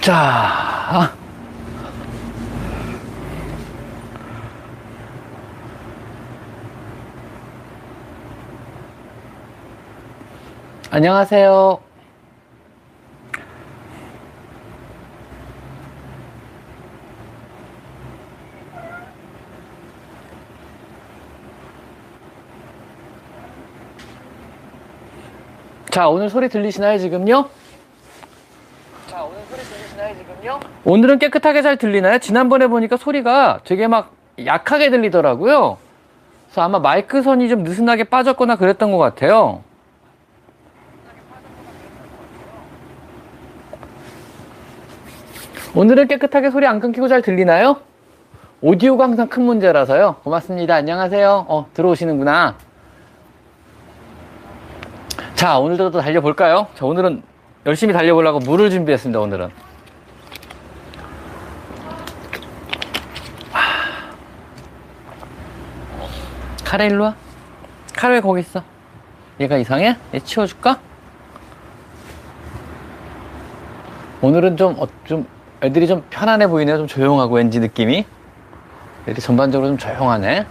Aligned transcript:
자. 0.00 1.14
안녕하세요. 10.90 11.80
자, 25.90 26.08
오늘 26.08 26.30
소리 26.30 26.48
들리시나요, 26.48 26.98
지금요? 26.98 27.50
지금요? 30.14 30.60
오늘은 30.84 31.18
깨끗하게 31.18 31.62
잘 31.62 31.76
들리나요? 31.76 32.18
지난번에 32.18 32.66
보니까 32.66 32.96
소리가 32.96 33.60
되게 33.64 33.86
막 33.86 34.12
약하게 34.44 34.90
들리더라고요. 34.90 35.78
그래서 36.46 36.60
아마 36.62 36.78
마이크 36.78 37.22
선이 37.22 37.48
좀 37.48 37.62
느슨하게 37.62 38.04
빠졌거나 38.04 38.56
그랬던 38.56 38.92
것 38.92 38.98
같아요. 38.98 39.62
오늘은 45.74 46.08
깨끗하게 46.08 46.50
소리 46.50 46.66
안 46.66 46.80
끊기고 46.80 47.06
잘 47.06 47.22
들리나요? 47.22 47.76
오디오가 48.60 49.04
항상 49.04 49.28
큰 49.28 49.44
문제라서요. 49.44 50.16
고맙습니다. 50.24 50.74
안녕하세요. 50.74 51.46
어, 51.48 51.66
들어오시는구나. 51.72 52.56
자, 55.34 55.58
오늘도 55.58 55.92
또 55.92 56.00
달려볼까요? 56.00 56.66
자, 56.74 56.84
오늘은 56.84 57.22
열심히 57.66 57.94
달려보려고 57.94 58.40
물을 58.40 58.68
준비했습니다, 58.68 59.20
오늘은. 59.20 59.69
카레 66.70 66.86
일로 66.86 67.02
와. 67.02 67.14
카레 67.96 68.14
왜 68.14 68.20
거기 68.20 68.42
있어? 68.42 68.62
얘가 69.40 69.56
이상해? 69.56 69.96
얘 70.14 70.20
치워줄까? 70.20 70.78
오늘은 74.22 74.56
좀, 74.56 74.76
어, 74.78 74.86
좀, 75.04 75.26
애들이 75.64 75.88
좀 75.88 76.04
편안해 76.10 76.46
보이네요. 76.46 76.76
좀 76.76 76.86
조용하고 76.86 77.34
왠지 77.34 77.58
느낌이. 77.58 78.06
애들이 79.02 79.20
전반적으로 79.20 79.66
좀 79.66 79.78
조용하네. 79.78 80.46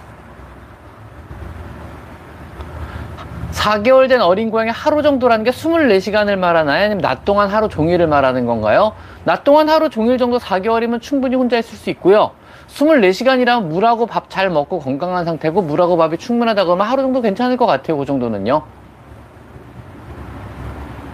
4개월 3.53 4.09
된 4.09 4.19
어린 4.19 4.51
고양이 4.51 4.71
하루 4.71 5.01
정도라는 5.01 5.45
게 5.45 5.51
24시간을 5.51 6.35
말하나요? 6.37 6.83
아니면 6.83 7.01
낮 7.01 7.23
동안 7.23 7.47
하루 7.47 7.69
종일을 7.69 8.07
말하는 8.07 8.45
건가요? 8.45 8.91
낮 9.23 9.45
동안 9.45 9.69
하루 9.69 9.89
종일 9.89 10.17
정도 10.17 10.37
4개월이면 10.37 11.01
충분히 11.01 11.37
혼자 11.37 11.57
있을 11.57 11.77
수 11.77 11.89
있고요. 11.91 12.31
24시간이라면 12.73 13.63
물하고 13.67 14.05
밥 14.05 14.29
잘 14.29 14.49
먹고 14.49 14.79
건강한 14.79 15.25
상태고 15.25 15.61
물하고 15.63 15.97
밥이 15.97 16.17
충분하다 16.17 16.65
그러면 16.65 16.87
하루 16.87 17.01
정도 17.01 17.21
괜찮을 17.21 17.57
것 17.57 17.65
같아요. 17.65 17.97
그 17.97 18.05
정도는요. 18.05 18.61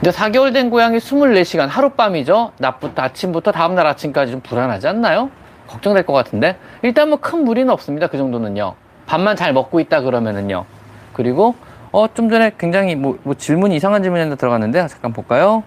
근데 0.01 0.11
4개월 0.11 0.53
된 0.53 0.69
고양이 0.69 0.97
24시간 0.97 1.67
하룻밤이죠. 1.67 2.51
낮부터 2.57 3.01
아침부터 3.01 3.51
다음날 3.51 3.87
아침까지 3.87 4.33
좀 4.33 4.41
불안하지 4.41 4.87
않나요? 4.87 5.29
걱정될 5.67 6.05
것 6.05 6.13
같은데 6.13 6.57
일단 6.83 7.09
뭐 7.09 7.17
큰 7.19 7.43
무리는 7.43 7.71
없습니다. 7.71 8.07
그 8.07 8.17
정도는요. 8.17 8.75
밥만 9.07 9.35
잘 9.35 9.53
먹고 9.53 9.79
있다 9.79 10.01
그러면은요. 10.01 10.65
그리고 11.13 11.55
어 11.91 12.07
좀 12.13 12.29
전에 12.29 12.51
굉장히 12.57 12.95
뭐, 12.95 13.17
뭐 13.23 13.33
질문이 13.35 13.75
이상한 13.77 14.03
질문이 14.03 14.21
하나 14.23 14.35
들어갔는데 14.35 14.87
잠깐 14.87 15.13
볼까요? 15.13 15.63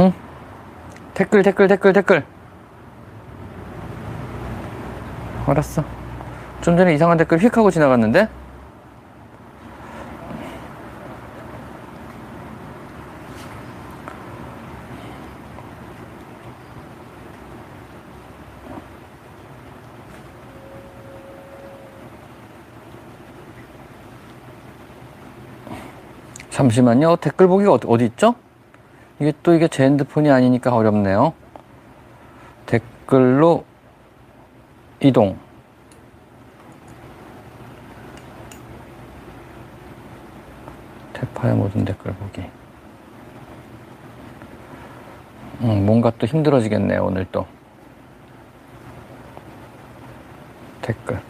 응? 0.00 0.12
댓글 1.20 1.42
댓글 1.42 1.68
댓글 1.68 1.92
댓글. 1.92 2.24
알았어. 5.46 5.84
좀 6.62 6.78
전에 6.78 6.94
이상한 6.94 7.18
댓글 7.18 7.36
휙 7.38 7.58
하고 7.58 7.70
지나갔는데? 7.70 8.26
잠시만요. 26.48 27.16
댓글 27.16 27.46
보기가 27.46 27.72
어디, 27.74 27.86
어디 27.86 28.04
있죠? 28.06 28.34
이게 29.20 29.34
또 29.42 29.52
이게 29.52 29.68
제 29.68 29.84
핸드폰이 29.84 30.30
아니니까 30.30 30.74
어렵네요. 30.74 31.34
댓글로 32.64 33.64
이동. 35.00 35.38
대파의 41.12 41.54
모든 41.54 41.84
댓글 41.84 42.14
보기. 42.14 42.42
음, 45.60 45.84
뭔가 45.84 46.10
또 46.18 46.26
힘들어지겠네요, 46.26 47.04
오늘 47.04 47.26
또. 47.30 47.46
댓글. 50.80 51.20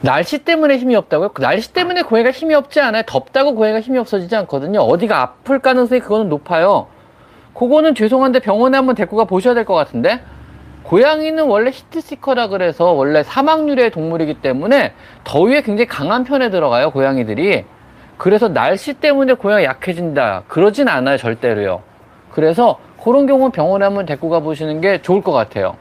날씨 0.00 0.38
때문에 0.38 0.76
힘이 0.78 0.94
없다고요? 0.96 1.30
그 1.30 1.42
날씨 1.42 1.72
때문에 1.72 2.02
고양이가 2.02 2.30
힘이 2.30 2.54
없지 2.54 2.80
않아요. 2.80 3.02
덥다고 3.06 3.54
고양이가 3.54 3.80
힘이 3.80 3.98
없어지지 3.98 4.34
않거든요. 4.36 4.80
어디가 4.80 5.20
아플 5.20 5.58
가능성이 5.58 6.00
그거는 6.00 6.28
높아요. 6.28 6.86
그거는 7.54 7.94
죄송한데 7.96 8.38
병원에 8.40 8.76
한번 8.76 8.94
데리고 8.94 9.16
가 9.16 9.24
보셔야 9.24 9.54
될 9.54 9.64
것 9.64 9.74
같은데. 9.74 10.20
고양이는 10.84 11.44
원래 11.44 11.70
히트시커라 11.70 12.48
그래서 12.48 12.92
원래 12.92 13.22
사막류의 13.22 13.90
동물이기 13.90 14.34
때문에 14.34 14.94
더위에 15.24 15.60
굉장히 15.62 15.86
강한 15.86 16.24
편에 16.24 16.48
들어가요, 16.50 16.90
고양이들이. 16.92 17.64
그래서 18.16 18.48
날씨 18.48 18.94
때문에 18.94 19.34
고양이 19.34 19.64
약해진다. 19.64 20.44
그러진 20.48 20.88
않아요, 20.88 21.18
절대로요. 21.18 21.82
그래서 22.30 22.78
그런 23.02 23.26
경우는 23.26 23.50
병원에 23.50 23.84
한번 23.84 24.06
데리고 24.06 24.30
가 24.30 24.40
보시는 24.40 24.80
게 24.80 25.02
좋을 25.02 25.20
것 25.22 25.32
같아요. 25.32 25.76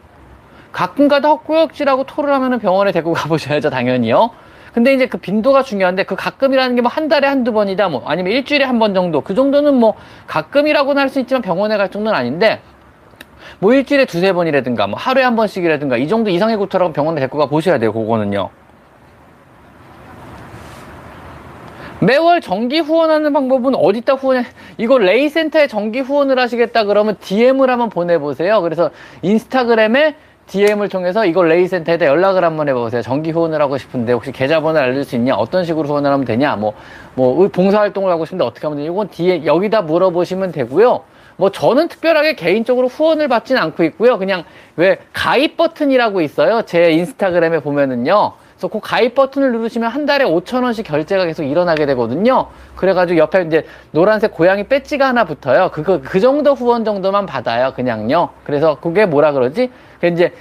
가끔가다 0.78 1.28
헛구역질하고 1.30 2.04
토를 2.04 2.32
하면은 2.36 2.60
병원에 2.60 2.92
데리고 2.92 3.14
가보셔야죠, 3.14 3.72
당연히요. 3.72 4.30
근데 4.74 4.94
이제 4.94 5.08
그 5.08 5.18
빈도가 5.18 5.64
중요한데 5.64 6.04
그 6.04 6.16
가끔이라는 6.16 6.76
게 6.76 6.82
뭐 6.84 6.88
한 6.90 7.08
달에 7.08 7.28
한두 7.28 7.52
번이다, 7.52 7.90
뭐 7.90 8.04
아니면 8.06 8.32
일주일에 8.34 8.64
한 8.64 8.78
번 8.78 8.94
정도. 8.94 9.22
그 9.22 9.34
정도는 9.34 9.74
뭐 9.74 9.96
가끔이라고는 10.28 11.02
할 11.02 11.10
수 11.10 11.20
있지만 11.20 11.42
병원에 11.42 11.78
갈 11.78 11.90
정도는 11.90 12.16
아닌데 12.16 12.62
뭐 13.58 13.74
일주일에 13.74 14.06
두세 14.06 14.34
번이라든가 14.34 14.86
뭐 14.86 15.00
하루에 15.00 15.24
한 15.24 15.36
번씩이라든가 15.36 15.98
이 15.98 16.08
정도 16.08 16.30
이상의 16.30 16.58
구토라고 16.58 16.94
병원에 16.94 17.22
데리고 17.22 17.40
가 17.40 17.48
보셔야 17.48 17.80
돼요, 17.80 17.92
그거는요. 17.92 18.52
매월 22.02 22.40
정기 22.42 22.80
후원하는 22.82 23.34
방법은 23.34 23.74
어디다 23.74 24.14
후원해? 24.14 24.46
이거 24.78 25.00
레이센터에 25.00 25.66
정기 25.66 26.02
후원을 26.02 26.38
하시겠다 26.38 26.84
그러면 26.84 27.18
DM을 27.20 27.72
한번 27.72 27.90
보내보세요. 27.90 28.62
그래서 28.62 28.92
인스타그램에 29.24 30.16
DM을 30.48 30.90
통해서 30.90 31.26
이걸 31.26 31.50
레이센터에다 31.50 32.06
연락을 32.06 32.44
한번 32.44 32.70
해보세요. 32.70 33.02
정기 33.02 33.32
후원을 33.32 33.62
하고 33.62 33.78
싶은데 33.78 34.14
혹시 34.14 34.32
계좌번호를 34.32 34.82
알려줄 34.82 35.04
수 35.04 35.16
있냐? 35.16 35.36
어떤 35.36 35.66
식으로 35.66 35.88
후원을 35.88 36.10
하면 36.12 36.26
되냐? 36.26 36.56
뭐, 36.56 36.74
뭐, 37.16 37.48
봉사활동을 37.50 38.12
하고 38.12 38.26
싶은데 38.26 38.44
어떻게 38.46 38.66
하면 38.66 38.78
되냐? 38.78 38.92
이건 38.92 39.10
뒤에, 39.10 39.46
여기다 39.46 39.82
물어보시면 39.82 40.54
되고요. 40.54 41.04
뭐, 41.36 41.52
저는 41.52 41.90
특별하게 41.90 42.36
개인적으로 42.36 42.88
후원을 42.88 43.28
받진 43.28 43.58
않고 43.58 43.84
있고요. 43.84 44.18
그냥 44.18 44.44
왜 44.78 44.98
가입 45.14 45.58
버튼이라고 45.58 46.22
있어요. 46.22 46.62
제 46.64 46.92
인스타그램에 46.92 47.60
보면은요. 47.60 48.34
그래서 48.58 48.68
그 48.70 48.80
가입 48.82 49.14
버튼을 49.14 49.52
누르시면 49.52 49.90
한 49.90 50.08
달에 50.08 50.26
5천원씩 50.26 50.84
결제가 50.84 51.26
계속 51.26 51.44
일어나게 51.44 51.86
되거든요. 51.86 52.48
그래가지고 52.76 53.20
옆에 53.20 53.44
이제 53.44 53.66
노란색 53.92 54.34
고양이 54.34 54.64
배지가 54.64 55.08
하나 55.08 55.26
붙어요. 55.26 55.70
그거, 55.72 56.02
그 56.02 56.20
정도 56.20 56.56
후원 56.56 56.84
정도만 56.84 57.28
받아요. 57.28 57.74
그냥요. 57.74 58.30
그래서 58.44 58.80
그게 58.82 59.06
뭐라 59.06 59.32
그러지? 59.32 59.72
그 60.02 60.08
이제 60.08 60.34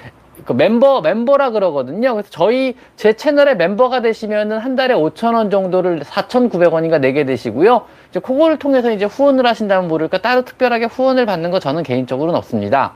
그 0.46 0.54
멤버 0.54 1.02
멤버라 1.02 1.50
그러거든요. 1.50 2.14
그래서 2.14 2.28
저희 2.30 2.74
제 2.96 3.12
채널에 3.12 3.54
멤버가 3.54 4.00
되시면은 4.00 4.58
한 4.58 4.76
달에 4.76 4.94
5천 4.94 5.34
원 5.34 5.50
정도를 5.50 6.00
4,900원인가 6.00 6.98
내게 6.98 7.24
되시고요. 7.24 7.82
이제 8.10 8.20
그거를 8.20 8.58
통해서 8.58 8.90
이제 8.90 9.04
후원을 9.04 9.46
하신다면 9.46 9.88
모를까 9.88 10.22
따로 10.22 10.42
특별하게 10.42 10.86
후원을 10.86 11.26
받는 11.26 11.50
거 11.50 11.58
저는 11.58 11.82
개인적으로는 11.82 12.38
없습니다. 12.38 12.94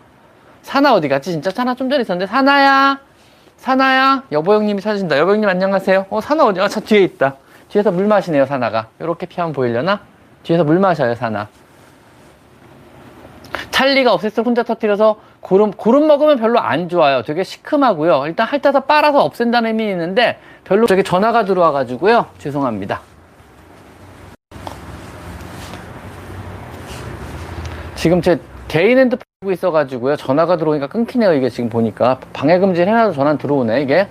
사나 0.62 0.94
어디 0.94 1.08
갔지? 1.08 1.30
진짜 1.32 1.50
사나 1.50 1.74
좀 1.74 1.90
전에 1.90 2.02
있었는데 2.02 2.30
사나야, 2.30 3.00
사나야, 3.60 4.22
여보 4.32 4.54
형님이 4.54 4.80
찾으신다. 4.80 5.18
여보 5.18 5.32
형님 5.32 5.46
안녕하세요. 5.46 6.06
어 6.08 6.20
사나 6.22 6.46
어디? 6.46 6.62
아저 6.62 6.80
뒤에 6.80 7.02
있다. 7.02 7.36
뒤에서 7.68 7.90
물 7.90 8.06
마시네요 8.06 8.46
사나가. 8.46 8.88
이렇게 8.98 9.26
피하면 9.26 9.52
보이려나? 9.52 10.00
뒤에서 10.44 10.64
물 10.64 10.78
마셔요 10.78 11.14
사나. 11.14 11.46
찰리가 13.70 14.16
없앴을 14.16 14.46
혼자 14.46 14.62
터뜨려서 14.62 15.20
고름, 15.40 15.72
고름 15.72 16.06
먹으면 16.06 16.38
별로 16.38 16.58
안 16.58 16.88
좋아요. 16.88 17.22
되게 17.22 17.44
시큼하고요. 17.44 18.24
일단 18.28 18.46
핥아서 18.46 18.80
빨아서 18.80 19.22
없앤다는 19.24 19.68
의미 19.68 19.90
있는데 19.90 20.38
별로 20.64 20.86
저기 20.86 21.04
전화가 21.04 21.44
들어와 21.44 21.70
가지고요. 21.70 22.28
죄송합니다. 22.38 23.02
지금 27.94 28.22
제 28.22 28.40
개인 28.70 28.98
핸드폰 28.98 29.24
보고 29.40 29.50
있어가지고요. 29.50 30.14
전화가 30.14 30.56
들어오니까 30.56 30.86
끊기네요. 30.86 31.32
이게 31.34 31.48
지금 31.48 31.68
보니까. 31.68 32.20
방해금지 32.32 32.82
해놔도 32.82 33.14
전화 33.14 33.36
들어오네, 33.36 33.82
이게. 33.82 34.06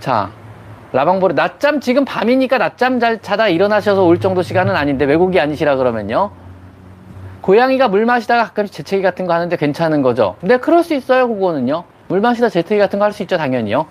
자, 0.00 0.30
라방보리. 0.90 1.34
낮잠, 1.34 1.78
지금 1.78 2.04
밤이니까 2.04 2.58
낮잠 2.58 2.98
잘 2.98 3.22
자다 3.22 3.46
일어나셔서 3.48 4.02
올 4.04 4.18
정도 4.18 4.42
시간은 4.42 4.74
아닌데, 4.74 5.04
외국이 5.04 5.38
아니시라 5.38 5.76
그러면요. 5.76 6.32
고양이가 7.42 7.86
물 7.86 8.04
마시다가 8.04 8.46
가끔씩 8.46 8.74
재채기 8.74 9.00
같은 9.00 9.26
거 9.26 9.32
하는데 9.34 9.56
괜찮은 9.56 10.02
거죠. 10.02 10.34
근데 10.40 10.56
그럴 10.56 10.82
수 10.82 10.94
있어요, 10.94 11.28
그거는요. 11.28 11.84
물 12.08 12.20
마시다 12.20 12.48
재채기 12.48 12.80
같은 12.80 12.98
거 12.98 13.04
할 13.04 13.12
수 13.12 13.22
있죠, 13.22 13.36
당연히요. 13.36 13.86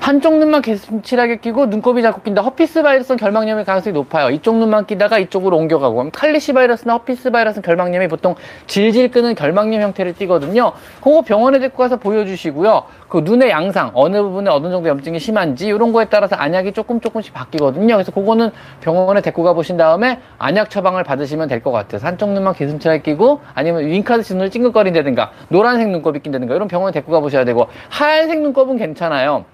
한쪽 0.00 0.38
눈만 0.38 0.62
게슴츠레하게 0.62 1.36
끼고 1.36 1.66
눈곱이 1.66 2.00
자꾸 2.00 2.22
낀다. 2.22 2.40
Herpes 2.40 2.82
바이러스는 2.82 3.18
결막염의 3.18 3.66
가능성이 3.66 3.92
높아요. 3.92 4.30
이쪽 4.30 4.56
눈만 4.56 4.86
끼다가 4.86 5.18
이쪽으로 5.18 5.56
옮겨가고. 5.58 6.08
칼리시 6.12 6.54
바이러스나 6.54 6.94
herpes 6.94 7.30
바이러스는 7.30 7.62
결막염이 7.62 8.08
보통 8.08 8.34
질질 8.66 9.10
끄는 9.10 9.34
결막염 9.34 9.82
형태를 9.82 10.14
띠거든요. 10.14 10.72
그거 11.02 11.20
병원에 11.20 11.58
데리고 11.58 11.76
가서 11.76 11.96
보여주시고요. 11.96 12.84
그 13.08 13.18
눈의 13.18 13.50
양상, 13.50 13.90
어느 13.92 14.22
부분에 14.22 14.50
어느 14.50 14.70
정도 14.70 14.88
염증이 14.88 15.18
심한지 15.18 15.66
이런 15.66 15.92
거에 15.92 16.06
따라서 16.06 16.36
안약이 16.36 16.72
조금 16.72 17.00
조금씩 17.00 17.34
바뀌거든요. 17.34 17.94
그래서 17.94 18.10
그거는 18.10 18.50
병원에 18.80 19.20
데리고 19.20 19.42
가보신 19.42 19.76
다음에 19.76 20.20
안약 20.38 20.70
처방을 20.70 21.04
받으시면 21.04 21.48
될 21.48 21.58
것 21.58 21.72
같아요. 21.72 22.00
한쪽 22.02 22.30
눈만 22.30 22.54
개슴칠하게 22.54 23.02
끼고 23.02 23.40
아니면 23.52 23.84
윙카드시 23.84 24.34
눈을 24.34 24.50
찡긋거린다든가 24.50 25.32
노란색 25.48 25.88
눈곱이 25.90 26.20
낀다든가 26.20 26.54
이런 26.54 26.68
병원에 26.68 26.92
데리고 26.92 27.12
가보셔야 27.12 27.44
되고 27.44 27.66
하얀색 27.90 28.40
눈곱은 28.40 28.76
괜찮아요. 28.78 29.44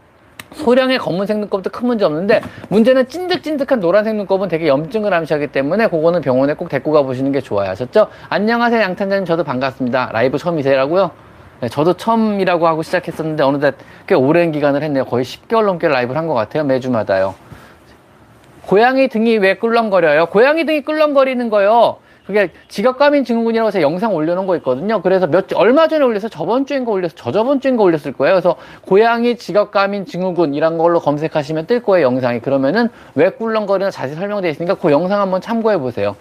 소량의 0.55 0.99
검은색 0.99 1.39
눈곱도 1.39 1.71
큰 1.71 1.87
문제 1.89 2.05
없는데 2.05 2.41
문제는 2.69 3.09
찐득찐득한 3.09 3.81
노란색 3.81 4.15
눈곱은 4.17 4.49
되게 4.49 4.69
염증을 4.69 5.13
암시하기 5.13 5.49
때문에 5.49 5.89
그거는 5.89 6.21
병원에 6.21 6.55
꼭 6.55 6.69
데리고 6.69 6.93
가보시는 6.93 7.33
게 7.33 7.41
좋아요. 7.41 7.71
아셨죠? 7.71 8.09
안녕하세요 8.29 8.81
양탄자님 8.81 9.25
저도 9.25 9.45
반갑습니다. 9.45 10.11
라이브 10.13 10.39
처음이세요라고요? 10.39 11.11
네, 11.61 11.69
저도 11.69 11.95
처음이라고 11.95 12.67
하고 12.67 12.83
시작했었는데 12.83 13.43
어느새 13.43 13.73
꽤 14.07 14.15
오랜 14.15 14.53
기간을 14.53 14.83
했네요. 14.83 15.05
거의 15.05 15.25
10개월 15.25 15.65
넘게 15.67 15.89
라이브를 15.89 16.19
한 16.19 16.29
것 16.29 16.35
같아요. 16.35 16.65
매주마다요. 16.65 17.35
고양이 18.67 19.09
등이 19.09 19.39
왜 19.39 19.55
꿀렁거려요? 19.57 20.27
고양이 20.27 20.65
등이 20.65 20.83
꿀렁거리는 20.83 21.51
거요. 21.51 21.99
그게 22.27 22.51
지각감인 22.69 23.25
증후군이라고 23.25 23.69
해서 23.69 23.83
영상 23.83 24.15
올려놓은 24.15 24.47
거 24.47 24.57
있거든요. 24.57 25.03
그래서 25.03 25.27
몇, 25.27 25.47
얼마 25.55 25.89
전에 25.89 26.05
올려서 26.05 26.29
저번 26.29 26.65
주인가 26.65 26.91
올려서 26.91 27.15
저저번 27.17 27.61
주인가 27.61 27.83
올렸을 27.83 28.13
거예요. 28.13 28.35
그래서 28.35 28.57
고양이 28.83 29.37
지각감인 29.37 30.07
증후군이란 30.07 30.79
걸로 30.79 31.01
검색하시면 31.01 31.67
뜰 31.67 31.83
거예요, 31.83 32.07
영상이. 32.07 32.41
그러면은 32.41 32.89
왜 33.15 33.31
꿀렁거리나 33.31 33.91
자세히 33.91 34.17
설명되어 34.17 34.51
있으니까 34.51 34.75
그 34.75 34.91
영상 34.91 35.21
한번 35.21 35.43
참고해 35.43 35.79
보세요. 35.79 36.17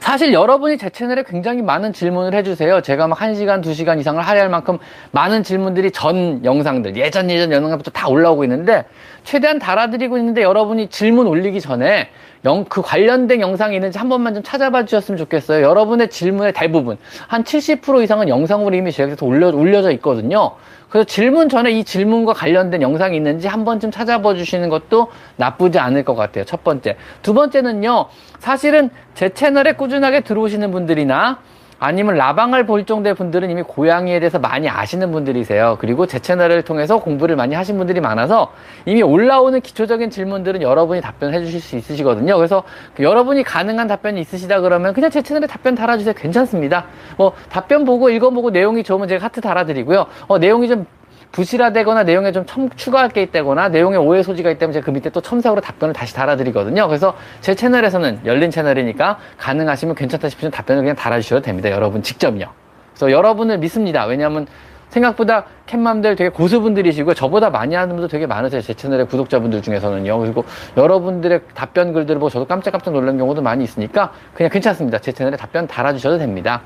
사실 0.00 0.32
여러분이 0.32 0.78
제 0.78 0.90
채널에 0.90 1.22
굉장히 1.22 1.62
많은 1.62 1.92
질문을 1.92 2.34
해주세요. 2.34 2.82
제가 2.82 3.06
막 3.06 3.18
1시간, 3.18 3.62
2시간 3.62 4.00
이상을 4.00 4.20
할애할 4.20 4.48
만큼 4.48 4.78
많은 5.12 5.42
질문들이 5.42 5.92
전 5.92 6.44
영상들, 6.44 6.96
예전 6.96 7.30
예전 7.30 7.52
영상부터 7.52 7.90
다 7.92 8.08
올라오고 8.08 8.44
있는데 8.44 8.84
최대한 9.22 9.58
달아드리고 9.58 10.18
있는데 10.18 10.42
여러분이 10.42 10.88
질문 10.88 11.26
올리기 11.26 11.60
전에 11.60 12.08
영, 12.44 12.64
그 12.64 12.80
관련된 12.80 13.40
영상이 13.40 13.74
있는지 13.74 13.98
한 13.98 14.08
번만 14.08 14.34
좀 14.34 14.42
찾아봐 14.42 14.84
주셨으면 14.86 15.18
좋겠어요. 15.18 15.62
여러분의 15.62 16.08
질문의 16.08 16.52
대부분, 16.54 16.96
한 17.26 17.44
70% 17.44 18.02
이상은 18.02 18.28
영상으로 18.28 18.74
이미 18.74 18.92
제작해서 18.92 19.26
올려, 19.26 19.48
올려져 19.48 19.90
있거든요. 19.92 20.52
그래서 20.88 21.04
질문 21.06 21.48
전에 21.48 21.70
이 21.70 21.84
질문과 21.84 22.32
관련된 22.32 22.82
영상이 22.82 23.16
있는지 23.16 23.46
한 23.46 23.64
번쯤 23.64 23.90
찾아봐 23.90 24.34
주시는 24.34 24.70
것도 24.70 25.08
나쁘지 25.36 25.78
않을 25.78 26.04
것 26.04 26.14
같아요. 26.14 26.44
첫 26.44 26.64
번째. 26.64 26.96
두 27.22 27.34
번째는요, 27.34 28.06
사실은 28.38 28.90
제 29.14 29.28
채널에 29.28 29.74
꾸준하게 29.74 30.22
들어오시는 30.22 30.72
분들이나 30.72 31.38
아니면 31.80 32.16
라방을 32.16 32.66
볼 32.66 32.84
정도의 32.84 33.14
분들은 33.14 33.50
이미 33.50 33.62
고양이에 33.62 34.20
대해서 34.20 34.38
많이 34.38 34.68
아시는 34.68 35.10
분들이세요. 35.12 35.78
그리고 35.80 36.06
제 36.06 36.18
채널을 36.18 36.62
통해서 36.62 37.00
공부를 37.00 37.36
많이 37.36 37.54
하신 37.54 37.78
분들이 37.78 38.00
많아서 38.00 38.52
이미 38.84 39.02
올라오는 39.02 39.58
기초적인 39.62 40.10
질문들은 40.10 40.60
여러분이 40.60 41.00
답변해 41.00 41.42
주실 41.42 41.60
수 41.60 41.76
있으시거든요. 41.76 42.36
그래서 42.36 42.64
그 42.94 43.02
여러분이 43.02 43.42
가능한 43.44 43.88
답변이 43.88 44.20
있으시다 44.20 44.60
그러면 44.60 44.92
그냥 44.92 45.10
제 45.10 45.22
채널에 45.22 45.46
답변 45.46 45.74
달아주세요. 45.74 46.12
괜찮습니다. 46.14 46.84
뭐 47.16 47.32
답변 47.48 47.86
보고 47.86 48.10
읽어보고 48.10 48.50
내용이 48.50 48.82
좋으면 48.82 49.08
제가 49.08 49.24
하트 49.24 49.40
달아드리고요. 49.40 50.06
어, 50.28 50.38
내용이 50.38 50.68
좀 50.68 50.84
부실화되거나 51.32 52.02
내용에 52.02 52.32
좀 52.32 52.44
첨, 52.46 52.68
추가할 52.70 53.08
게 53.08 53.22
있다거나 53.22 53.68
내용에 53.68 53.96
오해 53.96 54.22
소지가 54.22 54.50
있다면 54.50 54.72
제가 54.72 54.84
그 54.84 54.90
밑에 54.90 55.10
또 55.10 55.20
첨삭으로 55.20 55.60
답변을 55.60 55.94
다시 55.94 56.14
달아드리거든요. 56.14 56.88
그래서 56.88 57.14
제 57.40 57.54
채널에서는 57.54 58.22
열린 58.24 58.50
채널이니까 58.50 59.18
가능하시면 59.38 59.94
괜찮다 59.94 60.28
싶으면 60.28 60.50
답변을 60.50 60.82
그냥 60.82 60.96
달아주셔도 60.96 61.42
됩니다. 61.42 61.70
여러분 61.70 62.02
직접요. 62.02 62.46
그래서 62.94 63.12
여러분을 63.12 63.58
믿습니다. 63.58 64.04
왜냐하면 64.06 64.46
생각보다 64.90 65.44
캣맘들 65.66 66.16
되게 66.16 66.30
고수분들이시고 66.30 67.14
저보다 67.14 67.48
많이 67.48 67.76
하는 67.76 67.94
분도 67.94 68.08
되게 68.08 68.26
많으세요. 68.26 68.60
제 68.60 68.74
채널의 68.74 69.06
구독자분들 69.06 69.62
중에서는요. 69.62 70.18
그리고 70.18 70.44
여러분들의 70.76 71.42
답변 71.54 71.92
글들을 71.92 72.18
보고 72.18 72.28
저도 72.28 72.46
깜짝깜짝 72.46 72.92
놀란 72.92 73.16
경우도 73.16 73.40
많이 73.40 73.62
있으니까 73.62 74.12
그냥 74.34 74.50
괜찮습니다. 74.50 74.98
제 74.98 75.12
채널에 75.12 75.36
답변 75.36 75.68
달아주셔도 75.68 76.18
됩니다. 76.18 76.62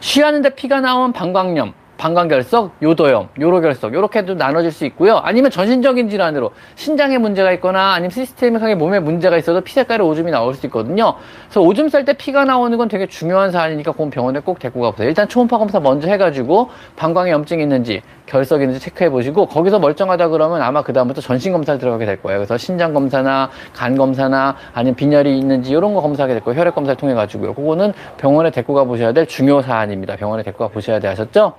쉬하는데 0.00 0.50
피가 0.56 0.80
나온 0.80 1.12
방광염 1.12 1.72
방광결석, 1.98 2.76
요도염, 2.82 3.28
요로결석 3.40 3.94
이렇게도 3.94 4.34
나눠질 4.34 4.70
수 4.70 4.84
있고요. 4.86 5.16
아니면 5.16 5.50
전신적인 5.50 6.08
질환으로 6.08 6.50
신장에 6.74 7.18
문제가 7.18 7.52
있거나 7.52 7.92
아니면 7.92 8.10
시스템에 8.10 8.74
몸에 8.74 9.00
문제가 9.00 9.36
있어도 9.36 9.60
피 9.62 9.72
색깔의 9.72 10.06
오줌이 10.06 10.30
나올 10.30 10.54
수 10.54 10.66
있거든요. 10.66 11.14
그래서 11.46 11.60
오줌 11.60 11.88
쌀 11.88 12.04
때 12.04 12.12
피가 12.12 12.44
나오는 12.44 12.76
건 12.76 12.88
되게 12.88 13.06
중요한 13.06 13.50
사안이니까 13.50 13.92
그건 13.92 14.10
병원에 14.10 14.40
꼭 14.40 14.58
데리고 14.58 14.82
가보세요. 14.82 15.08
일단 15.08 15.28
초음파 15.28 15.58
검사 15.58 15.80
먼저 15.80 16.08
해가지고 16.08 16.70
방광에 16.96 17.30
염증이 17.30 17.62
있는지 17.62 18.02
결석이 18.26 18.64
있는지 18.64 18.80
체크해 18.84 19.10
보시고 19.10 19.46
거기서 19.46 19.78
멀쩡하다 19.78 20.28
그러면 20.28 20.62
아마 20.62 20.82
그 20.82 20.92
다음부터 20.92 21.20
전신 21.20 21.52
검사를 21.52 21.78
들어가게 21.78 22.04
될 22.04 22.22
거예요. 22.22 22.38
그래서 22.38 22.58
신장 22.58 22.92
검사나 22.92 23.50
간 23.72 23.96
검사나 23.96 24.56
아니면 24.74 24.96
빈혈이 24.96 25.38
있는지 25.38 25.70
이런 25.70 25.94
거 25.94 26.02
검사하게 26.02 26.34
될 26.34 26.42
거예요. 26.42 26.60
혈액 26.60 26.74
검사를 26.74 26.96
통해 26.96 27.14
가지고요. 27.14 27.54
그거는 27.54 27.92
병원에 28.18 28.50
데리고 28.50 28.74
가 28.74 28.84
보셔야 28.84 29.12
될 29.12 29.26
중요 29.26 29.62
사안입니다. 29.62 30.16
병원에 30.16 30.42
데리고 30.42 30.64
가 30.64 30.68
보셔야 30.72 30.98
돼 31.00 31.08
하셨죠? 31.08 31.54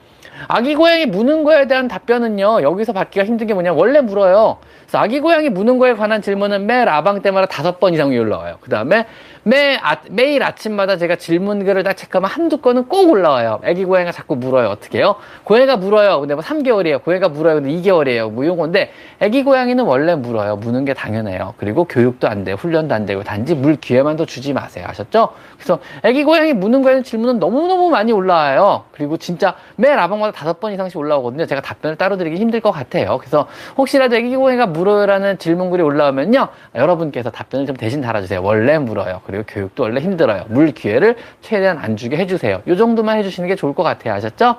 아기 0.48 0.76
고양이 0.76 1.06
무는 1.06 1.44
거에 1.44 1.68
대한 1.68 1.88
답변은요, 1.88 2.62
여기서 2.62 2.94
받기가 2.94 3.26
힘든 3.26 3.48
게 3.48 3.54
뭐냐, 3.54 3.74
원래 3.74 4.02
물어요. 4.02 4.58
그래서 4.82 5.00
아기 5.00 5.20
고양이 5.20 5.50
무는 5.50 5.78
거에 5.78 5.94
관한 5.94 6.22
질문은 6.22 6.66
매 6.66 6.86
라방 6.86 7.22
때마다 7.22 7.48
다섯 7.48 7.80
번 7.80 7.94
이상이 7.94 8.18
올라와요. 8.18 8.58
그 8.62 8.70
다음에 8.70 9.06
매, 9.48 9.80
아, 9.82 9.96
매일 10.10 10.44
아침마다 10.44 10.98
제가 10.98 11.16
질문글을 11.16 11.84
딱 11.84 11.94
체크하면 11.94 12.30
한두 12.30 12.58
건은 12.58 12.90
꼭 12.90 13.10
올라와요. 13.10 13.62
아기 13.64 13.86
고양이가 13.86 14.12
자꾸 14.12 14.36
물어요. 14.36 14.68
어떻게 14.68 14.98
해요? 14.98 15.16
고양이가 15.46 15.78
물어요. 15.78 16.20
근데 16.20 16.34
뭐 16.34 16.44
3개월이에요. 16.44 17.02
고양이가 17.02 17.30
물어요. 17.30 17.56
근데 17.56 17.70
2개월이에요. 17.70 18.30
뭐 18.30 18.46
요건데, 18.46 18.92
아기 19.22 19.44
고양이는 19.44 19.86
원래 19.86 20.16
물어요. 20.16 20.58
무는 20.58 20.84
게 20.84 20.94
당연해요. 20.94 21.54
그리고 21.56 21.86
교육도 21.86 22.28
안 22.28 22.44
돼요. 22.44 22.58
훈련도 22.58 22.94
안 22.94 23.06
되고, 23.06 23.24
단지 23.24 23.56
물 23.56 23.78
기회만 23.78 24.18
더 24.18 24.26
주지 24.26 24.52
마세요. 24.52 24.86
아셨죠? 24.86 25.30
그래서 25.56 25.80
아기 26.04 26.26
고양이 26.26 26.52
무는 26.52 26.82
거에는 26.82 27.04
질문은 27.04 27.40
너무너무 27.40 27.90
많이 27.90 28.12
올라와요. 28.12 28.84
그리고 28.92 29.16
진짜 29.16 29.56
매 29.78 29.96
라방마다 29.96 30.34
다섯 30.34 30.60
번 30.60 30.74
이상씩 30.74 30.98
올라오거든요. 30.98 31.46
제가 31.46 31.62
답변을 31.62 31.96
따로 31.96 32.18
드리기 32.18 32.36
힘들 32.36 32.60
것 32.60 32.72
같아요. 32.72 33.18
그래서 33.18 33.48
혹시라도 33.78 34.18
아기 34.18 34.36
고양이가 34.36 34.68
물어요라는 34.68 35.38
질문글이 35.38 35.82
올라오면요. 35.84 36.50
여러분께서 36.76 37.30
답변을 37.32 37.66
좀 37.66 37.78
대신 37.78 38.02
달아주세요. 38.02 38.44
원래 38.44 38.78
물어요. 38.78 39.22
그리고 39.26 39.37
교육도 39.46 39.84
원래 39.84 40.00
힘들어요. 40.00 40.46
물 40.50 40.72
기회를 40.72 41.16
최대한 41.42 41.78
안 41.78 41.98
주게 41.98 42.18
해주세요. 42.18 42.62
이 42.68 42.78
정도만 42.78 43.18
해주시는 43.20 43.50
게 43.50 43.56
좋을 43.56 43.74
것 43.74 43.84
같아요. 43.84 44.14
아셨죠? 44.14 44.56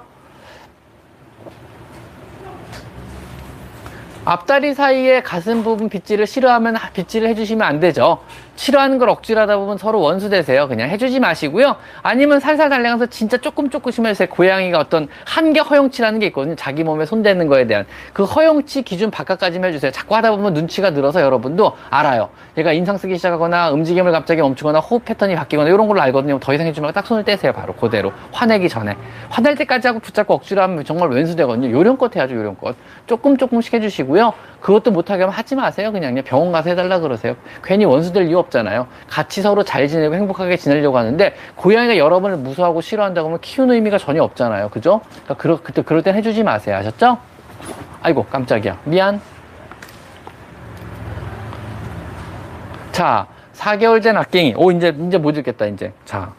앞다리 4.24 4.74
사이에 4.74 5.22
가슴 5.22 5.62
부분 5.62 5.88
빗질을 5.88 6.26
싫어하면 6.26 6.76
빗질을 6.92 7.28
해주시면 7.28 7.66
안 7.66 7.80
되죠. 7.80 8.18
싫어하는 8.58 8.98
걸 8.98 9.08
억지로 9.08 9.40
하다 9.42 9.56
보면 9.56 9.78
서로 9.78 10.00
원수 10.00 10.28
되세요. 10.28 10.66
그냥 10.66 10.90
해주지 10.90 11.20
마시고요. 11.20 11.76
아니면 12.02 12.40
살살 12.40 12.68
달래가서 12.68 13.06
진짜 13.06 13.36
조금 13.36 13.70
조금씩 13.70 14.04
해서 14.04 14.26
고양이가 14.26 14.78
어떤 14.78 15.06
한계 15.24 15.60
허용치라는 15.60 16.18
게 16.18 16.26
있거든요. 16.26 16.56
자기 16.56 16.82
몸에 16.82 17.06
손대는 17.06 17.46
거에 17.46 17.68
대한 17.68 17.86
그 18.12 18.24
허용치 18.24 18.82
기준 18.82 19.12
바깥까지만 19.12 19.68
해주세요. 19.68 19.92
자꾸 19.92 20.16
하다 20.16 20.32
보면 20.32 20.54
눈치가 20.54 20.90
늘어서 20.90 21.22
여러분도 21.22 21.72
알아요. 21.88 22.30
얘가 22.56 22.72
인상 22.72 22.98
쓰기 22.98 23.16
시작하거나 23.16 23.70
움직임을 23.70 24.10
갑자기 24.10 24.42
멈추거나 24.42 24.80
호흡 24.80 25.04
패턴이 25.04 25.36
바뀌거나 25.36 25.70
이런 25.70 25.86
걸로 25.86 26.00
알거든요. 26.02 26.40
더 26.40 26.52
이상 26.52 26.66
해주지 26.66 26.80
말고 26.80 26.94
딱 26.94 27.06
손을 27.06 27.22
떼세요. 27.22 27.52
바로 27.52 27.74
그대로 27.74 28.12
화내기 28.32 28.68
전에 28.68 28.96
화낼 29.30 29.54
때까지 29.54 29.86
하고 29.86 30.00
붙잡고 30.00 30.34
억지로 30.34 30.62
하면 30.62 30.84
정말 30.84 31.10
왼수 31.10 31.36
되거든요. 31.36 31.70
요령껏 31.70 32.16
해야죠. 32.16 32.34
요령껏 32.34 32.74
조금 33.06 33.36
조금씩 33.36 33.74
해주시고요. 33.74 34.34
그것도 34.60 34.90
못하게 34.90 35.22
하면 35.22 35.34
하지 35.34 35.54
마세요. 35.54 35.92
그냥 35.92 36.14
병원 36.24 36.50
가서 36.50 36.70
해달라 36.70 36.98
그러세요. 36.98 37.36
괜히 37.62 37.84
원수 37.84 38.12
될 38.12 38.28
이유 38.28 38.38
없어요. 38.38 38.48
외롭잖아요. 38.48 38.86
같이 39.08 39.42
서로 39.42 39.62
잘 39.62 39.86
지내고 39.88 40.14
행복하게 40.14 40.56
지내려고 40.56 40.98
하는데 40.98 41.34
고양이가 41.56 41.96
여러분을 41.96 42.36
무서워하고 42.38 42.80
싫어한다고 42.80 43.28
하면 43.28 43.40
키우는 43.40 43.74
의미가 43.74 43.98
전혀 43.98 44.22
없잖아요. 44.22 44.70
그죠? 44.70 45.00
그러니까 45.08 45.34
그러, 45.34 45.60
그때 45.62 45.82
그럴 45.82 46.02
땐 46.02 46.14
해주지 46.16 46.42
마세요. 46.42 46.76
아셨죠? 46.76 47.18
아이고 48.02 48.24
깜짝이야. 48.24 48.78
미안. 48.84 49.20
자, 52.92 53.26
4개월 53.54 54.02
된 54.02 54.16
악갱이. 54.16 54.54
오, 54.56 54.72
이제, 54.72 54.96
이제 55.06 55.18
못 55.18 55.36
읽겠다, 55.36 55.66
이제. 55.66 55.92
자. 56.04 56.32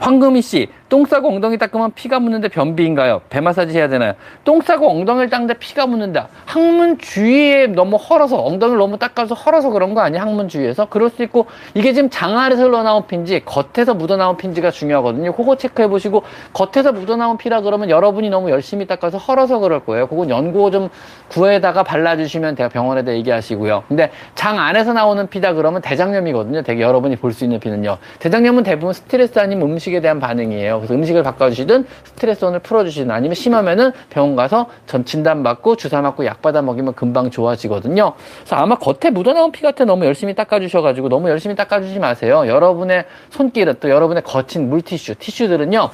황금희 0.00 0.42
씨, 0.42 0.68
똥 0.90 1.06
싸고 1.06 1.28
엉덩이 1.28 1.56
닦으면 1.56 1.92
피가 1.94 2.18
묻는데 2.18 2.48
변비인가요? 2.48 3.22
배 3.30 3.40
마사지 3.40 3.78
해야 3.78 3.88
되나요? 3.88 4.14
똥 4.44 4.60
싸고 4.60 4.90
엉덩이를 4.90 5.30
닦는데 5.30 5.54
피가 5.54 5.86
묻는다. 5.86 6.28
항문 6.44 6.98
주위에 6.98 7.68
너무 7.68 7.96
헐어서 7.96 8.42
엉덩이를 8.44 8.76
너무 8.78 8.98
닦아서 8.98 9.36
헐어서 9.36 9.70
그런 9.70 9.94
거 9.94 10.00
아니야? 10.00 10.20
항문 10.20 10.48
주위에서 10.48 10.86
그럴 10.86 11.08
수 11.08 11.22
있고 11.22 11.46
이게 11.74 11.92
지금 11.92 12.10
장 12.10 12.36
안에서 12.36 12.64
흘러나온 12.64 13.06
피인지 13.06 13.42
겉에서 13.44 13.94
묻어나온 13.94 14.36
피인지가 14.36 14.72
중요하거든요. 14.72 15.32
그거 15.32 15.56
체크해 15.56 15.86
보시고 15.88 16.24
겉에서 16.52 16.92
묻어나온 16.92 17.38
피라 17.38 17.60
그러면 17.60 17.88
여러분이 17.88 18.28
너무 18.28 18.50
열심히 18.50 18.86
닦아서 18.86 19.16
헐어서 19.16 19.60
그럴 19.60 19.84
거예요. 19.84 20.08
그건 20.08 20.28
연고 20.28 20.72
좀 20.72 20.88
구에다가 21.28 21.84
발라주시면 21.84 22.56
제가 22.56 22.68
병원에다 22.68 23.12
얘기하시고요. 23.14 23.84
근데 23.86 24.10
장 24.34 24.58
안에서 24.58 24.92
나오는 24.92 25.28
피다 25.28 25.54
그러면 25.54 25.80
대장염이거든요. 25.82 26.62
되게 26.62 26.82
여러분이 26.82 27.14
볼 27.16 27.30
수 27.30 27.44
있는 27.44 27.60
피는요. 27.60 27.96
대장염은 28.18 28.64
대부분 28.64 28.92
스트레스 28.92 29.38
아니면 29.38 29.70
음식에 29.70 30.00
대한 30.00 30.18
반응이에요. 30.18 30.79
그래서 30.80 30.94
음식을 30.94 31.22
바꿔주시든 31.22 31.86
스트레스원을 32.04 32.60
풀어주시든 32.60 33.10
아니면 33.10 33.34
심하면은 33.34 33.92
병원 34.10 34.36
가서 34.36 34.66
전 34.86 35.04
진단 35.04 35.42
받고 35.42 35.76
주사 35.76 36.00
맞고 36.00 36.24
약 36.26 36.42
받아 36.42 36.62
먹이면 36.62 36.94
금방 36.94 37.30
좋아지거든요. 37.30 38.14
그래서 38.38 38.56
아마 38.56 38.76
겉에 38.76 39.10
묻어나온 39.10 39.52
피 39.52 39.62
같아 39.62 39.84
너무 39.84 40.04
열심히 40.04 40.34
닦아주셔가지고 40.34 41.08
너무 41.08 41.28
열심히 41.28 41.54
닦아주지 41.54 41.98
마세요. 41.98 42.46
여러분의 42.46 43.04
손길은 43.30 43.76
또 43.80 43.90
여러분의 43.90 44.22
거친 44.22 44.68
물티슈, 44.70 45.16
티슈들은요. 45.16 45.90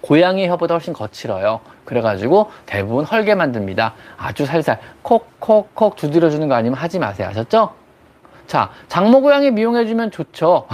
고양이 0.00 0.46
혀보다 0.48 0.74
훨씬 0.74 0.92
거칠어요. 0.92 1.60
그래가지고 1.84 2.50
대부분 2.66 3.04
헐게 3.04 3.34
만듭니다. 3.34 3.94
아주 4.16 4.46
살살 4.46 4.78
콕콕콕 5.02 5.96
두드려주는 5.96 6.46
거 6.48 6.54
아니면 6.54 6.78
하지 6.78 6.98
마세요. 6.98 7.28
아셨죠? 7.28 7.85
자, 8.46 8.70
장모 8.88 9.22
고양이 9.22 9.50
미용해주면 9.50 10.10
좋죠. 10.10 10.66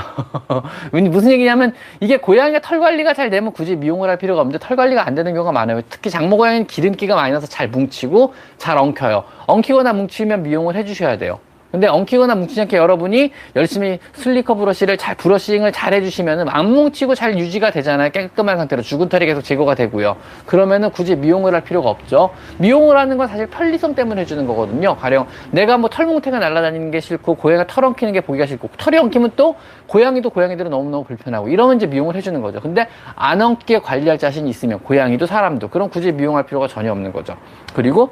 무슨 0.93 1.31
얘기냐면 1.31 1.75
이게 2.01 2.19
고양이가 2.19 2.61
털 2.61 2.81
관리가 2.81 3.15
잘 3.15 3.31
되면 3.31 3.53
굳이 3.53 3.77
미용을 3.77 4.09
할 4.09 4.19
필요가 4.19 4.41
없는데 4.43 4.65
털 4.65 4.77
관리가 4.77 5.07
안 5.07 5.15
되는 5.15 5.33
경우가 5.33 5.53
많아요. 5.53 5.81
특히 5.89 6.11
장모 6.11 6.37
고양이는 6.37 6.67
기름기가 6.67 7.15
많이 7.15 7.33
나서 7.33 7.47
잘 7.47 7.69
뭉치고 7.69 8.35
잘 8.59 8.79
엉켜요. 8.79 9.25
엉키거나 9.47 9.93
뭉치면 9.95 10.43
미용을 10.43 10.77
해주셔야 10.77 11.19
돼요. 11.19 11.39
근데 11.73 11.87
엉키거나 11.87 12.35
뭉치지 12.35 12.61
않게 12.61 12.77
여러분이 12.77 13.33
열심히 13.57 13.99
슬리커 14.13 14.55
브러쉬를 14.55 14.99
잘 14.99 15.15
브러싱을 15.15 15.73
잘 15.73 15.95
해주시면은 15.95 16.51
안 16.51 16.71
뭉치고 16.71 17.15
잘 17.15 17.39
유지가 17.39 17.71
되잖아요. 17.71 18.11
깨끗한 18.11 18.59
상태로 18.59 18.83
죽은 18.83 19.09
털이 19.09 19.25
계속 19.25 19.41
제거가 19.41 19.75
되고요. 19.75 20.17
그러면은 20.45 20.91
굳이 20.91 21.17
미용을 21.17 21.55
할 21.55 21.63
필요가 21.63 21.89
없죠. 21.89 22.31
미용을 22.59 22.99
하는 22.99 23.17
건 23.17 23.27
사실 23.27 23.47
편리성 23.47 23.95
때문에 23.95 24.21
해주는 24.21 24.47
거거든요. 24.47 24.97
가령 24.97 25.27
내가 25.51 25.79
뭐 25.79 25.89
털뭉태가 25.89 26.39
날아다니는 26.39 26.91
게 26.91 27.01
싫고 27.01 27.37
고양이가 27.37 27.67
털 27.67 27.85
엉키는 27.87 28.13
게 28.13 28.21
보기가 28.21 28.45
싫고 28.45 28.69
털이 28.77 28.99
엉키면 28.99 29.33
또 29.37 29.57
고양이도 29.87 30.29
고양이들은 30.29 30.71
너무너무 30.71 31.05
불편하고 31.05 31.49
이러면 31.49 31.77
이제 31.77 31.87
미용을 31.87 32.17
해주는 32.17 32.39
거죠. 32.43 32.61
근데 32.61 32.87
안 33.17 33.41
엉키게 33.41 33.79
관리할 33.79 34.19
자신이 34.19 34.49
있으면 34.51 34.81
고양이도 34.81 35.25
사람도 35.25 35.69
그럼 35.69 35.89
굳이 35.89 36.13
미용할 36.13 36.45
필요가 36.45 36.69
전혀 36.69 36.93
없는 36.93 37.13
거죠. 37.13 37.35
그리고 37.75 38.11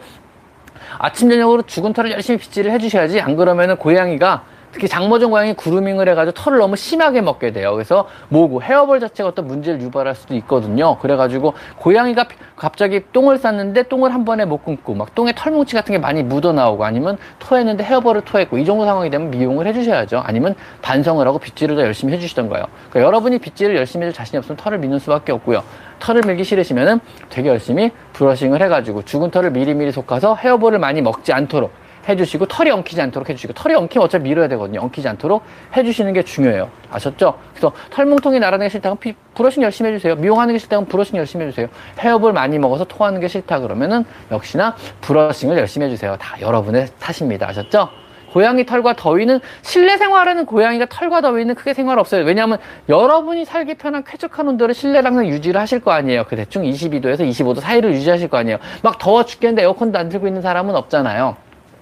아침 0.98 1.30
저녁으로 1.30 1.62
죽은 1.62 1.92
털을 1.92 2.10
열심히 2.12 2.38
빗질을 2.38 2.70
해주셔야지. 2.72 3.20
안 3.20 3.36
그러면은 3.36 3.76
고양이가 3.76 4.44
특히 4.72 4.86
장모종 4.88 5.30
고양이 5.30 5.54
그루밍을 5.54 6.08
해가지고 6.08 6.32
털을 6.32 6.58
너무 6.58 6.76
심하게 6.76 7.20
먹게 7.20 7.52
돼요. 7.52 7.72
그래서 7.72 8.08
모고 8.28 8.62
헤어볼 8.62 9.00
자체가 9.00 9.30
어떤 9.30 9.46
문제를 9.46 9.80
유발할 9.80 10.14
수도 10.14 10.34
있거든요. 10.36 10.98
그래가지고 10.98 11.54
고양이가 11.76 12.26
갑자기 12.56 13.02
똥을 13.12 13.38
쌌는데 13.38 13.84
똥을 13.84 14.14
한 14.14 14.24
번에 14.24 14.44
못 14.44 14.64
끊고 14.64 14.94
막 14.94 15.14
똥에 15.14 15.32
털뭉치 15.34 15.74
같은 15.74 15.92
게 15.92 15.98
많이 15.98 16.22
묻어 16.22 16.52
나오고 16.52 16.84
아니면 16.84 17.18
토했는데 17.38 17.82
헤어볼을 17.82 18.22
토했고 18.22 18.58
이 18.58 18.64
정도 18.64 18.84
상황이 18.84 19.10
되면 19.10 19.30
미용을 19.30 19.66
해주셔야죠. 19.66 20.22
아니면 20.24 20.54
반성을 20.82 21.26
하고 21.26 21.38
빗질을 21.38 21.74
더 21.76 21.82
열심히 21.82 22.12
해주시던 22.14 22.48
거예요. 22.48 22.66
그러니까 22.90 23.06
여러분이 23.06 23.38
빗질을 23.38 23.76
열심히 23.76 24.06
해줄 24.06 24.14
자신이 24.14 24.38
없으면 24.38 24.56
털을 24.56 24.78
미는 24.78 24.98
수밖에 25.00 25.32
없고요. 25.32 25.62
털을 25.98 26.22
밀기 26.26 26.44
싫으시면은 26.44 27.00
되게 27.28 27.48
열심히 27.48 27.90
브러싱을 28.12 28.62
해가지고 28.62 29.04
죽은 29.04 29.30
털을 29.30 29.50
미리미리 29.50 29.92
솎아서 29.92 30.34
헤어볼을 30.36 30.78
많이 30.78 31.02
먹지 31.02 31.32
않도록 31.32 31.72
해주시고 32.08 32.46
털이 32.46 32.70
엉키지 32.70 33.00
않도록 33.00 33.28
해주시고 33.28 33.52
털이 33.54 33.74
엉키면 33.74 34.04
어차피 34.04 34.24
밀어야 34.24 34.48
되거든요. 34.48 34.80
엉키지 34.80 35.08
않도록 35.08 35.42
해주시는 35.76 36.12
게 36.12 36.22
중요해요. 36.22 36.70
아셨죠? 36.90 37.38
그래서 37.52 37.72
털뭉텅이 37.90 38.40
게 38.40 38.68
싫다면 38.68 38.98
피, 38.98 39.14
브러싱 39.34 39.62
열심히 39.62 39.90
해주세요. 39.90 40.16
미용하는 40.16 40.54
게 40.54 40.58
싫다면 40.58 40.86
브러싱 40.86 41.18
열심히 41.18 41.46
해주세요. 41.46 41.68
헤어볼 41.98 42.32
많이 42.32 42.58
먹어서 42.58 42.84
토하는 42.84 43.20
게 43.20 43.28
싫다 43.28 43.60
그러면은 43.60 44.04
역시나 44.30 44.76
브러싱을 45.00 45.56
열심히 45.58 45.86
해주세요. 45.86 46.16
다 46.16 46.40
여러분의 46.40 46.88
탓입니다. 46.98 47.48
아셨죠? 47.48 47.88
고양이 48.32 48.64
털과 48.64 48.94
더위는 48.94 49.40
실내 49.62 49.96
생활하는 49.96 50.46
고양이가 50.46 50.86
털과 50.86 51.20
더위는 51.20 51.54
크게 51.54 51.74
생활 51.74 51.98
없어요. 51.98 52.24
왜냐하면 52.24 52.58
여러분이 52.88 53.44
살기 53.44 53.74
편한 53.74 54.04
쾌적한 54.04 54.46
온도를 54.48 54.74
항상 55.06 55.26
유지를 55.26 55.60
하실 55.60 55.80
거 55.80 55.90
아니에요. 55.90 56.24
그 56.28 56.36
대충 56.36 56.62
22도에서 56.62 57.20
25도 57.20 57.60
사이를 57.60 57.92
유지하실 57.92 58.28
거 58.28 58.38
아니에요. 58.38 58.58
막 58.82 58.98
더워 58.98 59.24
죽겠는데 59.24 59.62
에어컨도 59.62 59.98
안 59.98 60.08
틀고 60.08 60.26
있는 60.26 60.42
사람은 60.42 60.76
없잖아요. 60.76 61.36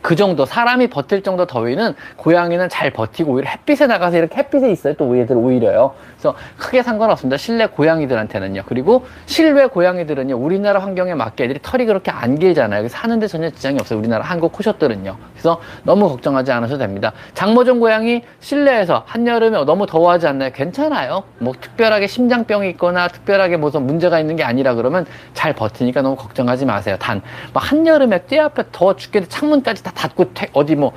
그 0.00 0.16
정도 0.16 0.44
사람이 0.46 0.88
버틸 0.88 1.22
정도 1.22 1.46
더위는 1.46 1.94
고양이는 2.16 2.68
잘 2.68 2.90
버티고 2.90 3.32
오히려 3.32 3.50
햇빛에 3.50 3.86
나가서 3.86 4.16
이렇게 4.18 4.36
햇빛에 4.36 4.70
있어요. 4.70 4.94
또 4.94 5.18
얘들 5.18 5.36
오히려요. 5.36 5.94
그래서 6.16 6.34
크게 6.56 6.82
상관없습니다. 6.82 7.36
실내 7.36 7.66
고양이들한테는요. 7.66 8.62
그리고 8.66 9.06
실외 9.26 9.66
고양이들은요. 9.66 10.36
우리나라 10.36 10.80
환경에 10.80 11.14
맞게 11.14 11.44
애들이 11.44 11.58
털이 11.62 11.84
그렇게 11.86 12.10
안 12.10 12.38
길잖아요. 12.38 12.88
사는데 12.88 13.26
전혀 13.26 13.50
지장이 13.50 13.78
없어요. 13.80 13.98
우리나라 13.98 14.24
한국 14.24 14.52
코숏들은요. 14.52 15.16
그래서 15.32 15.60
너무 15.82 16.08
걱정하지 16.08 16.52
않으셔도 16.52 16.78
됩니다. 16.78 17.12
장모종 17.34 17.80
고양이 17.80 18.22
실내에서 18.40 19.02
한여름에 19.06 19.64
너무 19.64 19.86
더워하지 19.86 20.26
않나요? 20.28 20.50
괜찮아요. 20.52 21.24
뭐 21.38 21.52
특별하게 21.60 22.06
심장병이 22.06 22.70
있거나 22.70 23.08
특별하게 23.08 23.56
무슨 23.56 23.86
문제가 23.86 24.18
있는 24.20 24.36
게 24.36 24.44
아니라 24.44 24.74
그러면 24.74 25.04
잘 25.34 25.52
버티니까 25.52 26.02
너무 26.02 26.16
걱정하지 26.16 26.64
마세요. 26.66 26.96
단 26.98 27.22
뭐 27.52 27.62
한여름에 27.62 28.26
떼 28.26 28.38
앞에 28.38 28.64
더워 28.72 28.96
죽겠는데 28.96 29.28
창문까지 29.34 29.73
다 29.82 29.90
닫고 29.94 30.26
어디 30.52 30.76
뭐 30.76 30.92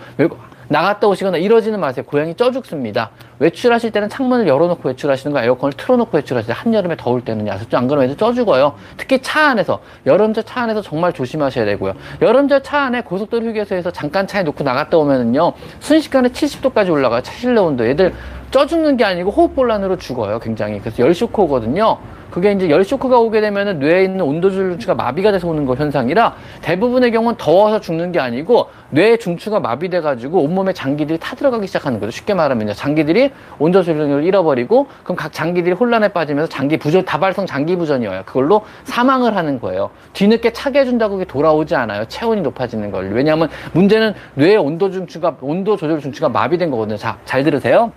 나갔다 0.70 1.08
오시거나 1.08 1.38
이러지는 1.38 1.80
마세요. 1.80 2.04
고양이 2.06 2.36
쪄 2.36 2.52
죽습니다. 2.52 3.12
외출하실 3.40 3.92
때는 3.92 4.10
창문을 4.10 4.48
열어놓고 4.48 4.90
외출하시는 4.90 5.34
거 5.34 5.42
에어컨을 5.42 5.74
틀어놓고 5.74 6.18
외출하시는 6.18 6.54
한여름에 6.54 6.98
더울 6.98 7.24
때는 7.24 7.48
야습죠. 7.48 7.78
안 7.78 7.88
그러면 7.88 8.06
애들 8.06 8.18
쪄 8.18 8.34
죽어요. 8.34 8.76
특히 8.98 9.22
차 9.22 9.50
안에서 9.50 9.80
여름철 10.06 10.44
차 10.44 10.62
안에서 10.64 10.82
정말 10.82 11.14
조심하셔야 11.14 11.66
되고요. 11.66 11.94
여름철 12.22 12.64
차 12.64 12.80
안에 12.82 13.02
고속도로 13.02 13.46
휴게소에서 13.46 13.92
잠깐 13.92 14.28
차에 14.28 14.44
놓고 14.44 14.64
나갔다 14.64 14.98
오면은요 14.98 15.54
순식간에 15.80 16.30
70도까지 16.30 16.92
올라가요. 16.92 17.22
차 17.22 17.32
실내 17.34 17.62
온도. 17.62 17.86
애들 17.86 18.14
쪄 18.52 18.66
죽는 18.66 18.98
게 18.98 19.04
아니고 19.04 19.32
호흡곤란으로 19.32 19.98
죽어요. 19.98 20.40
굉장히 20.40 20.80
그래서 20.80 21.04
열쇼크거든요. 21.04 21.98
그게 22.32 22.52
이제 22.52 22.70
열 22.70 22.84
쇼크가 22.84 23.20
오게 23.20 23.42
되면은 23.42 23.80
뇌에 23.80 24.04
있는 24.04 24.22
온도 24.22 24.52
중추가 24.52 24.94
마비가 24.94 25.32
돼서 25.32 25.48
오는 25.48 25.66
거 25.66 25.76
현상이라 25.76 26.36
대부분의 26.62 27.12
경우는 27.12 27.38
더워서 27.38 27.80
죽는 27.80 28.12
게 28.12 28.20
아니고 28.20 28.68
뇌 28.90 29.18
중추가 29.18 29.60
마비돼 29.60 30.02
가지고 30.02 30.42
온몸에 30.42 30.74
장기들이 30.74 31.20
타들어가기 31.20 31.68
시작하는 31.68 32.00
거죠. 32.00 32.12
쉽게 32.12 32.34
말하면 32.34 32.74
장기들이 32.74 33.32
온도 33.60 33.82
조절력을 33.82 34.24
잃어버리고 34.24 34.88
그럼 35.04 35.16
각 35.16 35.32
장기들이 35.32 35.74
혼란에 35.74 36.10
빠지면서 36.10 36.50
장기 36.50 36.78
부전 36.78 37.06
다발성 37.06 37.46
장기 37.46 37.76
부전이어요. 37.76 38.24
그걸로 38.26 38.62
사망을 38.84 39.36
하는 39.36 39.60
거예요. 39.60 39.90
뒤늦게 40.14 40.52
차게 40.54 40.82
해준다고 40.82 41.16
그게 41.16 41.26
돌아오지 41.26 41.76
않아요. 41.76 42.06
체온이 42.06 42.42
높아지는 42.42 42.92
걸. 42.92 43.10
왜냐하면 43.14 43.50
문제는 43.74 44.14
뇌의 44.36 44.58
온도 44.58 44.92
중추가 44.92 45.36
온도 45.42 45.78
조절 45.78 46.00
중추가 46.02 46.30
마비된 46.30 46.70
거거든요. 46.72 46.98
자, 46.98 47.18
잘 47.26 47.44
들으세요. 47.44 47.92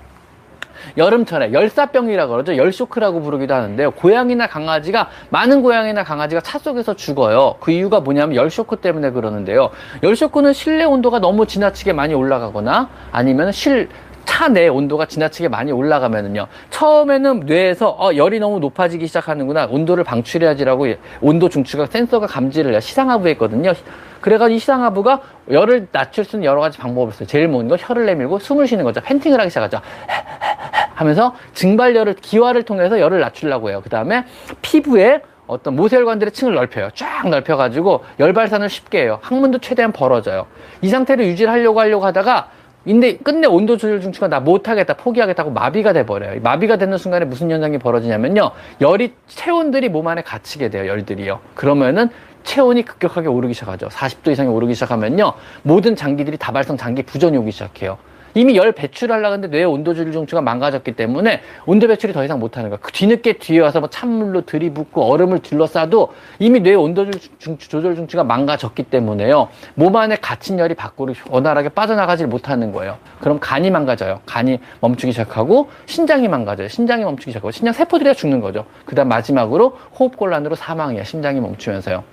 여름철에 0.96 1.52
열사병이라고 1.52 2.32
그러죠. 2.32 2.56
열쇼크라고 2.56 3.22
부르기도 3.22 3.54
하는데요. 3.54 3.92
고양이나 3.92 4.46
강아지가 4.46 5.08
많은 5.30 5.62
고양이나 5.62 6.04
강아지가 6.04 6.40
차 6.40 6.58
속에서 6.58 6.94
죽어요. 6.94 7.56
그 7.60 7.70
이유가 7.70 8.00
뭐냐면 8.00 8.36
열쇼크 8.36 8.76
때문에 8.76 9.10
그러는데요. 9.10 9.70
열쇼크는 10.02 10.52
실내 10.52 10.84
온도가 10.84 11.18
너무 11.18 11.46
지나치게 11.46 11.92
많이 11.92 12.14
올라가거나 12.14 12.88
아니면 13.12 13.52
실 13.52 13.88
차 14.30 14.48
내 14.48 14.68
온도가 14.68 15.06
지나치게 15.06 15.48
많이 15.48 15.72
올라가면은요. 15.72 16.46
처음에는 16.70 17.40
뇌에서 17.46 17.90
어, 17.90 18.14
열이 18.14 18.38
너무 18.38 18.60
높아지기 18.60 19.08
시작하는구나. 19.08 19.66
온도를 19.68 20.04
방출해야지라고 20.04 20.86
온도 21.20 21.48
중추가 21.48 21.86
센서가 21.86 22.28
감지를 22.28 22.70
해요. 22.70 22.80
시상하부에 22.80 23.32
있거든요. 23.32 23.72
그래가지고 24.20 24.54
이 24.54 24.58
시상하부가 24.60 25.20
열을 25.50 25.88
낮출 25.90 26.24
수 26.24 26.36
있는 26.36 26.46
여러 26.46 26.60
가지 26.60 26.78
방법을 26.78 27.12
써요. 27.12 27.26
제일 27.26 27.48
먼저 27.48 27.76
혀를 27.78 28.06
내밀고 28.06 28.38
숨을 28.38 28.68
쉬는 28.68 28.84
거죠. 28.84 29.00
팬팅을 29.00 29.38
하기 29.40 29.50
시작하죠. 29.50 29.80
하면서 30.94 31.34
증발열을 31.54 32.14
기화를 32.14 32.62
통해서 32.62 33.00
열을 33.00 33.18
낮추려고 33.20 33.68
해요. 33.70 33.80
그 33.82 33.90
다음에 33.90 34.24
피부에 34.62 35.22
어떤 35.48 35.74
모세혈관들의 35.74 36.32
층을 36.32 36.54
넓혀요. 36.54 36.90
쫙 36.94 37.28
넓혀가지고 37.28 38.04
열 38.20 38.32
발산을 38.32 38.68
쉽게 38.68 39.02
해요. 39.02 39.18
항문도 39.22 39.58
최대한 39.58 39.90
벌어져요. 39.90 40.46
이 40.82 40.88
상태를 40.88 41.26
유지를 41.26 41.50
하려고 41.52 41.80
하려고 41.80 42.06
하다가 42.06 42.59
근데 42.84 43.16
끝내 43.18 43.46
온도 43.46 43.76
조절 43.76 44.00
중추가 44.00 44.28
나 44.28 44.40
못하겠다, 44.40 44.94
포기하겠다고 44.94 45.50
마비가 45.50 45.92
돼버려요. 45.92 46.40
마비가 46.40 46.76
되는 46.76 46.96
순간에 46.96 47.24
무슨 47.24 47.50
현상이 47.50 47.78
벌어지냐면요. 47.78 48.52
열이, 48.80 49.12
체온들이 49.26 49.88
몸 49.88 50.08
안에 50.08 50.22
갇히게 50.22 50.70
돼요, 50.70 50.86
열들이요. 50.86 51.40
그러면은 51.54 52.08
체온이 52.42 52.84
급격하게 52.84 53.28
오르기 53.28 53.52
시작하죠. 53.52 53.88
40도 53.88 54.32
이상이 54.32 54.48
오르기 54.48 54.74
시작하면요. 54.74 55.34
모든 55.62 55.94
장기들이 55.94 56.38
다발성 56.38 56.78
장기 56.78 57.02
부전이 57.02 57.36
오기 57.36 57.50
시작해요. 57.50 57.98
이미 58.34 58.56
열 58.56 58.72
배출하려고 58.72 59.32
하는데 59.32 59.48
뇌 59.48 59.64
온도 59.64 59.94
조절 59.94 60.12
중추가 60.12 60.40
망가졌기 60.42 60.92
때문에 60.92 61.40
온도 61.66 61.86
배출이 61.88 62.12
더 62.12 62.24
이상 62.24 62.38
못하는 62.38 62.70
거야. 62.70 62.78
그 62.80 62.92
뒤늦게 62.92 63.34
뒤에 63.34 63.60
와서 63.60 63.80
뭐 63.80 63.88
찬물로 63.88 64.46
들이붓고 64.46 65.02
얼음을 65.02 65.40
둘러싸도 65.40 66.12
이미 66.38 66.60
뇌 66.60 66.74
온도 66.74 67.10
조절 67.40 67.94
중추가 67.94 68.24
망가졌기 68.24 68.84
때문에요. 68.84 69.48
몸 69.74 69.96
안에 69.96 70.16
갇힌 70.16 70.58
열이 70.58 70.74
밖으로 70.74 71.14
원활하게 71.28 71.70
빠져나가지 71.70 72.26
못하는 72.26 72.72
거예요. 72.72 72.98
그럼 73.20 73.38
간이 73.40 73.70
망가져요. 73.70 74.20
간이 74.26 74.58
멈추기 74.80 75.12
시작하고 75.12 75.70
신장이 75.86 76.28
망가져요. 76.28 76.68
신장이 76.68 77.04
멈추기 77.04 77.30
시작하고 77.30 77.50
신장 77.50 77.72
세포들이 77.72 78.14
죽는 78.14 78.40
거죠. 78.40 78.64
그 78.84 78.94
다음 78.94 79.08
마지막으로 79.08 79.76
호흡곤란으로 79.98 80.54
사망이야. 80.54 81.04
심장이 81.04 81.40
멈추면서요. 81.40 82.04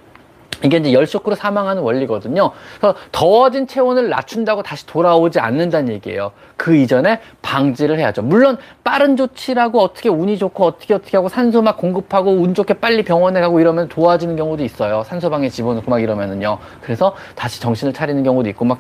이게 0.64 0.78
이제 0.78 0.94
열쇼크로 0.94 1.36
사망하는 1.36 1.82
원리거든요. 1.82 2.52
그래서 2.80 2.98
더워진 3.12 3.68
체온을 3.68 4.10
낮춘다고 4.10 4.64
다시 4.64 4.86
돌아오지 4.86 5.40
않는다는 5.40 5.94
얘기예요. 5.94 6.32
그 6.56 6.76
이전에 6.76 7.20
방지를 7.42 8.00
해야죠. 8.00 8.24
물론 8.24 8.58
빠른 8.84 9.16
조치라고 9.16 9.80
어떻게 9.80 10.10
운이 10.10 10.38
좋고 10.38 10.66
어떻게 10.66 10.94
어떻게 10.94 11.18
하고 11.18 11.30
산소 11.30 11.62
막 11.62 11.78
공급하고 11.78 12.32
운 12.32 12.54
좋게 12.54 12.76
빨리 12.76 13.04
병원에 13.04 13.40
가고 13.42 13.60
이러면 13.60 13.88
도와지는 13.90 14.36
경우도 14.36 14.64
있어요. 14.64 15.04
산소방에 15.04 15.50
집어넣고 15.50 15.90
막 15.92 16.02
이러면은요. 16.02 16.58
그래서 16.82 17.16
다시 17.36 17.62
정신을 17.62 17.94
차리는 17.94 18.24
경우도 18.24 18.50
있고 18.50 18.66
막 18.66 18.78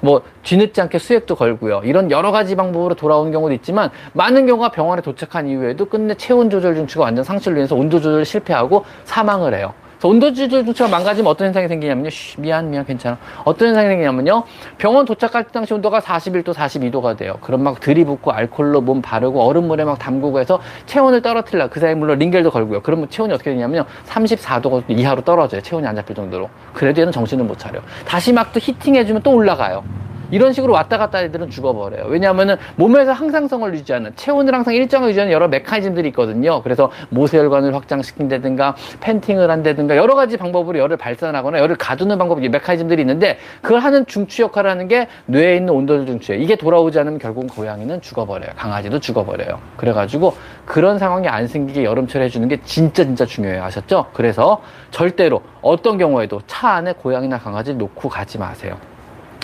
뭐 0.00 0.22
뒤늦지 0.42 0.80
않게 0.80 0.98
수액도 0.98 1.34
걸고요. 1.34 1.82
이런 1.84 2.10
여러 2.10 2.32
가지 2.32 2.56
방법으로 2.56 2.94
돌아오는 2.94 3.30
경우도 3.32 3.54
있지만 3.54 3.90
많은 4.12 4.46
경우가 4.46 4.70
병원에 4.70 5.02
도착한 5.02 5.46
이후에도 5.46 5.84
끝내 5.86 6.14
체온 6.14 6.50
조절 6.50 6.74
중추가 6.74 7.04
완전 7.04 7.24
상실로 7.24 7.56
인해서 7.56 7.74
온도 7.74 8.00
조절을 8.00 8.24
실패하고 8.24 8.84
사망을 9.04 9.54
해요. 9.54 9.74
온도 10.02 10.32
조절조차 10.32 10.88
망가지면 10.88 11.30
어떤 11.30 11.48
현상이 11.48 11.68
생기냐면요. 11.68 12.10
쉬, 12.10 12.40
미안, 12.40 12.70
미안, 12.70 12.84
괜찮아. 12.86 13.18
어떤 13.44 13.68
현상이 13.68 13.88
생기냐면요. 13.88 14.44
병원 14.78 15.04
도착할 15.04 15.44
때 15.44 15.50
당시 15.52 15.74
온도가 15.74 16.00
41도, 16.00 16.54
42도가 16.54 17.16
돼요. 17.16 17.36
그럼 17.42 17.62
막 17.62 17.80
들이붓고 17.80 18.32
알콜로 18.32 18.80
몸 18.80 19.02
바르고 19.02 19.42
얼음물에 19.42 19.84
막 19.84 19.98
담그고 19.98 20.40
해서 20.40 20.60
체온을 20.86 21.20
떨어뜨리려. 21.22 21.68
그 21.68 21.80
사이에 21.80 21.94
물론 21.94 22.18
링겔도 22.18 22.50
걸고요. 22.50 22.80
그러면 22.82 23.08
체온이 23.10 23.32
어떻게 23.32 23.50
되냐면요. 23.50 23.84
34도 24.06 24.84
이하로 24.88 25.22
떨어져요. 25.22 25.60
체온이 25.60 25.86
안 25.86 25.94
잡힐 25.96 26.16
정도로. 26.16 26.48
그래도 26.72 27.00
얘는 27.02 27.12
정신을 27.12 27.44
못 27.44 27.58
차려. 27.58 27.80
다시 28.06 28.32
막 28.32 28.50
또 28.52 28.58
히팅해주면 28.58 29.22
또 29.22 29.32
올라가요. 29.32 29.84
이런 30.30 30.52
식으로 30.52 30.72
왔다 30.72 30.98
갔다 30.98 31.22
애들은 31.22 31.50
죽어버려요. 31.50 32.06
왜냐하면은 32.06 32.56
몸에서 32.76 33.12
항상성을 33.12 33.74
유지하는 33.74 34.12
체온을 34.16 34.54
항상 34.54 34.74
일정을 34.74 35.10
유지하는 35.10 35.32
여러 35.32 35.48
메커니즘들이 35.48 36.08
있거든요. 36.08 36.62
그래서 36.62 36.90
모세혈관을 37.10 37.74
확장시킨다든가 37.74 38.76
팬팅을 39.00 39.50
한다든가 39.50 39.96
여러 39.96 40.14
가지 40.14 40.36
방법으로 40.36 40.78
열을 40.78 40.96
발산하거나 40.96 41.58
열을 41.58 41.76
가두는 41.76 42.18
방법 42.18 42.40
메커니즘들이 42.40 43.02
있는데 43.02 43.38
그걸 43.62 43.80
하는 43.80 44.06
중추 44.06 44.42
역할을 44.42 44.70
하는 44.70 44.88
게 44.88 45.08
뇌에 45.26 45.56
있는 45.56 45.72
온도를 45.74 46.06
중추예요. 46.06 46.42
이게 46.42 46.56
돌아오지 46.56 46.98
않으면 46.98 47.18
결국은 47.18 47.48
고양이는 47.48 48.00
죽어버려요. 48.00 48.50
강아지도 48.56 48.98
죽어버려요. 48.98 49.58
그래가지고 49.76 50.34
그런 50.64 50.98
상황이 50.98 51.28
안 51.28 51.46
생기게 51.46 51.84
여름철에 51.84 52.26
해주는 52.26 52.46
게 52.48 52.60
진짜 52.62 53.04
진짜 53.04 53.24
중요해요. 53.26 53.62
아셨죠? 53.64 54.06
그래서 54.12 54.62
절대로 54.90 55.42
어떤 55.62 55.98
경우에도 55.98 56.40
차 56.46 56.70
안에 56.70 56.92
고양이나 56.92 57.38
강아지를 57.38 57.78
놓고 57.78 58.08
가지 58.08 58.38
마세요. 58.38 58.76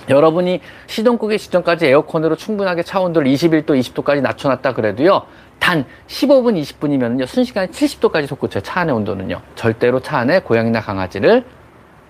여러분이 0.09 0.61
시동 0.87 1.19
끄기 1.19 1.39
직전까지 1.39 1.87
에어컨으로 1.87 2.37
충분하게 2.37 2.83
차온도를 2.83 3.31
21도, 3.33 3.71
20도까지 3.71 4.21
낮춰놨다 4.21 4.75
그래도요. 4.75 5.23
단 5.59 5.85
15분, 6.07 6.61
20분이면요. 6.63 7.27
순식간에 7.27 7.69
70도까지 7.69 8.27
솟구쳐요. 8.27 8.63
차 8.63 8.81
안의 8.81 8.95
온도는요. 8.95 9.41
절대로 9.55 10.01
차 10.01 10.19
안에 10.19 10.41
고양이나 10.41 10.81
강아지를 10.81 11.45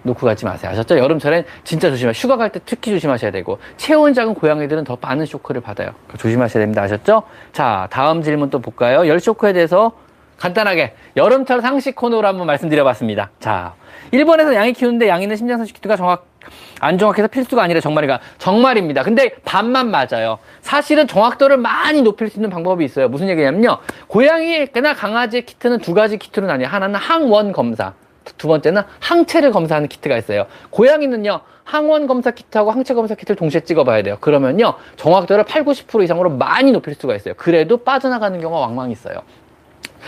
놓고 0.03 0.25
가지 0.27 0.45
마세요. 0.45 0.71
아셨죠? 0.71 0.99
여름철엔 0.99 1.45
진짜 1.65 1.91
조심하세요. 1.91 2.13
휴가 2.23 2.37
갈 2.37 2.51
때 2.51 2.61
특히 2.65 2.93
조심하셔야 2.93 3.33
되고 3.33 3.59
체온 3.77 4.15
작은 4.15 4.35
고양이들은 4.35 4.85
더 4.85 4.97
많은 5.01 5.27
쇼크를 5.27 5.61
받아요. 5.61 5.91
조심하셔야 6.17 6.63
됩니다. 6.63 6.83
아셨죠? 6.83 7.25
자, 7.53 7.89
다음 7.91 8.23
질문 8.23 8.51
또 8.51 8.61
볼까요? 8.61 9.09
열 9.09 9.19
쇼크에 9.19 9.53
대해서 9.53 9.93
간단하게 10.39 10.95
여름철 11.17 11.61
상식 11.63 11.97
코너로 11.97 12.29
한번 12.29 12.47
말씀드려봤습니다. 12.47 13.31
자, 13.41 13.75
일본에서 14.13 14.55
양이 14.55 14.73
키우는데 14.75 15.09
양이는 15.09 15.35
심장상식 15.35 15.75
키트가 15.77 15.97
정확 15.97 16.27
안 16.81 16.99
정확해서 16.99 17.29
필수가 17.29 17.63
아니라 17.63 17.81
정말이가 17.81 18.21
정말입니다. 18.39 19.03
근데 19.03 19.31
반만 19.45 19.91
맞아요. 19.91 20.39
사실은 20.61 21.07
정확도를 21.07 21.57
많이 21.57 22.03
높일 22.03 22.29
수 22.29 22.39
있는 22.39 22.51
방법이 22.51 22.85
있어요. 22.85 23.09
무슨 23.09 23.29
얘기냐면요. 23.29 23.79
고양이나 24.07 24.95
강아지 24.95 25.43
키트는 25.43 25.79
두 25.79 25.95
가지 25.95 26.19
키트로 26.19 26.47
나뉘어요. 26.47 26.73
하나는 26.73 26.97
항원 26.97 27.53
검사. 27.53 27.95
두 28.37 28.49
번째는 28.49 28.83
항체를 29.01 29.53
검사하는 29.53 29.89
키트가 29.89 30.17
있어요. 30.17 30.47
고양이는요, 30.71 31.41
항원 31.65 32.07
검사 32.07 32.31
키트하고 32.31 32.71
항체 32.71 32.95
검사 32.95 33.15
키트를 33.15 33.37
동시에 33.37 33.61
찍어봐야 33.61 34.03
돼요. 34.03 34.19
그러면요, 34.21 34.75
정확도를 34.97 35.45
8, 35.45 35.65
90% 35.65 36.03
이상으로 36.05 36.31
많이 36.31 36.73
높일 36.73 36.95
수가 36.95 37.15
있어요. 37.15 37.35
그래도 37.37 37.79
빠져나가는 37.79 38.41
경우가 38.41 38.61
왕왕 38.61 38.91
있어요. 38.91 39.23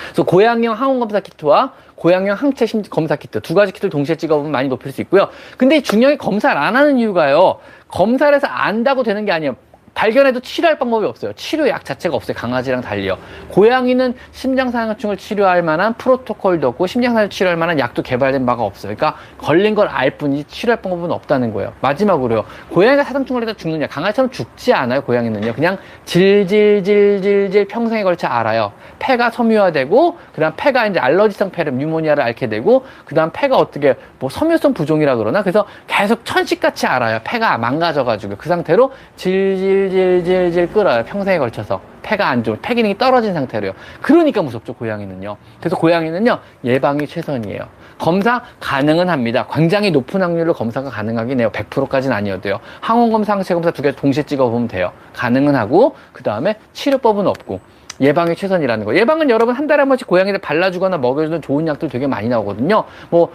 그래서 0.07 0.23
고양이용 0.25 0.75
항원 0.75 1.01
검사 1.01 1.21
키트와 1.21 1.73
고양이용 1.95 2.37
항체 2.37 2.67
검사 2.91 3.17
키트 3.17 3.41
두 3.41 3.55
가지 3.55 3.73
키트를 3.73 3.91
동시에 3.91 4.17
찍어보면 4.17 4.53
많이 4.53 4.69
높일 4.69 4.93
수 4.93 5.01
있고요. 5.03 5.29
근데 5.57 5.81
중요하게 5.83 6.17
검사를 6.17 6.57
안 6.57 6.77
하는 6.77 6.99
이유가요. 6.99 7.59
검사를 7.89 8.35
해서 8.35 8.47
안다고 8.47 9.03
되는 9.03 9.25
게 9.25 9.33
아니에요. 9.33 9.57
발견해도 10.03 10.39
치료할 10.39 10.79
방법이 10.79 11.05
없어요. 11.07 11.33
치료약 11.33 11.85
자체가 11.85 12.15
없어요. 12.15 12.37
강아지랑 12.37 12.83
달리요. 12.83 13.19
고양이는 13.49 14.15
심장사상충을 14.31 15.17
치료할 15.17 15.65
만한 15.65 15.95
프로토콜도 15.95 16.69
없고 16.69 16.87
심장사상을 16.87 17.31
치료할 17.31 17.57
만한 17.57 17.81
약도 17.81 18.01
개발된 18.03 18.47
바가 18.47 18.63
없어요. 18.63 18.95
그러니까 18.95 19.19
걸린 19.39 19.75
걸 19.75 19.89
알 19.89 20.11
뿐이지 20.11 20.45
치료할 20.45 20.81
방법은 20.83 21.11
없다는 21.11 21.53
거예요. 21.53 21.73
마지막으로요. 21.81 22.45
고양이가 22.71 23.03
사상충을 23.03 23.43
해서 23.43 23.55
죽느냐? 23.55 23.89
강아지처럼 23.89 24.31
죽지 24.31 24.73
않아요. 24.73 25.01
고양이는요. 25.01 25.55
그냥 25.55 25.79
질질질질질 26.05 27.67
평생에 27.67 28.05
걸쳐 28.05 28.29
알아요. 28.29 28.73
폐가 29.01 29.31
섬유화되고 29.31 30.19
그다음 30.35 30.53
폐가 30.57 30.87
이제 30.87 31.01
알러지성 31.01 31.51
폐렴 31.51 31.79
뉴모니아를 31.79 32.23
앓게 32.23 32.49
되고 32.49 32.85
그다음 33.05 33.31
폐가 33.33 33.57
어떻게 33.57 33.97
뭐 34.21 34.31
섬유성 34.31 34.75
부종이라 34.75 35.17
그러나 35.17 35.43
그래서 35.43 35.67
계속 35.89 36.25
천식같이 36.25 36.87
알아요. 36.87 37.19
폐가 37.25 37.59
망가져가지고 37.59 38.37
그 38.37 38.49
상태로 38.49 38.93
질질 39.17 39.88
질질질질 39.91 40.73
끓어요. 40.73 41.05
평생에 41.05 41.39
걸쳐서. 41.39 41.81
폐가 42.03 42.29
안 42.29 42.43
좋은, 42.43 42.59
폐 42.63 42.75
기능이 42.75 42.97
떨어진 42.97 43.35
상태로요. 43.35 43.73
그러니까 44.01 44.41
무섭죠, 44.41 44.73
고양이는요. 44.75 45.37
그래서 45.61 45.77
고양이는요, 45.77 46.39
예방이 46.65 47.07
최선이에요. 47.07 47.61
검사 47.99 48.43
가능은 48.61 49.11
합니다. 49.11 49.47
굉장히 49.53 49.91
높은 49.91 50.23
확률로 50.23 50.55
검사가 50.55 50.89
가능하긴 50.89 51.41
해요. 51.41 51.51
100%까지는 51.53 52.17
아니어도요. 52.17 52.61
항원 52.81 53.13
검사, 53.13 53.33
항체 53.35 53.53
검사 53.53 53.71
두 53.73 53.83
개 53.83 53.93
동시에 53.93 54.23
찍어보면 54.23 54.69
돼요. 54.69 54.93
가능은 55.13 55.55
하고, 55.55 55.97
그 56.13 56.23
다음에 56.23 56.57
치료법은 56.73 57.27
없고. 57.27 57.61
예방이 58.01 58.37
최선이라는 58.37 58.87
거. 58.87 58.95
예방은 58.95 59.29
여러분 59.29 59.55
한 59.57 59.67
달에 59.67 59.81
한 59.81 59.89
번씩 59.89 60.07
고양이들 60.07 60.39
발라주거나 60.41 60.99
먹여주는 60.99 61.43
좋은 61.43 61.67
약들 61.67 61.89
되게 61.89 62.07
많이 62.07 62.29
나오거든요. 62.29 62.85
뭐, 63.11 63.33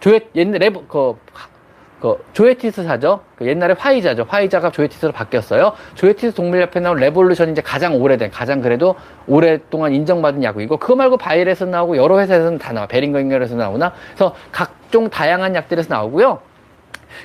조회, 0.00 0.20
옛날에, 0.34 0.70
그, 0.70 1.14
그 2.00 2.16
조에티스 2.32 2.84
사죠. 2.84 3.20
그 3.36 3.46
옛날에 3.46 3.74
화이자죠. 3.76 4.26
화이자가 4.28 4.70
조에티스로 4.70 5.12
바뀌었어요. 5.12 5.72
조에티스 5.94 6.34
동물협회 6.34 6.80
나온 6.80 6.98
레볼루션이 6.98 7.52
이제 7.52 7.60
가장 7.60 8.00
오래된, 8.00 8.30
가장 8.30 8.60
그래도 8.60 8.94
오랫동안 9.26 9.92
인정받은 9.92 10.42
약이고 10.42 10.76
그거 10.76 10.94
말고 10.94 11.16
바이엘에서 11.16 11.66
나오고 11.66 11.96
여러 11.96 12.20
회사에서는 12.20 12.58
다 12.58 12.72
나와. 12.72 12.86
베링거 12.86 13.20
인겔하임에서 13.20 13.56
나오나. 13.56 13.92
그래서 14.14 14.34
각종 14.52 15.10
다양한 15.10 15.54
약들에서 15.54 15.92
나오고요. 15.92 16.40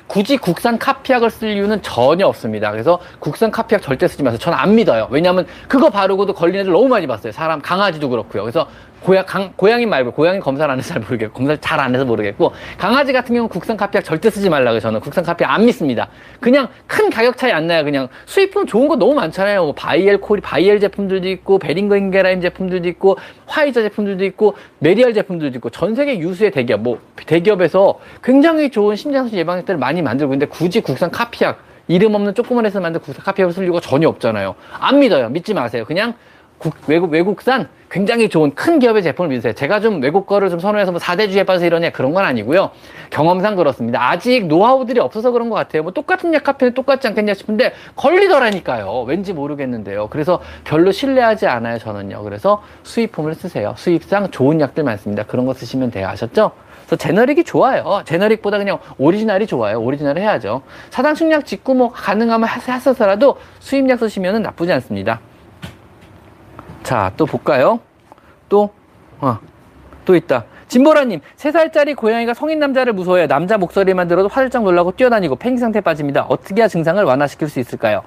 굳이 0.07 0.37
국산 0.37 0.79
카피약을 0.79 1.29
쓸 1.29 1.49
이유는 1.49 1.81
전혀 1.81 2.25
없습니다. 2.25 2.71
그래서 2.71 2.99
국산 3.19 3.51
카피약 3.51 3.81
절대 3.81 4.07
쓰지 4.07 4.23
마세요. 4.23 4.39
저는 4.39 4.57
안 4.57 4.75
믿어요. 4.75 5.07
왜냐하면 5.11 5.45
그거 5.67 5.89
바르고도 5.89 6.33
걸린 6.33 6.61
애들 6.61 6.71
너무 6.71 6.87
많이 6.87 7.05
봤어요. 7.05 7.31
사람 7.31 7.61
강아지도 7.61 8.09
그렇고요. 8.09 8.43
그래서 8.43 8.67
고양, 9.03 9.25
강, 9.25 9.53
고양이 9.55 9.85
말고 9.85 10.11
고양이 10.11 10.39
검사를 10.39 10.71
안 10.71 10.79
해서 10.79 10.93
잘 10.93 11.01
모르겠고 11.01 11.33
검사를 11.33 11.57
잘 11.59 11.79
안 11.79 11.93
해서 11.93 12.05
모르겠고 12.05 12.53
강아지 12.77 13.11
같은 13.11 13.33
경우는 13.35 13.49
국산 13.49 13.75
카피약 13.75 14.03
절대 14.03 14.29
쓰지 14.29 14.49
말라고 14.49 14.79
저는 14.79 14.99
국산 15.01 15.23
카피약 15.23 15.51
안 15.51 15.65
믿습니다. 15.65 16.07
그냥 16.39 16.69
큰 16.87 17.09
가격 17.09 17.35
차이 17.37 17.51
안 17.51 17.67
나요. 17.67 17.83
그냥 17.83 18.07
수입품 18.25 18.65
좋은 18.65 18.87
거 18.87 18.95
너무 18.95 19.13
많잖아요. 19.15 19.63
뭐 19.63 19.73
바이엘 19.73 20.21
코리 20.21 20.39
바이엘 20.41 20.79
제품들도 20.79 21.27
있고 21.29 21.59
베링거 21.59 21.97
인겔하임 21.97 22.41
제품들도 22.41 22.87
있고 22.89 23.17
화이자 23.47 23.81
제품들도 23.81 24.23
있고 24.25 24.55
메리얼 24.79 25.13
제품들도 25.13 25.57
있고 25.57 25.69
전 25.69 25.93
세계 25.95 26.17
유수의 26.19 26.51
대기업 26.51 26.81
뭐 26.81 26.99
대기업에서 27.25 27.99
굉장히 28.23 28.69
좋은 28.69 28.95
심장사 28.95 29.35
예방약들을 29.35 29.77
많이 29.77 30.01
만들고 30.01 30.33
있는데 30.33 30.49
굳이 30.49 30.79
국산 30.81 31.11
카피약 31.11 31.59
이름 31.89 32.15
없는 32.15 32.33
조그만 32.33 32.65
회사 32.65 32.79
만든 32.79 33.01
국산 33.01 33.25
카피약을 33.25 33.53
쓸 33.53 33.65
이유가 33.65 33.81
전혀 33.81 34.07
없잖아요. 34.07 34.55
안 34.79 34.99
믿어요. 34.99 35.27
믿지 35.29 35.53
마세요. 35.53 35.83
그냥 35.85 36.13
국- 36.63 36.73
외국, 36.87 37.11
외국산 37.11 37.67
굉장히 37.91 38.29
좋은 38.29 38.55
큰 38.55 38.79
기업의 38.79 39.03
제품을 39.03 39.29
믿으세요. 39.29 39.51
제가 39.53 39.81
좀 39.81 40.01
외국 40.01 40.25
거를 40.25 40.49
좀 40.49 40.59
선호해서 40.59 40.91
뭐 40.91 40.99
4대주의에 41.01 41.45
빠져서 41.45 41.65
이러냐 41.65 41.89
그런 41.91 42.13
건 42.13 42.23
아니고요. 42.23 42.71
경험상 43.09 43.57
그렇습니다. 43.57 44.09
아직 44.09 44.47
노하우들이 44.47 44.99
없어서 45.01 45.31
그런 45.31 45.49
것 45.49 45.55
같아요. 45.57 45.83
뭐 45.83 45.91
똑같은 45.91 46.33
약 46.33 46.43
카페는 46.45 46.73
똑같지 46.73 47.05
않겠냐 47.07 47.33
싶은데 47.33 47.73
걸리더라니까요. 47.97 49.01
왠지 49.01 49.33
모르겠는데요. 49.33 50.07
그래서 50.07 50.39
별로 50.63 50.91
신뢰하지 50.93 51.45
않아요, 51.47 51.77
저는요. 51.79 52.23
그래서 52.23 52.63
수입품을 52.83 53.35
쓰세요. 53.35 53.73
수입상 53.77 54.31
좋은 54.31 54.61
약들 54.61 54.83
많습니다. 54.85 55.23
그런 55.23 55.45
거 55.45 55.53
쓰시면 55.53 55.91
돼요. 55.91 56.07
아셨죠? 56.07 56.51
그래서 56.87 56.95
제너릭이 56.95 57.43
좋아요. 57.43 58.01
제너릭보다 58.05 58.57
그냥 58.57 58.79
오리지널이 58.97 59.45
좋아요. 59.47 59.79
오리지널을 59.81 60.21
해야죠. 60.21 60.61
사당 60.89 61.13
충약 61.13 61.45
짓고 61.45 61.73
뭐 61.73 61.91
가능하면 61.91 62.47
하셔서라도 62.47 63.37
수입약 63.59 63.99
쓰시면 63.99 64.41
나쁘지 64.41 64.71
않습니다. 64.73 65.19
자, 66.83 67.11
또 67.15 67.25
볼까요? 67.25 67.79
또, 68.49 68.69
어, 69.19 69.39
또 70.05 70.15
있다. 70.15 70.45
진보라님, 70.67 71.21
3살짜리 71.37 71.95
고양이가 71.95 72.33
성인 72.33 72.59
남자를 72.59 72.93
무서워해 72.93 73.27
남자 73.27 73.57
목소리만 73.57 74.07
들어도 74.07 74.27
화들짝 74.27 74.63
놀라고 74.63 74.91
뛰어다니고 74.91 75.35
팽기 75.35 75.59
상태에 75.59 75.81
빠집니다. 75.81 76.25
어떻게 76.29 76.61
해야 76.61 76.67
증상을 76.67 77.01
완화시킬 77.03 77.47
수 77.47 77.59
있을까요? 77.59 78.01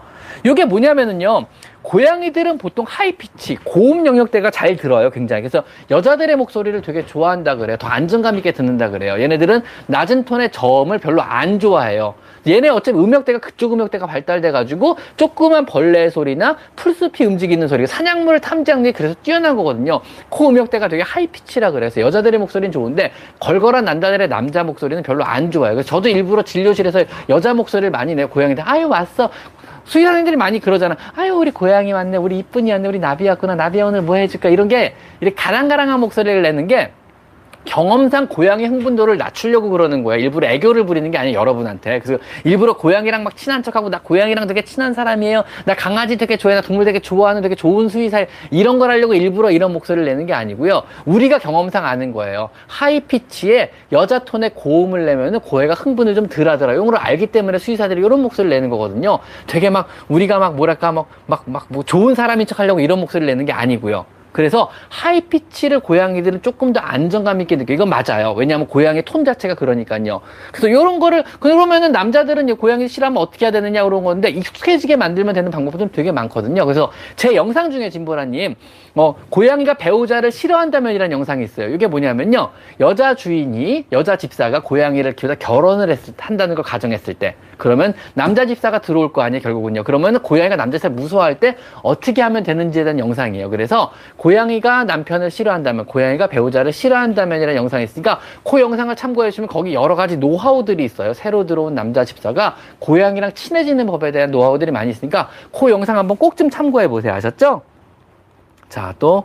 이게 0.44 0.64
뭐냐면은요, 0.64 1.46
고양이들은 1.82 2.58
보통 2.58 2.84
하이피치, 2.88 3.58
고음 3.64 4.04
영역대가 4.04 4.50
잘 4.50 4.76
들어요, 4.76 5.10
굉장히. 5.10 5.42
그래서 5.42 5.62
여자들의 5.90 6.34
목소리를 6.36 6.82
되게 6.82 7.06
좋아한다 7.06 7.54
그래요. 7.56 7.76
더 7.76 7.86
안정감 7.86 8.36
있게 8.38 8.52
듣는다 8.52 8.90
그래요. 8.90 9.20
얘네들은 9.22 9.62
낮은 9.86 10.24
톤의 10.24 10.50
저음을 10.50 10.98
별로 10.98 11.22
안 11.22 11.60
좋아해요. 11.60 12.14
얘네 12.46 12.68
어차피 12.68 12.98
음역대가 12.98 13.38
그쪽 13.38 13.72
음역대가 13.72 14.06
발달돼 14.06 14.50
가지고 14.50 14.96
조그만 15.16 15.66
벌레 15.66 16.08
소리나 16.10 16.56
풀숲이 16.76 17.24
움직이는 17.24 17.68
소리, 17.68 17.86
사냥물 17.86 18.40
탐지하는 18.40 18.84
게 18.84 18.92
그래서 18.92 19.14
뛰어난 19.22 19.56
거거든요. 19.56 20.00
코 20.28 20.48
음역대가 20.48 20.88
되게 20.88 21.02
하이피치라 21.02 21.72
그래서 21.72 22.00
여자들의 22.00 22.38
목소리는 22.38 22.72
좋은데 22.72 23.12
걸걸한 23.40 23.84
남자들의 23.84 24.28
남자 24.28 24.62
목소리는 24.62 25.02
별로 25.02 25.24
안 25.24 25.50
좋아요. 25.50 25.74
그래서 25.74 25.88
저도 25.88 26.08
일부러 26.08 26.42
진료실에서 26.42 27.04
여자 27.28 27.54
목소리를 27.54 27.90
많이 27.90 28.14
내요. 28.14 28.28
고양이들 28.28 28.62
아유 28.66 28.88
왔어. 28.88 29.30
수의사님들이 29.86 30.36
많이 30.36 30.58
그러잖아. 30.60 30.96
아유, 31.14 31.34
우리 31.34 31.52
고양이 31.52 31.92
왔네. 31.92 32.16
우리 32.16 32.38
이쁜이 32.38 32.72
왔네. 32.72 32.88
우리 32.88 32.98
나비 32.98 33.28
왔구나. 33.28 33.54
나비야 33.54 33.86
오늘 33.86 34.02
뭐 34.02 34.16
해줄까? 34.16 34.48
이런 34.48 34.68
게, 34.68 34.94
이렇게 35.20 35.36
가랑가랑한 35.36 36.00
목소리를 36.00 36.42
내는 36.42 36.66
게, 36.66 36.90
경험상 37.66 38.28
고양이 38.28 38.64
흥분도를 38.64 39.18
낮추려고 39.18 39.70
그러는 39.70 40.02
거야. 40.02 40.16
일부러 40.16 40.46
애교를 40.48 40.86
부리는 40.86 41.10
게 41.10 41.18
아니야, 41.18 41.34
여러분한테. 41.34 42.00
그래서 42.00 42.22
일부러 42.44 42.76
고양이랑 42.76 43.24
막 43.24 43.36
친한 43.36 43.62
척하고, 43.62 43.90
나 43.90 44.00
고양이랑 44.00 44.46
되게 44.46 44.62
친한 44.62 44.94
사람이에요. 44.94 45.44
나 45.64 45.74
강아지 45.74 46.16
되게 46.16 46.36
좋아해. 46.36 46.54
나 46.54 46.62
동물 46.62 46.84
되게 46.84 47.00
좋아하는 47.00 47.42
되게 47.42 47.54
좋은 47.54 47.88
수의사. 47.88 48.24
이런 48.50 48.78
걸 48.78 48.90
하려고 48.90 49.14
일부러 49.14 49.50
이런 49.50 49.72
목소리를 49.72 50.06
내는 50.06 50.26
게 50.26 50.32
아니고요. 50.32 50.82
우리가 51.04 51.38
경험상 51.38 51.84
아는 51.84 52.12
거예요. 52.12 52.50
하이피치에 52.68 53.72
여자 53.92 54.20
톤의 54.20 54.52
고음을 54.54 55.04
내면은 55.04 55.40
고해가 55.40 55.74
흥분을 55.74 56.14
좀 56.14 56.28
덜 56.28 56.48
하더라. 56.48 56.76
걸 56.76 56.96
알기 56.96 57.26
때문에 57.26 57.58
수의사들이 57.58 58.00
이런 58.00 58.22
목소리를 58.22 58.54
내는 58.54 58.70
거거든요. 58.70 59.18
되게 59.46 59.70
막, 59.70 59.88
우리가 60.08 60.38
막 60.38 60.54
뭐랄까, 60.54 60.92
막, 60.92 61.08
막, 61.26 61.42
막, 61.46 61.66
뭐 61.68 61.82
좋은 61.82 62.14
사람인 62.14 62.46
척 62.46 62.60
하려고 62.60 62.80
이런 62.80 63.00
목소리를 63.00 63.26
내는 63.26 63.44
게 63.44 63.52
아니고요. 63.52 64.06
그래서 64.36 64.68
하이피치를 64.90 65.80
고양이들은 65.80 66.42
조금 66.42 66.74
더 66.74 66.80
안정감 66.80 67.40
있게 67.40 67.56
느껴요. 67.56 67.76
이건 67.76 67.88
맞아요. 67.88 68.34
왜냐하면 68.36 68.66
고양이 68.66 69.00
톤 69.02 69.24
자체가 69.24 69.54
그러니까요. 69.54 70.20
그래서 70.52 70.68
이런 70.68 70.98
거를 70.98 71.24
그러면은 71.40 71.90
남자들은 71.90 72.54
고양이 72.56 72.86
싫어하면 72.86 73.16
어떻게 73.16 73.46
해야 73.46 73.50
되느냐 73.50 73.82
그런 73.84 74.04
건데 74.04 74.28
익숙해지게 74.28 74.96
만들면 74.96 75.32
되는 75.32 75.50
방법은 75.50 75.78
좀 75.78 75.88
되게 75.90 76.12
많거든요. 76.12 76.66
그래서 76.66 76.92
제 77.16 77.34
영상 77.34 77.70
중에 77.70 77.88
진보라님 77.88 78.56
어, 78.94 79.14
고양이가 79.30 79.74
배우자를 79.74 80.30
싫어한다면이라는 80.30 81.12
영상이 81.12 81.42
있어요. 81.42 81.68
이게 81.74 81.86
뭐냐면요. 81.86 82.50
여자 82.80 83.14
주인이 83.14 83.86
여자 83.92 84.16
집사가 84.16 84.60
고양이를 84.60 85.12
키우다 85.14 85.36
결혼을 85.36 85.88
했을, 85.88 86.12
한다는 86.18 86.54
걸 86.54 86.62
가정했을 86.62 87.14
때 87.14 87.36
그러면 87.56 87.94
남자 88.14 88.46
집사가 88.46 88.80
들어올 88.80 89.12
거 89.12 89.22
아니에요, 89.22 89.42
결국은요. 89.42 89.84
그러면 89.84 90.20
고양이가 90.20 90.56
남자 90.56 90.78
집사 90.78 90.88
무서워할 90.88 91.40
때 91.40 91.56
어떻게 91.82 92.22
하면 92.22 92.42
되는지에 92.42 92.84
대한 92.84 92.98
영상이에요. 92.98 93.50
그래서 93.50 93.92
고양이가 94.16 94.84
남편을 94.84 95.30
싫어한다면, 95.30 95.86
고양이가 95.86 96.26
배우자를 96.28 96.72
싫어한다면이라는 96.72 97.56
영상이 97.56 97.84
있으니까 97.84 98.20
그 98.44 98.60
영상을 98.60 98.94
참고해 98.94 99.30
주시면 99.30 99.48
거기 99.48 99.74
여러 99.74 99.94
가지 99.94 100.16
노하우들이 100.16 100.84
있어요. 100.84 101.14
새로 101.14 101.46
들어온 101.46 101.74
남자 101.74 102.04
집사가 102.04 102.56
고양이랑 102.78 103.32
친해지는 103.32 103.86
법에 103.86 104.12
대한 104.12 104.30
노하우들이 104.30 104.70
많이 104.70 104.90
있으니까 104.90 105.28
그 105.52 105.70
영상 105.70 105.98
한번 105.98 106.16
꼭 106.16 106.36
좀 106.36 106.50
참고해 106.50 106.88
보세요. 106.88 107.14
아셨죠? 107.14 107.62
자, 108.68 108.92
또 108.98 109.24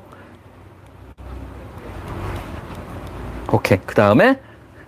오케이. 3.52 3.78
그 3.86 3.94
다음에, 3.96 4.40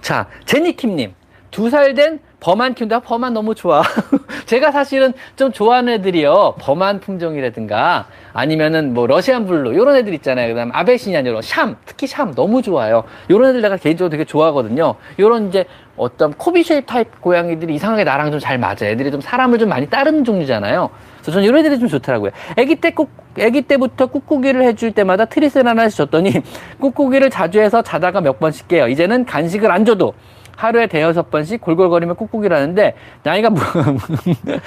자, 0.01 0.27
제니킴님. 0.45 1.13
두 1.51 1.69
살 1.69 1.93
된 1.93 2.19
버만 2.43 2.73
키운다. 2.73 2.99
버만 2.99 3.33
너무 3.33 3.55
좋아. 3.55 3.81
제가 4.45 4.71
사실은 4.71 5.13
좀 5.37 5.53
좋아하는 5.53 5.93
애들이요. 5.93 6.55
버만 6.59 6.99
품종이라든가 6.99 8.07
아니면은 8.33 8.93
뭐 8.93 9.07
러시안 9.07 9.45
블루 9.45 9.73
요런 9.73 9.95
애들 9.95 10.13
있잖아요. 10.15 10.49
그다음 10.49 10.69
아베시니안 10.73 11.25
요런 11.25 11.41
샴, 11.41 11.77
특히 11.85 12.05
샴 12.05 12.35
너무 12.35 12.61
좋아요. 12.61 13.05
요런 13.29 13.51
애들 13.51 13.61
내가 13.61 13.77
개인적으로 13.77 14.09
되게 14.09 14.25
좋아하거든요. 14.25 14.95
요런 15.19 15.47
이제 15.47 15.63
어떤 15.95 16.33
cobby 16.33 16.59
shape 16.59 16.85
타입 16.85 17.21
고양이들이 17.21 17.75
이상하게 17.75 18.03
나랑 18.03 18.31
좀 18.31 18.43
잘 18.43 18.57
맞아요. 18.57 18.89
애들이 18.89 19.09
좀 19.09 19.21
사람을 19.21 19.57
좀 19.57 19.69
많이 19.69 19.89
따르는 19.89 20.25
종류잖아요. 20.25 20.89
그래서 21.21 21.31
저는 21.31 21.47
이런 21.47 21.59
애들이 21.59 21.79
좀 21.79 21.87
좋더라고요. 21.87 22.31
아기 22.57 22.75
때 22.75 22.89
꾹, 22.91 23.09
아기 23.39 23.61
때부터 23.61 24.07
꾹꾹이를 24.07 24.63
해줄 24.63 24.91
때마다 24.91 25.23
트리스를 25.23 25.65
하나씩 25.65 25.95
줬더니 25.97 26.33
꾹꾹이를 26.81 27.29
자주 27.29 27.61
해서 27.61 27.81
자다가 27.81 28.19
몇 28.19 28.37
번씩 28.37 28.67
깨요. 28.67 28.89
이제는 28.89 29.23
간식을 29.23 29.71
안 29.71 29.85
줘도 29.85 30.13
하루에 30.55 30.87
대여섯 30.87 31.29
번씩 31.31 31.61
골골거리며 31.61 32.13
꾹꾹이를 32.13 32.55
하는데 32.55 32.95
나이가 33.23 33.49
뭐 33.49 33.61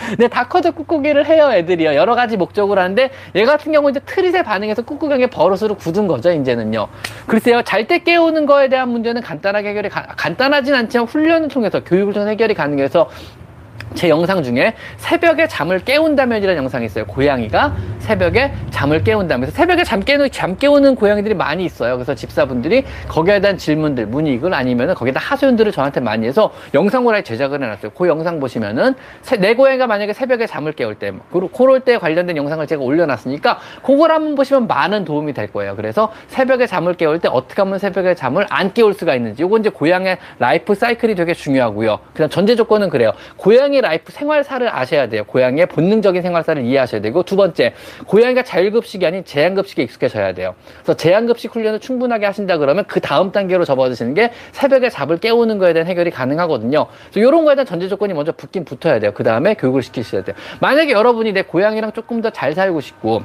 근데 0.08 0.28
다 0.28 0.48
커도 0.48 0.72
꾹꾹이를 0.72 1.26
해요 1.26 1.50
애들이요. 1.52 1.94
여러 1.94 2.14
가지 2.14 2.36
목적으로 2.36 2.80
하는데 2.80 3.10
얘 3.34 3.44
같은 3.44 3.72
경우 3.72 3.88
이제 3.90 4.00
트릿에 4.00 4.42
반응해서 4.42 4.82
꾹꾹이의 4.82 5.28
버릇으로 5.28 5.76
굳은 5.76 6.06
거죠 6.06 6.30
이제는요. 6.32 6.88
글쎄요 7.26 7.62
잘 7.62 7.86
때 7.86 8.00
깨우는 8.00 8.46
거에 8.46 8.68
대한 8.68 8.88
문제는 8.88 9.22
간단하게 9.22 9.68
해결이 9.68 9.88
가, 9.90 10.02
간단하진 10.16 10.74
않지만 10.74 11.06
훈련을 11.06 11.46
통해서 11.48 11.84
교육을 11.84 12.12
통해서 12.12 12.30
해결이 12.30 12.54
가능해서 12.54 13.08
제 13.96 14.10
영상 14.10 14.42
중에 14.42 14.74
새벽에 14.98 15.48
잠을 15.48 15.80
깨운다면이라는 15.80 16.62
영상이 16.62 16.84
있어요. 16.86 17.06
고양이가 17.06 17.74
새벽에 17.98 18.52
잠을 18.70 19.02
깨운다면서 19.02 19.52
새벽에 19.56 19.82
잠 19.84 20.00
깨우는, 20.00 20.30
잠 20.30 20.56
깨우는 20.56 20.94
고양이들이 20.94 21.34
많이 21.34 21.64
있어요. 21.64 21.94
그래서 21.96 22.14
집사분들이 22.14 22.84
거기에 23.08 23.40
대한 23.40 23.56
질문들, 23.56 24.06
문의글 24.06 24.52
아니면 24.52 24.94
거기다 24.94 25.18
하소연들을 25.18 25.72
저한테 25.72 26.00
많이 26.00 26.26
해서 26.26 26.52
영상으로 26.74 27.16
아예 27.16 27.22
제작을 27.22 27.62
해놨어요. 27.62 27.92
그 27.92 28.06
영상 28.06 28.38
보시면은 28.38 28.94
새- 29.22 29.38
내 29.38 29.54
고양이가 29.54 29.86
만약에 29.86 30.12
새벽에 30.12 30.46
잠을 30.46 30.72
깨울 30.72 30.94
때, 30.96 31.12
그리고 31.32 31.48
그럴 31.48 31.80
때 31.80 31.96
관련된 31.98 32.36
영상을 32.36 32.64
제가 32.66 32.82
올려놨으니까 32.82 33.58
그걸 33.82 34.12
한번 34.12 34.34
보시면 34.34 34.66
많은 34.66 35.04
도움이 35.06 35.32
될 35.32 35.50
거예요. 35.50 35.74
그래서 35.74 36.12
새벽에 36.28 36.66
잠을 36.66 36.94
깨울 36.94 37.18
때 37.18 37.28
어떻게 37.32 37.62
하면 37.62 37.78
새벽에 37.78 38.14
잠을 38.14 38.46
안 38.50 38.74
깨울 38.74 38.92
수가 38.92 39.14
있는지, 39.14 39.42
이건 39.42 39.60
이제 39.60 39.70
고양이의 39.70 40.18
라이프 40.38 40.74
사이클이 40.74 41.14
되게 41.14 41.32
중요하고요. 41.32 41.98
그냥 42.12 42.28
전제 42.28 42.54
조건은 42.54 42.90
그래요. 42.90 43.12
고양이 43.36 43.80
라이프 43.86 44.12
생활사를 44.12 44.68
아셔야 44.74 45.08
돼요. 45.08 45.24
고양이의 45.24 45.66
본능적인 45.66 46.20
생활사를 46.22 46.64
이해하셔야 46.64 47.00
되고 47.00 47.22
두 47.22 47.36
번째, 47.36 47.72
고양이가 48.06 48.42
자율급식이 48.42 49.06
아닌 49.06 49.24
제한급식에 49.24 49.82
익숙해져야 49.84 50.34
돼요. 50.34 50.54
그래서 50.82 50.94
제한급식 50.94 51.54
훈련을 51.54 51.80
충분하게 51.80 52.26
하신다 52.26 52.58
그러면 52.58 52.84
그 52.86 53.00
다음 53.00 53.32
단계로 53.32 53.64
접어드시는 53.64 54.14
게 54.14 54.32
새벽에 54.52 54.90
잡을 54.90 55.18
깨우는 55.18 55.58
거에 55.58 55.72
대한 55.72 55.86
해결이 55.86 56.10
가능하거든요. 56.10 56.86
그래서 57.10 57.28
이런 57.28 57.44
거에 57.44 57.54
대한 57.54 57.66
전제 57.66 57.88
조건이 57.88 58.12
먼저 58.12 58.32
붙긴 58.32 58.64
붙어야 58.64 58.98
돼요. 58.98 59.12
그 59.14 59.22
다음에 59.22 59.54
교육을 59.54 59.82
시키셔야 59.82 60.24
돼요. 60.24 60.34
만약에 60.60 60.92
여러분이 60.92 61.32
내 61.32 61.42
고양이랑 61.42 61.92
조금 61.92 62.20
더 62.22 62.30
잘 62.30 62.52
살고 62.52 62.80
싶고 62.80 63.22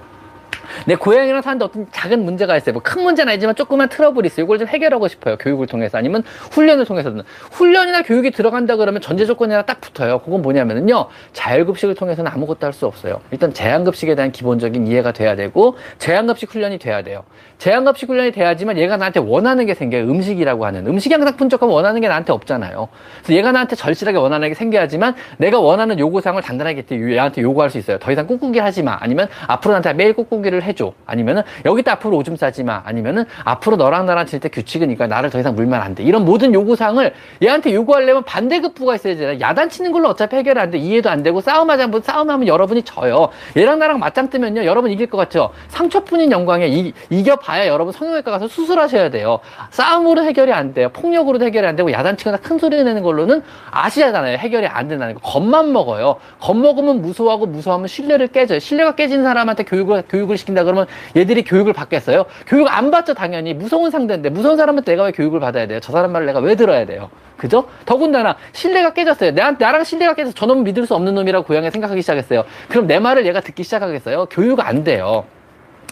내 0.85 0.95
고양이랑 0.95 1.41
사는데 1.41 1.65
어떤 1.65 1.87
작은 1.91 2.23
문제가 2.23 2.55
있어요. 2.57 2.73
뭐 2.73 2.81
큰 2.81 3.03
문제는 3.03 3.31
아니지만 3.31 3.55
조그만 3.55 3.87
트러블이 3.89 4.25
있어요. 4.27 4.43
이걸 4.45 4.59
좀 4.59 4.67
해결하고 4.67 5.07
싶어요. 5.07 5.37
교육을 5.37 5.67
통해서 5.67 5.97
아니면 5.97 6.23
훈련을 6.51 6.85
통해서든. 6.85 7.21
훈련이나 7.51 8.01
교육이 8.01 8.31
들어간다 8.31 8.75
그러면 8.75 9.01
전제 9.01 9.25
조건이 9.25 9.53
하나 9.53 9.63
딱 9.65 9.79
붙어요. 9.81 10.19
그건 10.19 10.41
뭐냐면은요. 10.41 11.07
자율급식을 11.33 11.95
통해서는 11.95 12.31
아무것도 12.31 12.65
할 12.65 12.71
수 12.73 12.85
없어요. 12.85 13.19
일단 13.31 13.53
제한급식에 13.53 14.15
대한 14.15 14.31
기본적인 14.31 14.87
이해가 14.87 15.11
돼야 15.11 15.35
되고 15.35 15.75
제한급식 15.99 16.53
훈련이 16.53 16.77
돼야 16.79 17.01
돼요. 17.01 17.23
제한급식 17.57 18.09
훈련이 18.09 18.31
돼야지만 18.31 18.77
얘가 18.77 18.97
나한테 18.97 19.19
원하는 19.19 19.65
게 19.65 19.73
생겨요. 19.73 20.03
음식이라고 20.03 20.65
하는. 20.65 20.87
음식이 20.87 21.13
항상 21.13 21.35
분적하면 21.37 21.73
원하는 21.75 22.01
게 22.01 22.07
나한테 22.07 22.31
없잖아요. 22.33 22.87
그래서 23.23 23.37
얘가 23.37 23.51
나한테 23.51 23.75
절실하게 23.75 24.17
원하는 24.17 24.47
게 24.49 24.55
생겨야지만 24.55 25.15
내가 25.37 25.59
원하는 25.59 25.99
요구사항을 25.99 26.41
단단하게 26.41 26.85
얘한테 26.91 27.41
요구할 27.41 27.69
수 27.69 27.77
있어요. 27.77 27.99
더 27.99 28.11
이상 28.11 28.25
꾹꾹이 28.25 28.59
하지 28.59 28.83
마. 28.83 28.97
아니면 28.99 29.27
앞으로 29.47 29.73
나한테 29.73 29.93
매일 29.93 30.13
꾹꾹이를 30.13 30.50
소개를 30.51 30.63
해줘. 30.63 30.93
아니면은 31.05 31.41
여기다 31.65 31.93
앞으로 31.93 32.17
오줌 32.17 32.35
싸지 32.35 32.63
마. 32.63 32.81
아니면은 32.85 33.25
앞으로 33.43 33.77
너랑 33.77 34.05
나랑 34.05 34.25
질때 34.25 34.49
이거 34.91 35.07
나를 35.07 35.29
더 35.29 35.39
이상 35.39 35.55
물면 35.55 35.81
안 35.81 35.95
돼. 35.95 36.03
이런 36.03 36.25
모든 36.25 36.53
요구사항을 36.53 37.13
얘한테 37.41 37.73
요구하려면 37.73 38.23
반대급부가 38.23 38.95
있어야 38.95 39.13
되잖아요. 39.15 39.39
야단치는 39.39 39.91
걸로 39.91 40.09
어차피 40.09 40.35
해결 40.35 40.59
안 40.59 40.69
돼. 40.69 40.77
이해도 40.77 41.09
안 41.09 41.23
되고 41.23 41.39
싸움하자 41.41 41.87
뭐 41.87 42.01
싸움하면 42.01 42.47
여러분이 42.47 42.83
져요. 42.83 43.29
얘랑 43.55 43.79
나랑 43.79 43.99
맞짱 43.99 44.29
뜨면요. 44.29 44.65
여러분 44.65 44.91
이길 44.91 45.07
것 45.07 45.17
같죠? 45.17 45.51
상처뿐인 45.69 46.31
영광에 46.31 46.67
이, 46.67 46.93
이겨봐야 47.09 47.67
여러분 47.67 47.93
성형외과 47.93 48.31
가서 48.31 48.47
수술하셔야 48.47 49.09
돼요. 49.09 49.39
싸움으로 49.71 50.23
해결이 50.23 50.51
안 50.51 50.73
돼요. 50.73 50.89
폭력으로 50.89 51.43
해결이 51.43 51.65
안 51.65 51.75
되고 51.75 51.91
야단치거나 51.91 52.37
큰 52.37 52.59
소리 52.59 52.83
내는 52.83 53.01
걸로는 53.01 53.41
아시잖아요. 53.71 54.37
해결이 54.37 54.67
안 54.67 54.87
된다는 54.87 55.15
거. 55.15 55.21
겁만 55.21 55.71
먹어요. 55.71 56.17
겁먹으면 56.39 57.01
무서워하고 57.01 57.45
무서워하면 57.45 57.87
신뢰를 57.87 58.27
깨져요. 58.27 58.59
신뢰가 58.59 58.95
깨진 58.95 59.23
사람한테 59.23 59.63
교육을, 59.63 60.03
교육을 60.09 60.37
시킨다 60.41 60.63
그러면 60.63 60.85
얘들이 61.15 61.43
교육을 61.43 61.73
받겠어요? 61.73 62.25
교육 62.47 62.67
안 62.69 62.91
받죠, 62.91 63.13
당연히. 63.13 63.53
무서운 63.53 63.89
상대인데. 63.89 64.29
무서운 64.29 64.57
사람한테 64.57 64.91
내가 64.91 65.03
왜 65.03 65.11
교육을 65.11 65.39
받아야 65.39 65.67
돼요? 65.67 65.79
저 65.81 65.91
사람 65.91 66.11
말을 66.11 66.27
내가 66.27 66.39
왜 66.39 66.55
들어야 66.55 66.85
돼요? 66.85 67.09
그죠? 67.37 67.67
더군다나 67.85 68.35
신뢰가 68.51 68.93
깨졌어요. 68.93 69.31
나, 69.31 69.55
나랑 69.57 69.83
신뢰가 69.83 70.13
깨져서 70.13 70.35
저놈 70.35 70.63
믿을 70.63 70.85
수 70.85 70.93
없는 70.95 71.15
놈이라고 71.15 71.45
고양이 71.45 71.71
생각하기 71.71 72.01
시작했어요. 72.01 72.43
그럼 72.69 72.87
내 72.87 72.99
말을 72.99 73.25
얘가 73.25 73.39
듣기 73.41 73.63
시작하겠어요? 73.63 74.27
교육 74.29 74.59
안 74.59 74.83
돼요. 74.83 75.25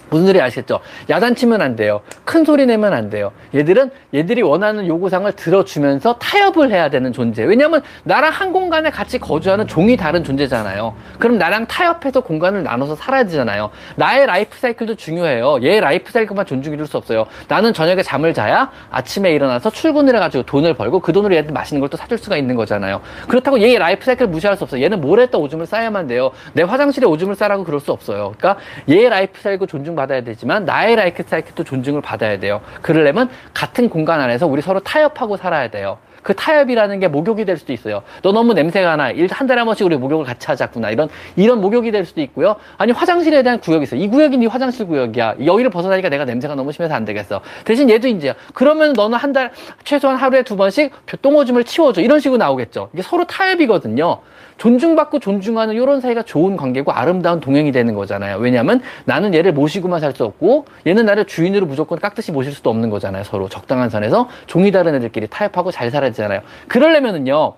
무슨 0.10 0.26
소리 0.28 0.41
아시겠죠? 0.41 0.80
야단치면 1.10 1.62
안 1.62 1.76
돼요. 1.76 2.02
큰 2.24 2.45
소리 2.45 2.65
내면 2.65 2.93
안 2.93 3.10
돼요. 3.10 3.32
얘들은 3.54 3.91
얘들이 4.13 4.41
원하는 4.41 4.88
요구사항을 4.88 5.34
들어주면서 5.34 6.15
타협을 6.19 6.72
해야 6.72 6.89
되는 6.89 7.12
존재. 7.13 7.43
왜냐면 7.43 7.82
나랑 8.04 8.32
한 8.32 8.54
공간에 8.54 8.89
같이 8.89 9.19
거주하는 9.19 9.67
종이 9.67 9.98
다른 9.98 10.24
존재잖아요. 10.24 10.95
그럼 11.19 11.38
나랑 11.38 11.67
타협해서 11.67 12.22
공간을 12.22 12.63
나눠서 12.63 12.95
살아야 12.95 13.24
되잖아요. 13.26 13.69
나의 13.98 14.26
라이프 14.26 14.58
사이클도 14.58 14.95
중요해요. 14.95 15.60
얘 15.63 15.80
라이프 15.80 16.12
사이클만 16.12 16.45
존중해 16.45 16.78
줄 16.78 16.88
수 16.88 16.98
없어요. 16.98 17.28
나는 17.48 17.72
저녁에 17.72 18.02
잠을 18.02 18.34
자야 18.34 18.72
아침에 18.89 19.32
일어나서 19.34 19.69
출근을 19.69 20.15
해가지고 20.15 20.43
돈을 20.43 20.74
벌고 20.74 21.02
그 21.02 21.13
돈으로 21.13 21.36
얘들 21.36 21.52
맛있는 21.54 21.82
걸 21.82 21.89
또 21.89 21.98
사줄 21.98 22.19
수가 22.19 22.38
있는 22.38 22.56
거잖아요. 22.56 23.02
그렇다고 23.28 23.60
얘의 23.60 23.80
라이프 23.80 24.06
사이클 24.06 24.28
무시할 24.28 24.56
수 24.56 24.63
없어요. 24.63 24.84
얘는 24.84 25.02
모래에다 25.01 25.38
오줌을 25.39 25.65
싸야만 25.65 26.06
돼요. 26.06 26.30
내 26.54 26.62
화장실에 26.62 27.08
오줌을 27.08 27.34
싸라고 27.36 27.63
그럴 27.63 27.80
수 27.80 27.91
없어요. 27.91 28.34
그러니까 28.38 28.62
얘의 28.88 29.10
라이프 29.10 29.41
사이클 29.41 29.65
존중 29.65 29.95
받아야 29.99 30.21
되지만 30.21 30.63
나의 30.63 30.95
라이프 30.95 31.23
사이클도 31.23 31.65
존중을 31.65 32.01
받아야 32.01 32.39
돼요. 32.39 32.62
그러려면 32.81 33.29
같은 33.53 33.89
공간 33.89 34.21
안에서 34.21 34.47
우리 34.47 34.62
서로 34.62 34.79
타협하고 34.79 35.35
살아야 35.35 35.69
돼요. 35.69 35.97
그 36.21 36.33
타협이라는 36.35 36.99
게 36.99 37.07
목욕이 37.07 37.45
될 37.45 37.57
수도 37.57 37.73
있어요. 37.73 38.03
너 38.21 38.31
너무 38.31 38.53
냄새가 38.53 38.95
나. 38.95 39.09
일한 39.09 39.47
달에 39.47 39.59
한 39.59 39.65
번씩 39.65 39.85
우리 39.85 39.97
목욕을 39.97 40.25
같이 40.25 40.47
하자꾸나. 40.47 40.89
이런, 40.91 41.09
이런 41.35 41.62
목욕이 41.62 41.91
될 41.91 42.05
수도 42.05 42.21
있고요. 42.21 42.57
아니, 42.77 42.91
화장실에 42.91 43.41
대한 43.41 43.59
구역이 43.59 43.83
있어. 43.83 43.95
이 43.95 44.07
구역이 44.07 44.38
네 44.38 44.45
화장실 44.45 44.85
구역이야. 44.88 45.35
여기를 45.45 45.71
벗어나니까 45.71 46.09
내가 46.09 46.25
냄새가 46.25 46.55
너무 46.55 46.71
심해서 46.71 46.93
안 46.93 47.05
되겠어. 47.05 47.41
대신 47.63 47.89
얘도 47.89 48.07
이제, 48.09 48.35
그러면 48.53 48.93
너는 48.93 49.17
한 49.17 49.31
달, 49.31 49.51
최소한 49.85 50.17
하루에 50.17 50.43
두 50.43 50.57
번씩 50.57 50.91
똥오줌을 51.21 51.63
치워줘. 51.63 52.01
이런 52.01 52.19
식으로 52.19 52.38
나오겠죠. 52.38 52.89
이게 52.93 53.01
서로 53.01 53.25
타협이거든요. 53.25 54.19
존중받고 54.60 55.19
존중하는 55.19 55.74
이런 55.74 56.02
사이가 56.02 56.24
좋은 56.24 56.56
관계고 56.56 56.91
아름다운 56.91 57.39
동행이 57.39 57.72
되는 57.72 57.95
거잖아요. 57.95 58.38
왜냐하면 58.38 58.82
나는 59.06 59.34
얘를 59.34 59.54
모시고만 59.54 60.00
살 60.02 60.10
수 60.10 60.26
없고 60.26 60.65
얘는 60.88 61.06
나를 61.06 61.26
주인으로 61.26 61.67
무조건 61.67 62.00
깍듯이 62.00 62.32
모실 62.32 62.52
수도 62.52 62.72
없는 62.72 62.89
거잖아요. 62.89 63.24
서로 63.24 63.48
적당한 63.48 63.89
선에서 63.91 64.28
종이 64.48 64.72
다른 64.72 64.95
애들끼리 64.95 65.28
타협하고 65.28 65.72
잘 65.72 65.91
살아야 65.91 66.10
되잖아요. 66.10 66.41
그러려면은요 66.67 67.54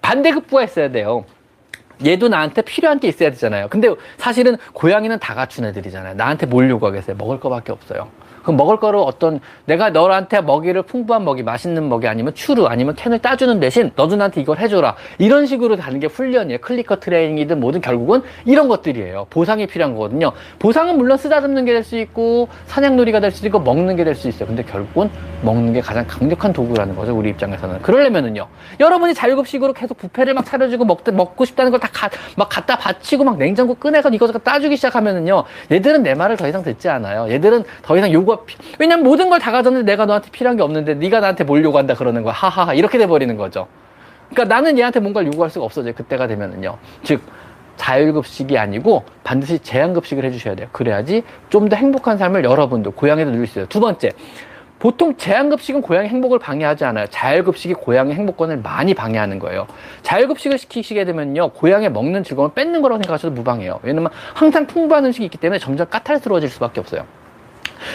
반대급부가 0.00 0.64
있어야 0.64 0.90
돼요. 0.90 1.26
얘도 2.04 2.28
나한테 2.28 2.62
필요한 2.62 2.98
게 2.98 3.08
있어야 3.08 3.30
되잖아요. 3.30 3.68
근데 3.68 3.94
사실은 4.16 4.56
고양이는 4.72 5.18
다 5.18 5.34
갖춘 5.34 5.66
애들이잖아요. 5.66 6.14
나한테 6.14 6.46
뭘 6.46 6.70
요구하겠어요? 6.70 7.16
먹을 7.16 7.38
거밖에 7.38 7.72
없어요. 7.72 8.08
그럼 8.42 8.56
먹을 8.56 8.78
거를 8.78 8.98
어떤 9.00 9.40
내가 9.66 9.90
너한테 9.90 10.40
먹이를 10.40 10.82
풍부한 10.82 11.24
먹이, 11.24 11.42
맛있는 11.42 11.88
먹이 11.88 12.06
아니면 12.08 12.34
추루 12.34 12.66
아니면 12.66 12.94
캔을 12.94 13.18
따주는 13.20 13.60
대신 13.60 13.90
너도 13.96 14.16
나한테 14.16 14.40
이걸 14.40 14.58
해줘라. 14.58 14.96
이런 15.18 15.46
식으로 15.46 15.76
가는 15.76 16.00
게 16.00 16.06
훈련이에요. 16.06 16.58
클리커 16.60 17.00
트레이닝이든 17.00 17.60
뭐든 17.60 17.80
결국은 17.80 18.22
이런 18.44 18.68
것들이에요. 18.68 19.26
보상이 19.30 19.66
필요한 19.66 19.94
거거든요. 19.94 20.32
보상은 20.58 20.96
물론 20.96 21.16
쓰다듬는 21.18 21.64
게 21.64 21.72
될 21.72 21.80
수 21.84 21.96
있고 21.98 22.48
사냥놀이가 22.66 23.20
될 23.20 23.30
수도 23.30 23.46
있고 23.48 23.60
먹는 23.60 23.96
게 23.96 24.04
될 24.04 24.14
수 24.14 24.28
있어요. 24.28 24.46
근데 24.46 24.62
결국은 24.62 25.10
먹는 25.42 25.72
게 25.72 25.80
가장 25.80 26.04
강력한 26.06 26.52
도구라는 26.52 26.94
거죠. 26.96 27.16
우리 27.16 27.30
입장에서는. 27.30 27.80
그러려면은요. 27.82 28.46
여러분이 28.80 29.14
자율급식으로 29.14 29.72
계속 29.72 29.96
부페를 29.96 30.34
막 30.34 30.44
차려주고 30.44 30.84
먹, 30.84 31.02
먹고 31.12 31.44
싶다는 31.44 31.70
걸 31.70 31.80
다 31.80 31.88
막 32.36 32.48
갖다 32.48 32.76
바치고 32.76 33.24
막 33.24 33.38
냉장고 33.38 33.74
꺼내서 33.74 34.10
이것저것 34.10 34.44
따주기 34.44 34.76
시작하면은요. 34.76 35.44
얘들은 35.72 36.02
내 36.02 36.14
말을 36.14 36.36
더 36.36 36.46
이상 36.48 36.62
듣지 36.62 36.88
않아요. 36.88 37.28
얘들은 37.30 37.64
더 37.82 37.96
이상 37.96 38.12
요구 38.12 38.29
요구가 38.30 38.44
왜냐면 38.78 39.04
모든 39.04 39.28
걸 39.28 39.40
다 39.40 39.50
가졌는데 39.52 39.90
내가 39.90 40.04
너한테 40.06 40.30
필요한 40.30 40.56
게 40.56 40.62
없는데 40.62 40.94
네가 40.94 41.20
나한테 41.20 41.44
뭘 41.44 41.64
요구한다 41.64 41.94
그러는 41.94 42.22
거야 42.22 42.34
하하하 42.34 42.74
이렇게 42.74 42.98
돼 42.98 43.06
버리는 43.06 43.34
거죠 43.36 43.66
그러니까 44.30 44.54
나는 44.54 44.78
얘한테 44.78 45.00
뭔가를 45.00 45.28
요구할 45.28 45.50
수가 45.50 45.64
없어져요 45.64 45.94
그때가 45.94 46.26
되면은요 46.26 46.76
즉 47.02 47.22
자율급식이 47.76 48.58
아니고 48.58 49.04
반드시 49.24 49.58
제한급식을 49.60 50.24
해주셔야 50.26 50.54
돼요 50.54 50.68
그래야지 50.72 51.22
좀 51.48 51.68
더 51.70 51.76
행복한 51.76 52.18
삶을 52.18 52.44
여러분도 52.44 52.90
고양이도 52.92 53.30
누릴 53.30 53.46
수 53.46 53.52
있어요 53.58 53.66
두 53.66 53.80
번째 53.80 54.10
보통 54.78 55.14
제한급식은 55.16 55.82
고양이 55.82 56.08
행복을 56.08 56.38
방해하지 56.38 56.86
않아요. 56.86 57.06
자율급식이 57.10 57.74
고양이 57.74 58.14
행복권을 58.14 58.56
많이 58.62 58.94
방해하는 58.94 59.38
거예요. 59.38 59.66
자율급식을 60.00 60.56
시키시게 60.56 61.04
되면요. 61.04 61.50
고양이 61.50 61.90
먹는 61.90 62.24
즐거움을 62.24 62.54
뺏는 62.54 62.80
거라고 62.80 63.02
생각하셔도 63.02 63.34
무방해요. 63.34 63.78
왜냐면 63.82 64.10
항상 64.32 64.66
풍부한 64.66 65.04
음식이 65.04 65.26
있기 65.26 65.36
때문에 65.36 65.58
점점 65.58 65.86
까탈스러워질 65.90 66.48
수밖에 66.48 66.80
없어요. 66.80 67.04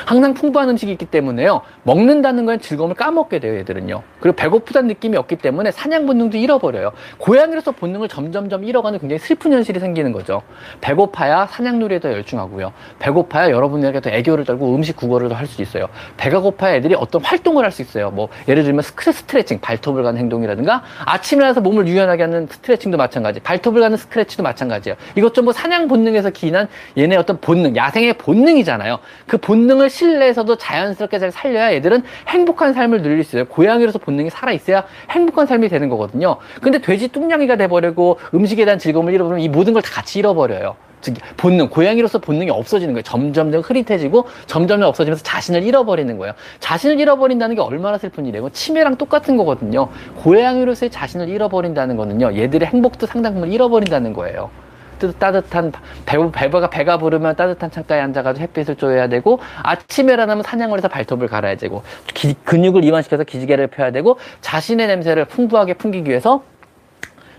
항상 0.06 0.34
풍부한 0.34 0.70
음식이 0.70 0.92
있기 0.92 1.06
때문에요. 1.06 1.62
먹는다는 1.84 2.46
건 2.46 2.60
즐거움을 2.60 2.96
까먹게 2.96 3.40
돼요, 3.40 3.56
얘들은요. 3.58 4.02
그리고 4.20 4.36
배고프다는 4.36 4.88
느낌이 4.90 5.16
없기 5.18 5.38
때문에 5.38 5.72
사냥 5.72 6.06
본능도 6.06 6.38
잃어버려요. 6.38 6.92
고양이로서 7.20 7.72
본능을 7.72 8.08
점점점 8.10 8.64
잃어가는 8.64 9.00
굉장히 9.00 9.20
슬픈 9.20 9.54
현실이 9.54 9.80
생기는 9.80 10.12
거죠. 10.12 10.42
배고파야 10.82 11.48
사냥놀이에 11.48 12.00
더 12.00 12.12
열중하고요. 12.12 12.74
배고파야 13.00 13.52
여러분에게 13.52 14.02
더 14.02 14.10
애교를 14.10 14.44
떨고 14.46 14.76
음식 14.76 14.96
국어를 14.96 15.30
더할 15.30 15.48
수 15.48 15.62
있어요. 15.62 15.88
배가 16.18 16.40
고파야 16.42 16.76
애들이 16.76 16.96
어떤 16.96 17.24
활동을 17.24 17.64
할 17.64 17.72
수 17.72 17.82
있어요. 17.82 18.10
뭐 18.12 18.30
예를 18.48 18.64
들면 18.64 18.82
스트레칭, 18.82 19.60
발톱을 19.60 20.04
가는 20.04 20.20
행동이라든가 20.20 20.84
아침에 21.06 21.44
나서 21.44 21.62
몸을 21.62 21.88
유연하게 21.88 22.24
하는 22.24 22.48
스트레칭도 22.50 22.98
마찬가지. 22.98 23.40
발톱을 23.40 23.82
가는 23.82 23.98
스트레치도 23.98 24.44
마찬가지예요. 24.44 24.98
이것 25.16 25.34
좀 25.34 25.46
뭐 25.46 25.54
사냥 25.54 25.88
본능에서 25.88 26.32
기인한 26.32 26.68
얘네 26.98 27.16
어떤 27.18 27.40
본능, 27.40 27.76
야생의 27.76 28.14
본능이잖아요. 28.14 28.98
그 29.28 29.38
본능 29.38 29.75
본능을 29.76 29.90
실내에서도 29.90 30.56
자연스럽게 30.58 31.20
잘 31.20 31.32
살려야 31.32 31.74
얘들은 31.74 32.04
행복한 32.28 32.74
삶을 32.74 33.02
누릴 33.02 33.24
수 33.24 33.36
있어요. 33.36 33.46
고양이로서 33.46 34.00
본능이 34.00 34.30
살아있어야 34.30 34.86
행복한 35.12 35.46
삶이 35.46 35.70
되는 35.70 35.90
거거든요. 35.90 36.38
근데 36.62 36.80
돼지 36.80 37.10
뚱냥이가 37.10 37.58
돼버리고 37.58 38.20
음식에 38.34 38.66
대한 38.66 38.80
즐거움을 38.80 39.14
잃어버리면 39.14 39.42
이 39.44 39.50
모든 39.50 39.74
걸 39.74 39.86
다 39.86 39.92
같이 39.92 40.18
잃어버려요. 40.18 40.76
즉 41.02 41.14
본능, 41.38 41.70
고양이로서 41.70 42.18
본능이 42.18 42.50
없어지는 42.50 42.96
거예요. 42.96 43.04
점점 43.04 43.52
점 43.52 43.62
흐릿해지고 43.62 44.26
점점점 44.48 44.90
없어지면서 44.90 45.22
자신을 45.24 45.62
잃어버리는 45.62 46.18
거예요. 46.18 46.34
자신을 46.60 47.00
잃어버린다는 47.00 47.56
게 47.56 47.62
얼마나 47.62 48.00
슬픈 48.00 48.26
일이에요. 48.26 48.50
치매랑 48.50 48.96
똑같은 48.96 49.38
거거든요. 49.38 49.90
고양이로서의 50.24 50.90
자신을 50.90 51.30
잃어버린다는 51.30 51.98
거는요. 51.98 52.36
얘들의 52.36 52.68
행복도 52.70 53.06
상당 53.06 53.36
부분 53.36 53.52
잃어버린다는 53.52 54.14
거예요. 54.14 54.50
따뜻한 54.98 55.72
배, 56.06 56.18
배가 56.32 56.70
배가 56.70 56.98
부르면 56.98 57.36
따뜻한 57.36 57.72
창가에 57.72 58.00
앉아가지고 58.00 58.44
햇빛을 58.44 58.76
쬐야 58.76 59.10
되고 59.10 59.40
아침에 59.64 60.14
일어나면 60.14 60.44
사냥을 60.44 60.78
해서 60.78 60.88
발톱을 60.88 61.28
갈아야 61.28 61.56
되고 61.56 61.84
기, 62.14 62.36
근육을 62.44 62.84
이완시켜서 62.84 63.24
기지개를 63.24 63.68
펴야 63.68 63.92
되고 63.92 64.18
자신의 64.42 64.88
냄새를 64.88 65.26
풍부하게 65.26 65.76
풍기기 65.76 66.10
위해서 66.10 66.44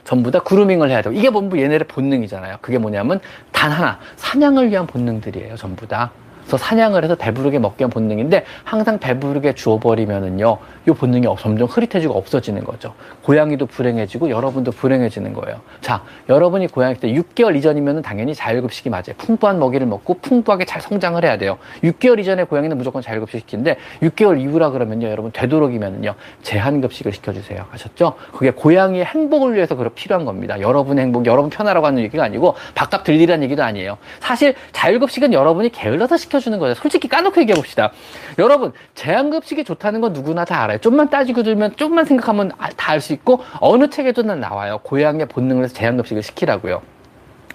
전부 0.05 0.31
다 0.31 0.39
그루밍을 0.39 0.89
해야 0.89 1.03
되고 1.03 1.15
이게 1.15 1.31
전부 1.33 1.61
얘네의 1.61 1.81
본능이잖아요. 1.89 2.59
그게 2.61 2.79
뭐냐면 2.79 3.21
단 3.51 3.73
하나 3.73 3.99
사냥을 4.17 4.71
위한 4.71 4.87
본능들이에요. 4.87 5.57
전부 5.57 5.87
다. 5.87 6.13
그래서 6.47 6.57
사냥을 6.59 7.03
해서 7.03 7.17
배부르게 7.17 7.59
먹기 7.59 7.83
위한 7.83 7.91
본능인데 7.91 8.45
항상 8.63 8.99
배부르게 8.99 9.55
주어버리면은요 9.55 10.59
이 10.89 10.91
본능이 10.93 11.27
점점 11.39 11.67
흐릿해지고 11.67 12.15
없어지는 12.15 12.63
거죠. 12.63 12.95
고양이도 13.23 13.67
불행해지고 13.67 14.31
여러분도 14.31 14.71
불행해지는 14.71 15.33
거예요. 15.33 15.61
자 15.81 16.05
여러분이 16.29 16.69
고양이 16.69 16.95
때 16.95 17.13
6개월 17.13 17.57
이전이면 17.57 18.03
당연히 18.03 18.35
자율급식이 18.35 18.91
맞아요. 18.91 19.15
풍부한 19.19 19.59
먹이를 19.59 19.87
먹고 19.87 20.15
풍부하게 20.15 20.65
잘 20.65 20.81
성장을 20.81 21.23
해야 21.25 21.37
돼요. 21.37 21.59
6개월 21.83 22.21
이전에 22.21 22.45
고양이는 22.45 22.79
무조건 22.79 23.03
자율급식 23.03 23.41
시키는데 23.41 23.77
6개월 24.03 24.41
이후라 24.41 24.71
그러면요 24.71 25.09
여러분 25.09 25.33
되도록이면은요 25.33 26.15
제한급식을 26.43 27.13
시켜주세요. 27.13 27.67
아셨죠? 27.73 28.15
그게 28.33 28.53
고양이의 28.53 29.05
행복을 29.05 29.55
위해서 29.55 29.75
그렇 29.75 29.91
필요한 29.93 30.25
겁니다. 30.25 30.61
여러분의 30.61 31.05
행복 31.05 31.27
여러분 31.27 31.51
편하라고 31.51 31.87
하는 31.87 32.03
얘기가 32.05 32.23
아니고 32.23 32.55
바깥 32.77 33.03
들리라는 33.03 33.43
얘기도 33.45 33.65
아니에요. 33.65 33.99
사실 34.21 34.55
자율급식은 34.71 35.33
여러분이 35.33 35.71
게을러서 35.71 36.17
시켜 36.17 36.36
시켜주는 36.37 36.59
거예요. 36.59 36.75
솔직히 36.75 37.09
까놓고 37.09 37.41
얘기해 37.41 37.55
봅시다. 37.57 37.93
여러분, 38.39 38.73
제한급식이 38.95 39.65
좋다는 39.65 40.01
건 40.01 40.13
누구나 40.13 40.45
다 40.45 40.63
알아요. 40.63 40.79
좀만 40.79 41.11
따지고 41.11 41.43
들면, 41.43 41.77
좀만 41.77 42.05
생각하면 42.05 42.53
다 42.77 42.93
알 42.93 43.01
수 43.01 43.13
있고, 43.13 43.43
어느 43.61 43.91
책에도 43.91 44.23
나와요. 44.23 44.79
고양이의 44.83 45.27
본능을 45.27 45.65
해서 45.65 45.75
제한급식을 45.75 46.23
시키라고요. 46.23 46.83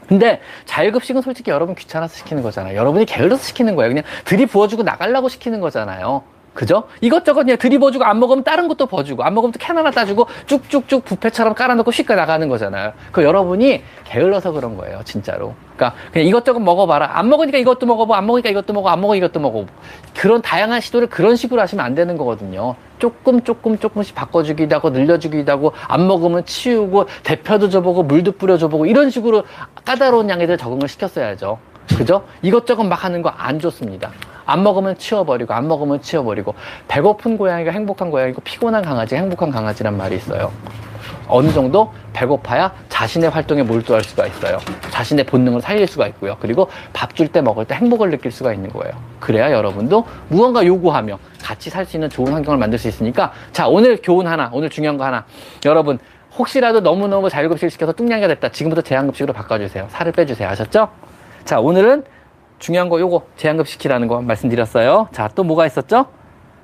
근데 0.07 0.41
자율급식은 0.65 1.21
솔직히 1.21 1.51
여러분 1.51 1.73
귀찮아서 1.73 2.15
시키는 2.17 2.43
거잖아요. 2.43 2.75
여러분이 2.75 3.05
게을러서 3.05 3.41
시키는 3.43 3.75
거예요. 3.75 3.89
그냥 3.91 4.03
들이부어주고 4.25 4.83
나가려고 4.83 5.29
시키는 5.29 5.61
거잖아요. 5.61 6.23
그죠? 6.53 6.83
이것저것 6.99 7.43
그냥 7.43 7.57
들이부어주고 7.57 8.03
안 8.03 8.19
먹으면 8.19 8.43
다른 8.43 8.67
것도 8.67 8.85
버주고 8.85 9.23
안 9.23 9.33
먹으면 9.33 9.53
또 9.53 9.59
캔 9.59 9.77
하나 9.77 9.89
따주고 9.89 10.27
쭉쭉쭉 10.47 11.05
부페처럼 11.05 11.53
깔아놓고 11.53 11.91
쉽게 11.91 12.13
나가는 12.15 12.47
거잖아요. 12.49 12.91
그 13.13 13.23
여러분이 13.23 13.81
게을러서 14.03 14.51
그런 14.51 14.75
거예요. 14.75 15.01
진짜로. 15.05 15.55
그러니까 15.77 15.97
그냥 16.11 16.27
이것저것 16.27 16.59
먹어봐라. 16.59 17.17
안 17.17 17.29
먹으니까 17.29 17.57
이것도 17.57 17.85
먹어봐. 17.85 18.17
안 18.17 18.25
먹으니까 18.25 18.49
이것도 18.49 18.73
먹어. 18.73 18.89
안 18.89 18.99
먹으니까 18.99 19.27
이것도 19.27 19.39
먹어. 19.39 19.65
그런 20.17 20.41
다양한 20.41 20.81
시도를 20.81 21.07
그런 21.07 21.35
식으로 21.37 21.61
하시면 21.61 21.85
안 21.85 21.95
되는 21.95 22.17
거거든요. 22.17 22.75
조금 22.99 23.41
조금 23.43 23.79
조금씩 23.79 24.13
바꿔주기도 24.13 24.75
하고 24.75 24.89
늘려주기도 24.89 25.51
하고 25.51 25.71
안 25.87 26.05
먹으면 26.05 26.45
치우고 26.45 27.05
대표도 27.23 27.69
줘보고 27.69 28.03
물도 28.03 28.33
뿌려줘보고 28.33 28.87
이런 28.87 29.09
식으로 29.09 29.43
까다로운 29.85 30.29
양에들 30.29 30.57
적응을 30.57 30.87
시켰어야죠. 30.89 31.57
그죠? 31.97 32.25
이것저것 32.41 32.83
막 32.83 33.03
하는 33.05 33.21
거 33.21 33.33
안 33.37 33.57
좋습니다. 33.59 34.11
안 34.51 34.63
먹으면 34.63 34.97
치워버리고 34.97 35.53
안 35.53 35.67
먹으면 35.67 36.01
치워버리고 36.01 36.53
배고픈 36.89 37.37
고양이가 37.37 37.71
행복한 37.71 38.11
고양이고 38.11 38.41
피곤한 38.41 38.83
강아지가 38.83 39.21
행복한 39.21 39.49
강아지란 39.49 39.95
말이 39.95 40.17
있어요. 40.17 40.51
어느 41.27 41.49
정도 41.53 41.93
배고파야 42.11 42.73
자신의 42.89 43.29
활동에 43.29 43.63
몰두할 43.63 44.03
수가 44.03 44.27
있어요. 44.27 44.57
자신의 44.91 45.25
본능을 45.25 45.61
살릴 45.61 45.87
수가 45.87 46.07
있고요. 46.07 46.35
그리고 46.41 46.67
밥 46.91 47.15
줄 47.15 47.29
때 47.31 47.41
먹을 47.41 47.63
때 47.63 47.75
행복을 47.75 48.09
느낄 48.09 48.31
수가 48.31 48.53
있는 48.53 48.69
거예요. 48.69 48.93
그래야 49.21 49.51
여러분도 49.51 50.05
무언가 50.27 50.65
요구하며 50.65 51.17
같이 51.41 51.69
살 51.69 51.85
수 51.85 51.95
있는 51.95 52.09
좋은 52.09 52.33
환경을 52.33 52.57
만들 52.59 52.77
수 52.77 52.89
있으니까 52.89 53.31
자 53.53 53.67
오늘 53.69 53.97
교훈 54.03 54.27
하나 54.27 54.49
오늘 54.51 54.69
중요한 54.69 54.97
거 54.97 55.05
하나 55.05 55.23
여러분 55.65 55.97
혹시라도 56.37 56.81
너무너무 56.81 57.29
자율급식을 57.29 57.69
시켜서 57.69 57.93
뚱냥이가 57.93 58.27
됐다 58.27 58.49
지금부터 58.49 58.81
제한급식으로 58.81 59.31
바꿔주세요 59.33 59.87
살을 59.89 60.11
빼주세요 60.11 60.49
아셨죠? 60.49 60.89
자 61.45 61.59
오늘은 61.59 62.03
중요한 62.61 62.87
거 62.87 62.99
요거 62.99 63.23
제한급시키라는 63.35 64.07
거 64.07 64.21
말씀드렸어요. 64.21 65.09
자, 65.11 65.29
또 65.35 65.43
뭐가 65.43 65.65
있었죠? 65.65 66.05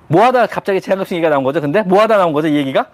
뭐 0.07 0.23
하다 0.23 0.45
갑자기 0.47 0.79
제한급식 0.79 1.15
얘기가 1.17 1.29
나온 1.29 1.43
거죠? 1.43 1.60
근데 1.60 1.81
뭐 1.81 1.99
하다 2.01 2.17
나온 2.17 2.31
거죠? 2.31 2.47
이 2.47 2.55
얘기가? 2.55 2.86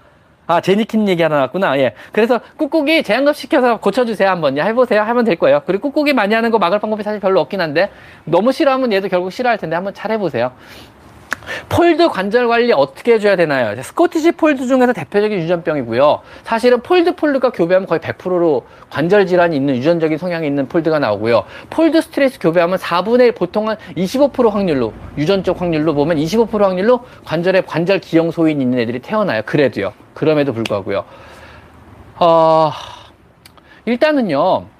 아, 0.47 0.59
제니킨 0.59 1.07
얘기 1.07 1.21
하나 1.21 1.35
나왔구나. 1.35 1.77
예. 1.79 1.93
그래서 2.11 2.39
꾹꾹이 2.57 3.03
제한급 3.03 3.35
시켜서 3.35 3.77
고쳐주세요. 3.77 4.29
한번. 4.29 4.57
야, 4.57 4.65
해보세요. 4.65 5.01
하면 5.01 5.23
될 5.23 5.37
거예요. 5.37 5.61
그리고 5.65 5.89
꾹꾹이 5.89 6.13
많이 6.13 6.33
하는 6.33 6.51
거 6.51 6.59
막을 6.59 6.79
방법이 6.79 7.03
사실 7.03 7.21
별로 7.21 7.39
없긴 7.39 7.61
한데, 7.61 7.89
너무 8.25 8.51
싫어하면 8.51 8.91
얘도 8.91 9.07
결국 9.07 9.31
싫어할 9.31 9.57
텐데, 9.57 9.75
한번 9.75 9.93
잘 9.93 10.11
해보세요. 10.11 10.51
폴드 11.69 12.09
관절 12.09 12.47
관리 12.47 12.71
어떻게 12.73 13.13
해줘야 13.13 13.35
되나요? 13.35 13.81
스코티시 13.81 14.33
폴드 14.33 14.67
중에서 14.67 14.93
대표적인 14.93 15.39
유전병이고요. 15.39 16.21
사실은 16.43 16.81
폴드 16.81 17.15
폴드가 17.15 17.51
교배하면 17.51 17.87
거의 17.87 17.99
100%로 17.99 18.65
관절 18.89 19.25
질환이 19.25 19.55
있는 19.55 19.75
유전적인 19.75 20.17
성향이 20.17 20.47
있는 20.47 20.67
폴드가 20.67 20.99
나오고요. 20.99 21.43
폴드 21.69 22.01
스트레이트 22.01 22.39
교배하면 22.39 22.77
4분의 22.77 23.21
1 23.21 23.31
보통은 23.33 23.75
25% 23.97 24.49
확률로 24.49 24.93
유전적 25.17 25.61
확률로 25.61 25.93
보면 25.93 26.17
25% 26.17 26.59
확률로 26.59 27.01
관절에 27.25 27.61
관절 27.61 27.99
기형 27.99 28.31
소인이 28.31 28.61
있는 28.61 28.79
애들이 28.79 28.99
태어나요. 28.99 29.41
그래도요. 29.45 29.93
그럼에도 30.13 30.53
불구하고요. 30.53 31.05
어, 32.19 32.71
일단은요. 33.85 34.72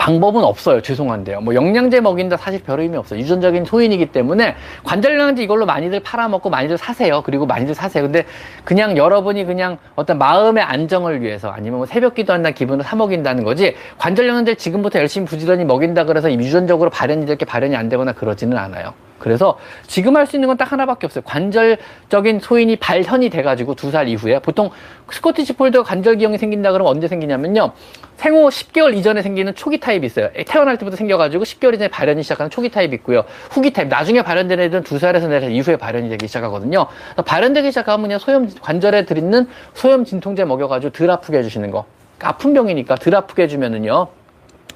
방법은 0.00 0.42
없어요. 0.44 0.80
죄송한데요. 0.80 1.42
뭐 1.42 1.54
영양제 1.54 2.00
먹인다 2.00 2.38
사실 2.38 2.62
별 2.62 2.80
의미 2.80 2.96
없어요. 2.96 3.20
유전적인 3.20 3.66
소인이기 3.66 4.06
때문에 4.06 4.56
관절 4.82 5.18
영양제 5.18 5.42
이걸로 5.42 5.66
많이들 5.66 6.00
팔아먹고 6.00 6.48
많이들 6.48 6.78
사세요. 6.78 7.20
그리고 7.22 7.44
많이들 7.44 7.74
사세요. 7.74 8.04
근데 8.04 8.24
그냥 8.64 8.96
여러분이 8.96 9.44
그냥 9.44 9.76
어떤 9.96 10.16
마음의 10.16 10.62
안정을 10.64 11.20
위해서 11.20 11.50
아니면 11.50 11.76
뭐 11.78 11.86
새벽 11.86 12.14
기도한다는 12.14 12.54
기분으로 12.54 12.82
사 12.82 12.96
먹인다는 12.96 13.44
거지 13.44 13.76
관절 13.98 14.26
영양제 14.26 14.54
지금부터 14.54 14.98
열심히 15.00 15.26
부지런히 15.26 15.66
먹인다 15.66 16.04
그래서 16.04 16.32
유전적으로 16.32 16.88
발현이 16.88 17.26
될게 17.26 17.44
발현이 17.44 17.76
안 17.76 17.90
되거나 17.90 18.12
그러지는 18.12 18.56
않아요. 18.56 18.94
그래서 19.18 19.58
지금 19.86 20.16
할 20.16 20.26
수 20.26 20.36
있는 20.36 20.46
건 20.48 20.56
딱 20.56 20.72
하나밖에 20.72 21.04
없어요. 21.06 21.22
관절적인 21.26 22.40
소인이 22.40 22.76
발현이 22.76 23.28
돼가지고 23.28 23.74
두 23.74 23.90
살 23.90 24.08
이후에 24.08 24.38
보통 24.38 24.70
스코티시 25.10 25.54
폴드 25.54 25.82
관절 25.82 26.16
기형이 26.16 26.38
생긴다 26.38 26.72
그러면 26.72 26.90
언제 26.90 27.06
생기냐면요. 27.06 27.72
생후 28.20 28.50
10개월 28.50 28.94
이전에 28.94 29.22
생기는 29.22 29.54
초기 29.54 29.80
타입이 29.80 30.06
있어요. 30.06 30.28
태어날 30.46 30.76
때부터 30.76 30.94
생겨가지고 30.98 31.42
10개월 31.44 31.72
이전에 31.74 31.88
발현이 31.88 32.22
시작하는 32.22 32.50
초기 32.50 32.68
타입이 32.68 32.94
있고요. 32.96 33.24
후기 33.50 33.72
타입, 33.72 33.88
나중에 33.88 34.20
발현되는 34.20 34.62
애들은 34.66 34.82
두 34.84 34.98
살에서 34.98 35.26
네살 35.26 35.50
이후에 35.50 35.76
발현이 35.76 36.10
되기 36.10 36.26
시작하거든요. 36.26 36.86
발현되기 37.24 37.70
시작하면 37.70 38.02
그냥 38.02 38.18
소염, 38.18 38.50
관절에 38.60 39.06
들있는 39.06 39.48
소염 39.72 40.04
진통제 40.04 40.44
먹여가지고 40.44 40.92
덜 40.92 41.10
아프게 41.10 41.38
해주시는 41.38 41.70
거. 41.70 41.86
아픈 42.22 42.52
병이니까 42.52 42.96
덜 42.96 43.14
아프게 43.14 43.44
해주면은요. 43.44 44.08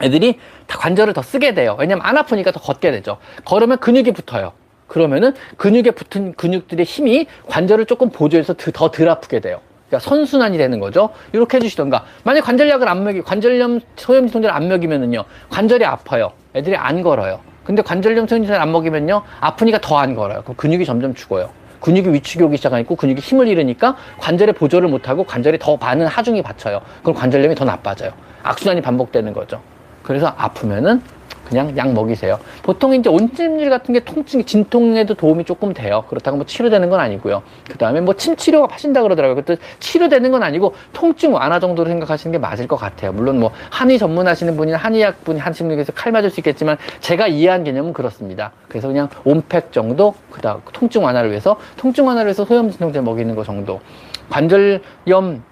애들이 0.01 0.39
다 0.67 0.79
관절을 0.79 1.13
더 1.13 1.21
쓰게 1.21 1.53
돼요. 1.53 1.77
왜냐면 1.79 2.07
안 2.07 2.17
아프니까 2.17 2.51
더 2.51 2.61
걷게 2.61 2.93
되죠. 2.93 3.19
걸으면 3.45 3.77
근육이 3.77 4.13
붙어요. 4.13 4.53
그러면은 4.87 5.35
근육에 5.59 5.91
붙은 5.91 6.33
근육들의 6.33 6.83
힘이 6.87 7.27
관절을 7.49 7.85
조금 7.85 8.09
보조해서 8.09 8.55
더 8.55 8.91
덜 8.91 9.11
아프게 9.11 9.41
돼요. 9.41 9.61
그러니까 9.95 9.99
선순환이 10.01 10.59
되는 10.59 10.81
거죠. 10.81 11.11
이렇게 11.33 11.57
해주시던가. 11.59 12.05
만약 12.25 12.43
관절약을 12.43 12.89
안 12.89 13.05
먹이, 13.05 13.23
관절염, 13.23 13.81
소염 13.97 14.27
진통제를 14.27 14.55
안 14.55 14.69
먹이면은요, 14.69 15.25
관절이 15.51 15.85
아파요. 15.85 16.33
애들이 16.55 16.77
안 16.77 17.03
걸어요. 17.03 17.41
근데 17.65 17.83
관절염, 17.83 18.27
소염 18.27 18.43
진통제를 18.43 18.61
안 18.61 18.73
먹이면요, 18.73 19.23
아프니까 19.41 19.79
더 19.81 19.99
안 19.99 20.15
걸어요. 20.15 20.43
그럼 20.43 20.57
근육이 20.57 20.85
점점 20.85 21.15
죽어요. 21.15 21.51
근육이 21.81 22.13
위축이 22.15 22.43
오기 22.43 22.57
시작하니까 22.57 22.95
근육이 22.95 23.21
힘을 23.21 23.47
잃으니까 23.47 23.97
관절에 24.19 24.53
보조를 24.53 24.89
못하고 24.89 25.25
관절이 25.25 25.59
더 25.59 25.77
많은 25.77 26.07
하중이 26.07 26.43
받쳐요. 26.43 26.81
그럼 27.03 27.15
관절염이 27.15 27.55
더 27.55 27.65
나빠져요. 27.65 28.11
악순환이 28.43 28.81
반복되는 28.81 29.33
거죠. 29.33 29.61
그래서 30.03 30.33
아프면은 30.37 31.03
그냥 31.49 31.77
약 31.77 31.93
먹이세요. 31.93 32.39
보통 32.63 32.95
이제 32.95 33.11
온찜질 33.11 33.69
같은 33.69 33.93
게 33.93 34.01
통증, 34.01 34.45
진통에도 34.45 35.15
도움이 35.15 35.45
조금 35.45 35.75
돼요. 35.75 36.05
그렇다고 36.09 36.39
뭐 36.39 36.47
치료되는 36.47 36.89
건 36.89 37.01
아니고요. 37.01 37.43
그 37.71 37.77
다음에 37.79 38.01
뭐 38.01 38.15
침 38.15 38.37
치료 38.37 38.67
하신다 38.67 39.03
그러더라고요. 39.03 39.37
그것도 39.43 39.61
치료되는 39.81 40.31
건 40.31 40.43
아니고 40.43 40.75
통증 40.93 41.35
완화 41.35 41.61
정도로 41.61 41.89
생각하시는 41.91 42.33
게 42.33 42.39
맞을 42.39 42.67
것 42.67 42.77
같아요. 42.77 43.13
물론 43.13 43.41
뭐 43.41 43.51
한의 43.71 43.99
전문하시는 43.99 44.57
분이나 44.57 44.79
한의학 44.79 45.23
분이 45.25 45.39
하시는 45.39 45.71
분에서 45.71 45.93
칼 45.93 46.13
맞을 46.13 46.31
수 46.31 46.41
있겠지만 46.41 46.79
제가 47.01 47.27
이해한 47.27 47.65
개념은 47.65 47.93
그렇습니다. 47.93 48.53
그래서 48.69 48.89
그냥 48.89 49.09
온팩 49.25 49.73
정도, 49.73 50.15
그 50.31 50.41
다음 50.41 50.61
통증 50.73 51.05
완화를 51.05 51.31
위해서 51.31 51.57
통증 51.77 52.07
완화를 52.07 52.29
위해서 52.29 52.45
소염 52.45 52.71
진통제 52.71 53.01
먹이는 53.01 53.35
거 53.35 53.45
정도. 53.45 53.81
관절염 54.31 55.43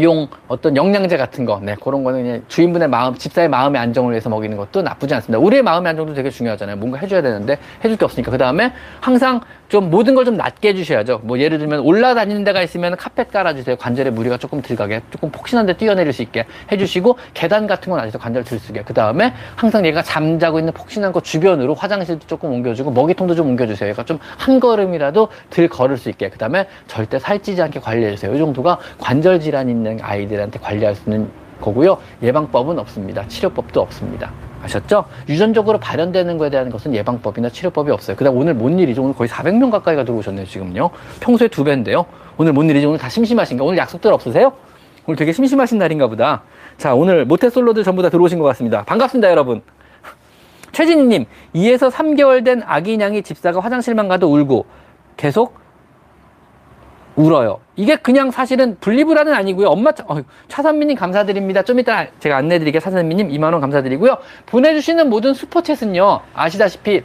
용 0.00 0.28
어떤 0.48 0.76
영양제 0.76 1.16
같은 1.16 1.44
거, 1.44 1.60
네, 1.62 1.76
그런 1.82 2.02
거는 2.04 2.22
그냥 2.22 2.42
주인분의 2.48 2.88
마음, 2.88 3.14
집사의 3.14 3.48
마음의 3.48 3.80
안정을 3.80 4.12
위해서 4.12 4.28
먹이는 4.30 4.56
것도 4.56 4.82
나쁘지 4.82 5.14
않습니다. 5.14 5.38
우리의 5.38 5.62
마음의 5.62 5.90
안정도 5.90 6.14
되게 6.14 6.30
중요하잖아요. 6.30 6.76
뭔가 6.76 6.98
해줘야 6.98 7.20
되는데 7.22 7.58
해줄 7.84 7.96
게 7.96 8.04
없으니까. 8.04 8.30
그 8.30 8.38
다음에 8.38 8.72
항상 9.00 9.40
좀 9.72 9.88
모든 9.88 10.14
걸 10.14 10.22
좀 10.22 10.36
낮게 10.36 10.68
해주셔야죠. 10.68 11.22
뭐 11.24 11.38
예를 11.38 11.58
들면 11.58 11.80
올라다니는 11.80 12.44
데가 12.44 12.62
있으면 12.62 12.94
카펫 12.94 13.32
깔아주세요. 13.32 13.76
관절에 13.76 14.10
무리가 14.10 14.36
조금 14.36 14.60
들어가게, 14.60 15.00
조금 15.10 15.30
폭신한 15.30 15.64
데 15.64 15.72
뛰어내릴 15.72 16.12
수 16.12 16.20
있게 16.20 16.44
해주시고 16.70 17.16
계단 17.32 17.66
같은 17.66 17.90
건 17.90 17.98
아직도 17.98 18.18
관절 18.18 18.44
들쓰게. 18.44 18.82
그 18.82 18.92
다음에 18.92 19.32
항상 19.56 19.86
얘가 19.86 20.02
잠자고 20.02 20.58
있는 20.58 20.74
폭신한 20.74 21.10
거 21.12 21.20
주변으로 21.20 21.74
화장실도 21.74 22.26
조금 22.26 22.52
옮겨주고 22.52 22.90
먹이통도 22.90 23.34
좀 23.34 23.48
옮겨주세요. 23.48 23.88
얘가 23.88 24.04
좀 24.04 24.18
한 24.38 24.60
걸음이라도 24.60 25.28
들 25.50 25.68
걸을 25.68 25.96
수 25.96 26.10
있게. 26.10 26.28
그 26.28 26.36
다음에 26.36 26.66
절대 26.86 27.18
살찌지 27.18 27.62
않게 27.62 27.80
관리해주세요. 27.80 28.34
이 28.34 28.38
정도가 28.38 28.78
관절 28.98 29.40
질환 29.40 29.70
있는 29.70 29.98
아이들한테 30.02 30.58
관리할 30.58 30.94
수 30.94 31.02
있는 31.08 31.30
거고요. 31.62 31.96
예방법은 32.22 32.78
없습니다. 32.78 33.26
치료법도 33.28 33.80
없습니다. 33.80 34.30
아셨죠? 34.62 35.04
유전적으로 35.28 35.78
발현되는 35.78 36.38
것에 36.38 36.50
대한 36.50 36.70
것은 36.70 36.94
예방법이나 36.94 37.48
치료법이 37.50 37.90
없어요. 37.90 38.16
그 38.16 38.24
다음 38.24 38.36
오늘 38.36 38.54
뭔 38.54 38.78
일이죠? 38.78 39.02
오늘 39.02 39.14
거의 39.14 39.28
400명 39.28 39.70
가까이가 39.70 40.04
들어오셨네요, 40.04 40.46
지금요. 40.46 40.90
평소에 41.20 41.48
두 41.48 41.64
배인데요. 41.64 42.06
오늘 42.36 42.52
뭔 42.52 42.68
일이죠? 42.70 42.88
오늘 42.88 42.98
다 42.98 43.08
심심하신가? 43.08 43.64
오늘 43.64 43.78
약속들 43.78 44.12
없으세요? 44.12 44.52
오늘 45.06 45.16
되게 45.16 45.32
심심하신 45.32 45.78
날인가 45.78 46.06
보다. 46.06 46.42
자, 46.78 46.94
오늘 46.94 47.24
모태솔로들 47.24 47.82
전부 47.82 48.02
다 48.02 48.08
들어오신 48.08 48.38
것 48.38 48.44
같습니다. 48.46 48.84
반갑습니다, 48.84 49.30
여러분. 49.30 49.62
최진희님, 50.70 51.26
2에서 51.54 51.90
3개월 51.90 52.44
된 52.44 52.62
아기 52.64 52.96
냥이 52.96 53.22
집사가 53.22 53.60
화장실만 53.60 54.08
가도 54.08 54.32
울고 54.32 54.64
계속 55.16 55.61
울어요. 57.16 57.60
이게 57.76 57.96
그냥 57.96 58.30
사실은 58.30 58.76
분리불안은 58.80 59.34
아니고요. 59.34 59.68
엄마 59.68 59.92
차, 59.92 60.04
어, 60.08 60.22
차선미님 60.48 60.96
감사드립니다. 60.96 61.62
좀 61.62 61.78
이따 61.78 62.06
제가 62.20 62.36
안내드리게 62.36 62.80
차선미님 62.80 63.28
2만원 63.28 63.60
감사드리고요. 63.60 64.18
보내주시는 64.46 65.08
모든 65.10 65.32
Super 65.32 65.61
Chat은요. 65.61 66.20
아시다시피 66.34 67.02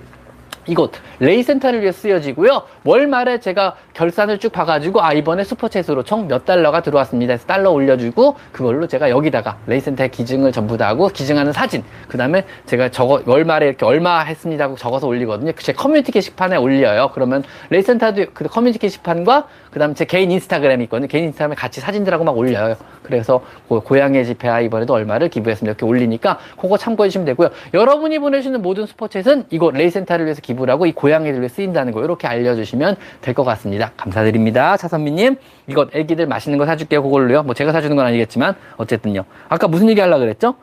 이곳 0.67 0.91
레이센터를 1.19 1.82
위해 1.82 1.91
쓰여지고요. 1.91 2.63
월 2.84 3.08
말에 3.08 3.39
제가 3.39 3.75
결산을 3.93 4.38
쭉 4.39 4.51
봐가지고 4.51 5.01
아 5.01 5.13
이번에 5.13 5.43
Super 5.43 5.67
Chat으로 5.67 6.06
총 6.06 6.27
몇 6.27 6.45
달러가 6.45 6.82
들어왔습니다. 6.82 7.34
해서 7.34 7.45
달러 7.45 7.71
올려주고 7.71 8.36
그걸로 8.51 8.86
제가 8.88 9.10
여기다가 9.10 9.58
레이센터의 9.67 10.10
기증을 10.12 10.51
전부 10.51 10.77
다 10.77 10.88
하고 10.88 11.08
기증하는 11.08 11.53
사진 11.53 11.84
그 12.08 12.17
다음에 12.17 12.43
제가 12.65 12.89
적어 12.89 13.21
월 13.25 13.46
말에 13.46 13.67
이렇게 13.67 13.85
얼마 13.85 14.19
했습니다 14.21 14.65
하고 14.65 14.75
적어서 14.75 15.08
올리거든요. 15.08 15.54
제 15.54 15.73
커뮤니티 15.73 16.12
게시판에 16.12 16.58
올려요. 16.58 17.12
그러면 17.13 17.44
레이센터도 17.69 18.25
그 18.33 18.46
커뮤니티 18.46 18.79
게시판과 18.79 19.48
그 19.71 19.79
다음에 19.79 19.94
제 19.94 20.06
개인 20.06 20.31
인스타그램이 20.31 20.83
있거든요. 20.85 21.08
개인 21.08 21.25
인스타그램에 21.25 21.56
같이 21.56 21.79
사진들하고 21.79 22.23
막 22.23 22.37
올려요. 22.37 22.75
그래서 23.04 23.42
고, 23.69 23.79
고향의 23.79 24.25
집회와 24.25 24.60
이번에도 24.62 24.94
얼마를 24.94 25.29
기부했습니다. 25.29 25.71
이렇게 25.71 25.85
올리니까 25.85 26.39
그거 26.60 26.77
참고해 26.77 27.10
주시면 27.10 27.25
되고요. 27.25 27.50
여러분이 27.73 28.19
보내주시는 28.19 28.62
모든 28.62 28.85
Super 28.85 29.10
Chat은 29.10 29.46
이거 29.52 29.71
레이센터를 29.71 30.25
위해서 30.25 30.42
기부 30.42 30.56
를 30.65 30.73
하고 30.73 30.85
이 30.85 30.91
고양이를 30.91 31.39
위해 31.39 31.47
쓰인다는 31.49 31.91
거 31.93 32.03
이렇게 32.03 32.27
알려주시면 32.27 32.95
될 33.21 33.33
것 33.33 33.43
같습니다. 33.43 33.91
감사드립니다. 33.97 34.77
차선미님. 34.77 35.35
이거 35.67 35.87
애기들 35.93 36.25
맛있는 36.27 36.58
거 36.58 36.65
사줄게요. 36.65 37.03
그걸로요. 37.03 37.43
뭐 37.43 37.53
제가 37.53 37.71
사주는 37.71 37.95
건 37.95 38.05
아니겠지만 38.05 38.55
어쨌든요. 38.77 39.23
아까 39.49 39.67
무슨 39.67 39.89
얘기 39.89 39.99
하려고 40.01 40.21
그랬죠? 40.21 40.55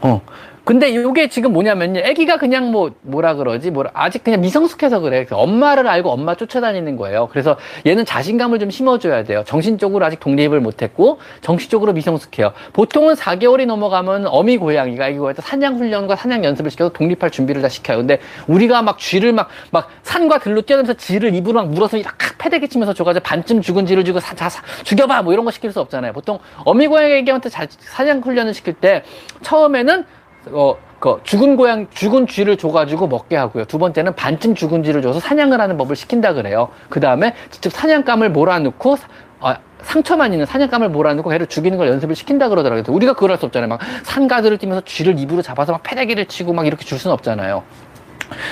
어. 0.00 0.20
근데 0.64 0.88
이게 0.88 1.28
지금 1.28 1.52
뭐냐면요. 1.52 2.00
아기가 2.04 2.36
그냥 2.38 2.70
뭐 2.70 2.92
뭐라 3.02 3.34
그러지? 3.34 3.70
뭐라 3.70 3.90
아직 3.94 4.24
그냥 4.24 4.40
미성숙해서 4.40 5.00
그래. 5.00 5.26
엄마를 5.30 5.86
알고 5.86 6.10
엄마 6.10 6.34
쫓아다니는 6.34 6.96
거예요. 6.96 7.28
그래서 7.30 7.56
얘는 7.86 8.04
자신감을 8.04 8.58
좀 8.58 8.70
심어줘야 8.70 9.24
돼요. 9.24 9.42
정신적으로 9.46 10.04
아직 10.04 10.20
독립을 10.20 10.60
못했고 10.60 11.18
정신적으로 11.40 11.92
미성숙해요. 11.92 12.52
보통은 12.72 13.14
4개월이 13.14 13.66
넘어가면 13.66 14.26
어미 14.26 14.58
고양이가 14.58 15.08
이거 15.08 15.32
사냥 15.38 15.78
훈련과 15.78 16.16
사냥 16.16 16.44
연습을 16.44 16.70
시켜서 16.70 16.92
독립할 16.92 17.30
준비를 17.30 17.62
다 17.62 17.68
시켜요. 17.68 17.98
근데 17.98 18.20
우리가 18.46 18.82
막 18.82 18.98
쥐를 18.98 19.32
막 19.32 19.48
막 19.70 19.88
산과 20.02 20.38
들로 20.38 20.62
뛰어다니면서 20.62 20.94
쥐를 20.94 21.34
입으로 21.34 21.62
막 21.62 21.68
물어서 21.70 21.96
이렇게 21.96 22.26
패대기 22.38 22.68
치면서 22.68 22.92
줘가지고 22.94 23.22
반쯤 23.22 23.62
죽은 23.62 23.86
쥐를 23.86 24.04
주고 24.04 24.20
사, 24.20 24.34
자, 24.34 24.48
사, 24.48 24.62
죽여봐 24.84 25.22
뭐 25.22 25.32
이런 25.32 25.44
거 25.44 25.50
시킬 25.50 25.72
수 25.72 25.80
없잖아요. 25.80 26.12
보통 26.12 26.38
어미 26.64 26.86
고양이한테 26.88 27.48
사냥 27.80 28.20
훈련을 28.20 28.54
시킬 28.54 28.74
때 28.74 29.04
처음에는 29.42 30.04
어, 30.50 30.76
그 30.98 31.20
죽은 31.24 31.56
고양, 31.56 31.88
죽은 31.90 32.26
쥐를 32.26 32.56
줘가지고 32.56 33.08
먹게 33.08 33.36
하고요. 33.36 33.64
두 33.64 33.78
번째는 33.78 34.14
반쯤 34.14 34.54
죽은 34.54 34.82
쥐를 34.84 35.02
줘서 35.02 35.20
사냥을 35.20 35.60
하는 35.60 35.76
법을 35.76 35.96
시킨다 35.96 36.32
그래요. 36.32 36.68
그 36.88 37.00
다음에 37.00 37.34
직접 37.50 37.72
사냥감을 37.72 38.30
몰아넣고 38.30 38.96
어, 39.40 39.54
상처만 39.82 40.32
있는 40.32 40.46
사냥감을 40.46 40.90
몰아넣고 40.90 41.30
걔를 41.30 41.46
죽이는 41.46 41.76
걸 41.76 41.88
연습을 41.88 42.14
시킨다 42.14 42.48
그러더라고요. 42.48 42.84
우리가 42.94 43.14
그럴 43.14 43.36
수 43.36 43.46
없잖아요. 43.46 43.68
막 43.68 43.80
산가들을 44.04 44.58
뛰면서 44.58 44.82
쥐를 44.84 45.18
입으로 45.18 45.42
잡아서 45.42 45.72
막 45.72 45.82
패대기를 45.82 46.26
치고 46.26 46.52
막 46.52 46.66
이렇게 46.66 46.84
줄 46.84 46.98
수는 46.98 47.12
없잖아요. 47.14 47.64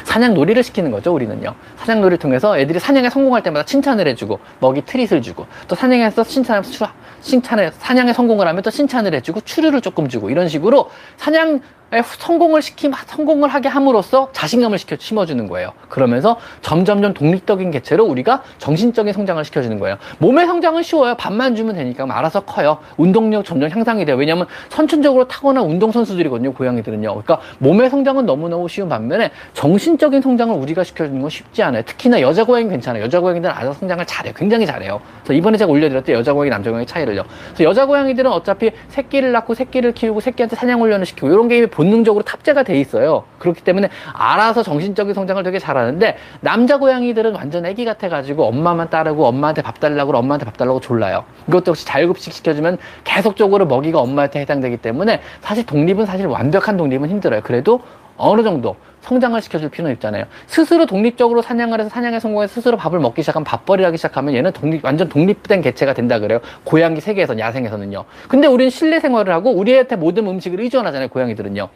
사냥 0.04 0.34
놀이를 0.34 0.62
시키는 0.62 0.90
거죠, 0.90 1.14
우리는요. 1.14 1.54
사냥 1.76 2.00
놀이를 2.00 2.18
통해서 2.18 2.58
애들이 2.58 2.78
사냥에 2.78 3.08
성공할 3.08 3.42
때마다 3.42 3.64
칭찬을 3.64 4.06
해주고, 4.08 4.38
먹이 4.60 4.82
트릿을 4.84 5.22
주고, 5.22 5.46
또 5.68 5.74
사냥에서 5.74 6.22
칭찬하면서 6.22 6.88
칭찬을, 7.22 7.72
사냥에 7.78 8.12
성공을 8.12 8.46
하면 8.46 8.62
또 8.62 8.70
칭찬을 8.70 9.14
해주고, 9.14 9.40
추류를 9.42 9.80
조금 9.80 10.08
주고, 10.08 10.28
이런 10.28 10.48
식으로 10.48 10.90
사냥 11.16 11.60
성공을 12.04 12.62
시킴 12.62 12.92
성공을 13.06 13.48
하게 13.48 13.68
함으로써 13.68 14.28
자신감을 14.32 14.78
시켜 14.78 14.96
심어주는 14.98 15.46
거예요. 15.48 15.72
그러면서 15.88 16.36
점점점 16.62 17.14
독립적인 17.14 17.70
개체로 17.72 18.04
우리가 18.04 18.42
정신적인 18.58 19.12
성장을 19.12 19.44
시켜주는 19.44 19.78
거예요. 19.80 19.96
몸의 20.18 20.46
성장은 20.46 20.82
쉬워요. 20.82 21.16
밥만 21.16 21.56
주면 21.56 21.74
되니까 21.74 22.06
알아서 22.08 22.40
커요. 22.40 22.78
운동력 22.96 23.44
점점 23.44 23.68
향상이 23.70 24.04
돼요. 24.04 24.16
왜냐하면 24.16 24.46
선천적으로 24.68 25.26
타고난 25.26 25.64
운동 25.64 25.90
선수들이거든요. 25.90 26.52
고양이들은요. 26.52 27.08
그러니까 27.08 27.40
몸의 27.58 27.90
성장은 27.90 28.26
너무너무 28.26 28.68
쉬운 28.68 28.88
반면에 28.88 29.30
정신적인 29.54 30.22
성장을 30.22 30.54
우리가 30.54 30.84
시켜주는 30.84 31.20
건 31.20 31.28
쉽지 31.28 31.62
않아요. 31.62 31.82
특히나 31.82 32.20
여자 32.20 32.44
고양이 32.44 32.68
괜찮아요. 32.68 33.02
여자 33.02 33.20
고양이들은 33.20 33.52
아주 33.52 33.72
성장을 33.78 34.04
잘해요. 34.06 34.34
굉장히 34.34 34.66
잘해요. 34.66 35.00
그래서 35.24 35.32
이번에 35.34 35.58
제가 35.58 35.70
올려드렸던 35.70 36.14
여자 36.14 36.32
고양이, 36.32 36.50
남자 36.50 36.70
고양이 36.70 36.86
차이를요. 36.86 37.24
그래서 37.54 37.64
여자 37.64 37.86
고양이들은 37.86 38.30
어차피 38.30 38.70
새끼를 38.88 39.32
낳고 39.32 39.54
새끼를 39.54 39.92
키우고 39.92 40.20
새끼한테 40.20 40.56
사냥 40.56 40.80
훈련을 40.80 41.06
시키고 41.06 41.28
이런 41.28 41.48
게임이 41.48 41.66
본능적으로 41.80 42.22
탑재가 42.24 42.62
돼 42.62 42.78
있어요. 42.78 43.24
그렇기 43.38 43.62
때문에 43.62 43.88
알아서 44.12 44.62
정신적인 44.62 45.14
성장을 45.14 45.42
되게 45.42 45.58
잘하는데 45.58 46.18
남자 46.40 46.76
고양이들은 46.76 47.34
완전 47.34 47.64
애기 47.64 47.86
같아가지고 47.86 48.44
엄마만 48.44 48.90
따르고 48.90 49.24
엄마한테 49.24 49.62
밥 49.62 49.80
달라고 49.80 50.14
엄마한테 50.14 50.44
밥 50.44 50.58
달라고 50.58 50.80
졸라요. 50.80 51.24
이것도 51.48 51.70
역시 51.70 51.86
자율급식 51.86 52.34
시켜주면 52.34 52.76
계속적으로 53.04 53.64
먹이가 53.64 53.98
엄마한테 53.98 54.40
해당되기 54.40 54.76
때문에 54.76 55.22
사실 55.40 55.64
독립은 55.64 56.04
사실 56.04 56.26
완벽한 56.26 56.76
독립은 56.76 57.08
힘들어요. 57.08 57.40
그래도 57.42 57.80
어느 58.16 58.42
정도 58.42 58.76
성장을 59.00 59.40
시켜줄 59.40 59.70
필요는 59.70 59.94
있잖아요. 59.94 60.24
스스로 60.46 60.86
독립적으로 60.86 61.42
사냥을 61.42 61.80
해서 61.80 61.88
사냥에 61.88 62.20
성공해서 62.20 62.52
스스로 62.52 62.76
밥을 62.76 62.98
먹기 62.98 63.22
시작하면 63.22 63.44
밥벌이를 63.44 63.86
하기 63.86 63.96
시작하면 63.96 64.34
얘는 64.34 64.52
독립, 64.52 64.84
완전 64.84 65.08
독립된 65.08 65.62
개체가 65.62 65.94
된다 65.94 66.18
그래요. 66.18 66.40
고양이 66.64 67.00
세계에서, 67.00 67.38
야생에서는요. 67.38 68.04
근데 68.28 68.46
우리는 68.46 68.70
실내 68.70 69.00
생활을 69.00 69.32
하고 69.32 69.52
우리한테 69.52 69.96
모든 69.96 70.26
음식을 70.26 70.60
의존하잖아요. 70.60 71.08
고양이들은요. 71.08 71.68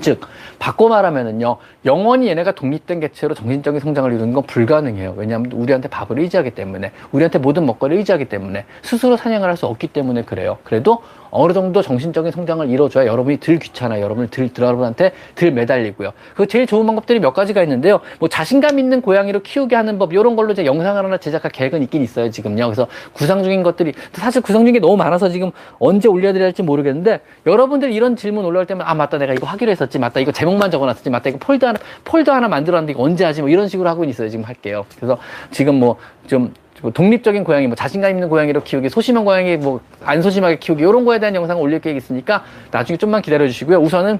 즉 0.00 0.20
바꿔 0.60 0.88
말하면은요 0.88 1.56
영원히 1.84 2.28
얘네가 2.28 2.52
독립된 2.52 3.00
개체로 3.00 3.34
정신적인 3.34 3.80
성장을 3.80 4.12
이루는 4.12 4.32
건 4.32 4.44
불가능해요 4.44 5.14
왜냐하면 5.16 5.50
우리한테 5.50 5.88
밥을 5.88 6.20
의지하기 6.20 6.52
때문에 6.52 6.92
우리한테 7.10 7.40
모든 7.40 7.66
먹거리를 7.66 7.98
의지하기 7.98 8.26
때문에 8.26 8.64
스스로 8.82 9.16
사냥을 9.16 9.48
할 9.48 9.56
수 9.56 9.66
없기 9.66 9.88
때문에 9.88 10.22
그래요 10.22 10.58
그래도 10.62 11.02
어느 11.30 11.52
정도 11.52 11.82
정신적인 11.82 12.32
성장을 12.32 12.68
이뤄줘야 12.68 13.06
여러분이 13.06 13.40
덜 13.40 13.58
귀찮아 13.58 14.00
여러분을 14.00 14.28
덜, 14.30 14.50
여러분한테 14.58 15.12
덜 15.34 15.50
매달리고요. 15.52 16.12
그 16.34 16.46
제일 16.46 16.66
좋은 16.66 16.86
방법들이 16.86 17.20
몇 17.20 17.32
가지가 17.32 17.62
있는데요. 17.62 18.00
뭐 18.18 18.28
자신감 18.28 18.78
있는 18.78 19.00
고양이로 19.00 19.40
키우게 19.40 19.76
하는 19.76 19.98
법 19.98 20.12
이런 20.12 20.36
걸로 20.36 20.52
이제 20.52 20.64
영상을 20.64 21.02
하나 21.04 21.16
제작할 21.18 21.50
계획은 21.50 21.82
있긴 21.82 22.02
있어요 22.02 22.30
지금요. 22.30 22.66
그래서 22.66 22.86
구상 23.12 23.42
중인 23.42 23.62
것들이 23.62 23.92
사실 24.12 24.42
구상 24.42 24.62
중인 24.62 24.74
게 24.74 24.80
너무 24.80 24.96
많아서 24.96 25.28
지금 25.28 25.50
언제 25.78 26.08
올려드려야 26.08 26.46
할지 26.46 26.62
모르겠는데 26.62 27.20
여러분들 27.46 27.92
이런 27.92 28.16
질문 28.16 28.44
올라올 28.44 28.66
때면 28.66 28.86
아 28.86 28.94
맞다 28.94 29.18
내가 29.18 29.32
이거 29.32 29.46
하기로 29.46 29.70
했었지 29.70 29.98
맞다 29.98 30.20
이거 30.20 30.32
제목만 30.32 30.70
적어놨었지 30.70 31.10
맞다 31.10 31.30
이거 31.30 31.38
폴더 31.38 31.68
하나 31.68 31.78
폴더 32.04 32.32
하나 32.32 32.48
만들었는데 32.48 32.92
이거 32.92 33.02
언제 33.02 33.24
하지 33.24 33.40
뭐 33.40 33.50
이런 33.50 33.68
식으로 33.68 33.88
하고 33.88 34.04
있어요 34.04 34.28
지금 34.28 34.44
할게요. 34.44 34.84
그래서 34.96 35.18
지금 35.50 35.76
뭐좀 35.76 36.42
뭐 36.42 36.50
독립적인 36.94 37.44
고양이, 37.44 37.66
뭐 37.66 37.74
자신감 37.76 38.10
있는 38.10 38.28
고양이로 38.28 38.62
키우기, 38.62 38.88
소심한 38.88 39.24
고양이, 39.24 39.56
뭐 39.56 39.80
안 40.04 40.22
소심하게 40.22 40.58
키우기 40.58 40.82
이런 40.82 41.04
거에 41.04 41.18
대한 41.18 41.34
영상을 41.34 41.60
올릴 41.62 41.80
계획이 41.80 41.98
있으니까 41.98 42.44
나중에 42.70 42.96
좀만 42.96 43.20
기다려 43.22 43.46
주시고요. 43.46 43.78
우선은 43.78 44.18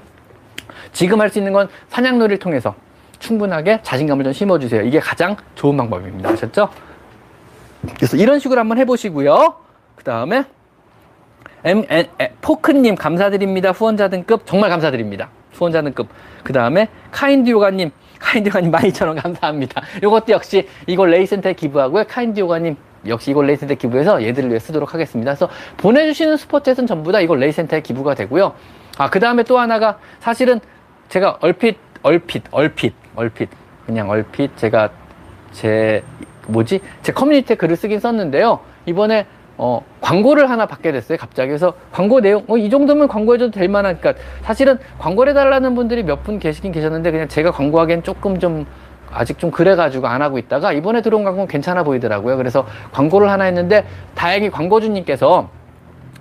지금 0.91 1.21
할 1.21 1.29
수 1.29 1.39
있는 1.39 1.53
건 1.53 1.69
사냥놀이를 1.89 2.37
통해서 2.39 2.75
충분하게 3.19 3.79
자신감을 3.83 4.23
좀 4.23 4.33
심어주세요. 4.33 4.81
이게 4.83 4.99
가장 4.99 5.35
좋은 5.55 5.75
방법입니다. 5.77 6.29
아셨죠? 6.29 6.69
그래서 7.95 8.17
이런 8.17 8.39
식으로 8.39 8.59
한번 8.59 8.77
해보시고요. 8.77 9.55
그 9.95 10.03
다음에 10.03 10.43
포크님 12.41 12.95
감사드립니다. 12.95 13.71
후원자 13.71 14.09
등급 14.09 14.45
정말 14.45 14.69
감사드립니다. 14.69 15.29
후원자 15.53 15.81
등급. 15.81 16.07
그 16.43 16.53
다음에 16.53 16.87
카인드 17.11 17.49
요가님 17.49 17.91
카인드 18.19 18.49
요가님 18.49 18.71
12,000원 18.71 19.21
감사합니다. 19.21 19.81
이것도 19.97 20.25
역시 20.29 20.67
이걸 20.85 21.09
레이센터에 21.11 21.53
기부하고요. 21.53 22.03
카인드 22.07 22.39
요가님 22.39 22.75
역시 23.07 23.31
이걸 23.31 23.47
레이센터에 23.47 23.75
기부해서 23.75 24.23
얘들을 24.23 24.49
위해 24.49 24.59
쓰도록 24.59 24.93
하겠습니다. 24.93 25.31
그래서 25.31 25.49
보내주시는 25.77 26.35
Super 26.35 26.57
Chat은 26.57 26.87
전부 26.87 27.11
다 27.11 27.21
이걸 27.21 27.39
레이센터에 27.39 27.81
기부가 27.81 28.13
되고요. 28.13 28.53
아, 28.97 29.09
그 29.09 29.19
다음에 29.19 29.43
또 29.43 29.57
하나가 29.57 29.97
사실은 30.19 30.59
제가 31.07 31.37
얼핏, 31.41 31.77
얼핏, 32.03 32.43
얼핏, 32.51 32.93
얼핏, 33.15 33.49
그냥 33.85 34.09
얼핏 34.09 34.55
제가 34.57 34.89
제, 35.53 36.03
뭐지? 36.47 36.81
제 37.01 37.11
커뮤니티에 37.13 37.55
글을 37.55 37.75
쓰긴 37.75 37.99
썼는데요. 37.99 38.59
이번에 38.85 39.25
어, 39.61 39.81
광고를 39.99 40.49
하나 40.49 40.65
받게 40.65 40.93
됐어요, 40.93 41.17
갑자기. 41.17 41.49
그래서 41.49 41.73
광고 41.91 42.21
내용, 42.21 42.45
어, 42.47 42.55
이 42.57 42.69
정도면 42.69 43.09
광고해줘도 43.09 43.51
될 43.51 43.67
만한, 43.67 43.99
그러니까 43.99 44.23
사실은 44.41 44.79
광고를 44.99 45.31
해달라는 45.31 45.75
분들이 45.75 46.01
몇 46.03 46.23
분 46.23 46.39
계시긴 46.39 46.71
계셨는데 46.71 47.11
그냥 47.11 47.27
제가 47.27 47.51
광고하기엔 47.51 48.03
조금 48.03 48.39
좀 48.39 48.65
아직 49.11 49.37
좀 49.37 49.51
그래가지고 49.51 50.07
안 50.07 50.21
하고 50.21 50.37
있다가 50.37 50.71
이번에 50.71 51.01
들어온 51.01 51.25
광고는 51.25 51.47
괜찮아 51.47 51.83
보이더라고요. 51.83 52.37
그래서 52.37 52.65
광고를 52.93 53.29
하나 53.29 53.43
했는데 53.45 53.85
다행히 54.15 54.49
광고주님께서 54.49 55.49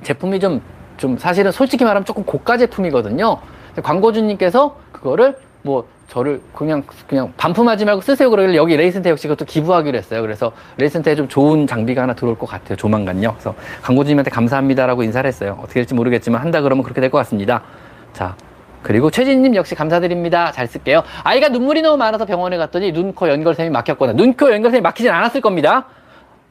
제품이 0.03 0.41
좀, 0.41 0.61
좀 0.97 1.17
사실은 1.17 1.53
솔직히 1.53 1.85
말하면 1.85 2.05
조금 2.05 2.25
고가 2.25 2.57
제품이거든요. 2.57 3.37
광고주님께서 3.83 4.77
그거를 4.91 5.37
뭐 5.63 5.87
저를 6.09 6.41
그냥 6.55 6.83
그냥 7.07 7.33
반품하지 7.37 7.85
말고 7.85 8.01
쓰세요 8.01 8.31
그러길래 8.31 8.57
여기 8.57 8.77
레이센터 8.77 9.11
역시 9.11 9.29
그것도 9.29 9.45
기부하기로 9.45 9.97
했어요. 9.99 10.23
그래서 10.23 10.53
레이센터에 10.79 11.15
좀 11.15 11.29
좋은 11.29 11.67
장비가 11.67 12.03
하나 12.03 12.15
들어올 12.15 12.39
것 12.39 12.47
같아요. 12.47 12.77
조만간요. 12.77 13.33
그래서 13.33 13.55
광고주님한테 13.83 14.31
감사합니다라고 14.31 15.03
인사를 15.03 15.29
했어요. 15.29 15.59
어떻게 15.61 15.81
될지 15.81 15.95
모르겠지만 15.95 16.41
한다 16.41 16.63
그러면 16.63 16.83
그렇게 16.83 17.01
될 17.01 17.11
것 17.11 17.19
같습니다. 17.19 17.63
자. 18.13 18.35
그리고 18.81 19.11
최진님 19.11 19.57
역시 19.57 19.75
감사드립니다. 19.75 20.53
잘 20.53 20.67
쓸게요. 20.69 21.03
아이가 21.25 21.49
눈물이 21.49 21.83
너무 21.83 21.97
많아서 21.97 22.25
병원에 22.25 22.57
갔더니 22.57 22.93
눈, 22.93 23.13
코 23.13 23.29
연결샘이 23.29 23.71
막혔거나 23.71 24.13
눈, 24.13 24.35
코 24.35 24.53
연결샘이 24.53 24.81
막히진 24.81 25.11
않았을 25.11 25.41
겁니다. 25.41 25.87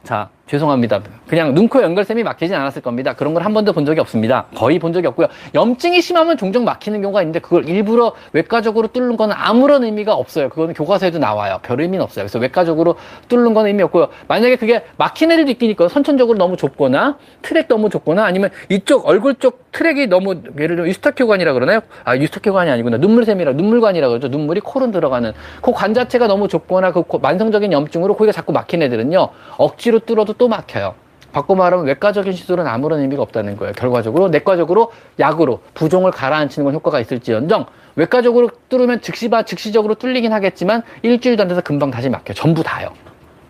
자, 0.04 0.28
죄송합니다. 0.48 1.00
그냥 1.28 1.54
눈코 1.54 1.82
연결샘이 1.82 2.22
막히진 2.22 2.56
않았을 2.56 2.82
겁니다. 2.82 3.12
그런 3.14 3.34
걸 3.34 3.38
한 3.38 3.54
번도 3.54 3.72
본 3.72 3.84
적이 3.86 4.00
없습니다. 4.00 4.46
거의 4.56 4.78
본 4.78 4.92
적이 4.92 5.06
없고요. 5.08 5.28
염증이 5.54 6.00
심하면 6.02 6.36
종종 6.36 6.64
막히는 6.64 7.00
경우가 7.02 7.22
있는데 7.22 7.38
그걸 7.38 7.68
일부러 7.68 8.12
외과적으로 8.32 8.88
뚫는 8.88 9.16
거는 9.16 9.34
아무런 9.38 9.84
의미가 9.84 10.12
없어요. 10.14 10.48
그거는 10.48 10.74
교과서에도 10.74 11.18
나와요. 11.18 11.60
별 11.62 11.80
의미는 11.80 12.02
없어요. 12.02 12.24
그래서 12.24 12.38
외과적으로 12.38 12.96
뚫는 13.28 13.54
건 13.54 13.66
의미 13.66 13.82
없고요. 13.84 14.08
만약에 14.26 14.56
그게 14.56 14.82
막힌 14.96 15.30
애들도 15.30 15.50
있거든요. 15.52 15.88
선천적으로 15.88 16.36
너무 16.38 16.56
좁거나 16.56 17.16
트랙 17.42 17.68
너무 17.68 17.90
좁거나 17.90 18.24
아니면 18.24 18.50
이쪽 18.68 19.06
얼굴 19.06 19.36
쪽 19.36 19.70
트랙이 19.72 20.08
너무 20.08 20.34
예를 20.58 20.76
들면 20.76 20.88
유스타큐관이라 20.88 21.52
그러나요? 21.52 21.80
아 22.04 22.16
유스타큐관이 22.16 22.70
아니구나. 22.70 22.96
눈물샘이라 22.96 23.52
눈물관이라 23.52 24.08
그러죠. 24.08 24.28
눈물이 24.28 24.60
코로 24.60 24.90
들어가는 24.90 25.32
그 25.62 25.72
관 25.78 25.94
자체가 25.94 26.26
너무 26.26 26.48
좁거나 26.48 26.90
그 26.92 27.04
만성적인 27.22 27.72
염증으로 27.72 28.14
거기가 28.14 28.32
자꾸 28.32 28.52
막힌 28.52 28.82
애들은요. 28.82 29.28
억지로 29.58 30.00
뚫어도 30.00 30.32
또 30.38 30.48
막혀요. 30.48 30.94
바꿔 31.32 31.54
말하면 31.54 31.86
외과적인 31.86 32.32
시술은 32.32 32.66
아무런 32.66 33.00
의미가 33.00 33.20
없다는 33.22 33.56
거예요. 33.56 33.74
결과적으로 33.74 34.28
내과적으로 34.28 34.92
약으로 35.18 35.60
부종을 35.74 36.10
가라앉히는 36.10 36.64
건 36.64 36.74
효과가 36.74 37.00
있을지언정 37.00 37.66
외과적으로 37.96 38.48
뚫으면 38.68 39.02
즉시바 39.02 39.42
즉시적으로 39.42 39.96
뚫리긴 39.96 40.32
하겠지만 40.32 40.82
일주일도 41.02 41.42
안 41.42 41.48
돼서 41.48 41.60
금방 41.60 41.90
다시 41.90 42.08
막혀. 42.08 42.32
전부 42.32 42.62
다요. 42.62 42.90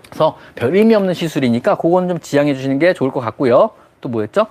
그래서 0.09 0.37
별 0.55 0.75
의미 0.75 0.95
없는 0.95 1.15
시술이니까 1.15 1.77
그거는 1.77 2.09
좀 2.09 2.19
지양해 2.19 2.55
주시는 2.55 2.79
게 2.79 2.95
좋을 2.95 3.13
것 3.13 3.21
같고요. 3.21 3.71
또 4.01 4.09
뭐였죠? 4.09 4.47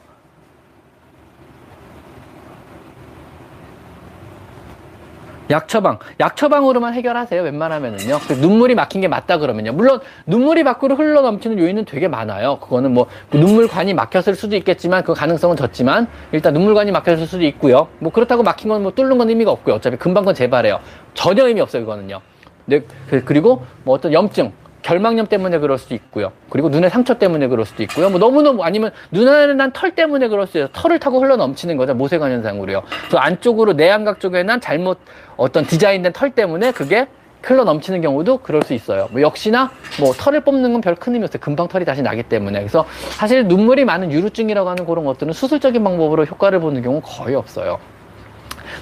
약 5.49 5.67
처방. 5.67 5.99
약 6.19 6.35
처방으로만 6.35 6.93
해결하세요. 6.93 7.41
웬만하면은요. 7.41 8.19
그 8.27 8.33
눈물이 8.33 8.75
막힌 8.75 9.01
게 9.01 9.07
맞다 9.07 9.37
그러면요. 9.37 9.73
물론 9.73 9.99
눈물이 10.25 10.63
밖으로 10.63 10.95
흘러 10.95 11.21
넘치는 11.21 11.57
요인은 11.59 11.85
되게 11.85 12.07
많아요. 12.07 12.59
그거는 12.59 12.93
뭐 12.93 13.07
눈물관이 13.31 13.93
막혔을 13.93 14.35
수도 14.35 14.55
있겠지만 14.57 15.03
그 15.03 15.13
가능성은 15.13 15.55
적지만 15.55 16.07
일단 16.31 16.53
눈물관이 16.53 16.91
막혔을 16.91 17.27
수도 17.27 17.43
있고요. 17.45 17.87
뭐 17.99 18.11
그렇다고 18.11 18.43
막힌 18.43 18.69
건 18.69 18.77
뭐 18.81 18.91
뚫는 18.91 19.17
건 19.17 19.29
의미가 19.29 19.49
없고요. 19.51 19.75
어차피 19.75 19.97
금방 19.97 20.23
건 20.25 20.35
재발해요. 20.35 20.79
전혀 21.13 21.47
의미 21.47 21.61
없어요. 21.61 21.81
그거는요. 21.83 22.21
네, 22.65 22.81
그- 23.09 23.23
그리고 23.23 23.65
뭐 23.83 23.95
어떤 23.95 24.11
염증, 24.13 24.51
결막염 24.87 25.27
때문에 25.27 25.59
그럴 25.59 25.77
수도 25.77 25.93
있고요. 25.95 26.31
그리고 26.49 26.69
눈의 26.69 26.89
상처 26.89 27.15
때문에 27.15 27.47
그럴 27.49 27.65
수도 27.65 27.83
있고요. 27.83 28.09
뭐 28.09 28.19
너무너무 28.19 28.63
아니면 28.63 28.91
눈안에 29.11 29.53
난 29.53 29.73
털 29.73 29.93
때문에 29.93 30.29
그럴 30.29 30.47
수도 30.47 30.59
있어요. 30.59 30.69
털을 30.71 30.97
타고 30.99 31.19
흘러 31.21 31.35
넘치는 31.35 31.75
거죠. 31.75 31.93
모세관 31.93 32.31
현상으로요. 32.31 32.83
또 33.11 33.19
안쪽으로 33.19 33.73
내안각 33.73 34.21
쪽에 34.21 34.43
난 34.43 34.61
잘못 34.61 34.97
어떤 35.35 35.65
디자인된 35.65 36.13
털 36.13 36.31
때문에 36.31 36.71
그게 36.71 37.05
흘러 37.43 37.65
넘치는 37.65 37.99
경우도 38.01 38.37
그럴 38.39 38.61
수 38.63 38.73
있어요. 38.73 39.09
뭐 39.11 39.21
역시나 39.21 39.69
뭐 39.99 40.13
털을 40.13 40.39
뽑는 40.41 40.71
건 40.71 40.81
별 40.81 40.95
큰 40.95 41.13
의미 41.13 41.25
없어요. 41.25 41.41
금방 41.41 41.67
털이 41.67 41.83
다시 41.83 42.01
나기 42.01 42.23
때문에. 42.23 42.59
그래서 42.59 42.85
사실 43.17 43.45
눈물이 43.45 43.83
많은 43.83 44.09
유루증이라고 44.13 44.69
하는 44.69 44.85
그런 44.85 45.03
것들은 45.03 45.33
수술적인 45.33 45.83
방법으로 45.83 46.23
효과를 46.23 46.61
보는 46.61 46.81
경우 46.81 47.01
거의 47.03 47.35
없어요. 47.35 47.77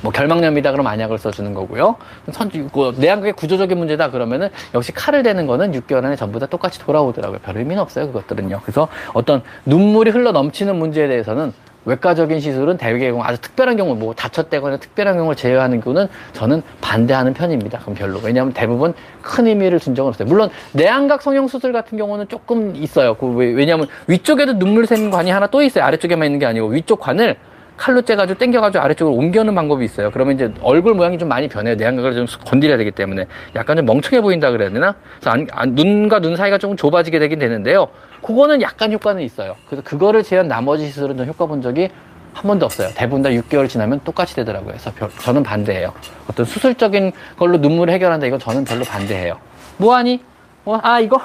뭐 0.05 0.11
결막염이다 0.11 0.71
그러면 0.71 0.91
안약을 0.93 1.17
써주는 1.17 1.51
거고요. 1.55 1.95
선, 2.31 2.51
그 2.51 2.93
내안각의 2.95 3.33
구조적인 3.33 3.75
문제다 3.75 4.11
그러면은 4.11 4.49
역시 4.75 4.91
칼을 4.91 5.23
대는 5.23 5.47
거는 5.47 5.71
6개월 5.71 6.05
안에 6.05 6.15
전부 6.15 6.37
다 6.39 6.45
똑같이 6.45 6.79
돌아오더라고요. 6.79 7.39
별 7.39 7.57
의미는 7.57 7.81
없어요 7.81 8.05
그것들은요. 8.07 8.61
그래서 8.63 8.87
어떤 9.15 9.41
눈물이 9.65 10.11
흘러 10.11 10.31
넘치는 10.31 10.75
문제에 10.75 11.07
대해서는 11.07 11.53
외과적인 11.85 12.39
시술은 12.39 12.77
대개 12.77 13.09
경우 13.09 13.23
아주 13.23 13.41
특별한 13.41 13.77
경우 13.77 13.95
뭐 13.95 14.13
다쳤다거나 14.13 14.77
특별한 14.77 15.15
경우를 15.17 15.35
제외하는 15.35 15.81
경우는 15.81 16.07
저는 16.33 16.61
반대하는 16.81 17.33
편입니다. 17.33 17.79
그럼 17.79 17.95
별로. 17.95 18.19
왜냐하면 18.23 18.53
대부분 18.53 18.93
큰 19.23 19.47
의미를 19.47 19.79
준 19.79 19.95
적은 19.95 20.09
없어요. 20.09 20.27
물론 20.27 20.49
내안각 20.73 21.23
성형 21.23 21.47
수술 21.47 21.73
같은 21.73 21.97
경우는 21.97 22.27
조금 22.27 22.75
있어요. 22.75 23.15
그 23.15 23.27
왜- 23.33 23.53
왜냐하면 23.53 23.87
위쪽에도 24.05 24.53
눈물 24.59 24.85
새는 24.85 25.09
관이 25.09 25.31
하나 25.31 25.47
또 25.47 25.63
있어요. 25.63 25.83
아래쪽에만 25.83 26.27
있는 26.27 26.39
게 26.39 26.45
아니고 26.45 26.67
위쪽 26.67 26.99
관을 26.99 27.37
칼로 27.77 28.01
째가지고 28.01 28.39
당겨가지고 28.39 28.83
아래쪽으로 28.83 29.15
옮겨는 29.17 29.53
방법이 29.53 29.83
있어요. 29.83 30.09
그러면 30.11 30.35
이제 30.35 30.53
얼굴 30.61 30.93
모양이 30.93 31.17
좀 31.17 31.27
많이 31.27 31.47
변해요. 31.47 31.75
내안각을 31.75 32.13
좀 32.13 32.25
건드려야 32.45 32.77
되기 32.77 32.91
때문에 32.91 33.25
약간 33.55 33.75
좀 33.77 33.85
멍청해 33.85 34.21
보인다 34.21 34.51
그래야 34.51 34.69
되나? 34.69 34.95
그래서 35.19 35.29
안- 35.31 35.47
안- 35.51 35.75
눈과 35.75 36.19
눈 36.19 36.35
사이가 36.37 36.57
조금 36.57 36.77
좁아지게 36.77 37.19
되긴 37.19 37.39
되는데요. 37.39 37.87
그거는 38.21 38.61
약간 38.61 38.91
효과는 38.93 39.21
있어요. 39.23 39.55
그래서 39.67 39.83
그거를 39.83 40.23
제한 40.23 40.47
나머지 40.47 40.85
시술은 40.87 41.17
좀 41.17 41.27
효과 41.27 41.45
본 41.45 41.61
적이 41.61 41.89
한 42.33 42.43
번도 42.47 42.65
없어요. 42.65 42.89
대부분 42.95 43.21
다 43.21 43.29
6개월 43.29 43.69
지나면 43.69 44.01
똑같이 44.03 44.35
되더라고요. 44.35 44.69
그래서 44.71 44.91
별- 44.93 45.09
저는 45.19 45.43
반대해요. 45.43 45.93
어떤 46.29 46.45
수술적인 46.45 47.11
걸로 47.37 47.57
눈물을 47.57 47.93
해결한다 47.93 48.25
이건 48.27 48.39
저는 48.39 48.65
별로 48.65 48.83
반대해요. 48.83 49.37
뭐하니? 49.77 50.21
뭐, 50.63 50.79
아, 50.81 50.99
이거? 50.99 51.21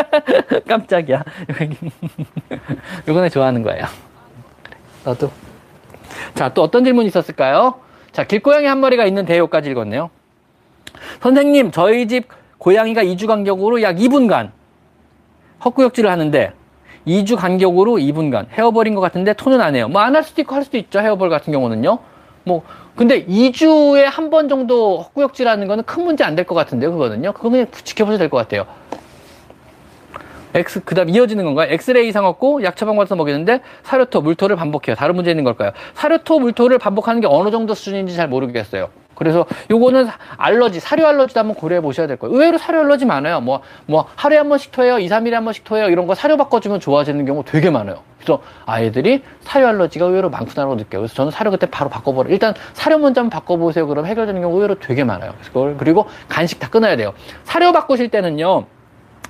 깜짝이야. 0.66 1.22
이거는 3.08 3.28
좋아하는 3.28 3.62
거예요. 3.62 3.84
너도. 5.04 5.30
자, 6.34 6.52
또 6.54 6.62
어떤 6.62 6.84
질문이 6.84 7.06
있었을까요? 7.08 7.74
자, 8.12 8.24
길고양이 8.24 8.66
한 8.66 8.78
마리가 8.80 9.04
있는 9.06 9.24
대요까지 9.24 9.70
읽었네요. 9.70 10.10
선생님, 11.20 11.70
저희 11.70 12.06
집 12.08 12.28
고양이가 12.58 13.02
2주 13.04 13.26
간격으로 13.26 13.82
약 13.82 13.96
2분간 13.96 14.50
헛구역질을 15.64 16.10
하는데 16.10 16.52
2주 17.06 17.36
간격으로 17.36 17.96
2분간 17.96 18.46
헤어버린 18.50 18.94
것 18.94 19.00
같은데 19.00 19.32
톤은 19.34 19.60
안 19.60 19.74
해요. 19.74 19.88
뭐 19.88 20.02
안 20.02 20.14
할 20.14 20.22
수도 20.22 20.40
있고 20.42 20.54
할 20.54 20.64
수도 20.64 20.78
있죠. 20.78 21.00
헤어볼 21.00 21.28
같은 21.28 21.52
경우는요. 21.52 21.98
뭐 22.44 22.62
근데 22.96 23.24
2주에 23.26 24.04
한 24.04 24.30
번 24.30 24.48
정도 24.48 24.98
헛구역질 25.00 25.48
하는 25.48 25.66
거는 25.66 25.84
큰 25.84 26.04
문제 26.04 26.24
안 26.24 26.36
될 26.36 26.46
것 26.46 26.54
같은데요. 26.54 26.92
그거는요. 26.92 27.32
그거 27.32 27.50
그냥 27.50 27.66
지켜보셔도 27.72 28.18
될 28.18 28.28
것 28.30 28.38
같아요. 28.38 28.66
X, 30.54 30.82
그 30.84 30.94
다음 30.94 31.08
이어지는 31.08 31.44
건가요? 31.44 31.68
엑스레이 31.70 32.08
이상 32.08 32.26
없고 32.26 32.62
약 32.62 32.76
처방 32.76 32.96
받아서 32.96 33.16
먹이는데 33.16 33.60
사료토, 33.82 34.22
물토를 34.22 34.56
반복해요. 34.56 34.94
다른 34.94 35.16
문제 35.16 35.30
있는 35.30 35.44
걸까요? 35.44 35.72
사료토, 35.94 36.38
물토를 36.38 36.78
반복하는 36.78 37.20
게 37.20 37.26
어느 37.28 37.50
정도 37.50 37.74
수준인지 37.74 38.14
잘 38.14 38.28
모르겠어요. 38.28 38.88
그래서 39.14 39.46
요거는 39.70 40.08
알러지, 40.36 40.80
사료 40.80 41.06
알러지도 41.06 41.38
한번 41.38 41.54
고려해 41.56 41.80
보셔야 41.80 42.06
될 42.06 42.16
거예요. 42.16 42.34
의외로 42.34 42.58
사료 42.58 42.80
알러지 42.80 43.04
많아요. 43.04 43.40
뭐, 43.40 43.60
뭐, 43.86 44.06
하루에 44.16 44.38
한 44.38 44.48
번씩 44.48 44.72
토해요. 44.72 44.98
2, 44.98 45.08
3일에 45.08 45.32
한 45.32 45.44
번씩 45.44 45.64
토해요. 45.64 45.88
이런 45.88 46.06
거 46.06 46.14
사료 46.14 46.36
바꿔주면 46.36 46.80
좋아지는 46.80 47.24
경우 47.24 47.44
되게 47.44 47.70
많아요. 47.70 48.00
그래서 48.18 48.42
아이들이 48.66 49.22
사료 49.40 49.68
알러지가 49.68 50.06
의외로 50.06 50.30
많구나라고 50.30 50.76
느껴요. 50.76 51.02
그래서 51.02 51.14
저는 51.14 51.30
사료 51.30 51.50
그때 51.50 51.66
바로 51.66 51.90
바꿔버려. 51.90 52.30
일단 52.30 52.54
사료 52.72 52.98
먼저 52.98 53.20
한번 53.20 53.38
바꿔보세요. 53.38 53.86
그럼 53.86 54.06
해결되는 54.06 54.40
경우 54.40 54.56
의외로 54.56 54.76
되게 54.80 55.04
많아요. 55.04 55.32
그래서 55.34 55.52
그걸, 55.52 55.76
그리고 55.76 56.06
간식 56.28 56.58
다 56.58 56.68
끊어야 56.68 56.96
돼요. 56.96 57.12
사료 57.44 57.72
바꾸실 57.72 58.08
때는요. 58.08 58.66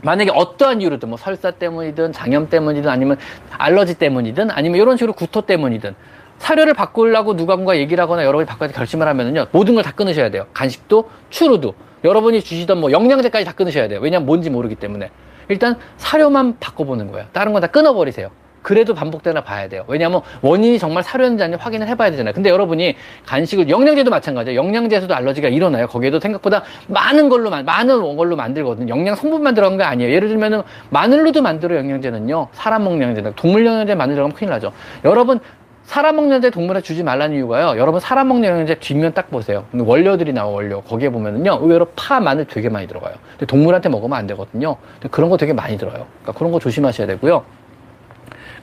만약에 0.05 0.31
어떠한 0.33 0.81
이유로든 0.81 1.09
뭐 1.09 1.19
설사 1.19 1.51
때문이든 1.51 2.13
장염 2.13 2.49
때문이든 2.49 2.91
아니면 2.91 3.17
알러지 3.59 3.95
때문이든 3.99 4.51
아니면 4.51 4.81
이런 4.81 4.97
식으로 4.97 5.13
구토 5.15 5.41
때문이든 5.43 5.95
사료를 6.39 6.75
바꾸려고 6.75 7.35
누군가 7.37 7.77
얘기를 7.77 8.03
하거나 8.03 8.23
여러분이 8.25 8.47
바꿔야 8.47 8.69
결심을 8.71 9.07
하면은요 9.09 9.47
모든 9.53 9.75
걸 9.75 9.83
다 9.85 9.93
끊으셔야 9.93 10.31
돼요. 10.31 10.47
간식도 10.53 11.09
추루도. 11.31 11.75
여러분이 12.05 12.43
주시던 12.43 12.79
뭐 12.81 12.91
영양제까지 12.93 13.45
다 13.47 13.53
끊으셔야 13.53 13.89
돼요. 13.89 14.01
왜냐면 14.03 14.27
뭔지 14.27 14.51
모르기 14.51 14.75
때문에. 14.75 15.11
일단 15.49 15.77
사료만 15.97 16.59
바꿔보는 16.61 17.11
거예요. 17.13 17.27
다른 17.33 17.53
건 17.53 17.61
다 17.63 17.69
끊어버리세요 17.69 18.31
그래도 18.65 18.95
반복되나 18.95 19.43
봐야 19.43 19.69
돼요. 19.69 19.85
왜냐하면 19.89 20.23
원인이 20.41 20.79
정말 20.79 21.03
사료인지 21.03 21.45
아닌지 21.45 21.63
확인을 21.63 21.87
해봐야 21.87 22.11
되잖아요. 22.11 22.33
근데 22.33 22.49
여러분이 22.49 22.97
간식을 23.27 23.69
영양제도 23.69 24.11
마찬가지예요. 24.11 24.59
영양제에서도 24.59 25.15
알러지가 25.15 25.49
일어나요. 25.51 25.87
거기에도 25.87 26.19
생각보다 26.19 26.63
많은 26.89 27.29
걸로 27.29 27.51
만- 27.51 27.67
많은 27.67 28.17
걸로 28.17 28.37
만들거든요. 28.37 28.89
영양 28.89 29.15
성분만 29.17 29.55
들어간 29.55 29.77
게 29.77 29.85
아니에요. 29.85 30.11
예를 30.13 30.29
들면은 30.29 30.63
마늘로도 30.89 31.43
만들어 31.43 31.77
영양제는요. 31.77 32.49
사람 32.53 32.85
먹는 32.85 33.03
영양제는 33.03 33.35
동물 33.37 33.67
영양제 33.67 33.95
마늘 33.95 34.15
들어가면 34.15 34.35
큰일 34.35 34.51
나죠. 34.51 34.73
여러분 35.05 35.41
사람 35.85 36.17
먹는 36.17 36.31
영양제 36.31 36.49
동물에 36.49 36.81
주지 36.81 37.03
말라는 37.03 37.37
이유가요. 37.37 37.79
여러분 37.79 38.01
사람 38.01 38.29
먹는 38.29 38.49
영양제 38.49 38.77
뒷면 38.77 39.13
딱 39.13 39.31
보세요. 39.31 39.67
원료들이 39.75 40.33
나와 40.33 40.51
원료. 40.51 40.81
거기에 40.81 41.11
보면은요. 41.11 41.59
의외로 41.61 41.85
파, 41.95 42.19
마늘 42.19 42.47
되게 42.47 42.71
많이 42.71 42.87
들어가요. 42.89 43.13
근데 43.33 43.45
동물한테 43.45 43.91
먹으면 43.91 44.17
안 44.17 44.27
되거든요. 44.29 44.77
근데 44.95 45.09
그런 45.11 45.29
거 45.29 45.37
되게 45.37 45.53
많이 45.53 45.77
들어요. 45.77 46.07
그러니까 46.23 46.33
그런 46.39 46.51
거 46.51 46.59
조심하셔야 46.59 47.07
되고요. 47.09 47.45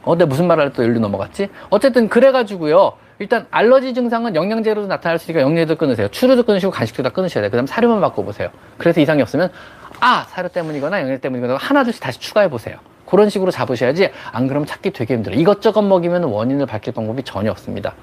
어, 0.04 0.16
내가 0.16 0.28
무슨 0.28 0.48
말을 0.48 0.74
또 0.74 0.84
일로 0.84 1.00
넘어갔지? 1.00 1.50
어쨌든 1.70 2.10
그래가지고요. 2.10 2.94
일단 3.20 3.46
알러지 3.52 3.94
증상은 3.94 4.36
영양제로도 4.36 4.88
나타날 4.88 5.20
수 5.20 5.26
있으니까 5.26 5.42
영양제도 5.42 5.76
끊으세요. 5.76 6.08
추루도 6.08 6.44
끊으시고 6.44 6.72
간식도 6.72 7.04
다 7.04 7.10
끊으셔야 7.10 7.44
돼요. 7.44 7.52
그 7.52 7.58
다음 7.58 7.68
사료만 7.68 8.02
바꿔보세요. 8.02 8.50
그래서 8.80 9.00
이상이 9.00 9.22
없으면 9.22 9.52
아 10.00 10.26
사료 10.30 10.48
때문이거나 10.48 11.02
영양제 11.02 11.22
때문이거나 11.22 11.58
하나 11.58 11.84
둘씩 11.84 12.02
다시 12.02 12.20
추가해 12.20 12.50
보세요. 12.50 12.78
그런 13.06 13.30
식으로 13.30 13.52
잡으셔야지 13.52 14.10
안 14.32 14.48
그러면 14.48 14.66
찾기 14.66 14.92
되게 14.92 15.14
힘들어요. 15.14 15.40
이것저것 15.40 15.84
먹이면 15.84 16.24
원인을 16.24 16.66
밝힐 16.66 16.94
방법이 16.94 17.22
전혀 17.24 17.52
없습니다. 17.52 17.94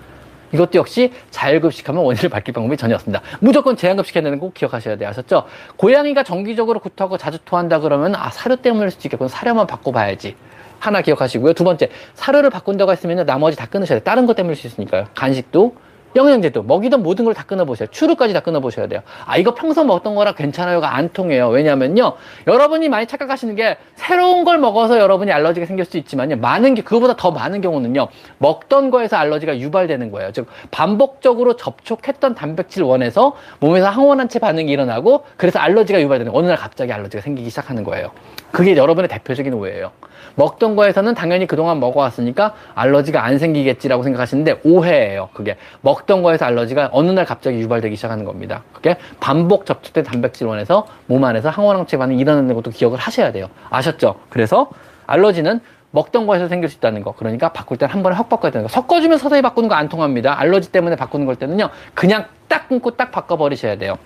이것도 0.53 0.79
역시 0.79 1.13
자율급식하면 1.31 2.03
원인을 2.05 2.29
밝힐 2.29 2.55
방법이 2.55 2.77
전혀 2.77 2.95
없습니다. 2.95 3.21
무조건 3.41 3.77
제한급식해야 3.77 4.23
되는 4.23 4.39
거꼭 4.39 4.55
기억하셔야 4.55 4.97
돼요. 4.97 5.09
아셨죠? 5.09 5.45
고양이가 5.77 6.23
정기적으로 6.23 6.79
구토하고 6.79 7.19
자주 7.19 7.39
토한다 7.45 7.81
그러면 7.81 8.15
아 8.15 8.31
사료 8.31 8.55
때문일 8.55 8.93
수도 8.93 9.09
있겠구나. 9.09 9.29
사료만 9.29 9.67
바꿔봐야지. 9.67 10.37
하나 10.79 11.03
기억하시고요. 11.03 11.53
두 11.55 11.65
번째, 11.65 11.89
사료를 12.15 12.51
바꾼다고 12.51 12.93
했으면 12.93 13.25
나머지 13.27 13.57
다 13.57 13.67
끊으셔야 13.67 13.99
돼요. 13.99 14.05
다른 14.05 14.27
것 14.27 14.37
때문일 14.37 14.57
수 14.57 14.67
있으니까요. 14.67 15.07
간식도, 15.15 15.75
영양제도 16.17 16.63
먹이던 16.63 17.03
모든 17.03 17.27
걸 17.27 17.35
다 17.35 17.43
끊어보세요. 17.45 17.87
추루까지 17.91 18.33
다 18.33 18.41
끊어보셔야 18.41 18.87
돼요. 18.87 19.03
아 19.27 19.37
이거 19.37 19.55
평소 19.55 19.85
먹던 19.85 20.15
거라 20.15 20.33
괜찮아요가 20.33 20.97
안 20.97 21.11
통해요. 21.11 21.49
왜냐면요 21.49 22.15
여러분이 22.47 22.89
많이 22.89 23.07
착각하시는 23.07 23.55
게 23.55 23.77
새로운 23.95 24.45
걸 24.45 24.57
먹어서 24.57 24.99
여러분이 24.99 25.31
알러지가 25.31 25.67
생길 25.67 25.85
수 25.85 25.99
있지만요 25.99 26.37
많은 26.37 26.75
게 26.75 26.83
그거보다 26.83 27.15
더 27.15 27.31
많은 27.31 27.61
경우는요 27.61 28.09
먹던 28.39 28.91
거에서 28.91 29.17
알러지가 29.19 29.59
유발되는 29.59 30.11
거예요. 30.11 30.33
즉 30.33 30.47
반복적으로 30.71 31.57
접촉했던 31.57 32.35
단백질 32.35 32.83
원에서 32.85 33.37
몸에서 33.61 33.91
항원한체 33.91 34.39
반응이 34.39 34.73
일어나고 34.73 35.25
그래서 35.37 35.59
알러지가 35.59 36.01
유발되는. 36.01 36.35
어느 36.35 36.47
날 36.47 36.57
갑자기 36.57 36.91
알러지가 36.91 37.21
생기기 37.23 37.51
시작하는 37.51 37.85
거예요. 37.85 38.13
그게 38.51 38.75
여러분의 38.75 39.09
대표적인 39.09 39.53
오해예요. 39.53 39.93
먹던 40.39 40.77
거에서는 40.77 41.15
당연히 41.15 41.47
그동안 41.47 41.81
먹어왔으니까 41.81 42.55
알러지가 42.77 43.25
안 43.25 43.39
생기겠지라고 43.39 44.05
생각하시는데 44.05 44.61
오해예요. 44.65 45.31
그게 45.35 45.57
먹던 45.81 46.23
거에서 46.23 46.45
알러지가 46.45 46.91
어느 46.93 47.11
날 47.11 47.25
갑자기 47.25 47.59
유발되기 47.59 47.97
시작하는 47.97 48.25
겁니다. 48.25 48.63
그게 48.73 48.97
반복 49.19 49.67
접촉된 49.67 50.05
단백질 50.05 50.47
원에서 50.47 50.87
몸 51.07 51.25
안에서 51.25 51.51
항원항체 51.51 51.97
반응이 51.99 52.21
일어나는 52.21 52.55
것도 52.55 52.71
기억을 52.71 52.99
하셔야 52.99 53.33
돼요. 53.33 53.49
아셨죠? 53.69 54.15
그래서 54.31 54.71
알러지는 55.07 55.61
먹던 55.91 56.27
거에서 56.27 56.47
생길 56.49 56.69
수 56.69 56.77
있다는 56.77 57.03
거. 57.03 57.13
그러니까 57.13 57.49
바꿀 57.49 57.77
때는 57.79 57.93
한 57.93 58.03
번에 58.05 58.15
확 58.15 58.29
바꿔야 58.29 58.53
되는 58.53 58.67
거. 58.67 58.69
섞어주면 58.73 59.19
서서히 59.19 59.43
바꾸는 59.43 59.69
거 59.69 59.75
안 59.75 59.89
통합니다. 59.89 60.39
알러지 60.39 60.71
때문에 60.71 60.95
바꾸는 60.97 61.27
걸 61.27 61.35
때는요. 61.37 61.71
그냥 61.95 62.27
딱 62.47 62.69
끊고 62.69 62.93
딱 62.93 63.11
바꿔버리셔야 63.11 63.77
돼요. 63.77 63.97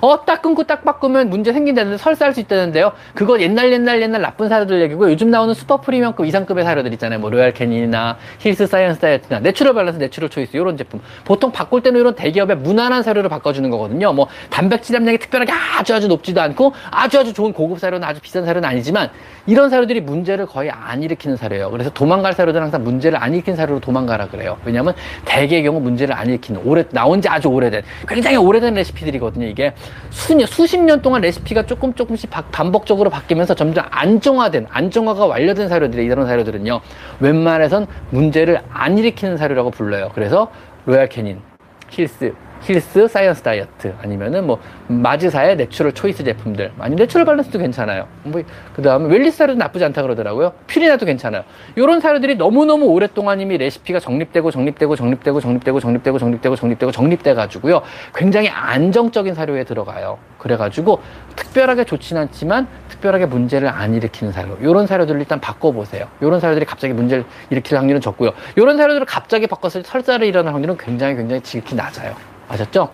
어, 0.00 0.24
딱 0.24 0.42
끊고 0.42 0.64
딱 0.64 0.84
바꾸면 0.84 1.30
문제 1.30 1.52
생긴다는데 1.52 1.98
설사할 1.98 2.34
수 2.34 2.40
있다는데요. 2.40 2.92
그거 3.14 3.40
옛날 3.40 3.72
옛날 3.72 4.00
옛날 4.02 4.20
나쁜 4.22 4.48
사료들 4.48 4.80
얘기고 4.82 5.10
요즘 5.10 5.30
나오는 5.30 5.52
슈퍼 5.54 5.80
프리미엄급 5.80 6.26
이상급의 6.26 6.64
사료들 6.64 6.92
있잖아요. 6.94 7.18
뭐 7.18 7.30
Royal 7.30 7.52
Canin이나 7.52 8.16
Hill's 8.38 8.66
Science 8.66 9.00
Diet나 9.00 9.40
Natural 9.40 9.74
Balance 9.74 9.98
Natural 9.98 10.30
Choice 10.30 10.56
이런 10.56 10.76
제품. 10.76 11.00
보통 11.24 11.52
바꿀 11.52 11.82
때는 11.82 12.00
이런 12.00 12.14
대기업의 12.14 12.58
무난한 12.58 13.02
사료를 13.02 13.28
바꿔주는 13.30 13.68
거거든요. 13.70 14.12
뭐 14.12 14.28
단백질 14.50 14.96
함량이 14.96 15.18
특별하게 15.18 15.52
아주 15.78 15.94
아주 15.94 16.08
높지도 16.08 16.40
않고 16.40 16.72
아주 16.90 17.18
아주 17.18 17.32
좋은 17.32 17.52
고급 17.52 17.78
사료는 17.78 18.06
아주 18.06 18.20
비싼 18.20 18.44
사료는 18.44 18.68
아니지만 18.68 19.10
이런 19.46 19.70
사료들이 19.70 20.00
문제를 20.00 20.46
거의 20.46 20.70
안 20.70 21.02
일으키는 21.02 21.36
사료예요. 21.36 21.70
그래서 21.70 21.90
도망갈 21.90 22.34
사료들은 22.34 22.64
항상 22.64 22.84
문제를 22.84 23.22
안 23.22 23.34
일으키는 23.34 23.56
사료로 23.56 23.80
도망가라 23.80 24.28
그래요. 24.28 24.58
왜냐하면 24.64 24.94
대개의 25.24 25.62
경우 25.62 25.80
문제를 25.80 26.14
안 26.14 26.26
일으키는 26.28 26.62
오래 26.64 26.84
나온 26.90 27.20
지 27.20 27.28
아주 27.28 27.48
오래된 27.48 27.82
굉장히 28.08 28.36
오래된 28.36 28.74
레시피들이거든요. 28.74 29.46
이게 29.46 29.69
수년, 30.10 30.46
수십 30.46 30.78
년 30.78 31.02
동안 31.02 31.20
레시피가 31.22 31.66
조금 31.66 31.94
조금씩 31.94 32.30
반복적으로 32.52 33.10
바뀌면서 33.10 33.54
점점 33.54 33.84
안정화된, 33.90 34.66
안정화가 34.70 35.26
완료된 35.26 35.68
사료들이 35.68 36.04
이런 36.04 36.26
사료들은요, 36.26 36.80
웬만해선 37.20 37.86
문제를 38.10 38.62
안 38.70 38.98
일으키는 38.98 39.36
사료라고 39.36 39.70
불러요. 39.70 40.10
그래서 40.14 40.50
로얄 40.86 41.08
캐닌, 41.08 41.40
힐스, 41.88 42.34
힐스 42.62 43.08
사이언스 43.08 43.42
다이어트 43.42 43.94
아니면은 44.02 44.46
뭐 44.46 44.60
마즈사의 44.88 45.56
내추럴 45.56 45.92
초이스 45.92 46.24
제품들. 46.24 46.72
아니 46.78 46.94
내추럴 46.96 47.24
밸런스도 47.24 47.58
괜찮아요. 47.58 48.06
뭐 48.24 48.42
그 48.80 48.82
다음에 48.82 49.08
웰니스 49.08 49.36
사료도 49.36 49.58
나쁘지 49.58 49.84
않다 49.84 50.00
그러더라고요. 50.00 50.52
퓨리나도 50.66 51.04
괜찮아요. 51.04 51.42
이런 51.76 52.00
사료들이 52.00 52.36
너무너무 52.36 52.86
오랫동안 52.86 53.38
이미 53.40 53.58
레시피가 53.58 54.00
정립되고 54.00 54.50
정립되고 54.50 54.96
정립되고 54.96 55.40
정립되고 55.40 55.80
정립되고 55.80 56.18
정립되고 56.18 56.56
정립되고 56.56 56.92
정립돼 56.92 57.34
가지고요. 57.34 57.82
굉장히 58.14 58.48
안정적인 58.48 59.34
사료에 59.34 59.64
들어가요. 59.64 60.16
그래가지고 60.38 61.02
특별하게 61.36 61.84
좋지는 61.84 62.22
않지만 62.22 62.68
특별하게 62.88 63.26
문제를 63.26 63.68
안 63.68 63.94
일으키는 63.94 64.32
사료. 64.32 64.56
이런 64.62 64.86
사료들을 64.86 65.20
일단 65.20 65.40
바꿔보세요. 65.40 66.06
이런 66.22 66.40
사료들이 66.40 66.64
갑자기 66.64 66.94
문제를 66.94 67.24
일으킬 67.50 67.76
확률은 67.76 68.00
적고요. 68.00 68.30
이런 68.56 68.78
사료들을 68.78 69.04
갑자기 69.04 69.46
바꿨을 69.46 69.82
때 69.82 69.88
설사를 69.90 70.26
일어날 70.26 70.54
확률은 70.54 70.78
굉장히 70.78 71.16
굉장히 71.16 71.42
지극히 71.42 71.74
낮아요 71.74 72.14
아셨죠? 72.50 72.90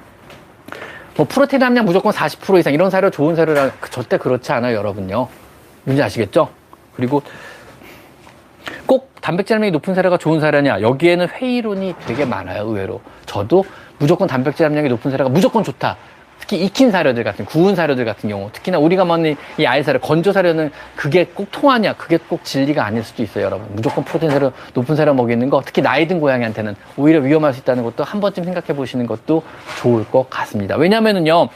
뭐 1.16 1.26
프로테인 1.26 1.62
함량 1.62 1.86
무조건 1.86 2.12
40% 2.12 2.58
이상 2.58 2.74
이런 2.74 2.90
사료 2.90 3.10
좋은 3.10 3.34
사료라 3.34 3.70
절대 3.90 4.18
그렇지 4.18 4.52
않아요 4.52 4.76
여러분요 4.76 5.28
문제 5.84 6.02
아시겠죠? 6.02 6.50
그리고 6.94 7.22
꼭 8.84 9.10
단백질 9.22 9.54
함량이 9.54 9.70
높은 9.72 9.94
사료가 9.94 10.18
좋은 10.18 10.40
사료냐 10.40 10.82
여기에는 10.82 11.28
회의론이 11.28 11.94
되게 12.06 12.26
많아요 12.26 12.64
의외로 12.64 13.00
저도 13.24 13.64
무조건 13.98 14.28
단백질 14.28 14.66
함량이 14.66 14.90
높은 14.90 15.10
사료가 15.10 15.30
무조건 15.30 15.64
좋다 15.64 15.96
특히 16.38 16.64
익힌 16.64 16.90
사료들 16.90 17.24
같은 17.24 17.44
구운 17.44 17.74
사료들 17.74 18.04
같은 18.04 18.28
경우 18.28 18.50
특히나 18.52 18.78
우리가 18.78 19.04
먹는 19.04 19.36
이 19.58 19.66
알사료 19.66 19.98
건조 20.00 20.32
사료는 20.32 20.70
그게 20.94 21.26
꼭 21.26 21.50
통하냐 21.50 21.94
그게 21.94 22.18
꼭 22.18 22.44
진리가 22.44 22.84
아닐 22.84 23.02
수도 23.02 23.22
있어요 23.22 23.46
여러분. 23.46 23.66
무조건 23.72 24.04
프로테인 24.04 24.30
사료 24.30 24.52
높은 24.74 24.96
사료 24.96 25.14
먹이는 25.14 25.50
거 25.50 25.62
특히 25.64 25.82
나이 25.82 26.06
든 26.06 26.20
고양이한테는 26.20 26.76
오히려 26.96 27.20
위험할 27.20 27.52
수 27.52 27.60
있다는 27.60 27.82
것도 27.84 28.04
한 28.04 28.20
번쯤 28.20 28.44
생각해 28.44 28.76
보시는 28.76 29.06
것도 29.06 29.42
좋을 29.80 30.04
것 30.06 30.28
같습니다. 30.30 30.76
왜냐면은요 30.76 31.48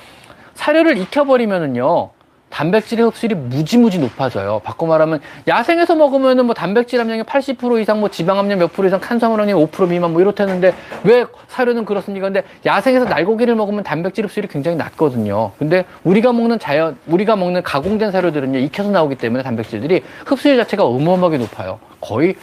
사료를 0.55 0.99
익혀버리면은요 0.99 2.11
단백질의 2.51 3.07
흡수율이 3.07 3.35
무지무지 3.37 3.99
높아져요. 3.99 4.61
바꿔 4.65 4.87
말하면 4.87 5.21
야생에서 5.49 5.95
먹으면은 5.95 6.47
뭐 6.47 6.55
단백질 6.55 7.01
함량이 7.01 7.23
80% 7.23 7.81
이상, 7.81 8.01
뭐 8.01 8.11
지방 8.11 8.39
함량 8.39 8.59
몇 8.59 8.73
프로 8.73 8.87
이상, 8.87 9.01
탄수화물 9.01 9.41
함량 9.41 9.59
5% 9.59 9.89
미만 9.89 10.13
뭐 10.13 10.21
이렇다는데 10.21 10.75
왜 11.05 11.25
사료는 11.49 11.85
그렇습니까? 11.85 12.27
근데 12.27 12.43
야생에서 12.67 13.07
날고기를 13.07 13.55
먹으면 13.55 13.85
단백질 13.85 14.25
흡수율이 14.25 14.49
굉장히 14.49 14.77
낮거든요. 14.77 15.53
근데 15.59 15.85
우리가 16.05 16.33
먹는 16.33 16.59
자연, 16.59 16.99
우리가 17.07 17.37
먹는 17.37 17.63
가공된 17.63 18.11
사료들은요 18.11 18.59
익혀서 18.59 18.91
나오기 18.91 19.15
때문에 19.15 19.43
단백질들이 19.43 20.03
흡수율 20.27 20.57
자체가 20.57 20.85
어마어마하게 20.85 21.39
높아요. 21.39 21.79
거의 22.01 22.35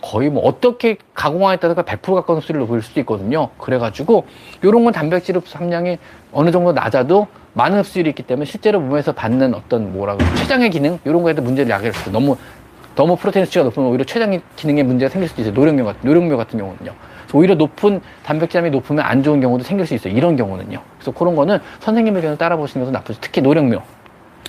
거의 0.00 0.30
뭐 0.30 0.42
어떻게 0.44 0.96
가공하에 1.14 1.56
따라서 1.56 1.82
100% 1.82 2.14
가까운 2.14 2.40
흡수율을 2.40 2.66
보일 2.66 2.82
수도 2.82 2.98
있거든요. 3.00 3.50
그래가지고 3.56 4.26
이런 4.62 4.84
건 4.84 4.92
단백질 4.92 5.36
흡수 5.36 5.56
함량이 5.56 5.98
어느 6.32 6.50
정도 6.50 6.72
낮아도 6.72 7.28
많은 7.54 7.78
흡수율이 7.78 8.10
있기 8.10 8.22
때문에 8.22 8.44
실제로 8.46 8.80
몸에서 8.80 9.12
받는 9.12 9.54
어떤 9.54 9.92
뭐라고 9.92 10.24
췌장의 10.36 10.70
기능 10.70 10.98
이런 11.04 11.22
거에도 11.22 11.42
문제를 11.42 11.70
야기할 11.70 11.92
수도 11.92 12.10
너무 12.10 12.36
너무 12.94 13.16
프로테인 13.16 13.46
수치가 13.46 13.64
높으면 13.64 13.88
오히려 13.88 14.04
췌장 14.04 14.40
기능에 14.56 14.82
문제가 14.82 15.10
생길 15.10 15.28
수도 15.28 15.42
있어요. 15.42 15.54
노령묘 15.54 15.84
같은 15.84 16.00
노령묘 16.08 16.36
같은 16.36 16.58
경우는요. 16.58 16.92
오히려 17.34 17.54
높은 17.54 18.00
단백질함이 18.24 18.70
높으면 18.70 19.04
안 19.04 19.22
좋은 19.22 19.40
경우도 19.40 19.64
생길 19.64 19.86
수 19.86 19.94
있어요. 19.94 20.14
이런 20.14 20.36
경우는요. 20.36 20.82
그래서 20.98 21.10
그런 21.12 21.34
거는 21.34 21.58
선생님 21.80 22.22
의견을 22.22 22.36
따라 22.36 22.56
보시는 22.56 22.84
것은 22.84 22.92
낫죠. 22.92 23.18
특히 23.22 23.40
노령묘. 23.40 23.82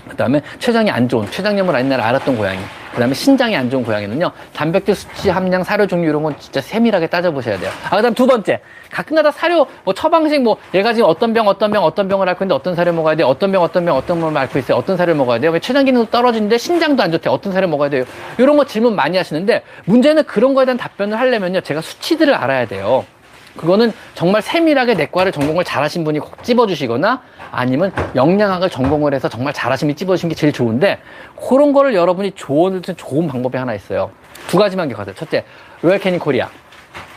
그 0.07 0.15
다음에 0.15 0.41
췌장이 0.59 0.89
안 0.91 1.07
좋은, 1.07 1.29
췌장염을 1.29 1.79
옛날에 1.79 2.01
앓았던 2.01 2.37
고양이. 2.37 2.59
그 2.93 2.99
다음에 2.99 3.15
신장이 3.15 3.55
안 3.55 3.71
좋은 3.71 3.83
고양이는요, 3.83 4.31
단백질 4.53 4.93
수치 4.93 5.29
함량, 5.31 5.63
사료 5.63 5.87
종류 5.87 6.09
이런 6.09 6.21
건 6.21 6.35
진짜 6.37 6.61
세밀하게 6.61 7.07
따져보셔야 7.07 7.57
돼요. 7.57 7.71
아, 7.89 7.95
그 7.95 8.01
다음 8.03 8.13
두 8.13 8.27
번째. 8.27 8.59
가끔가다 8.91 9.31
사료, 9.31 9.65
뭐 9.83 9.95
처방식, 9.95 10.43
뭐 10.43 10.57
얘가 10.75 10.93
지금 10.93 11.09
어떤 11.09 11.33
병, 11.33 11.47
어떤 11.47 11.71
병, 11.71 11.83
어떤 11.83 12.07
병을 12.07 12.29
앓고 12.29 12.43
있는데 12.43 12.53
어떤 12.53 12.75
사료 12.75 12.93
먹어야 12.93 13.15
돼? 13.15 13.23
어떤 13.23 13.51
병, 13.51 13.63
어떤 13.63 13.85
병, 13.85 13.95
어떤 13.97 14.19
병을 14.19 14.37
앓고 14.37 14.59
있어요? 14.59 14.77
어떤 14.77 14.95
사료를 14.95 15.15
먹어야 15.15 15.39
돼요? 15.39 15.49
왜 15.49 15.59
췌장 15.59 15.85
기능도 15.85 16.11
떨어지는데 16.11 16.59
신장도 16.59 17.01
안 17.01 17.11
좋대? 17.11 17.31
어떤 17.31 17.51
사료 17.51 17.67
먹어야 17.67 17.89
돼요? 17.89 18.05
이런 18.37 18.57
거 18.57 18.65
질문 18.65 18.95
많이 18.95 19.17
하시는데 19.17 19.63
문제는 19.85 20.25
그런 20.25 20.53
거에 20.53 20.65
대한 20.65 20.77
답변을 20.77 21.19
하려면요, 21.19 21.61
제가 21.61 21.81
수치들을 21.81 22.31
알아야 22.35 22.67
돼요. 22.67 23.05
그거는 23.57 23.93
정말 24.15 24.41
세밀하게 24.41 24.95
내과를 24.95 25.31
전공을 25.31 25.63
잘하신 25.63 26.03
분이 26.03 26.19
꼭 26.19 26.43
집어주시거나 26.43 27.21
아니면 27.51 27.91
영양학을 28.15 28.69
전공을 28.69 29.13
해서 29.13 29.29
정말 29.29 29.53
잘하신 29.53 29.87
분이 29.87 29.95
집어주신 29.95 30.29
게 30.29 30.35
제일 30.35 30.51
좋은데 30.51 30.99
그런 31.49 31.71
거를 31.73 31.93
여러분이 31.93 32.31
조언을 32.31 32.81
든 32.81 32.95
좋은 32.97 33.27
방법이 33.27 33.57
하나 33.57 33.73
있어요. 33.73 34.11
두 34.47 34.57
가지만 34.57 34.87
기억하세요. 34.87 35.15
첫째, 35.15 35.45
로얄 35.81 35.99
캐닌 35.99 36.19
코리아. 36.19 36.49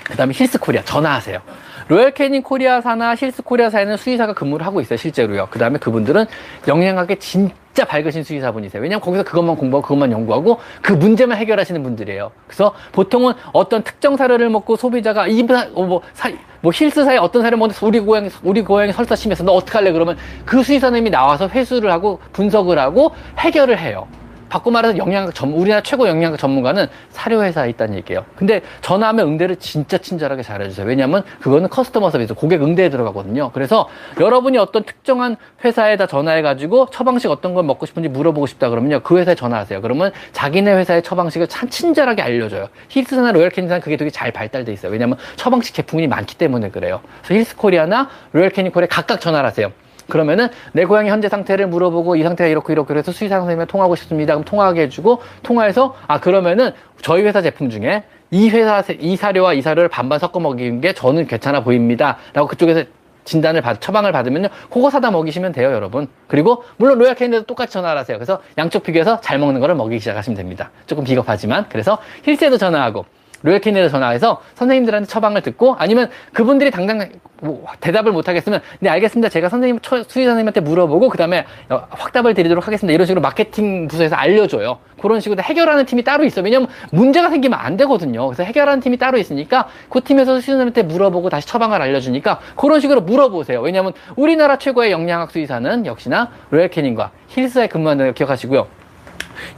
그 0.05 0.17
다음에 0.17 0.33
힐스 0.35 0.59
코리아. 0.59 0.83
전화하세요. 0.85 1.41
로얄 1.89 2.11
캐닌 2.11 2.43
코리아사나 2.43 3.15
힐스 3.15 3.43
코리아사에는 3.43 3.97
수의사가 3.97 4.33
근무를 4.33 4.67
하고 4.67 4.81
있어요, 4.81 4.97
실제로요. 4.97 5.47
그 5.51 5.59
다음에 5.61 5.79
그분들은 5.79 6.27
영양학에 6.67 7.15
진짜 7.17 7.85
밝으신 7.85 8.25
수의사분이세요. 8.25 8.83
왜냐면 8.83 9.01
거기서 9.01 9.23
그것만 9.23 9.55
공부하고 9.55 9.83
그것만 9.83 10.11
연구하고 10.11 10.59
그 10.83 10.93
문제만 10.93 11.39
해결하시는 11.39 11.81
분들이에요. 11.85 12.33
그래서 12.49 12.75
보통은 12.91 13.35
어떤 13.53 13.85
특정 13.85 14.17
사료를 14.17 14.49
먹고 14.51 14.75
소비자가 14.75 15.29
이, 15.29 15.47
어, 15.75 15.83
뭐, 15.85 16.03
사, 16.13 16.29
뭐 16.61 16.73
힐스사에 16.75 17.19
어떤 17.19 17.43
사료 17.43 17.57
먹는데 17.57 17.87
우리 17.87 18.01
고양이, 18.01 18.31
우리 18.43 18.63
고양이 18.63 18.93
설사 18.93 19.15
심해서 19.15 19.45
너 19.45 19.53
어떡할래? 19.53 19.93
그러면 19.93 20.17
그 20.45 20.65
수의사님이 20.65 21.11
나와서 21.11 21.47
회수를 21.47 21.93
하고 21.93 22.19
분석을 22.33 22.81
하고 22.81 23.13
해결을 23.39 23.79
해요. 23.79 24.09
바꿔 24.49 24.71
말해서 24.71 24.97
영양학 24.97 25.35
전 25.35 25.53
우리나라 25.53 25.83
최고 25.83 26.09
영양학 26.09 26.39
전문가는 26.39 26.87
사료회사에 27.11 27.71
있다는 27.71 27.97
얘기예요. 27.97 28.25
근데 28.37 28.63
전화하면 28.81 29.29
응대를 29.29 29.57
진짜 29.57 29.99
친절하게 29.99 30.43
잘해주세요. 30.43 30.87
왜냐하면 30.87 31.23
그거는 31.41 31.69
커스터머 31.69 32.11
서비스, 32.11 32.35
고객 32.35 32.63
응대에 32.63 32.89
들어가거든요. 32.89 33.51
그래서 33.53 33.89
여러분이 34.21 34.59
어떤 34.59 34.85
특정한 34.85 35.37
회사에다 35.65 36.07
전화해가지고 36.07 36.91
처방식 36.91 37.31
어떤 37.31 37.55
걸 37.55 37.65
먹고 37.65 37.87
싶은지 37.87 38.09
물어보고 38.09 38.47
싶다 38.47 38.69
그러면요. 38.71 39.01
그 39.01 39.19
회사에 39.19 39.35
전화하세요. 39.35 39.81
그러면 39.81 40.13
자기네 40.33 40.73
회사의 40.75 41.03
처방식을 41.03 41.49
참 41.49 41.69
친절하게 41.69 42.23
알려줘요. 42.23 42.69
힐스나 42.89 43.33
로열캐니사는 43.33 43.81
그게 43.81 43.97
되게 43.97 44.11
잘 44.11 44.33
발달돼 44.33 44.73
있어요. 44.73 44.93
왜냐하면 44.93 45.19
처방식 45.37 45.75
제품이 45.75 46.07
많기 46.07 46.37
때문에 46.37 46.71
그래요. 46.71 47.01
그래서 47.25 47.41
힐스코리아나 47.41 48.09
로열캐니콜에 48.33 48.87
각각 48.87 49.21
전화를 49.21 49.47
하세요. 49.49 49.73
그러면은 50.09 50.49
내 50.73 50.85
고양이 50.85 51.11
현재 51.11 51.29
상태를 51.29 51.67
물어보고 51.67 52.17
이 52.17 52.23
상태가 52.23 52.49
이렇고 52.49 52.73
이렇고 52.73 52.87
그래서 52.87 53.13
수의사 53.13 53.39
선생님이 53.39 53.67
통화하고 53.67 53.97
싶습니다. 53.97 54.35
그럼 54.35 54.45
통화하게 54.45 54.83
해주고 54.83 55.21
통화해서 55.43 55.95
아 56.07 56.21
그러면은 56.21 56.73
저희 57.03 57.23
회사 57.23 57.43
제품 57.43 57.71
중에 57.71 58.05
이 58.31 58.49
회사 58.51 58.83
이 58.99 59.17
사료와 59.17 59.55
이 59.55 59.63
사료를 59.63 59.89
반반 59.89 60.19
섞어 60.19 60.41
먹이는 60.41 60.81
게 60.81 60.93
저는 60.93 61.27
괜찮아 61.27 61.63
보입니다라고 61.63 62.47
그쪽에서 62.49 62.85
진단을 63.25 63.61
받 63.61 63.81
처방을 63.81 64.13
받으면요. 64.13 64.49
그거 64.71 64.89
사다 64.89 65.11
먹이시면 65.11 65.53
돼요 65.53 65.73
여러분. 65.73 66.09
그리고 66.29 66.63
물론 66.77 67.15
캐니도 67.15 67.45
똑같이 67.45 67.73
전화를 67.73 68.01
하세요. 68.01 68.17
그래서 68.17 68.41
양쪽 68.57 68.85
비교해서 68.85 69.21
잘 69.21 69.39
먹는 69.39 69.61
거를 69.61 69.75
먹이기 69.75 69.99
시작하시면 69.99 70.37
됩니다. 70.37 70.71
조금 70.87 71.05
비겁하지만. 71.05 71.67
그래서 71.69 71.99
힐스에도 72.23 72.57
전화하고 72.57 73.05
로얄 73.43 73.61
캐니에 73.61 73.89
전화해서 73.89 74.43
선생님들한테 74.55 75.09
처방을 75.09 75.43
듣고 75.43 75.77
아니면 75.79 76.11
그분들이 76.33 76.71
당장 76.71 77.09
뭐 77.41 77.67
대답을 77.81 78.13
못 78.13 78.29
하겠으면 78.29 78.61
네 78.81 78.89
알겠습니다. 78.89 79.29
제가 79.29 79.49
선생님 79.49 79.79
수의사 79.83 80.31
선생님한테 80.31 80.61
물어보고 80.61 81.09
그 81.09 81.19
다음에 81.19 81.45
확답을 81.69 82.35
드리도록 82.35 82.67
하겠습니다. 82.67 82.95
이런 82.95 83.07
식으로 83.07 83.21
마케팅 83.21 83.89
부서에서 83.89 84.17
알려줘요. 84.17 84.79
그런 85.01 85.21
식으로 85.21 85.43
해결하는 85.43 85.85
팀이 85.85 86.03
따로 86.05 86.25
있어요. 86.25 86.45
왜냐면 86.45 86.69
문제가 86.91 87.29
생기면 87.31 87.59
안 87.59 87.77
되거든요. 87.77 88.27
그래서 88.27 88.43
해결하는 88.43 88.81
팀이 88.81 88.97
따로 88.97 89.19
있으니까 89.19 89.69
그 89.91 90.03
팀에서 90.03 90.33
수의사 90.33 90.53
선생님한테 90.53 90.83
물어보고 90.85 91.29
다시 91.29 91.47
처방을 91.47 91.83
알려주니까 91.83 92.41
그런 92.57 92.81
식으로 92.81 93.03
물어보세요. 93.03 93.61
왜냐면 93.61 93.93
우리나라 94.17 94.59
최고의 94.59 94.93
영양학 94.93 95.31
수의사는 95.31 95.87
역시나 95.87 96.31
로얄 96.51 96.69
캐닌과 96.69 97.11
힐스에 97.29 97.67
근무하는 97.69 98.07
걸 98.07 98.15
기억하시고요 98.15 98.86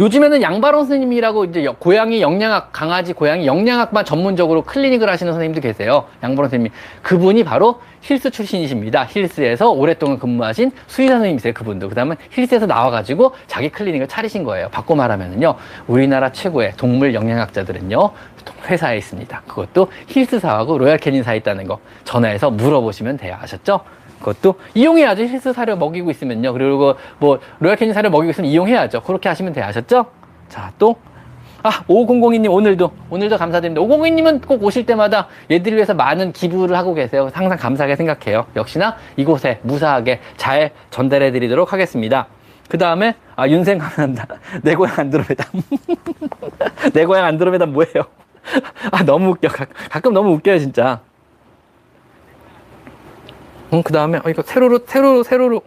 요즘에는 0.01 0.43
양바론 0.43 0.81
선생님이라고 0.83 1.45
이제 1.47 1.66
고양이 1.79 2.20
영양학, 2.20 2.72
강아지 2.72 3.12
고양이 3.12 3.47
영양학만 3.47 4.05
전문적으로 4.05 4.62
클리닉을 4.62 5.09
하시는 5.09 5.33
선생님도 5.33 5.61
계세요. 5.61 6.07
양바론 6.22 6.51
선생님. 6.51 6.72
그분이 7.03 7.45
바로 7.45 7.81
힐스 8.01 8.31
출신이십니다. 8.31 9.07
힐스에서 9.09 9.70
오랫동안 9.70 10.18
근무하신 10.18 10.70
수의사 10.87 11.14
선생님이세요. 11.14 11.53
그분도. 11.53 11.89
그 11.89 11.95
다음에 11.95 12.16
힐스에서 12.31 12.66
나와가지고 12.66 13.35
자기 13.47 13.68
클리닉을 13.70 14.09
차리신 14.09 14.45
거예요. 14.45 14.68
바꿔 14.70 14.95
말하면은요. 14.95 15.55
우리나라 15.87 16.33
최고의 16.33 16.74
동물 16.76 17.14
영양학자들은요. 17.14 18.11
회사에 18.66 18.97
있습니다. 18.99 19.43
그것도 19.47 19.91
힐스사하고 20.07 20.79
로얄 20.79 20.99
캐닌사에 20.99 21.37
있다는 21.39 21.66
거 21.66 21.81
전화해서 22.05 22.51
물어보시면 22.51 23.18
돼요. 23.18 23.37
아셨죠? 23.41 23.81
그것도 24.19 24.55
이용해야죠. 24.75 25.25
힐스 25.25 25.53
사료 25.53 25.77
먹이고 25.77 26.11
있으면요. 26.11 26.53
그리고 26.53 26.95
뭐 27.19 27.39
로얄 27.61 27.77
캐닌 27.77 27.95
사료 27.95 28.11
먹이고 28.11 28.31
있으면 28.31 28.51
이용해야죠. 28.51 29.03
그렇게 29.03 29.29
하시면 29.29 29.53
돼요. 29.53 29.64
아셨죠? 29.64 30.07
자, 30.49 30.73
또 30.79 30.97
아, 31.62 31.83
5002님 31.89 32.53
오늘도 32.53 32.91
오늘도 33.11 33.37
감사드립니다. 33.37 33.83
5002님은 33.83 34.47
꼭 34.47 34.62
오실 34.62 34.87
때마다 34.87 35.27
얘들을 35.51 35.77
위해서 35.77 35.93
많은 35.93 36.33
기부를 36.33 36.77
하고 36.77 36.95
계세요. 36.95 37.31
항상 37.33 37.59
감사하게 37.59 37.97
생각해요. 37.97 38.47
역시나 38.55 38.97
이곳에 39.16 39.59
무사하게 39.62 40.21
잘 40.37 40.71
전달해 40.91 41.33
드리도록 41.33 41.73
하겠습니다. 41.73 42.29
그 42.69 42.79
다음에 42.79 43.14
아 43.35 43.49
윤생 43.49 43.79
감사합니다. 43.79 44.27
내 44.62 44.75
고향 44.75 44.95
안드로메다. 44.99 45.45
내 46.93 47.05
고향 47.05 47.25
안드로메다 47.25 47.66
뭐예요? 47.66 48.05
아 48.93 49.03
너무 49.05 49.31
웃겨. 49.31 49.49
가끔 49.91 50.12
너무 50.12 50.33
웃겨요 50.35 50.59
진짜. 50.59 51.01
음, 53.73 53.83
그 53.83 53.93
다음에, 53.93 54.19
어, 54.19 54.31
이거 54.31 54.43
세로로, 54.43 54.81
세로로, 54.87 55.23
세로로 55.23 55.62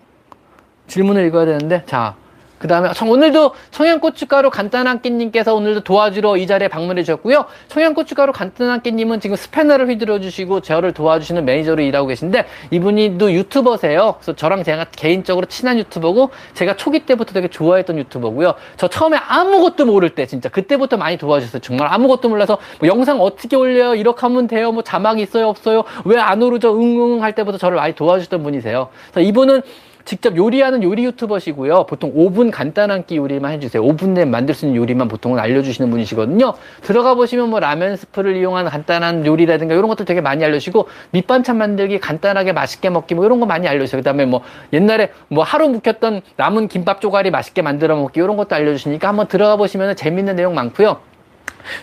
질문을 0.87 1.25
읽어야 1.27 1.45
되는데, 1.45 1.83
자, 1.85 2.15
그 2.61 2.67
다음에 2.67 2.89
오늘도 3.03 3.55
청양고춧가루 3.71 4.51
간단한 4.51 5.01
끼님께서 5.01 5.55
오늘도 5.55 5.81
도와주러 5.81 6.37
이 6.37 6.45
자리에 6.45 6.67
방문해 6.67 7.01
주셨고요. 7.01 7.45
청양고춧가루 7.69 8.33
간단한 8.33 8.83
끼님은 8.83 9.19
지금 9.19 9.35
스패너를 9.35 9.89
휘두르 9.89 10.21
주시고 10.21 10.61
저를 10.61 10.91
도와주시는 10.91 11.43
매니저로 11.43 11.81
일하고 11.81 12.07
계신데 12.07 12.45
이분이도 12.69 13.33
유튜버세요. 13.33 14.13
그래서 14.19 14.33
저랑 14.33 14.63
제가 14.63 14.85
개인적으로 14.91 15.47
친한 15.47 15.79
유튜버고 15.79 16.29
제가 16.53 16.75
초기 16.75 16.99
때부터 16.99 17.33
되게 17.33 17.47
좋아했던 17.47 17.97
유튜버고요. 17.97 18.53
저 18.77 18.87
처음에 18.87 19.17
아무것도 19.17 19.87
모를 19.87 20.11
때 20.11 20.27
진짜 20.27 20.47
그때부터 20.47 20.97
많이 20.97 21.17
도와주셨어요. 21.17 21.61
정말 21.61 21.87
아무것도 21.91 22.29
몰라서 22.29 22.59
뭐 22.79 22.87
영상 22.87 23.19
어떻게 23.21 23.55
올려요? 23.55 23.95
이렇게 23.95 24.19
하면 24.21 24.45
돼요? 24.45 24.71
뭐 24.71 24.83
자막 24.83 25.19
있어요? 25.19 25.47
없어요? 25.47 25.83
왜 26.05 26.21
안 26.21 26.43
오르죠? 26.43 26.79
응응 26.79 27.23
할 27.23 27.33
때부터 27.33 27.57
저를 27.57 27.77
많이 27.77 27.95
도와주셨던 27.95 28.43
분이세요. 28.43 28.89
그래서 29.11 29.27
이분은 29.27 29.63
직접 30.05 30.35
요리하는 30.35 30.83
요리 30.83 31.05
유튜버시고요. 31.05 31.85
보통 31.85 32.13
5분 32.13 32.51
간단한 32.51 33.05
끼 33.05 33.17
요리만 33.17 33.53
해주세요. 33.53 33.83
5분 33.83 34.09
내에 34.09 34.25
만들 34.25 34.55
수 34.55 34.65
있는 34.65 34.79
요리만 34.79 35.07
보통은 35.07 35.39
알려주시는 35.39 35.89
분이시거든요. 35.89 36.53
들어가 36.81 37.15
보시면 37.15 37.49
뭐 37.49 37.59
라면 37.59 37.95
스프를 37.95 38.35
이용한 38.37 38.65
간단한 38.65 39.25
요리라든가 39.25 39.73
이런 39.73 39.87
것들 39.87 40.05
되게 40.05 40.21
많이 40.21 40.43
알려주시고 40.43 40.87
밑반찬 41.11 41.57
만들기 41.57 41.99
간단하게 41.99 42.53
맛있게 42.53 42.89
먹기 42.89 43.15
뭐 43.15 43.25
이런 43.25 43.39
거 43.39 43.45
많이 43.45 43.67
알려주세요. 43.67 44.01
그 44.01 44.03
다음에 44.03 44.25
뭐 44.25 44.41
옛날에 44.73 45.11
뭐 45.27 45.43
하루 45.43 45.69
묵혔던 45.69 46.21
남은 46.37 46.67
김밥 46.67 47.01
조가리 47.01 47.31
맛있게 47.31 47.61
만들어 47.61 47.95
먹기 47.95 48.19
이런 48.19 48.37
것도 48.37 48.55
알려주시니까 48.55 49.07
한번 49.07 49.27
들어가 49.27 49.55
보시면 49.55 49.95
재밌는 49.95 50.35
내용 50.35 50.55
많고요. 50.55 51.10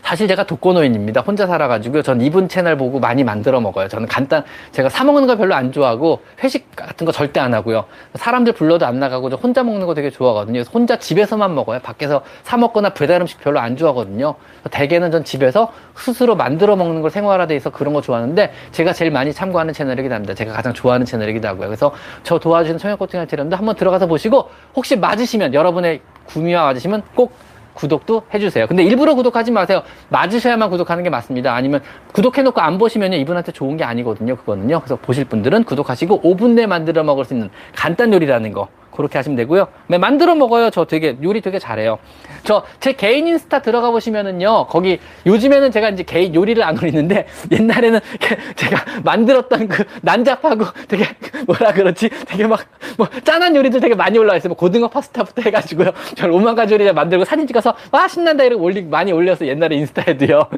사실 0.02 0.28
제가 0.28 0.44
독거노인입니다. 0.44 1.20
혼자 1.20 1.46
살아가지고요. 1.46 2.02
전 2.02 2.20
이분 2.20 2.48
채널 2.48 2.76
보고 2.76 3.00
많이 3.00 3.24
만들어 3.24 3.60
먹어요. 3.60 3.88
저는 3.88 4.08
간단, 4.08 4.44
제가 4.72 4.88
사먹는 4.88 5.26
거 5.26 5.36
별로 5.36 5.54
안 5.54 5.72
좋아하고, 5.72 6.20
회식 6.42 6.74
같은 6.74 7.04
거 7.04 7.12
절대 7.12 7.40
안 7.40 7.54
하고요. 7.54 7.84
사람들 8.14 8.52
불러도 8.52 8.86
안 8.86 8.98
나가고, 8.98 9.30
저 9.30 9.36
혼자 9.36 9.62
먹는 9.62 9.86
거 9.86 9.94
되게 9.94 10.10
좋아하거든요. 10.10 10.60
혼자 10.72 10.98
집에서만 10.98 11.54
먹어요. 11.54 11.80
밖에서 11.80 12.22
사먹거나 12.44 12.90
배달 12.90 13.20
음식 13.20 13.40
별로 13.40 13.60
안 13.60 13.76
좋아하거든요. 13.76 14.34
대개는 14.70 15.10
전 15.10 15.24
집에서 15.24 15.72
스스로 15.96 16.36
만들어 16.36 16.76
먹는 16.76 17.02
걸 17.02 17.10
생활화돼 17.10 17.56
있어 17.56 17.70
그런 17.70 17.94
거 17.94 18.00
좋아하는데, 18.00 18.52
제가 18.72 18.92
제일 18.92 19.10
많이 19.10 19.32
참고하는 19.32 19.72
채널이기도 19.74 20.14
합니다. 20.14 20.34
제가 20.34 20.52
가장 20.52 20.72
좋아하는 20.72 21.06
채널이기도 21.06 21.48
하고요. 21.48 21.68
그래서 21.68 21.92
저 22.22 22.38
도와주는 22.38 22.78
청양고등어 22.78 23.26
채널인데 23.26 23.56
한번 23.56 23.76
들어가서 23.76 24.06
보시고, 24.06 24.48
혹시 24.74 24.96
맞으시면, 24.96 25.54
여러분의 25.54 26.00
구미와 26.26 26.64
맞으시면 26.64 27.02
꼭 27.14 27.32
구독도 27.78 28.22
해주세요. 28.34 28.66
근데 28.66 28.82
일부러 28.82 29.14
구독하지 29.14 29.52
마세요. 29.52 29.82
맞으셔야만 30.08 30.68
구독하는 30.68 31.04
게 31.04 31.10
맞습니다. 31.10 31.54
아니면 31.54 31.80
구독해놓고 32.12 32.60
안 32.60 32.76
보시면 32.76 33.12
이분한테 33.12 33.52
좋은 33.52 33.76
게 33.76 33.84
아니거든요. 33.84 34.34
그거는요. 34.36 34.80
그래서 34.80 34.96
보실 34.96 35.24
분들은 35.24 35.62
구독하시고 35.64 36.22
5분 36.22 36.50
내에 36.50 36.66
만들어 36.66 37.04
먹을 37.04 37.24
수 37.24 37.34
있는 37.34 37.50
간단 37.76 38.12
요리라는 38.12 38.52
거 38.52 38.68
그렇게 38.98 39.16
하시면 39.18 39.36
되고요. 39.36 39.68
네, 39.86 39.96
만들어 39.96 40.34
먹어요. 40.34 40.70
저 40.70 40.84
되게 40.84 41.16
요리 41.22 41.40
되게 41.40 41.58
잘해요. 41.58 41.98
저 42.44 42.64
제 42.80 42.92
개인 42.92 43.26
인스타 43.26 43.62
들어가 43.62 43.90
보시면은요. 43.90 44.66
거기 44.66 44.98
요즘에는 45.26 45.70
제가 45.70 45.90
이제 45.90 46.02
개인 46.02 46.34
요리를 46.34 46.62
안 46.62 46.76
올리는데 46.78 47.26
옛날에는 47.52 48.00
제가 48.56 48.84
만들었던 49.04 49.68
그 49.68 49.84
난잡하고 50.02 50.64
되게 50.88 51.04
뭐라 51.46 51.72
그렇지? 51.72 52.10
되게 52.26 52.46
막 52.46 52.66
뭐 52.96 53.08
짠한 53.22 53.54
요리들 53.54 53.80
되게 53.80 53.94
많이 53.94 54.18
올라와 54.18 54.36
있어요. 54.36 54.48
뭐 54.48 54.56
고등어 54.56 54.88
파스타부터 54.88 55.42
해가지고요. 55.42 55.92
저 56.16 56.28
오만 56.28 56.56
가지 56.56 56.74
요리 56.74 56.90
만들고 56.92 57.24
사진 57.24 57.46
찍어서 57.46 57.74
와 57.92 58.08
신난다 58.08 58.42
이렇게 58.42 58.60
올리 58.60 58.82
많이 58.82 59.12
올려서 59.12 59.46
옛날에 59.46 59.76
인스타에도요. 59.76 60.48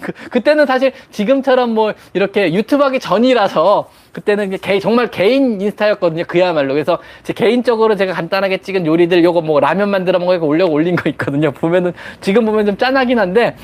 그, 0.00 0.12
그때는 0.30 0.64
사실 0.64 0.92
지금처럼 1.10 1.74
뭐 1.74 1.92
이렇게 2.14 2.54
유튜브 2.54 2.82
하기 2.84 3.00
전이라서 3.00 3.90
그때는 4.12 4.56
개, 4.58 4.80
정말 4.80 5.10
개인 5.10 5.60
인스타였거든요. 5.60 6.24
그야말로. 6.26 6.72
그래서 6.72 6.98
제 7.22 7.32
개인적으로 7.32 7.89
제가 7.96 8.12
간단하게 8.12 8.58
찍은 8.58 8.86
요리들 8.86 9.22
요거 9.24 9.42
뭐 9.42 9.60
라면 9.60 9.90
만들어 9.90 10.18
먹고 10.18 10.46
올려 10.46 10.66
올린 10.66 10.96
거 10.96 11.08
있거든요. 11.10 11.50
보면은 11.50 11.92
지금 12.20 12.44
보면 12.44 12.66
좀 12.66 12.76
짠하긴 12.76 13.18
한데 13.18 13.56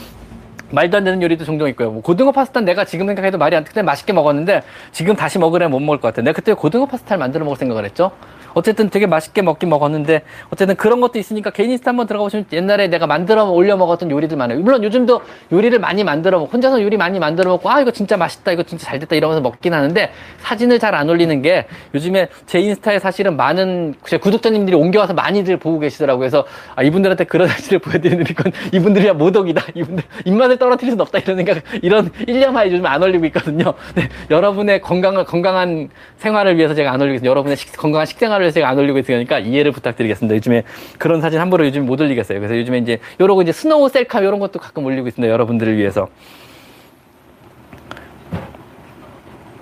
말도 0.71 0.97
안 0.97 1.05
되는 1.05 1.23
요리도 1.23 1.45
종종 1.45 1.69
있고요. 1.69 1.91
뭐 1.91 2.03
고등어 2.03 2.33
파스타 2.33 2.61
내가 2.61 2.85
지금 2.85 3.07
생각해도 3.07 3.39
말이 3.39 3.55
안 3.57 3.65
돼. 3.65 3.69
그때 3.69 3.83
맛있게 3.83 4.13
먹었는데 4.13 4.63
지금 4.93 5.15
다시 5.15 5.39
먹으려면 5.39 5.71
못 5.73 5.81
먹을 5.81 6.01
것 6.01 6.09
같아. 6.09 6.23
내가 6.23 6.35
그때 6.35 6.53
고등어 6.55 6.87
파스타를 6.87 7.19
만들어 7.19 7.45
먹을 7.45 7.57
생각을 7.57 7.85
했죠. 7.85 8.11
어쨌든 8.57 8.91
되게 8.91 9.07
맛있게 9.07 9.43
먹긴 9.43 9.69
먹었는데 9.69 10.23
어쨌든 10.51 10.75
그런 10.75 11.01
것도 11.01 11.19
있으니까 11.21 11.51
개인 11.51 11.71
인스타 11.71 11.91
한번 11.91 12.07
들어가 12.07 12.25
보시면 12.25 12.47
옛날에 12.53 12.89
내가 12.89 13.07
만들어 13.07 13.45
올려 13.45 13.77
먹었던 13.77 14.11
요리들 14.11 14.37
많아요. 14.37 14.59
물론 14.59 14.83
요즘도 14.83 15.21
요리를 15.53 15.79
많이 15.79 16.03
만들어 16.03 16.41
먹고 16.41 16.53
혼자서 16.53 16.83
요리 16.83 16.97
많이 16.97 17.21
만들어 17.21 17.51
먹고 17.51 17.71
아 17.71 17.81
이거 17.81 17.93
진짜 17.93 18.17
맛있다 18.17 18.51
이거 18.53 18.63
진짜 18.65 18.87
잘 18.87 18.99
됐다 18.99 19.15
이러면서 19.15 19.41
먹긴 19.41 19.73
하는데 19.73 20.11
사진을 20.39 20.81
잘 20.81 20.97
안 20.97 21.11
올리는 21.11 21.43
게 21.43 21.67
요즘에 21.95 22.29
제 22.47 22.59
인스타에 22.59 22.99
사실은 22.99 23.37
많은 23.37 23.95
제 24.07 24.17
구독자님들이 24.17 24.77
옮겨와서 24.77 25.13
많이들 25.13 25.59
보고 25.59 25.79
계시더라고요. 25.79 26.21
그래서 26.21 26.47
아, 26.75 26.83
이분들한테 26.83 27.25
그런 27.25 27.49
사실을 27.49 27.79
보여드리는 27.81 28.25
건 28.25 28.53
이분들이야 28.73 29.13
모독이다. 29.13 29.63
이분들 29.75 30.05
입맛을 30.25 30.57
떨어뜨릴 30.57 30.93
수는 30.93 31.03
없다 31.03 31.19
이런 31.19 31.37
생각 31.37 31.63
이런 31.83 32.11
일념하에 32.27 32.73
요즘 32.73 32.87
안 32.87 33.03
올리고 33.03 33.27
있거든요. 33.27 33.75
네, 33.95 34.09
여러분의 34.31 34.81
건강을 34.81 35.25
건강한 35.25 35.91
생활을 36.19 36.57
위해서 36.57 36.75
제가 36.75 36.91
안 36.93 37.01
올리고 37.01 37.17
있습니다. 37.17 37.31
여러분의 37.31 37.57
식, 37.57 37.77
건강한 37.77 38.07
식생활을 38.07 38.46
위해서 38.47 38.55
제가 38.55 38.69
안 38.69 38.79
올리고 38.79 38.99
있으니까 38.99 39.39
이해를 39.39 39.73
부탁드리겠습니다. 39.73 40.35
요즘에 40.37 40.63
그런 40.99 41.21
사진 41.21 41.41
함부로 41.41 41.67
요즘 41.67 41.87
못 41.87 42.01
올리겠어요. 42.01 42.39
그래서 42.41 42.57
요즘에 42.57 42.79
이제 42.79 42.99
요러고 43.21 43.43
이제 43.43 43.53
스노우 43.53 43.89
셀카 43.89 44.21
이런 44.21 44.39
것도 44.39 44.59
가끔 44.59 44.85
올리고 44.85 45.09
있습니다. 45.09 45.31
여러분들을 45.33 45.77
위해서. 45.77 46.09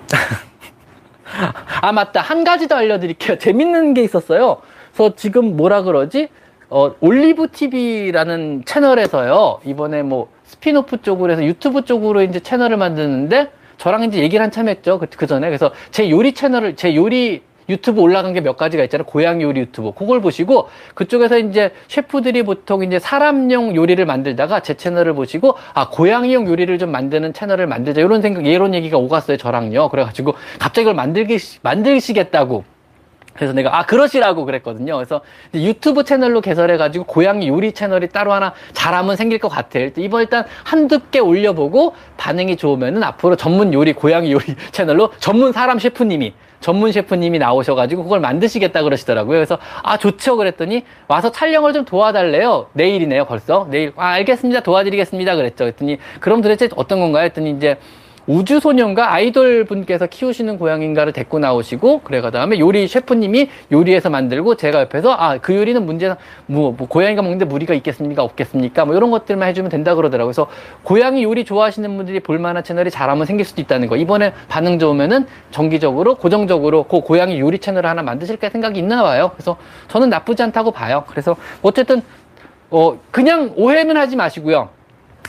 아 1.81 1.91
맞다 1.91 2.21
한 2.21 2.43
가지 2.43 2.67
더 2.67 2.75
알려드릴게요. 2.75 3.37
재밌는 3.39 3.93
게 3.93 4.03
있었어요. 4.03 4.61
그래서 4.93 5.15
지금 5.15 5.57
뭐라 5.57 5.81
그러지? 5.83 6.29
어, 6.69 6.95
올리브 6.99 7.49
TV라는 7.51 8.63
채널에서요. 8.65 9.59
이번에 9.65 10.03
뭐 10.03 10.29
스피노프 10.45 11.01
쪽으로 11.01 11.31
해서 11.31 11.43
유튜브 11.43 11.83
쪽으로 11.83 12.21
이제 12.21 12.39
채널을 12.39 12.77
만드는데 12.77 13.51
저랑 13.77 14.03
이제 14.05 14.19
얘기를 14.19 14.43
한참 14.43 14.67
했죠. 14.67 14.99
그, 14.99 15.07
그 15.07 15.27
전에. 15.27 15.47
그래서 15.47 15.71
제 15.91 16.09
요리 16.09 16.33
채널을, 16.33 16.75
제 16.75 16.95
요리 16.95 17.43
유튜브 17.69 18.01
올라간 18.01 18.33
게 18.33 18.41
몇 18.41 18.57
가지가 18.57 18.83
있잖아요. 18.83 19.05
고양이 19.05 19.43
요리 19.43 19.59
유튜브. 19.61 19.91
그걸 19.93 20.21
보시고 20.21 20.69
그쪽에서 20.93 21.39
이제 21.39 21.71
셰프들이 21.87 22.43
보통 22.43 22.83
이제 22.83 22.99
사람용 22.99 23.75
요리를 23.75 24.05
만들다가 24.05 24.59
제 24.59 24.75
채널을 24.75 25.13
보시고 25.15 25.55
아, 25.73 25.89
고양이용 25.89 26.47
요리를 26.47 26.77
좀 26.77 26.91
만드는 26.91 27.33
채널을 27.33 27.65
만들자. 27.67 28.01
이런 28.01 28.21
생각, 28.21 28.45
이런 28.45 28.73
얘기가 28.75 28.97
오갔어요. 28.97 29.37
저랑요. 29.37 29.89
그래가지고 29.89 30.35
갑자기 30.59 30.83
그걸 30.85 30.93
만들기, 30.95 31.37
만들시겠다고. 31.63 32.63
그래서 33.33 33.51
내가 33.51 33.77
아 33.77 33.85
그러시라고 33.85 34.45
그랬거든요. 34.45 34.95
그래서 34.95 35.19
유튜브 35.53 36.05
채널로 36.05 36.39
개설해가지고 36.39 37.03
고양이 37.05 37.49
요리 37.49 37.73
채널이 37.73 38.07
따로 38.09 38.31
하나 38.31 38.53
잘하면 38.71 39.17
생길 39.17 39.39
것 39.39 39.49
같아. 39.49 39.79
이번 39.97 40.21
일단 40.21 40.45
한두 40.63 40.99
개 41.11 41.19
올려보고 41.19 41.95
반응이 42.15 42.55
좋으면은 42.55 43.03
앞으로 43.03 43.35
전문 43.35 43.73
요리 43.73 43.91
고양이 43.91 44.31
요리 44.31 44.45
채널로 44.71 45.11
전문 45.19 45.51
사람 45.51 45.79
셰프님이 45.79 46.33
전문 46.59 46.91
셰프님이 46.91 47.39
나오셔가지고 47.39 48.03
그걸 48.03 48.19
만드시겠다 48.19 48.83
그러시더라고요. 48.83 49.37
그래서 49.37 49.57
아 49.83 49.97
좋죠 49.97 50.37
그랬더니 50.37 50.83
와서 51.07 51.31
촬영을 51.31 51.73
좀 51.73 51.85
도와달래요. 51.85 52.67
내일이네요 52.73 53.25
벌써 53.25 53.67
내일 53.69 53.93
아 53.95 54.07
알겠습니다 54.09 54.61
도와드리겠습니다 54.61 55.35
그랬죠. 55.35 55.65
그랬더니 55.65 55.97
그럼 56.19 56.41
도대체 56.41 56.69
어떤 56.75 56.99
건가요? 56.99 57.25
했더니 57.25 57.51
이제 57.51 57.77
우주소년과 58.27 59.13
아이돌 59.13 59.65
분께서 59.65 60.07
키우시는 60.07 60.57
고양인가를 60.57 61.13
데리고 61.13 61.39
나오시고 61.39 62.01
그래 62.03 62.21
가 62.21 62.31
다음에 62.31 62.59
요리 62.59 62.87
셰프님이 62.87 63.49
요리해서 63.71 64.09
만들고 64.09 64.55
제가 64.55 64.81
옆에서 64.81 65.13
아 65.13 65.35
그 65.45 65.55
요리는 65.55 65.85
문제는 65.85 66.15
뭐, 66.47 66.71
뭐 66.71 66.87
고양이가 66.87 67.21
먹는데 67.21 67.45
무리가 67.45 67.75
있겠습니까? 67.75 68.23
없겠습니까? 68.23 68.85
뭐 68.85 68.95
이런 68.95 69.11
것들만 69.11 69.47
해주면 69.49 69.69
된다 69.69 69.93
그러더라고요. 69.93 70.31
그래서 70.31 70.47
고양이 70.83 71.23
요리 71.23 71.45
좋아하시는 71.45 71.97
분들이 71.97 72.19
볼만한 72.19 72.63
채널이 72.63 72.89
잘하면 72.89 73.25
생길 73.27 73.45
수도 73.45 73.61
있다는 73.61 73.87
거. 73.87 73.95
이번에 73.95 74.33
반응 74.47 74.79
좋으면은 74.79 75.27
정기적으로 75.51 76.15
고정적으로 76.15 76.83
그 76.83 77.01
고양이 77.01 77.39
요리 77.39 77.59
채널을 77.59 77.87
하나 77.87 78.01
만드실까 78.01 78.49
생각이 78.49 78.79
있나 78.79 79.03
봐요. 79.03 79.31
그래서 79.35 79.57
저는 79.87 80.09
나쁘지 80.09 80.41
않다고 80.41 80.71
봐요. 80.71 81.03
그래서 81.07 81.35
어쨌든 81.61 82.01
어 82.71 82.97
그냥 83.11 83.53
오해는 83.55 83.97
하지 83.97 84.15
마시고요. 84.15 84.69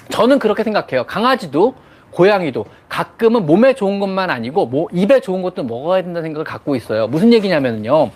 저는 0.09 0.39
그렇게 0.39 0.63
생각해요. 0.63 1.05
강아지도 1.05 1.75
고양이도 2.17 2.65
가끔은 2.89 3.45
몸에 3.45 3.75
좋은 3.75 4.01
것만 4.01 4.31
아니고 4.31 4.65
뭐 4.67 4.89
입에 4.91 5.21
좋은 5.21 5.43
것도 5.43 5.65
먹어야 5.65 6.03
된다는 6.03 6.29
생각을 6.29 6.45
갖고 6.45 6.75
있어요. 6.75 7.07
무슨 7.09 7.31
얘기냐면요. 7.35 8.11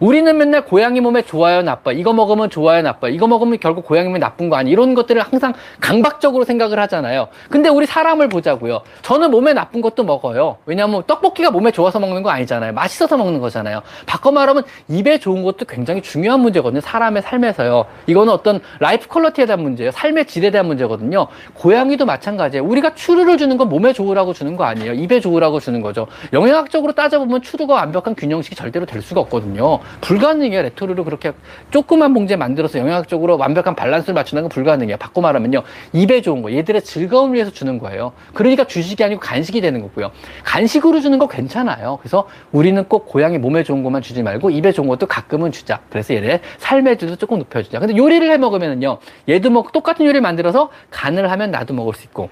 우리는 0.00 0.36
맨날 0.36 0.64
고양이 0.64 1.00
몸에 1.00 1.22
좋아요, 1.22 1.60
나빠. 1.60 1.92
이거 1.92 2.14
먹으면 2.14 2.48
좋아요, 2.48 2.80
나빠. 2.80 3.08
이거 3.08 3.26
먹으면 3.26 3.58
결국 3.60 3.84
고양이 3.84 4.08
몸에 4.08 4.18
나쁜 4.18 4.48
거 4.48 4.56
아니. 4.56 4.70
이런 4.70 4.94
것들을 4.94 5.20
항상 5.20 5.52
강박적으로 5.78 6.44
생각을 6.44 6.78
하잖아요. 6.80 7.28
근데 7.50 7.68
우리 7.68 7.84
사람을 7.84 8.30
보자고요. 8.30 8.80
저는 9.02 9.30
몸에 9.30 9.52
나쁜 9.52 9.82
것도 9.82 10.04
먹어요. 10.04 10.56
왜냐하면 10.64 11.02
떡볶이가 11.06 11.50
몸에 11.50 11.70
좋아서 11.70 12.00
먹는 12.00 12.22
거 12.22 12.30
아니잖아요. 12.30 12.72
맛있어서 12.72 13.18
먹는 13.18 13.40
거잖아요. 13.40 13.82
바꿔 14.06 14.32
말하면 14.32 14.64
입에 14.88 15.18
좋은 15.18 15.42
것도 15.42 15.66
굉장히 15.66 16.00
중요한 16.00 16.40
문제거든요. 16.40 16.80
사람의 16.80 17.22
삶에서요. 17.22 17.84
이거는 18.06 18.32
어떤 18.32 18.60
life 18.78 19.06
quality에 19.06 19.44
대한 19.44 19.60
문제예요. 19.62 19.90
삶의 19.90 20.24
질에 20.26 20.50
대한 20.50 20.66
문제거든요. 20.66 21.26
고양이도 21.52 22.06
마찬가지예요. 22.06 22.64
우리가 22.64 22.94
츄르를 22.94 23.36
주는 23.36 23.58
건 23.58 23.68
몸에 23.68 23.92
좋으라고 23.92 24.32
주는 24.32 24.56
거 24.56 24.64
아니에요. 24.64 24.94
입에 24.94 25.20
좋으라고 25.20 25.60
주는 25.60 25.82
거죠. 25.82 26.06
영양학적으로 26.32 26.94
따져보면 26.94 27.42
츄르가 27.42 27.74
완벽한 27.74 28.14
균형식이 28.14 28.56
절대로 28.56 28.86
될 28.86 29.02
수가 29.02 29.20
없거든요. 29.20 29.78
불가능해요. 30.00 30.62
레토르트를 30.62 31.04
그렇게 31.04 31.32
조그만 31.70 32.14
봉지에 32.14 32.36
만들어서 32.36 32.78
영양학적으로 32.78 33.36
완벽한 33.38 33.74
밸런스를 33.74 34.14
맞추는 34.14 34.44
건 34.44 34.48
불가능해요. 34.48 34.96
바꿔 34.96 35.20
말하면요. 35.20 35.62
입에 35.92 36.22
좋은 36.22 36.42
거, 36.42 36.52
얘들의 36.52 36.82
즐거움을 36.82 37.34
위해서 37.34 37.50
주는 37.50 37.78
거예요. 37.78 38.12
그러니까 38.34 38.64
주식이 38.64 39.02
아니고 39.02 39.20
간식이 39.20 39.60
되는 39.60 39.80
거고요. 39.82 40.10
간식으로 40.44 41.00
주는 41.00 41.18
거 41.18 41.28
괜찮아요. 41.28 41.98
그래서 42.00 42.28
우리는 42.52 42.82
꼭 42.84 43.06
고양이 43.06 43.38
몸에 43.38 43.62
좋은 43.62 43.82
것만 43.82 44.02
주지 44.02 44.22
말고 44.22 44.50
입에 44.50 44.72
좋은 44.72 44.88
것도 44.88 45.06
가끔은 45.06 45.52
주자. 45.52 45.80
그래서 45.90 46.14
얘를 46.14 46.40
삶의 46.58 46.98
질도 46.98 47.16
조금 47.16 47.38
높여주자. 47.38 47.78
근데 47.78 47.96
요리를 47.96 48.30
해 48.30 48.36
먹으면은요. 48.36 48.98
얘도 49.28 49.50
먹 49.50 49.72
똑같은 49.72 50.04
요리를 50.04 50.20
만들어서 50.20 50.70
간을 50.90 51.30
하면 51.30 51.50
나도 51.50 51.74
먹을 51.74 51.94
수 51.94 52.04
있고 52.04 52.30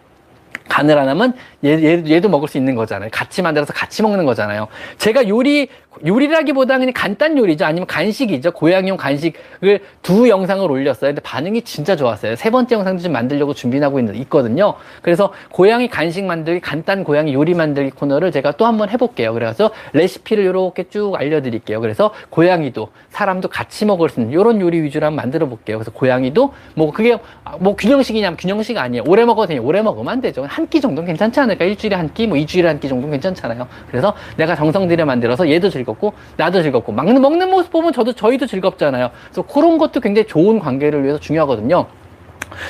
간을 0.69 0.99
안 0.99 1.09
하면 1.09 1.35
얘, 1.64 1.71
얘, 1.83 2.03
얘도 2.07 2.29
먹을 2.29 2.49
수 2.49 2.59
있는 2.59 2.75
거잖아요. 2.75 3.11
같이 3.12 3.43
만들어서 3.43 3.73
같이 3.73 4.03
먹는 4.03 4.25
거잖아요. 4.25 4.69
제가 4.99 5.29
요리, 5.29 5.69
요리라기보다는 6.07 6.81
그냥 6.81 6.93
간단 6.95 7.37
요리죠. 7.37 7.64
아니면 7.64 7.87
간식이죠. 7.87 8.53
고양이용 8.53 8.97
간식을 8.97 9.81
두 10.03 10.29
영상을 10.29 10.71
올렸어요. 10.71 11.11
근데 11.11 11.21
반응이 11.23 11.62
진짜 11.62 11.97
좋았어요. 11.97 12.37
세 12.37 12.51
번째 12.51 12.77
영상도 12.77 13.03
좀 13.03 13.12
만들려고 13.12 13.55
준비하고 13.55 13.99
있는, 13.99 14.14
있거든요. 14.16 14.75
그래서 15.03 15.33
고양이 15.51 15.89
간식 15.89 16.25
만들기, 16.25 16.61
간단 16.61 17.03
고양이 17.03 17.35
요리 17.35 17.55
만들기 17.55 17.91
코너를 17.91 18.31
제가 18.31 18.53
또 18.53 18.66
한번 18.66 18.91
해볼게요. 18.91 19.33
그래서 19.33 19.71
레시피를 19.95 20.45
이렇게 20.45 20.85
쭉 20.89 21.14
알려드릴게요. 21.16 21.81
그래서 21.81 22.12
고양이도 22.31 22.91
사람도 23.11 23.49
같이 23.49 23.85
먹을 23.85 24.09
수 24.09 24.21
있는 24.21 24.33
이런 24.33 24.61
요리 24.61 24.81
위주로 24.83 25.07
한번 25.07 25.16
만들어 25.16 25.49
볼게요. 25.49 25.79
그래서 25.79 25.91
고양이도 25.91 26.53
뭐 26.75 26.93
그게 26.93 27.19
뭐 27.59 27.75
균형식이냐면 27.75 28.37
균형식 28.37 28.79
아니에요. 28.79 29.03
오래 29.07 29.25
먹어도 29.25 29.49
돼요. 29.49 29.62
오래 29.64 29.83
먹으면 29.83 30.12
안 30.12 30.21
되죠. 30.21 30.47
한 30.59 30.66
끼 30.68 30.80
정도는 30.80 31.06
괜찮지 31.06 31.38
않을까? 31.40 31.64
일주일에 31.64 31.94
한 31.96 32.12
끼, 32.12 32.26
뭐 32.26 32.36
이주일에 32.36 32.66
한 32.68 32.80
끼 32.80 32.88
정도는 32.88 33.12
괜찮잖아요. 33.12 33.66
그래서 33.90 34.12
내가 34.36 34.54
정성 34.56 34.88
들여 34.88 35.04
만들어서 35.06 35.48
얘도 35.48 35.70
즐겁고 35.70 36.12
나도 36.36 36.62
즐겁고 36.62 36.92
먹는, 36.92 37.22
먹는 37.22 37.48
모습 37.50 37.70
보면 37.70 37.92
저도 37.92 38.12
저희도 38.12 38.46
즐겁잖아요. 38.46 39.11
그래서 39.26 39.42
그런 39.42 39.78
것도 39.78 40.00
굉장히 40.00 40.26
좋은 40.26 40.59
관계를 40.59 41.04
위해서 41.04 41.18
중요하거든요. 41.20 41.86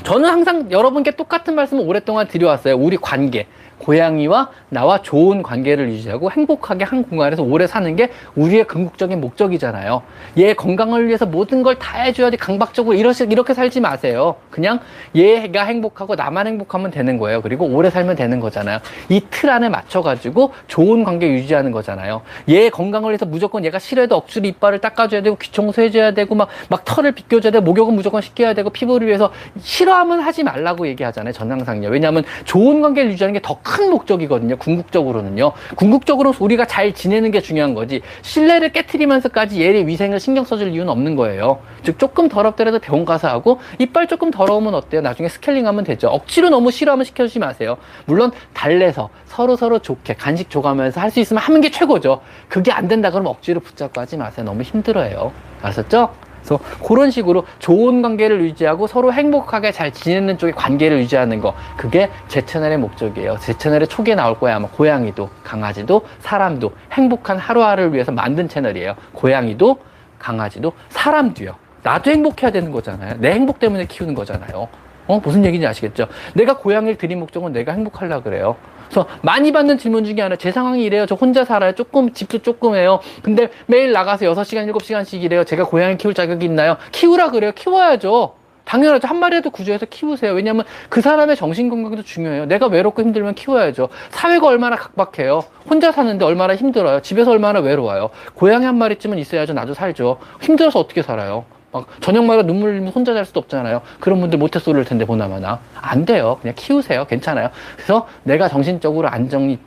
저는 0.04 0.28
항상 0.28 0.70
여러분께 0.70 1.12
똑같은 1.12 1.54
말씀을 1.54 1.84
오랫동안 1.86 2.26
드려왔어요. 2.28 2.76
우리 2.76 2.96
관계. 2.96 3.46
고양이와 3.78 4.50
나와 4.68 5.00
좋은 5.02 5.42
관계를 5.42 5.88
유지하고 5.90 6.30
행복하게 6.30 6.84
한 6.84 7.02
공간에서 7.04 7.42
오래 7.42 7.66
사는 7.66 7.94
게 7.96 8.10
우리의 8.34 8.64
궁극적인 8.64 9.20
목적이잖아요. 9.20 10.02
얘 10.38 10.54
건강을 10.54 11.06
위해서 11.06 11.24
모든 11.26 11.62
걸 11.62 11.78
다 11.78 11.98
해줘야지 12.02 12.36
강박적으로 12.36 12.96
이렇게, 12.96 13.24
이렇게 13.24 13.54
살지 13.54 13.80
마세요. 13.80 14.34
그냥 14.50 14.80
얘가 15.14 15.64
행복하고 15.64 16.16
나만 16.16 16.46
행복하면 16.48 16.90
되는 16.90 17.16
거예요. 17.18 17.40
그리고 17.40 17.66
오래 17.66 17.88
살면 17.88 18.16
되는 18.16 18.40
거잖아요. 18.40 18.78
이 19.08 19.20
틀 19.30 19.50
안에 19.50 19.68
맞춰가지고 19.68 20.52
좋은 20.66 21.04
관계 21.04 21.28
유지하는 21.28 21.70
거잖아요. 21.70 22.22
얘 22.48 22.70
건강을 22.70 23.10
위해서 23.10 23.26
무조건 23.26 23.64
얘가 23.64 23.78
싫어해도 23.78 24.16
억지로 24.16 24.46
이빨을 24.48 24.80
닦아줘야 24.80 25.22
되고 25.22 25.36
귀청소 25.36 25.82
해줘야 25.82 26.12
되고 26.12 26.34
막, 26.34 26.48
막 26.68 26.84
털을 26.84 27.12
비껴줘야 27.12 27.52
되고 27.52 27.64
목욕은 27.64 27.94
무조건 27.94 28.20
시켜야 28.22 28.54
되고 28.54 28.70
피부를 28.70 29.06
위해서 29.06 29.30
싫어하면 29.60 30.20
하지 30.20 30.42
말라고 30.42 30.88
얘기하잖아요. 30.88 31.32
전항상요. 31.32 31.88
왜냐하면 31.88 32.24
좋은 32.44 32.80
관계를 32.80 33.12
유지하는 33.12 33.34
게더 33.34 33.58
큰 33.68 33.90
목적이거든요. 33.90 34.56
궁극적으로는요. 34.56 35.52
궁극적으로 35.76 36.34
우리가 36.40 36.64
잘 36.64 36.94
지내는 36.94 37.30
게 37.30 37.42
중요한 37.42 37.74
거지. 37.74 38.00
신뢰를 38.22 38.72
깨뜨리면서까지 38.72 39.60
얘의 39.60 39.86
위생을 39.86 40.18
신경 40.18 40.44
써줄 40.44 40.68
이유는 40.72 40.88
없는 40.88 41.16
거예요. 41.16 41.60
즉 41.82 41.98
조금 41.98 42.28
더럽더라도 42.30 42.78
병원 42.78 43.04
가서 43.04 43.28
하고 43.28 43.60
이빨 43.78 44.06
조금 44.06 44.30
더러우면 44.30 44.74
어때요? 44.74 45.02
나중에 45.02 45.28
스케일링하면 45.28 45.84
되죠. 45.84 46.08
억지로 46.08 46.48
너무 46.48 46.70
싫어하면 46.70 47.04
시켜주지 47.04 47.38
마세요. 47.38 47.76
물론 48.06 48.32
달래서 48.54 49.10
서로 49.26 49.54
서로 49.56 49.78
좋게 49.78 50.14
간식 50.14 50.48
줘가면서 50.50 51.00
할 51.00 51.08
수 51.08 51.20
있으면 51.20 51.42
하는 51.42 51.60
게 51.62 51.70
최고죠. 51.70 52.20
그게 52.48 52.70
안 52.70 52.86
된다 52.86 53.10
그러면 53.10 53.30
억지로 53.30 53.60
붙잡고 53.60 53.98
하지 54.00 54.16
마세요. 54.18 54.44
너무 54.44 54.62
힘들어요. 54.62 55.32
아셨죠? 55.62 56.10
그래서 56.48 56.58
그런 56.82 57.10
식으로 57.10 57.44
좋은 57.58 58.00
관계를 58.00 58.40
유지하고 58.40 58.86
서로 58.86 59.12
행복하게 59.12 59.70
잘 59.72 59.92
지내는 59.92 60.38
쪽의 60.38 60.54
관계를 60.54 60.98
유지하는 61.00 61.40
거 61.40 61.54
그게 61.76 62.10
제 62.28 62.40
채널의 62.40 62.78
목적이에요. 62.78 63.36
제 63.40 63.52
채널의 63.52 63.88
초기에 63.88 64.14
나올 64.14 64.38
거야 64.38 64.56
아마 64.56 64.68
고양이도 64.68 65.28
강아지도 65.44 66.02
사람도 66.20 66.72
행복한 66.92 67.36
하루하루를 67.38 67.92
위해서 67.92 68.10
만든 68.12 68.48
채널이에요. 68.48 68.94
고양이도 69.12 69.78
강아지도 70.18 70.72
사람도요. 70.88 71.54
나도 71.82 72.10
행복해야 72.10 72.50
되는 72.50 72.72
거잖아요. 72.72 73.16
내 73.18 73.32
행복 73.32 73.58
때문에 73.60 73.86
키우는 73.86 74.14
거잖아요. 74.14 74.68
어 75.08 75.18
무슨 75.18 75.44
얘기인지 75.44 75.66
아시겠죠? 75.66 76.06
내가 76.34 76.56
고양이를 76.58 76.96
드린 76.96 77.18
목적은 77.18 77.52
내가 77.52 77.72
행복하려 77.72 78.22
그래요. 78.22 78.56
그래서 78.88 79.06
많이 79.22 79.52
받는 79.52 79.78
질문 79.78 80.04
중에 80.04 80.20
하나, 80.20 80.36
제 80.36 80.50
상황이 80.52 80.82
이래요. 80.84 81.06
저 81.06 81.14
혼자 81.14 81.44
살아요. 81.44 81.72
조금, 81.72 82.12
집도 82.12 82.38
조금 82.38 82.74
해요. 82.74 83.00
근데 83.22 83.50
매일 83.66 83.92
나가서 83.92 84.26
6시간, 84.26 84.70
7시간씩 84.72 85.22
일해요. 85.22 85.44
제가 85.44 85.64
고양이 85.64 85.96
키울 85.98 86.14
자격이 86.14 86.44
있나요? 86.46 86.76
키우라 86.92 87.30
그래요. 87.30 87.52
키워야죠. 87.54 88.34
당연하죠. 88.64 89.08
한 89.08 89.18
마리라도 89.18 89.50
구조해서 89.50 89.86
키우세요. 89.86 90.32
왜냐하면 90.32 90.64
그 90.90 91.00
사람의 91.00 91.36
정신 91.36 91.70
건강도 91.70 92.02
중요해요. 92.02 92.44
내가 92.44 92.66
외롭고 92.66 93.02
힘들면 93.02 93.34
키워야죠. 93.34 93.88
사회가 94.10 94.46
얼마나 94.46 94.76
각박해요. 94.76 95.42
혼자 95.68 95.90
사는데 95.90 96.24
얼마나 96.26 96.54
힘들어요. 96.54 97.00
집에서 97.00 97.30
얼마나 97.30 97.60
외로워요. 97.60 98.10
고양이 98.34 98.66
한 98.66 98.76
마리쯤은 98.76 99.18
있어야죠. 99.18 99.54
나도 99.54 99.72
살죠. 99.72 100.18
힘들어서 100.42 100.80
어떻게 100.80 101.00
살아요? 101.02 101.46
막 101.72 101.86
저녁마다 102.00 102.42
눈물 102.42 102.70
흘리면 102.70 102.92
혼자 102.92 103.12
잘 103.14 103.24
수도 103.24 103.40
없잖아요. 103.40 103.82
그런 104.00 104.20
분들 104.20 104.38
모태솔로일 104.38 104.84
텐데 104.86 105.04
보나마나 105.04 105.60
안 105.74 106.04
돼요. 106.04 106.38
그냥 106.40 106.54
키우세요. 106.56 107.04
괜찮아요. 107.04 107.50
그래서 107.76 108.06
내가 108.22 108.48
정신적으로 108.48 109.08
안정이 109.08 109.58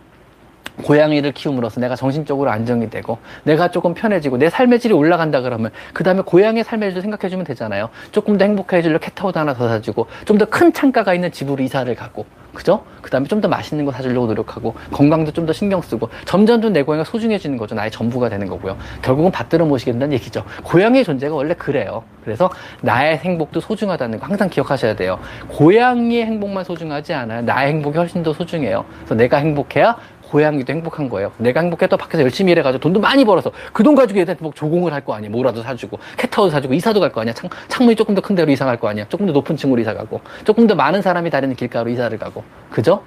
고양이를 0.83 1.33
키움으로써 1.33 1.79
내가 1.79 1.95
정신적으로 1.95 2.49
안정이 2.49 2.89
되고 2.89 3.19
내가 3.43 3.69
조금 3.69 3.93
편해지고 3.93 4.37
내 4.37 4.49
삶의 4.49 4.79
질이 4.79 4.93
올라간다 4.93 5.41
그러면 5.41 5.69
그 5.93 6.03
다음에 6.03 6.21
고양이의 6.21 6.63
삶의 6.63 6.89
질을 6.89 7.01
생각해주면 7.03 7.45
되잖아요. 7.45 7.89
조금 8.11 8.37
더 8.37 8.45
행복해지려 8.45 8.97
캣타워도 8.97 9.39
하나 9.39 9.53
더 9.53 9.67
사주고 9.67 10.07
좀 10.25 10.37
더 10.37 10.45
큰 10.45 10.73
창가가 10.73 11.13
있는 11.13 11.31
집으로 11.31 11.61
이사를 11.61 11.93
가고 11.95 12.25
그죠? 12.53 12.83
그 13.01 13.09
다음에 13.09 13.27
좀 13.27 13.41
더 13.41 13.47
맛있는 13.47 13.85
거 13.85 13.91
사주려고 13.91 14.27
노력하고 14.27 14.75
건강도 14.91 15.31
좀 15.31 15.45
더 15.45 15.53
신경 15.53 15.81
쓰고 15.81 16.09
점점 16.25 16.61
좀 16.61 16.73
내 16.73 16.83
고양이가 16.83 17.09
소중해지는 17.09 17.57
거죠. 17.57 17.75
나의 17.75 17.89
전부가 17.91 18.29
되는 18.29 18.47
거고요. 18.47 18.77
결국은 19.01 19.31
받들어 19.31 19.65
모시게 19.65 19.91
된다는 19.91 20.13
얘기죠. 20.13 20.43
고양이의 20.63 21.03
존재가 21.03 21.33
원래 21.33 21.53
그래요. 21.53 22.03
그래서 22.23 22.49
나의 22.81 23.17
행복도 23.17 23.59
소중하다는 23.59 24.19
거 24.19 24.27
항상 24.27 24.49
기억하셔야 24.49 24.95
돼요. 24.95 25.19
고양이의 25.49 26.25
행복만 26.25 26.63
소중하지 26.63 27.13
않아요. 27.13 27.41
나의 27.41 27.69
행복이 27.73 27.97
훨씬 27.97 28.21
더 28.23 28.31
소중해요. 28.33 28.85
그래서 28.99 29.15
내가 29.15 29.37
행복해야 29.37 29.97
고양이도 30.31 30.71
행복한 30.71 31.09
거예요. 31.09 31.31
내가 31.37 31.59
행복해도 31.59 31.97
밖에서 31.97 32.23
열심히 32.23 32.53
일해가지고 32.53 32.79
돈도 32.81 32.99
많이 33.01 33.25
벌어서 33.25 33.51
그 33.73 33.83
돈 33.83 33.95
가지고 33.95 34.19
얘한테 34.19 34.37
뭐 34.39 34.51
조공을 34.55 34.93
할 34.93 35.01
거 35.01 35.13
아니야. 35.15 35.29
뭐라도 35.29 35.61
사주고 35.63 35.99
캣타워도 36.17 36.51
사주고 36.51 36.73
이사도 36.75 36.99
갈 37.01 37.11
거 37.11 37.19
아니야. 37.21 37.33
창, 37.33 37.49
창문이 37.67 37.95
조금 37.95 38.15
더 38.15 38.21
큰 38.21 38.35
데로 38.35 38.51
이사 38.51 38.63
갈 38.65 38.77
거 38.77 38.87
아니야. 38.87 39.05
조금 39.09 39.25
더 39.25 39.33
높은 39.33 39.57
층으로 39.57 39.81
이사 39.81 39.93
가고 39.93 40.21
조금 40.45 40.67
더 40.67 40.75
많은 40.75 41.01
사람이 41.01 41.29
다니는 41.29 41.55
길가로 41.55 41.89
이사를 41.89 42.17
가고 42.17 42.43
그죠? 42.69 43.03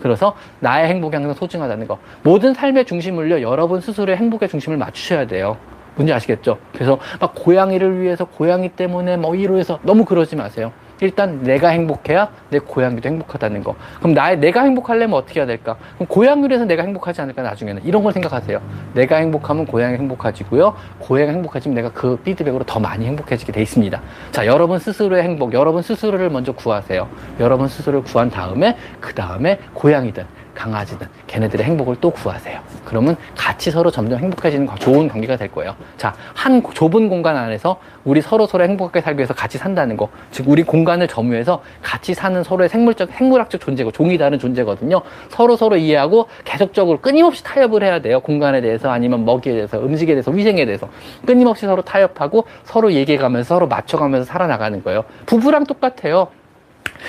그래서 0.00 0.36
나의 0.60 0.88
행복이 0.90 1.16
항상 1.16 1.34
소중하다는 1.34 1.88
거. 1.88 1.98
모든 2.22 2.54
삶의 2.54 2.84
중심을요, 2.84 3.40
여러분 3.42 3.80
스스로의 3.80 4.16
행복의 4.18 4.48
중심을 4.48 4.76
맞추셔야 4.78 5.26
돼요. 5.26 5.56
뭔지 5.96 6.12
아시겠죠? 6.12 6.58
그래서 6.72 6.98
막 7.18 7.32
고양이를 7.34 8.00
위해서 8.00 8.24
고양이 8.24 8.68
때문에 8.68 9.16
뭐 9.16 9.34
이로 9.34 9.58
해서 9.58 9.80
너무 9.82 10.04
그러지 10.04 10.36
마세요. 10.36 10.70
일단 11.00 11.42
내가 11.42 11.68
행복해야 11.68 12.28
내 12.50 12.58
고양이도 12.58 13.08
행복하다는 13.08 13.62
거. 13.62 13.76
그럼 13.98 14.14
나의 14.14 14.38
내가 14.38 14.62
행복하려면 14.62 15.18
어떻게 15.18 15.40
해야 15.40 15.46
될까? 15.46 15.76
그럼 15.94 16.06
고양이를 16.06 16.54
해서 16.54 16.64
내가 16.64 16.82
행복하지 16.82 17.20
않을까 17.20 17.42
나중에는 17.42 17.84
이런 17.84 18.02
걸 18.02 18.12
생각하세요. 18.12 18.60
내가 18.94 19.16
행복하면 19.16 19.66
고양이 19.66 19.96
행복해지고요. 19.96 20.74
고양이 20.98 21.30
행복해지면 21.30 21.74
내가 21.74 21.90
그 21.90 22.16
피드백으로 22.16 22.64
더 22.64 22.80
많이 22.80 23.06
행복해지게 23.06 23.52
돼 23.52 23.62
있습니다. 23.62 24.00
자, 24.32 24.46
여러분 24.46 24.78
스스로의 24.78 25.22
행복, 25.22 25.52
여러분 25.54 25.82
스스로를 25.82 26.30
먼저 26.30 26.52
구하세요. 26.52 27.08
여러분 27.40 27.68
스스로를 27.68 28.02
구한 28.02 28.30
다음에 28.30 28.76
그 29.00 29.14
다음에 29.14 29.58
고양이든 29.74 30.37
강아지든 30.58 31.06
걔네들의 31.28 31.64
행복을 31.64 31.96
또 32.00 32.10
구하세요. 32.10 32.60
그러면 32.84 33.16
같이 33.36 33.70
서로 33.70 33.90
점점 33.92 34.18
행복해지는 34.18 34.68
좋은 34.80 35.08
관계가 35.08 35.36
될 35.36 35.52
거예요. 35.52 35.76
자, 35.96 36.14
한 36.34 36.62
좁은 36.74 37.08
공간 37.08 37.36
안에서 37.36 37.78
우리 38.04 38.20
서로 38.20 38.46
서로 38.46 38.64
행복하게 38.64 39.00
살기 39.00 39.18
위해서 39.18 39.34
같이 39.34 39.56
산다는 39.56 39.96
거. 39.96 40.08
즉, 40.32 40.48
우리 40.48 40.64
공간을 40.64 41.06
점유해서 41.06 41.62
같이 41.80 42.12
사는 42.14 42.42
서로의 42.42 42.68
생물적, 42.68 43.10
생물학적 43.12 43.60
존재고, 43.60 43.92
종이 43.92 44.18
다른 44.18 44.38
존재거든요. 44.38 45.02
서로 45.28 45.56
서로 45.56 45.76
이해하고 45.76 46.26
계속적으로 46.44 47.00
끊임없이 47.00 47.44
타협을 47.44 47.84
해야 47.84 48.00
돼요. 48.00 48.20
공간에 48.20 48.60
대해서 48.60 48.90
아니면 48.90 49.24
먹이에 49.24 49.52
대해서, 49.52 49.78
음식에 49.78 50.12
대해서, 50.14 50.30
위생에 50.32 50.64
대해서. 50.64 50.88
끊임없이 51.24 51.66
서로 51.66 51.82
타협하고 51.82 52.46
서로 52.64 52.92
얘기해가면서 52.92 53.54
서로 53.54 53.68
맞춰가면서 53.68 54.24
살아나가는 54.24 54.82
거예요. 54.82 55.04
부부랑 55.26 55.64
똑같아요. 55.64 56.28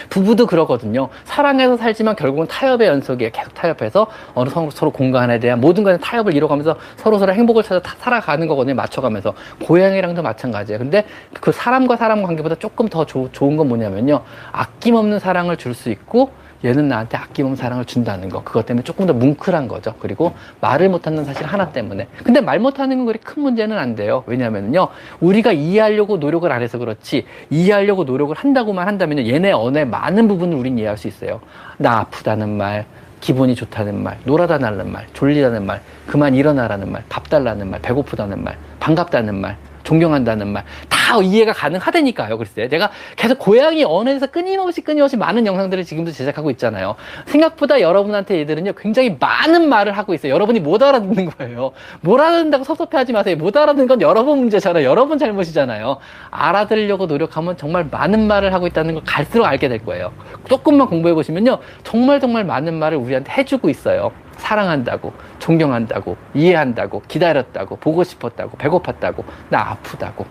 부부도 0.10 0.46
그러거든요. 0.46 1.10
사랑해서 1.24 1.78
살지만 1.78 2.16
결국은 2.16 2.48
타협의 2.48 2.88
연속이에요. 2.88 3.32
계속 3.32 3.54
타협해서 3.54 4.08
어느 4.34 4.50
서로, 4.50 4.70
서로 4.70 4.92
공간에 4.92 5.40
대한 5.40 5.60
모든 5.60 5.84
것에 5.84 5.98
타협을 5.98 6.36
이뤄가면서 6.36 6.76
서로 6.98 7.18
서로 7.18 7.34
행복을 7.34 7.64
찾아 7.64 7.82
살아가는 8.00 8.48
거거든요. 8.48 8.76
맞춰가면서. 8.76 9.34
고양이랑도 9.64 10.22
마찬가지예요. 10.22 10.80
근데 10.80 11.06
그 11.40 11.52
사람과 11.52 11.96
사람 11.96 12.22
관계보다 12.24 12.56
조금 12.56 12.88
더 12.88 13.06
조, 13.06 13.30
좋은 13.32 13.58
건 13.58 13.68
뭐냐면요. 13.68 14.22
아낌없는 14.52 15.20
사랑을 15.20 15.58
줄 15.58 15.70
수 15.80 15.90
있고 15.90 16.32
얘는 16.64 16.88
나한테 16.88 17.18
아낌없는 17.18 17.56
사랑을 17.56 17.86
준다는 17.86 18.30
거. 18.30 18.44
그것 18.44 18.66
때문에 18.66 18.84
조금 18.84 19.06
더 19.06 19.14
뭉클한 19.14 19.68
거죠. 19.68 19.94
그리고 20.00 20.34
말을 20.62 20.90
못하는 20.90 21.24
사실 21.26 21.46
하나 21.46 21.70
때문에. 21.70 22.08
근데 22.24 22.42
말 22.42 22.60
못하는 22.60 22.98
건 22.98 23.06
그리 23.06 23.20
큰 23.20 23.44
문제는 23.44 23.78
안 23.78 23.96
돼요. 23.96 24.24
왜냐면요. 24.28 24.90
우리가 25.20 25.52
이해하려고 25.52 26.18
노력을 26.18 26.52
안 26.52 26.62
해서 26.62 26.78
그렇지, 26.78 27.26
이해하려고 27.50 28.04
노력을 28.04 28.36
한다고만 28.36 28.88
한다면 28.88 29.26
얘네 29.26 29.52
언어의 29.52 29.88
많은 29.88 30.28
부분을 30.28 30.58
우린 30.58 30.78
이해할 30.78 30.98
수 30.98 31.08
있어요. 31.08 31.40
나 31.78 32.00
아프다는 32.00 32.50
말, 32.50 32.86
기분이 33.22 33.56
좋다는 33.56 34.02
말, 34.02 34.18
놀아다 34.24 34.58
달라는 34.60 34.92
말, 34.92 35.08
졸리다는 35.14 35.66
말, 35.66 35.82
그만 36.08 36.36
일어나라는 36.36 36.92
말, 36.92 37.04
밥 37.10 37.30
달라는 37.30 37.70
말, 37.70 37.82
배고프다는 37.82 38.44
말, 38.44 38.58
반갑다는 38.80 39.36
말, 39.36 39.58
존경한다는 39.90 40.48
말 40.50 40.64
다 41.10 41.18
이해가 41.24 41.54
가능하다니까요. 41.54 42.38
글쎄 42.38 42.68
내가 42.68 42.92
계속 43.16 43.40
고양이 43.40 43.84
언어에서 43.84 44.28
끊임없이 44.28 44.82
끊임없이 44.82 45.18
많은 45.18 45.48
영상들을 45.48 45.84
지금도 45.84 46.12
제작하고 46.12 46.52
있잖아요. 46.52 46.96
생각보다 47.26 47.82
여러분한테 47.82 48.38
얘들은요 48.40 48.74
굉장히 48.74 49.18
많은 49.20 49.70
말을 49.70 49.98
하고 49.98 50.14
있어요. 50.14 50.32
여러분이 50.32 50.60
못 50.60 50.84
알아듣는 50.84 51.32
거예요. 51.32 51.72
못 52.02 52.20
알아듣는다고 52.20 52.64
섭섭해 52.64 52.98
하지 52.98 53.12
마세요. 53.14 53.36
못 53.38 53.58
알아듣는 53.58 53.88
건 53.88 54.02
여러분 54.02 54.38
문제잖아요. 54.38 54.86
여러분 54.86 55.18
잘못이잖아요. 55.18 55.98
알아들으려고 56.30 57.08
노력하면 57.08 57.58
정말 57.58 57.88
많은 57.90 58.28
말을 58.28 58.54
하고 58.54 58.68
있다는 58.68 58.94
걸 58.94 59.04
갈수록 59.04 59.46
알게 59.46 59.68
될 59.68 59.84
거예요. 59.84 60.12
조금만 60.48 60.88
공부해 60.88 61.16
보시면요 61.16 61.58
정말 61.84 62.20
정말 62.20 62.44
많은 62.44 62.76
말을 62.78 63.00
우리한테 63.00 63.32
해주고 63.32 63.70
있어요. 63.70 64.12
사랑한다고, 64.38 65.12
존경한다고, 65.40 66.18
이해한다고, 66.34 67.02
기다렸다고, 67.08 67.78
보고 67.78 68.04
싶었다고, 68.04 68.58
배고팠다고, 68.58 69.24
나 69.50 69.72
아프다고. 69.72 70.26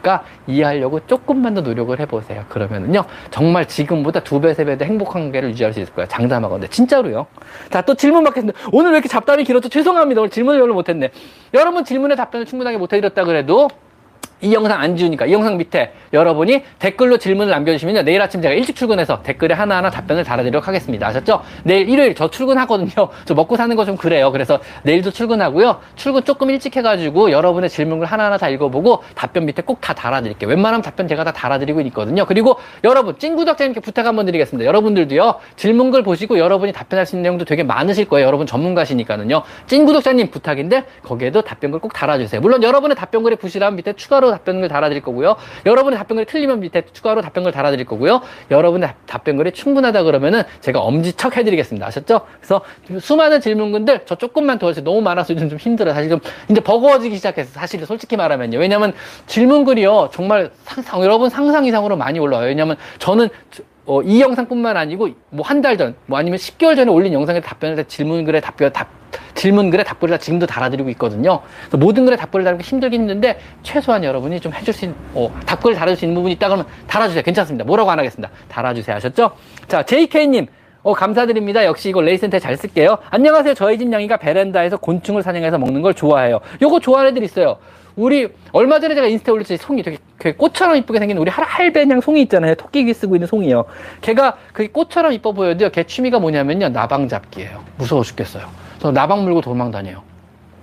그러니까 0.00 0.24
이해하려고 0.48 0.98
조금만 1.06 1.54
더 1.54 1.60
노력을 1.60 1.96
해보세요. 2.00 2.44
그러면은요, 2.48 3.04
정말 3.30 3.68
지금보다 3.68 4.20
두 4.20 4.40
배, 4.40 4.52
세 4.52 4.64
배 4.64 4.76
더 4.76 4.84
행복한 4.84 5.22
관계를 5.22 5.50
유지할 5.50 5.72
수 5.72 5.78
있을 5.80 5.94
거예요. 5.94 6.08
장담하건데. 6.08 6.66
진짜로요. 6.68 7.26
자, 7.70 7.82
또 7.82 7.94
질문 7.94 8.24
받겠습니다. 8.24 8.58
오늘 8.72 8.90
왜 8.90 8.96
이렇게 8.96 9.08
잡담이 9.08 9.44
길었죠? 9.44 9.68
죄송합니다. 9.68 10.20
오늘 10.22 10.30
질문을 10.30 10.58
별로 10.60 10.74
못했네. 10.74 11.10
여러분 11.54 11.84
질문에 11.84 12.16
답변을 12.16 12.46
충분하게 12.46 12.78
못해드렸다 12.78 13.22
그래도 13.24 13.68
이 14.42 14.52
영상 14.52 14.80
안 14.80 14.96
지우니까 14.96 15.26
이 15.26 15.32
영상 15.32 15.56
밑에 15.56 15.92
여러분이 16.12 16.62
댓글로 16.78 17.16
질문을 17.18 17.50
남겨주시면요. 17.52 18.02
내일 18.02 18.20
아침 18.20 18.42
제가 18.42 18.54
일찍 18.54 18.76
출근해서 18.76 19.22
댓글에 19.22 19.54
하나하나 19.54 19.88
답변을 19.90 20.24
달아드리도록 20.24 20.68
하겠습니다. 20.68 21.06
아셨죠? 21.06 21.42
내일 21.64 21.88
일요일 21.88 22.14
저 22.14 22.28
출근하거든요. 22.30 22.90
저 23.24 23.34
먹고 23.34 23.56
사는 23.56 23.74
거 23.76 23.82
좀 23.82 23.96
그래요. 23.96 24.30
그래서 24.30 24.60
내일도 24.84 25.10
출근하고요. 25.10 25.80
출근 25.96 26.22
조금 26.24 26.50
일찍 26.50 26.76
해가지고 26.76 27.32
여러분의 27.32 27.68
질문을 27.68 28.06
하나하나 28.06 28.36
다 28.38 28.48
읽어보고 28.48 29.02
답변 29.14 29.44
밑에 29.46 29.62
꼭 29.62 29.80
다 29.80 29.92
달아드릴게요. 29.94 30.48
웬만하면 30.48 30.82
답변 30.82 31.08
제가 31.08 31.24
다 31.24 31.32
달아드리고 31.32 31.80
있거든요. 31.80 32.24
그리고 32.24 32.56
여러분, 32.84 33.18
찐 33.18 33.34
구독자님께 33.34 33.80
부탁 33.80 34.06
한번 34.06 34.26
드리겠습니다. 34.26 34.66
여러분들도요. 34.68 35.34
질문글 35.56 36.04
보시고 36.04 36.38
여러분이 36.38 36.72
답변할 36.72 37.04
수 37.06 37.16
있는 37.16 37.22
내용도 37.24 37.44
되게 37.44 37.64
많으실 37.64 38.04
거예요. 38.08 38.26
여러분 38.28 38.46
전문가시니까는요. 38.46 39.42
찐 39.66 39.84
구독자님 39.84 40.30
부탁인데 40.30 40.84
거기에도 41.02 41.42
답변글 41.42 41.80
꼭 41.80 41.92
달아주세요. 41.92 42.40
물론 42.40 42.62
여러분의 42.62 42.96
답변글에 42.96 43.34
부실하면 43.36 43.76
밑에 43.76 43.92
추가로 43.94 44.31
답변글 44.32 44.68
달아드릴 44.68 45.02
거고요. 45.02 45.36
여러분의 45.66 45.98
답변글이 45.98 46.26
틀리면 46.26 46.60
밑에 46.60 46.82
추가로 46.92 47.22
답변글 47.22 47.52
달아드릴 47.52 47.86
거고요. 47.86 48.20
여러분의 48.50 48.94
답변글이 49.06 49.52
충분하다 49.52 50.02
그러면은 50.02 50.42
제가 50.60 50.80
엄지척 50.80 51.36
해드리겠습니다. 51.36 51.86
아셨죠? 51.86 52.22
그래서 52.38 52.62
수많은 53.00 53.40
질문군들 53.40 54.02
저 54.06 54.16
조금만 54.16 54.58
도와주세요. 54.58 54.84
너무 54.84 55.00
많아서 55.00 55.34
요즘 55.34 55.48
좀 55.48 55.58
힘들어요. 55.58 55.94
사실 55.94 56.10
좀 56.10 56.20
이제 56.50 56.60
버거워지기 56.60 57.16
시작해서 57.16 57.52
사실 57.52 57.84
솔직히 57.86 58.16
말하면요. 58.16 58.58
왜냐면 58.58 58.92
질문글이요. 59.26 60.10
정말 60.12 60.50
상상, 60.64 61.02
여러분 61.02 61.30
상상 61.30 61.64
이상으로 61.64 61.96
많이 61.96 62.18
올라와요. 62.18 62.48
왜냐면 62.48 62.76
저는 62.98 63.28
어, 63.86 64.00
이 64.02 64.20
영상뿐만 64.20 64.76
아니고 64.76 65.08
뭐 65.30 65.44
한 65.44 65.60
달 65.62 65.76
전, 65.76 65.94
뭐 66.06 66.18
아니면 66.18 66.38
10개월 66.38 66.76
전에 66.76 66.90
올린 66.90 67.12
영상에 67.12 67.40
답변을 67.40 67.76
다 67.76 67.82
질문글에 67.84 68.40
답변 68.40 68.72
답 68.72 68.88
질문글에 69.34 69.82
답글을 69.84 70.12
다 70.12 70.18
지금도 70.18 70.46
달아드리고 70.46 70.88
있거든요. 70.90 71.40
모든 71.72 72.04
글에 72.04 72.16
답글을 72.16 72.44
달기 72.44 72.62
힘들긴 72.62 73.02
힘든데 73.02 73.38
최소한 73.62 74.04
여러분이 74.04 74.40
좀 74.40 74.52
해줄 74.54 74.72
수 74.72 74.84
있는 74.84 74.96
어, 75.14 75.32
답글을 75.46 75.74
달아줄 75.76 75.96
수 75.96 76.04
있는 76.04 76.14
부분이 76.14 76.34
있다 76.34 76.48
그러면 76.48 76.66
달아주세요. 76.86 77.22
괜찮습니다. 77.22 77.64
뭐라고 77.64 77.90
안 77.90 77.98
하겠습니다. 77.98 78.30
달아주세요. 78.48 78.96
하셨죠? 78.96 79.32
자, 79.68 79.82
JK님. 79.82 80.46
어, 80.82 80.94
감사드립니다. 80.94 81.64
역시 81.64 81.90
이거 81.90 82.00
레이센터에 82.00 82.40
잘 82.40 82.56
쓸게요. 82.56 82.98
안녕하세요. 83.10 83.54
저희 83.54 83.78
집 83.78 83.92
양이가 83.92 84.16
베란다에서 84.16 84.78
곤충을 84.78 85.22
사냥해서 85.22 85.58
먹는 85.58 85.80
걸 85.80 85.94
좋아해요. 85.94 86.40
요거 86.60 86.80
좋아하는 86.80 87.12
애들 87.12 87.22
있어요. 87.22 87.58
우리 87.94 88.28
얼마 88.52 88.80
전에 88.80 88.94
제가 88.94 89.06
인스타에 89.06 89.32
올렸지 89.32 89.58
송이 89.58 89.82
되게, 89.82 89.98
되게 90.18 90.34
꽃처럼 90.36 90.76
이쁘게 90.76 90.98
생긴 90.98 91.18
우리 91.18 91.30
할, 91.30 91.44
할배냥 91.44 92.00
송이 92.00 92.22
있잖아요. 92.22 92.54
토끼기 92.56 92.94
쓰고 92.94 93.14
있는 93.14 93.28
송이요. 93.28 93.64
걔가 94.00 94.36
그게 94.52 94.68
꽃처럼 94.70 95.12
이뻐 95.12 95.32
보여도요. 95.32 95.70
걔 95.70 95.84
취미가 95.84 96.18
뭐냐면요. 96.18 96.70
나방 96.70 97.08
잡기예요. 97.08 97.62
무서워 97.76 98.02
죽겠어요. 98.02 98.46
저 98.80 98.90
나방 98.90 99.22
물고 99.22 99.40
도망 99.40 99.70
다녀요. 99.70 100.02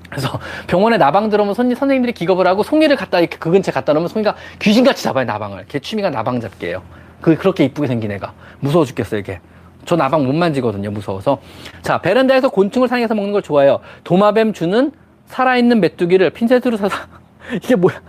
그래서 0.09 0.39
병원에 0.67 0.97
나방 0.97 1.29
들어오면 1.29 1.53
손, 1.53 1.73
선생님들이 1.73 2.13
기겁을 2.13 2.47
하고 2.47 2.63
송이를 2.63 2.95
갖다 2.95 3.19
이렇게 3.19 3.37
그 3.37 3.51
근처에 3.51 3.71
갖다 3.71 3.93
놓으면 3.93 4.09
송이가 4.09 4.35
귀신같이 4.57 5.03
잡아요 5.03 5.23
나방을. 5.25 5.65
걔 5.69 5.79
취미가 5.79 6.09
나방 6.09 6.41
잡기예요. 6.41 6.81
그 7.21 7.37
그렇게 7.37 7.63
이쁘게 7.65 7.87
생긴 7.87 8.11
애가 8.11 8.33
무서워 8.59 8.83
죽겠어요 8.85 9.19
이게. 9.19 9.39
저 9.85 9.95
나방 9.95 10.25
못 10.25 10.33
만지거든요 10.33 10.91
무서워서. 10.91 11.39
자 11.81 11.99
베란다에서 11.99 12.49
곤충을 12.49 12.87
사냥해서 12.87 13.15
먹는 13.15 13.31
걸 13.31 13.41
좋아해요. 13.41 13.79
도마뱀 14.03 14.53
주는 14.53 14.91
살아있는 15.27 15.79
메뚜기를 15.79 16.31
핀셋으로 16.31 16.77
사서 16.77 16.97
이게 17.55 17.75
뭐야? 17.75 18.01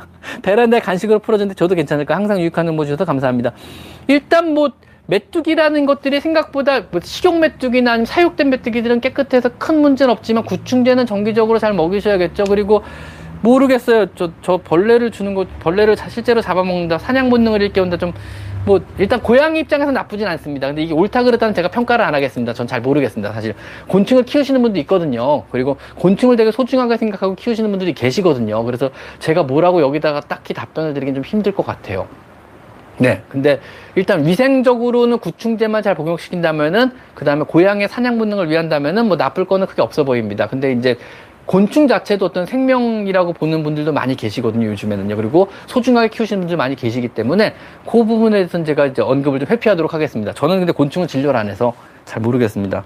베란다에 0.43 0.81
간식으로 0.81 1.19
풀어줬는데 1.21 1.55
저도 1.55 1.75
괜찮을까? 1.75 2.15
항상 2.15 2.41
유익한 2.41 2.67
정보 2.67 2.85
주셔서 2.85 3.05
감사합니다. 3.05 3.53
일단 4.07 4.55
뭐 4.55 4.71
메뚜기라는 5.07 5.87
것들이 5.87 6.21
생각보다 6.21 6.83
뭐 6.91 7.01
식용 7.03 7.41
메뚜기나 7.41 7.93
아니면 7.93 8.07
사육된 8.07 8.49
메뚜기들은 8.51 9.01
깨끗해서 9.01 9.51
큰 9.59 9.81
문제는 9.81 10.13
없지만 10.13 10.45
구충제는 10.45 11.07
정기적으로 11.07 11.59
잘 11.59 11.75
먹이셔야겠죠. 11.75 12.45
그리고 12.45 12.83
모르겠어요. 13.43 14.07
저, 14.15 14.31
저 14.43 14.59
벌레를 14.59 15.11
주는 15.11 15.35
거, 15.35 15.47
벌레를 15.61 15.97
실제로 16.09 16.41
잡아먹는다, 16.41 16.99
사냥 16.99 17.31
본능을 17.31 17.63
일깨운다, 17.63 17.97
좀 17.97 18.13
뭐 18.65 18.81
일단 18.99 19.21
고양이 19.21 19.59
입장에서 19.61 19.91
나쁘진 19.91 20.27
않습니다. 20.27 20.67
근데 20.69 20.83
이게 20.83 20.93
옳다 20.93 21.23
그르다는 21.23 21.55
제가 21.55 21.69
평가를 21.69 22.05
안 22.05 22.15
하겠습니다. 22.15 22.53
전 22.55 22.67
잘 22.71 22.81
모르겠습니다. 22.81 23.33
사실 23.33 23.55
곤충을 23.89 24.23
키우시는 24.25 24.63
분도 24.63 24.79
있거든요. 24.81 25.43
그리고 25.51 25.77
곤충을 25.97 26.37
되게 26.37 26.53
소중하게 26.53 26.99
생각하고 26.99 27.35
키우시는 27.35 27.71
분들이 27.71 27.95
계시거든요. 27.95 28.63
그래서 28.65 28.91
제가 29.19 29.43
뭐라고 29.43 29.81
여기다가 29.81 30.21
딱히 30.21 30.55
답변을 30.55 30.95
드리긴 30.95 31.15
좀 31.17 31.25
힘들 31.25 31.53
것 31.53 31.67
같아요. 31.67 32.07
네. 32.99 33.23
근데 33.29 33.59
일단 33.97 34.25
위생적으로는 34.27 35.19
구충제만 35.19 35.83
잘 35.83 35.95
복용시킨다면은 35.95 36.93
그 37.15 37.25
다음에 37.25 37.45
고양이 37.49 37.89
사냥 37.89 38.19
본능을 38.19 38.51
위한다면은 38.51 39.09
뭐 39.09 39.17
나쁠 39.17 39.47
거는 39.47 39.67
크게 39.67 39.81
없어 39.83 40.05
보입니다. 40.05 40.47
근데 40.47 40.73
이제 40.73 40.97
곤충 41.51 41.89
자체도 41.89 42.27
어떤 42.27 42.47
생명이라고 42.47 43.33
보는 43.33 43.65
분들도 43.65 43.93
많이 43.93 44.15
계시거든요, 44.15 44.69
요즘에는요. 44.69 45.17
그리고 45.17 45.49
소중하게 45.67 46.07
키우시는 46.07 46.43
분들 46.43 46.57
많이 46.57 46.77
계시기 46.77 47.09
때문에 47.09 47.57
그 47.85 48.05
부분에 48.05 48.37
대해서는 48.37 48.65
제가 48.65 48.87
이제 48.87 49.03
언급을 49.03 49.41
좀 49.41 49.49
회피하도록 49.49 49.93
하겠습니다. 49.93 50.33
저는 50.33 50.59
근데 50.59 50.71
곤충은 50.73 51.09
진료를 51.09 51.41
안 51.41 51.49
해서 51.49 51.75
잘 52.05 52.23
모르겠습니다. 52.23 52.85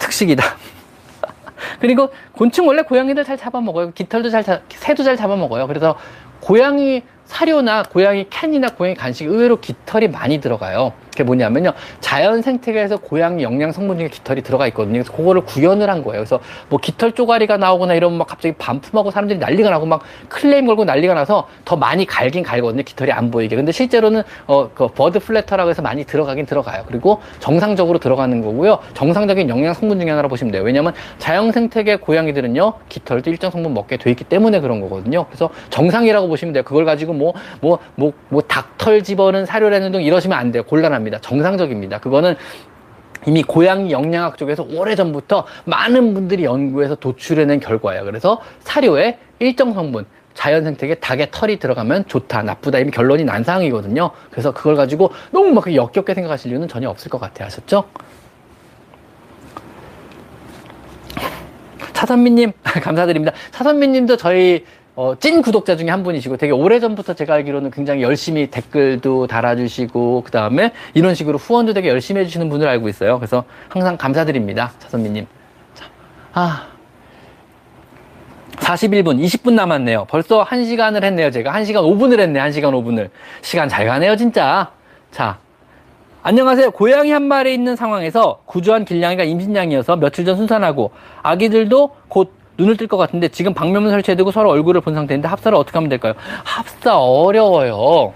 특식이다. 0.00 0.42
그리고 1.78 2.08
곤충 2.32 2.66
원래 2.66 2.82
고양이들 2.82 3.22
잘 3.22 3.36
잡아먹어요. 3.36 3.92
깃털도 3.92 4.30
잘, 4.30 4.42
잡, 4.42 4.62
새도 4.70 5.04
잘 5.04 5.16
잡아먹어요. 5.16 5.68
그래서 5.68 5.94
고양이 6.40 7.04
사료나 7.26 7.84
고양이 7.84 8.26
캔이나 8.30 8.68
고양이 8.68 8.94
간식 8.94 9.26
의외로 9.26 9.60
깃털이 9.60 10.08
많이 10.08 10.40
들어가요. 10.40 10.92
그게 11.14 11.22
뭐냐면요. 11.22 11.72
자연 12.00 12.42
생태계에서 12.42 12.96
고양이 12.96 13.44
영양 13.44 13.70
성분 13.70 13.98
중에 13.98 14.08
깃털이 14.08 14.42
들어가 14.42 14.66
있거든요. 14.68 14.94
그래서 14.94 15.12
그거를 15.12 15.42
구현을 15.42 15.88
한 15.88 16.02
거예요. 16.02 16.20
그래서 16.20 16.40
뭐 16.68 16.80
깃털 16.80 17.12
쪼가리가 17.12 17.56
나오거나 17.56 17.94
이러면 17.94 18.18
막 18.18 18.26
갑자기 18.26 18.54
반품하고 18.58 19.12
사람들이 19.12 19.38
난리가 19.38 19.70
나고 19.70 19.86
막 19.86 20.02
클레임 20.28 20.66
걸고 20.66 20.84
난리가 20.84 21.14
나서 21.14 21.48
더 21.64 21.76
많이 21.76 22.04
갈긴 22.04 22.42
갈거든요. 22.42 22.82
깃털이 22.82 23.12
안 23.12 23.30
보이게. 23.30 23.54
근데 23.54 23.70
실제로는 23.70 24.24
어, 24.48 24.70
그 24.74 24.88
bird 24.88 25.20
feather라고 25.20 25.70
해서 25.70 25.82
많이 25.82 26.04
들어가긴 26.04 26.46
들어가요. 26.46 26.82
그리고 26.88 27.20
정상적으로 27.38 27.98
들어가는 28.00 28.42
거고요. 28.42 28.80
정상적인 28.94 29.48
영양 29.48 29.72
성분 29.72 30.00
중에 30.00 30.10
하나로 30.10 30.28
보시면 30.28 30.50
돼요. 30.50 30.64
왜냐면 30.64 30.94
자연 31.18 31.52
생태계 31.52 31.96
고양이들은요. 31.96 32.72
깃털도 32.88 33.30
일정 33.30 33.52
성분 33.52 33.72
먹게 33.72 33.98
돼 33.98 34.10
있기 34.10 34.24
때문에 34.24 34.58
그런 34.58 34.80
거거든요. 34.80 35.26
그래서 35.26 35.50
정상이라고 35.70 36.26
보시면 36.26 36.54
돼요. 36.54 36.64
그걸 36.64 36.84
가지고 36.84 37.13
뭐, 37.18 37.34
뭐, 37.60 37.78
뭐, 37.96 38.12
뭐 38.28 38.42
닭털 38.42 39.02
집어는 39.02 39.46
사료라는 39.46 39.92
등 39.92 40.02
이러시면 40.02 40.38
안 40.38 40.52
돼요. 40.52 40.62
곤란합니다. 40.64 41.20
정상적입니다. 41.20 42.00
그거는 42.00 42.36
이미 43.26 43.42
고양이 43.42 43.90
영양학 43.90 44.36
쪽에서 44.36 44.64
오래전부터 44.64 45.46
많은 45.64 46.14
분들이 46.14 46.44
연구해서 46.44 46.94
도출해낸 46.96 47.60
결과예요. 47.60 48.04
그래서 48.04 48.40
사료에 48.60 49.18
일정 49.38 49.72
성분, 49.72 50.04
자연 50.34 50.64
생태계 50.64 50.96
닭의 50.96 51.28
털이 51.30 51.58
들어가면 51.58 52.06
좋다, 52.06 52.42
나쁘다, 52.42 52.80
이미 52.80 52.90
결론이 52.90 53.24
난 53.24 53.44
상황이거든요. 53.44 54.10
그래서 54.30 54.52
그걸 54.52 54.76
가지고 54.76 55.10
너무 55.30 55.52
막 55.52 55.72
역겹게 55.72 56.14
생각하실 56.14 56.50
이유는 56.50 56.68
전혀 56.68 56.90
없을 56.90 57.10
것 57.10 57.20
같아요. 57.20 57.46
아셨죠? 57.46 57.84
차선미님, 61.92 62.52
감사드립니다. 62.62 63.32
차선미님도 63.52 64.16
저희 64.16 64.64
어, 64.96 65.14
찐 65.18 65.42
구독자 65.42 65.76
중에 65.76 65.90
한 65.90 66.04
분이시고 66.04 66.36
되게 66.36 66.52
오래전부터 66.52 67.14
제가 67.14 67.34
알기로는 67.34 67.72
굉장히 67.72 68.02
열심히 68.02 68.48
댓글도 68.48 69.26
달아주시고 69.26 70.22
그 70.24 70.30
다음에 70.30 70.72
이런 70.94 71.14
식으로 71.14 71.36
후원도 71.38 71.72
되게 71.72 71.88
열심히 71.88 72.20
해주시는 72.20 72.48
분을 72.48 72.68
알고 72.68 72.88
있어요. 72.88 73.18
그래서 73.18 73.44
항상 73.68 73.96
감사드립니다. 73.96 74.72
차선미님. 74.78 75.26
자, 75.74 75.86
아. 76.32 76.68
41분, 78.52 79.20
20분 79.20 79.54
남았네요. 79.54 80.06
벌써 80.08 80.44
1시간을 80.44 81.02
했네요, 81.02 81.30
제가. 81.32 81.52
1시간 81.52 81.82
5분을 81.82 82.20
했네, 82.20 82.38
1시간 82.40 82.70
5분을. 82.72 83.10
시간 83.42 83.68
잘 83.68 83.86
가네요, 83.86 84.16
진짜. 84.16 84.70
자. 85.10 85.38
안녕하세요. 86.22 86.70
고양이 86.70 87.10
한 87.10 87.24
마리 87.24 87.52
있는 87.52 87.76
상황에서 87.76 88.40
구조한 88.46 88.84
길냥이가 88.84 89.24
임신양이어서 89.24 89.96
며칠 89.96 90.24
전 90.24 90.36
순산하고 90.36 90.92
아기들도 91.22 91.90
곧 92.08 92.32
눈을 92.58 92.76
뜰 92.76 92.86
것 92.88 92.96
같은데 92.96 93.28
지금 93.28 93.54
방명문 93.54 93.90
설치해두고 93.90 94.30
서로 94.30 94.50
얼굴을 94.50 94.80
본 94.80 94.94
상태인데 94.94 95.28
합사를 95.28 95.56
어떻게 95.56 95.76
하면 95.76 95.88
될까요? 95.88 96.14
합사 96.44 96.98
어려워요. 96.98 98.12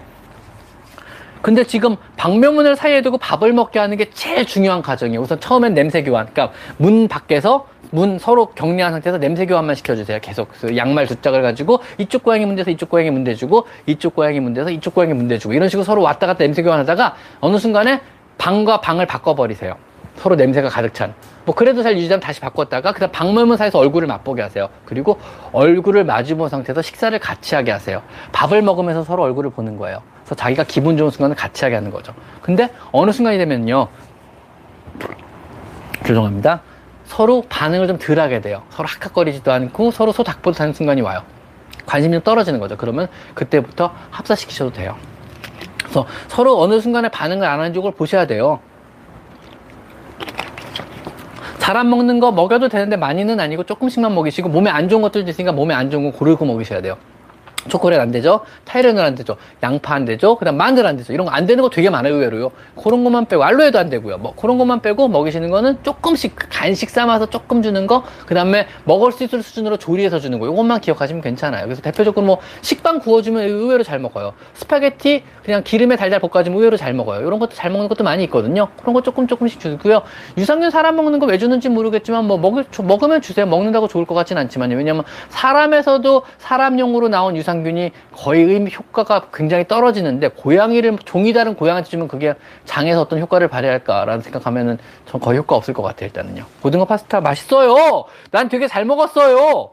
근데 1.41 1.63
지금 1.63 1.95
방명문을 2.17 2.75
사이에 2.75 3.01
두고 3.01 3.17
밥을 3.17 3.53
먹게 3.53 3.79
하는 3.79 3.95
게 3.95 4.09
제일 4.09 4.45
중요한 4.45 4.81
과정이에요. 4.81 5.21
우선 5.21 5.39
처음엔 5.39 5.73
냄새 5.73 6.03
교환. 6.03 6.27
그러니까 6.33 6.53
문 6.77 7.07
밖에서 7.07 7.65
문 7.91 8.19
서로 8.19 8.47
격리한 8.47 8.91
상태에서 8.91 9.17
냄새 9.19 9.45
교환만 9.45 9.75
시켜주세요. 9.75 10.19
계속 10.21 10.49
그 10.59 10.75
양말 10.75 11.07
두 11.07 11.15
짝을 11.21 11.41
가지고 11.41 11.79
이쪽 11.97 12.23
고양이 12.23 12.45
문대서 12.45 12.71
이쪽 12.71 12.89
고양이 12.89 13.09
문대주고 13.09 13.67
이쪽 13.85 14.15
고양이 14.15 14.39
문대서 14.41 14.69
이쪽 14.69 14.93
고양이 14.93 15.13
문대주고 15.13 15.53
이런 15.53 15.69
식으로 15.69 15.85
서로 15.85 16.01
왔다 16.01 16.27
갔다 16.27 16.39
냄새 16.39 16.61
교환하다가 16.61 17.15
어느 17.39 17.57
순간에 17.57 18.01
방과 18.37 18.81
방을 18.81 19.05
바꿔버리세요. 19.05 19.75
서로 20.17 20.35
냄새가 20.35 20.67
가득 20.67 20.93
찬. 20.93 21.13
뭐 21.49 21.55
그래도 21.55 21.81
잘 21.81 21.97
유지하면 21.97 22.19
다시 22.19 22.39
바꿨다가 22.41 22.91
그다음 22.91 23.11
방문문 23.11 23.57
사이에서 23.57 23.79
얼굴을 23.79 24.07
맛보게 24.07 24.43
하세요. 24.43 24.69
그리고 24.85 25.19
얼굴을 25.51 26.03
마주본 26.03 26.47
상태에서 26.47 26.83
식사를 26.83 27.17
같이 27.17 27.55
하게 27.55 27.71
하세요. 27.71 28.03
밥을 28.31 28.61
먹으면서 28.61 29.03
서로 29.03 29.23
얼굴을 29.23 29.49
보는 29.49 29.75
거예요. 29.77 30.03
그래서 30.19 30.35
자기가 30.35 30.65
기분 30.65 30.95
좋은 30.95 31.09
순간을 31.09 31.35
같이 31.35 31.65
하게 31.65 31.73
하는 31.73 31.89
거죠. 31.89 32.13
근데 32.43 32.69
어느 32.91 33.09
순간이 33.09 33.39
되면요. 33.39 33.87
죄송합니다. 36.05 36.61
서로 37.05 37.43
반응을 37.49 37.87
좀 37.87 37.97
덜 37.97 38.19
하게 38.19 38.41
돼요. 38.41 38.61
서로 38.69 38.87
학학거리지도 38.87 39.51
않고 39.51 39.89
서로 39.89 40.11
소닥보듯 40.11 40.61
하는 40.61 40.73
순간이 40.73 41.01
와요. 41.01 41.23
관심이 41.87 42.13
좀 42.13 42.21
떨어지는 42.21 42.59
거죠. 42.59 42.77
그러면 42.77 43.07
그때부터 43.33 43.91
합사시키셔도 44.11 44.71
돼요. 44.71 44.95
그래서 45.79 46.05
서로 46.27 46.61
어느 46.61 46.79
순간에 46.79 47.09
반응을 47.09 47.47
안 47.47 47.59
하는 47.59 47.73
쪽을 47.73 47.93
보셔야 47.93 48.27
돼요. 48.27 48.59
잘 51.59 51.77
안 51.77 51.89
먹는 51.89 52.19
거 52.19 52.31
먹여도 52.31 52.67
되는데 52.69 52.95
많이는 52.95 53.39
아니고 53.39 53.63
조금씩만 53.63 54.13
먹이시고 54.15 54.49
몸에 54.49 54.69
안 54.69 54.89
좋은 54.89 55.01
것들도 55.01 55.29
있으니까 55.29 55.51
몸에 55.51 55.73
안 55.75 55.91
좋은 55.91 56.11
거 56.11 56.17
고르고 56.17 56.45
먹이셔야 56.45 56.81
돼요. 56.81 56.97
초콜릿 57.67 57.99
안 57.99 58.11
되죠? 58.11 58.41
타이레놀 58.65 59.03
안 59.03 59.15
되죠? 59.15 59.35
양파 59.63 59.95
안 59.95 60.05
되죠? 60.05 60.35
그 60.35 60.45
다음 60.45 60.55
마늘 60.57 60.85
안 60.87 60.95
되죠? 60.95 61.11
이런 61.13 61.25
거 61.25 61.31
안 61.33 61.45
되는 61.45 61.61
거 61.61 61.69
되게 61.69 61.89
많아요, 61.89 62.15
의외로요. 62.15 62.51
그런 62.81 63.03
것만 63.03 63.25
빼고, 63.25 63.43
알로에도 63.43 63.79
안 63.79 63.89
되고요. 63.89 64.17
뭐, 64.17 64.33
그런 64.35 64.57
것만 64.57 64.81
빼고 64.81 65.07
먹이시는 65.09 65.49
거는 65.49 65.79
조금씩 65.83 66.35
간식 66.49 66.89
삼아서 66.89 67.27
조금 67.27 67.61
주는 67.61 67.85
거, 67.87 68.03
그 68.25 68.33
다음에 68.33 68.67
먹을 68.85 69.11
수 69.11 69.23
있을 69.23 69.43
수준으로 69.43 69.77
조리해서 69.77 70.19
주는 70.19 70.39
거, 70.39 70.47
이것만 70.47 70.79
기억하시면 70.81 71.21
괜찮아요. 71.21 71.65
그래서 71.65 71.81
대표적으로 71.81 72.25
뭐, 72.25 72.39
식빵 72.61 72.99
구워주면 72.99 73.43
의외로 73.43 73.83
잘 73.83 73.99
먹어요. 73.99 74.33
스파게티 74.53 75.23
그냥 75.43 75.63
기름에 75.63 75.95
달달 75.95 76.19
볶아주면 76.19 76.57
의외로 76.59 76.77
잘 76.77 76.93
먹어요. 76.93 77.25
이런 77.27 77.39
것도 77.39 77.53
잘 77.55 77.71
먹는 77.71 77.89
것도 77.89 78.03
많이 78.03 78.23
있거든요. 78.25 78.69
그런 78.79 78.93
거 78.93 79.01
조금 79.01 79.27
조금씩 79.27 79.59
주고요. 79.59 80.01
유산균 80.37 80.69
사람 80.71 80.95
먹는 80.95 81.19
거 81.19 81.25
왜 81.29 81.37
주는지 81.37 81.69
모르겠지만, 81.69 82.25
뭐, 82.25 82.37
먹을, 82.37 82.65
먹으면 82.83 83.21
주세요. 83.21 83.45
먹는다고 83.45 83.87
좋을 83.87 84.05
것 84.05 84.15
같진 84.15 84.37
않지만요. 84.37 84.75
왜냐면 84.77 85.03
사람에서도 85.29 86.23
사람용으로 86.39 87.09
나온 87.09 87.35
유산 87.35 87.48
균 87.49 87.59
유산균이 87.59 87.91
거의 88.13 88.43
의미 88.43 88.71
효과가 88.73 89.27
굉장히 89.33 89.67
떨어지는데 89.67 90.29
고양이를 90.29 90.97
종이 91.05 91.33
다른 91.33 91.55
고양이한테 91.55 91.89
주면 91.89 92.07
그게 92.07 92.35
장에서 92.65 93.01
어떤 93.01 93.19
효과를 93.19 93.47
발휘할까라는 93.47 94.21
생각하면은 94.21 94.77
전 95.05 95.19
거의 95.19 95.39
효과 95.39 95.55
없을 95.55 95.73
것 95.73 95.81
같아요 95.81 96.07
일단은요. 96.07 96.45
고등어 96.61 96.85
파스타 96.85 97.21
맛있어요! 97.21 98.05
난 98.31 98.49
되게 98.49 98.67
잘 98.67 98.85
먹었어요! 98.85 99.71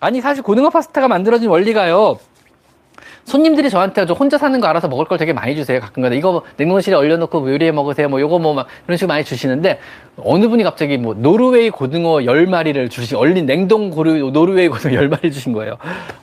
아니 0.00 0.20
사실 0.20 0.42
고등어 0.42 0.70
파스타가 0.70 1.08
만들어진 1.08 1.48
원리가요 1.48 2.18
손님들이 3.24 3.70
저한테 3.70 4.04
저 4.06 4.12
혼자 4.12 4.36
사는 4.36 4.60
거 4.60 4.66
알아서 4.66 4.86
먹을 4.88 5.06
걸 5.06 5.16
되게 5.18 5.32
많이 5.32 5.56
주세요. 5.56 5.80
가끔가다 5.80 6.14
이거 6.14 6.42
냉동실에 6.58 6.94
얼려놓고 6.94 7.50
요리해 7.50 7.72
먹으세요. 7.72 8.08
뭐 8.08 8.20
요거 8.20 8.38
뭐 8.38 8.54
막 8.54 8.66
이런 8.86 8.96
식으로 8.98 9.08
많이 9.08 9.24
주시는데 9.24 9.80
어느 10.18 10.46
분이 10.48 10.62
갑자기 10.62 10.98
뭐 10.98 11.14
노르웨이 11.14 11.70
고등어 11.70 12.18
10마리를 12.18 12.90
주시 12.90 13.16
얼린 13.16 13.46
냉동 13.46 13.90
고르 13.90 14.10
노르웨이 14.30 14.68
고등어 14.68 14.92
10마리 15.00 15.32
주신 15.32 15.52
거예요. 15.54 15.76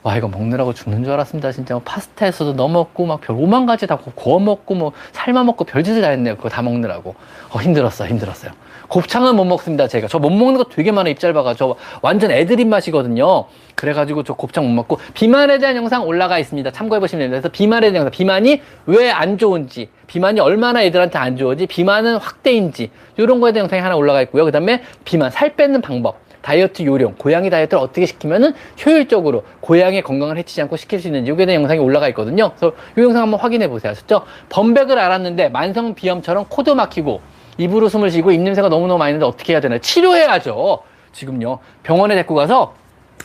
와 0.04 0.16
이거 0.16 0.28
먹느라고 0.28 0.74
죽는 0.74 1.04
줄 1.04 1.12
알았습니다. 1.14 1.52
진짜 1.52 1.74
뭐 1.74 1.82
파스타에서도 1.84 2.54
넣어 2.54 2.68
먹고 2.68 3.06
막 3.08 3.22
별 3.22 3.36
오만 3.38 3.66
가지 3.66 3.88
다 3.88 3.98
구워 3.98 4.40
먹고 4.40 4.76
뭐 4.76 4.92
삶아 5.12 5.44
먹고 5.44 5.66
별짓을 5.66 6.02
다 6.02 6.10
했네요. 6.10 6.38
그거 6.38 6.50
다 6.50 6.62
먹느라고. 6.62 7.16
어 7.50 7.60
힘들었어. 7.60 8.06
힘들었어요. 8.08 8.52
곱창은 8.96 9.38
못 9.38 9.46
먹습니다. 9.46 9.88
제가 9.88 10.08
저 10.08 10.20
못 10.20 10.30
먹는 10.30 10.58
거 10.58 10.66
되게 10.66 10.92
많아 10.92 11.10
입 11.10 11.20
짧아가 11.20 11.54
저 11.56 11.76
완전 12.02 12.30
애들 12.30 12.60
입맛이거든요. 12.60 13.46
그래가지고 13.76 14.24
저 14.24 14.34
곱창 14.34 14.66
못 14.66 14.72
먹고 14.72 15.00
비만에 15.14 15.58
대한 15.60 15.78
영상 15.78 16.06
올라가 16.06 16.38
있습니다. 16.38 16.70
참고해 16.72 17.00
보시면 17.00 17.22
됩니다. 17.22 17.42
그래서 17.42 17.52
비만에 17.52 17.92
대한 17.92 18.06
영상, 18.06 18.12
비만이 18.12 18.62
왜 18.88 19.10
안 19.10 19.38
좋은지, 19.38 19.90
비만이 20.08 20.40
얼마나 20.42 20.84
애들한테 20.84 21.18
안 21.18 21.38
좋은지, 21.38 21.68
비만은 21.68 22.18
확대인지 22.18 22.92
이런 23.18 23.40
거에 23.40 23.52
대한 23.54 23.64
영상이 23.66 23.82
하나 23.82 23.96
올라가 23.96 24.22
있고요. 24.24 24.46
그 24.46 24.52
다음에 24.52 24.82
비만 25.06 25.32
살 25.32 25.56
빼는 25.56 25.82
방법. 25.82 26.20
다이어트 26.42 26.84
요령, 26.84 27.16
고양이 27.20 27.52
다이어트를 27.52 27.82
어떻게 27.82 28.08
시키면은 28.08 28.54
효율적으로 28.84 29.44
고양이의 29.60 30.02
건강을 30.02 30.38
해치지 30.40 30.60
않고 30.64 30.76
시킬 30.76 31.00
수 31.00 31.08
있는지 31.08 31.32
이거에 31.32 31.46
대한 31.46 31.62
영상이 31.62 31.80
올라가 31.80 32.08
있거든요. 32.10 32.52
그래서 32.58 32.76
이 32.98 33.02
영상 33.02 33.22
한번 33.22 33.40
확인해 33.40 33.68
보세요. 33.68 33.92
아셨죠? 33.92 34.24
범백을 34.50 34.98
알았는데 34.98 35.50
만성 35.50 35.94
비염처럼 35.94 36.46
코도 36.50 36.74
막히고 36.74 37.22
입으로 37.58 37.90
숨을 37.90 38.12
쉬고 38.12 38.32
입냄새가 38.32 38.70
너무너무 38.70 39.00
많이 39.00 39.14
나는데 39.14 39.26
어떻게 39.26 39.54
해야 39.54 39.60
되나요? 39.60 39.80
치료해야죠. 39.80 40.80
지금요. 41.14 41.60
병원에 41.84 42.16
데리고 42.16 42.36
가서 42.36 42.74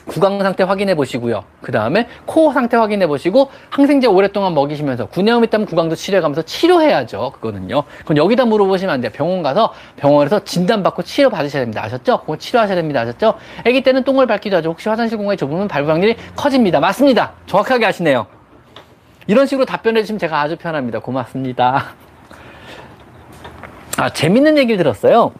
구강 0.06 0.40
상태 0.40 0.62
확인해 0.62 0.94
보시고요. 0.94 1.44
그 1.62 1.72
다음에 1.72 2.06
코 2.26 2.52
상태 2.52 2.76
확인해 2.76 3.06
보시고 3.08 3.50
항생제 3.70 4.06
오랫동안 4.06 4.54
먹이시면서 4.54 5.06
구내염 5.06 5.42
있다면 5.44 5.66
구강도 5.66 5.96
치료해가면서 5.96 6.42
치료해야죠. 6.42 7.32
그거는요. 7.32 7.82
그럼 8.04 8.16
여기다 8.18 8.44
물어보시면 8.44 8.94
안 8.94 9.00
돼요. 9.00 9.10
병원 9.12 9.42
가서 9.42 9.72
병원에서 9.96 10.44
진단받고 10.44 11.02
치료 11.02 11.28
받으셔야 11.28 11.62
됩니다. 11.62 11.82
아셨죠? 11.84 12.20
그거 12.20 12.36
치료하셔야 12.36 12.76
됩니다. 12.76 13.00
아셨죠? 13.00 13.34
아기 13.66 13.82
때는 13.82 14.04
똥을 14.04 14.26
밟기도 14.26 14.58
하죠. 14.58 14.70
혹시 14.70 14.88
화장실 14.88 15.18
공간이 15.18 15.36
좁으면 15.36 15.66
밟을 15.66 15.88
확률이 15.88 16.16
커집니다. 16.36 16.78
맞습니다. 16.78 17.32
정확하게 17.46 17.86
아시네요. 17.86 18.26
이런 19.26 19.46
식으로 19.46 19.64
답변해 19.66 20.02
주시면 20.02 20.20
제가 20.20 20.40
아주 20.40 20.56
편합니다. 20.56 21.00
고맙습니다. 21.00 22.05
아, 23.96 24.10
재밌는 24.10 24.58
얘기를 24.58 24.76
들었어요. 24.76 25.32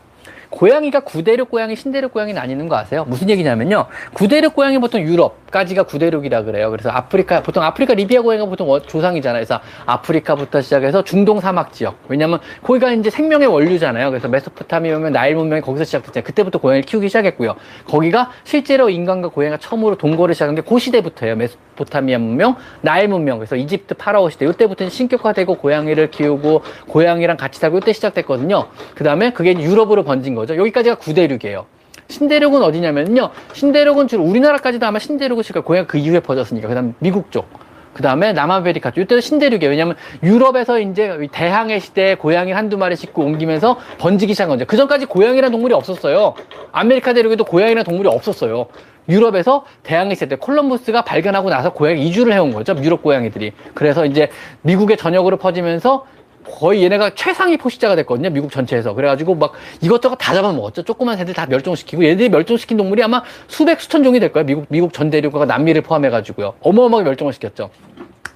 고양이가 0.50 1.00
구대륙 1.00 1.50
고양이, 1.50 1.76
신대륙 1.76 2.12
고양이 2.12 2.32
나뉘는 2.32 2.68
거 2.68 2.76
아세요? 2.76 3.04
무슨 3.08 3.28
얘기냐면요. 3.30 3.86
구대륙 4.12 4.54
고양이 4.54 4.78
보통 4.78 5.00
유럽까지가 5.00 5.84
구대륙이라 5.84 6.42
그래요. 6.44 6.70
그래서 6.70 6.90
아프리카, 6.90 7.42
보통 7.42 7.62
아프리카 7.62 7.94
리비아 7.94 8.22
고양이가 8.22 8.46
보통 8.46 8.80
조상이잖아요. 8.86 9.40
그래서 9.40 9.60
아프리카부터 9.86 10.60
시작해서 10.62 11.02
중동 11.04 11.40
사막 11.40 11.72
지역. 11.72 11.96
왜냐면 12.08 12.38
거기가 12.62 12.92
이제 12.92 13.10
생명의 13.10 13.48
원류잖아요. 13.48 14.10
그래서 14.10 14.28
메소포타미아 14.28 14.98
면 14.98 15.12
나일 15.12 15.36
문명이 15.36 15.62
거기서 15.62 15.84
시작됐잖아요. 15.84 16.24
그때부터 16.24 16.58
고양이를 16.58 16.86
키우기 16.86 17.08
시작했고요. 17.08 17.56
거기가 17.86 18.30
실제로 18.44 18.88
인간과 18.88 19.28
고양이가 19.28 19.58
처음으로 19.58 19.96
동거를 19.96 20.34
시작한 20.34 20.54
게그 20.54 20.78
시대부터예요. 20.78 21.36
메소포타미아 21.36 22.18
문명, 22.18 22.56
나일 22.80 23.08
문명. 23.08 23.38
그래서 23.38 23.56
이집트 23.56 23.94
파라오 23.94 24.30
시대. 24.30 24.46
이때부터는 24.46 24.90
신격화되고 24.90 25.56
고양이를 25.56 26.10
키우고 26.10 26.62
고양이랑 26.88 27.36
같이 27.36 27.60
살고 27.60 27.78
이때 27.78 27.92
시작됐거든요. 27.92 28.66
그 28.94 29.04
다음에 29.04 29.32
그게 29.32 29.52
유럽으로 29.52 30.04
번진 30.04 30.34
거죠. 30.34 30.45
여기까지가 30.54 30.96
구대륙이에요. 30.96 31.66
신대륙은 32.08 32.62
어디냐면요. 32.62 33.30
신대륙은 33.52 34.06
주로 34.06 34.22
우리나라까지도 34.24 34.86
아마 34.86 34.98
신대륙은 34.98 35.42
실까 35.42 35.62
고향 35.62 35.86
그 35.86 35.98
이후에 35.98 36.20
퍼졌으니까. 36.20 36.68
그 36.68 36.74
다음 36.74 36.94
미국 36.98 37.32
쪽. 37.32 37.48
그 37.92 38.02
다음에 38.02 38.32
남아메리카 38.32 38.90
쪽. 38.90 39.00
이때도 39.00 39.20
신대륙이에요. 39.20 39.70
왜냐면 39.70 39.96
유럽에서 40.22 40.78
이제 40.78 41.18
대항해 41.32 41.78
시대에 41.78 42.14
고양이 42.14 42.52
한두 42.52 42.76
마리 42.76 42.94
싣고 42.94 43.22
옮기면서 43.22 43.78
번지기 43.98 44.34
시작한 44.34 44.50
거죠. 44.56 44.66
그 44.66 44.76
전까지 44.76 45.06
고양이란 45.06 45.50
동물이 45.50 45.74
없었어요. 45.74 46.34
아메리카 46.72 47.14
대륙에도 47.14 47.44
고양이란 47.44 47.84
동물이 47.84 48.08
없었어요. 48.08 48.66
유럽에서 49.08 49.64
대항해 49.82 50.14
시대 50.14 50.28
때 50.28 50.36
콜럼버스가 50.36 51.02
발견하고 51.02 51.48
나서 51.48 51.72
고양이 51.72 52.06
이주를 52.06 52.32
해온 52.32 52.52
거죠. 52.52 52.76
유럽 52.82 53.02
고양이들이. 53.02 53.52
그래서 53.72 54.04
이제 54.04 54.28
미국의 54.62 54.96
전역으로 54.96 55.36
퍼지면서 55.38 56.04
거의 56.50 56.82
얘네가 56.84 57.10
최상위 57.14 57.56
포식자가 57.56 57.96
됐거든요. 57.96 58.30
미국 58.30 58.50
전체에서. 58.50 58.94
그래가지고 58.94 59.34
막 59.34 59.52
이것저것 59.80 60.16
다 60.16 60.34
잡아먹었죠. 60.34 60.82
조그만 60.82 61.16
새들 61.16 61.34
다 61.34 61.46
멸종시키고 61.46 62.04
얘들이 62.04 62.28
멸종시킨 62.28 62.76
동물이 62.76 63.02
아마 63.02 63.22
수백, 63.48 63.80
수천 63.80 64.04
종이 64.04 64.20
될 64.20 64.32
거예요. 64.32 64.46
미국, 64.46 64.66
미국 64.68 64.92
전 64.92 65.10
대륙과 65.10 65.44
남미를 65.44 65.82
포함해가지고요. 65.82 66.54
어마어마하게 66.60 67.08
멸종을 67.10 67.32
시켰죠. 67.32 67.70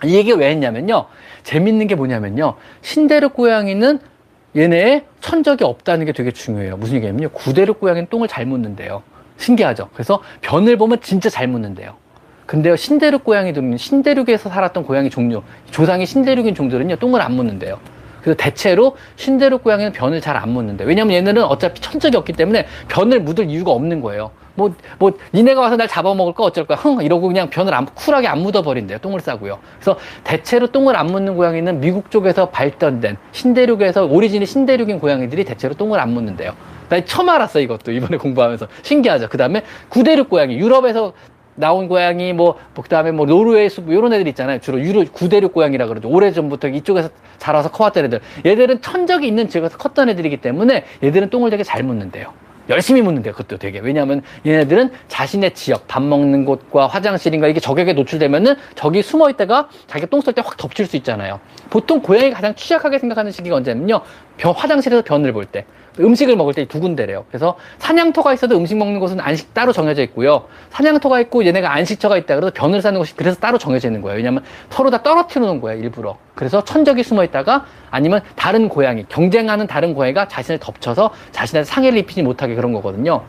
이 0.04 0.14
얘기가 0.14 0.38
왜 0.38 0.50
했냐면요. 0.50 1.06
재밌는 1.42 1.86
게 1.86 1.94
뭐냐면요. 1.94 2.54
신대륙 2.82 3.34
고양이는 3.34 4.00
얘네의 4.56 5.04
천적이 5.20 5.64
없다는 5.64 6.06
게 6.06 6.12
되게 6.12 6.30
중요해요. 6.30 6.76
무슨 6.76 6.96
얘기냐면요. 6.96 7.30
구대륙 7.30 7.80
고양이는 7.80 8.08
똥을 8.10 8.28
잘 8.28 8.46
묻는데요. 8.46 9.02
신기하죠. 9.36 9.88
그래서 9.92 10.22
변을 10.40 10.76
보면 10.76 11.00
진짜 11.00 11.30
잘 11.30 11.48
묻는데요. 11.48 11.94
근데요, 12.46 12.74
신대륙 12.74 13.22
고양이들은 13.22 13.76
신대륙에서 13.76 14.48
살았던 14.48 14.82
고양이 14.82 15.08
종류, 15.08 15.42
조상이 15.70 16.04
신대륙인 16.04 16.56
종들은요, 16.56 16.96
똥을 16.96 17.20
안 17.22 17.34
묻는데요. 17.34 17.78
그래서 18.22 18.36
대체로 18.36 18.96
신대륙 19.16 19.62
고양이는 19.62 19.92
변을 19.92 20.20
잘 20.20 20.36
안 20.40 20.48
묻는데 20.50 20.84
왜냐면 20.84 21.16
얘네는 21.16 21.42
어차피 21.44 21.80
천적이 21.80 22.16
없기 22.16 22.32
때문에 22.32 22.66
변을 22.88 23.20
묻을 23.20 23.50
이유가 23.50 23.72
없는 23.72 24.00
거예요. 24.00 24.30
뭐, 24.54 24.74
뭐, 24.98 25.12
니네가 25.32 25.60
와서 25.60 25.76
날 25.76 25.88
잡아먹을까 25.88 26.42
어쩔 26.44 26.66
거야. 26.66 26.76
흥! 26.76 27.02
이러고 27.02 27.28
그냥 27.28 27.50
변을 27.50 27.72
안, 27.72 27.86
쿨하게 27.86 28.26
안 28.28 28.40
묻어버린대요. 28.40 28.98
똥을 28.98 29.20
싸고요. 29.20 29.58
그래서 29.78 29.98
대체로 30.24 30.66
똥을 30.66 30.96
안 30.96 31.06
묻는 31.06 31.36
고양이는 31.36 31.80
미국 31.80 32.10
쪽에서 32.10 32.50
발전된 32.50 33.16
신대륙에서 33.32 34.04
오리진이 34.06 34.46
신대륙인 34.46 34.98
고양이들이 35.00 35.44
대체로 35.44 35.74
똥을 35.74 35.98
안 35.98 36.10
묻는데요. 36.10 36.52
나 36.88 37.02
처음 37.04 37.28
알았어, 37.28 37.60
이것도. 37.60 37.92
이번에 37.92 38.16
공부하면서. 38.18 38.66
신기하죠. 38.82 39.28
그 39.28 39.38
다음에 39.38 39.62
구대륙 39.88 40.28
고양이. 40.28 40.58
유럽에서 40.58 41.12
나온 41.60 41.86
고양이 41.88 42.32
뭐, 42.32 42.58
뭐 42.74 42.82
그다음에 42.82 43.12
뭐 43.12 43.26
노르웨이 43.26 43.68
숲 43.68 43.90
이런 43.90 44.12
애들 44.12 44.26
있잖아요. 44.28 44.60
주로 44.60 44.80
유로 44.80 45.04
구대륙 45.12 45.52
고양이라 45.52 45.86
그러죠. 45.86 46.08
오래 46.08 46.32
전부터 46.32 46.68
이쪽에서 46.68 47.10
자라서 47.38 47.70
커왔던 47.70 48.06
애들. 48.06 48.20
얘들은 48.44 48.80
천적이 48.82 49.28
있는 49.28 49.48
지역에서 49.48 49.78
컸던 49.78 50.08
애들이기 50.08 50.38
때문에 50.38 50.84
얘들은 51.02 51.30
똥을 51.30 51.50
되게 51.50 51.62
잘 51.62 51.82
묻는데요. 51.82 52.32
열심히 52.68 53.02
묻는데요. 53.02 53.34
그것도 53.34 53.58
되게. 53.58 53.80
왜냐하면 53.80 54.22
얘네들은 54.46 54.90
자신의 55.08 55.54
지역, 55.54 55.88
밥 55.88 56.02
먹는 56.02 56.44
곳과 56.44 56.86
화장실인가 56.86 57.48
이게 57.48 57.58
적에게 57.58 57.92
노출되면은 57.94 58.54
저기 58.76 59.02
숨어 59.02 59.28
있다가 59.30 59.68
자기가 59.88 60.08
똥쌀때확 60.08 60.56
덮칠 60.56 60.86
수 60.86 60.96
있잖아요. 60.96 61.40
보통 61.68 62.00
고양이가 62.00 62.36
가장 62.36 62.54
취약하게 62.54 62.98
생각하는 62.98 63.32
시기가 63.32 63.56
언제냐면요. 63.56 64.02
변, 64.36 64.52
화장실에서 64.52 65.02
변을 65.02 65.32
볼 65.32 65.46
때. 65.46 65.64
음식을 65.98 66.36
먹을 66.36 66.54
때 66.54 66.64
두 66.66 66.78
군데래요. 66.78 67.24
그래서 67.28 67.56
사냥터가 67.78 68.32
있어도 68.34 68.56
음식 68.56 68.76
먹는 68.76 69.00
곳은 69.00 69.18
안식 69.20 69.54
따로 69.54 69.72
정해져 69.72 70.02
있고요. 70.02 70.44
사냥터가 70.70 71.20
있고 71.22 71.44
얘네가 71.44 71.72
안식처가 71.72 72.16
있다 72.18 72.36
그래서 72.36 72.52
변을 72.54 72.80
사는 72.82 72.98
곳이 72.98 73.16
그래서 73.16 73.38
따로 73.40 73.58
정해져 73.58 73.88
있는 73.88 74.02
거예요. 74.02 74.16
왜냐하면 74.18 74.44
서로 74.68 74.90
다 74.90 75.02
떨어뜨려 75.02 75.46
놓은 75.46 75.60
거예요. 75.60 75.80
일부러. 75.82 76.16
그래서 76.34 76.62
천적이 76.62 77.02
숨어 77.02 77.24
있다가 77.24 77.66
아니면 77.90 78.20
다른 78.36 78.68
고양이, 78.68 79.04
경쟁하는 79.08 79.66
다른 79.66 79.94
고양이가 79.94 80.28
자신을 80.28 80.58
덮쳐서 80.60 81.10
자신한테 81.32 81.68
상해를 81.68 81.98
입히지 81.98 82.22
못하게 82.22 82.54
그런 82.54 82.72
거거든요. 82.72 83.22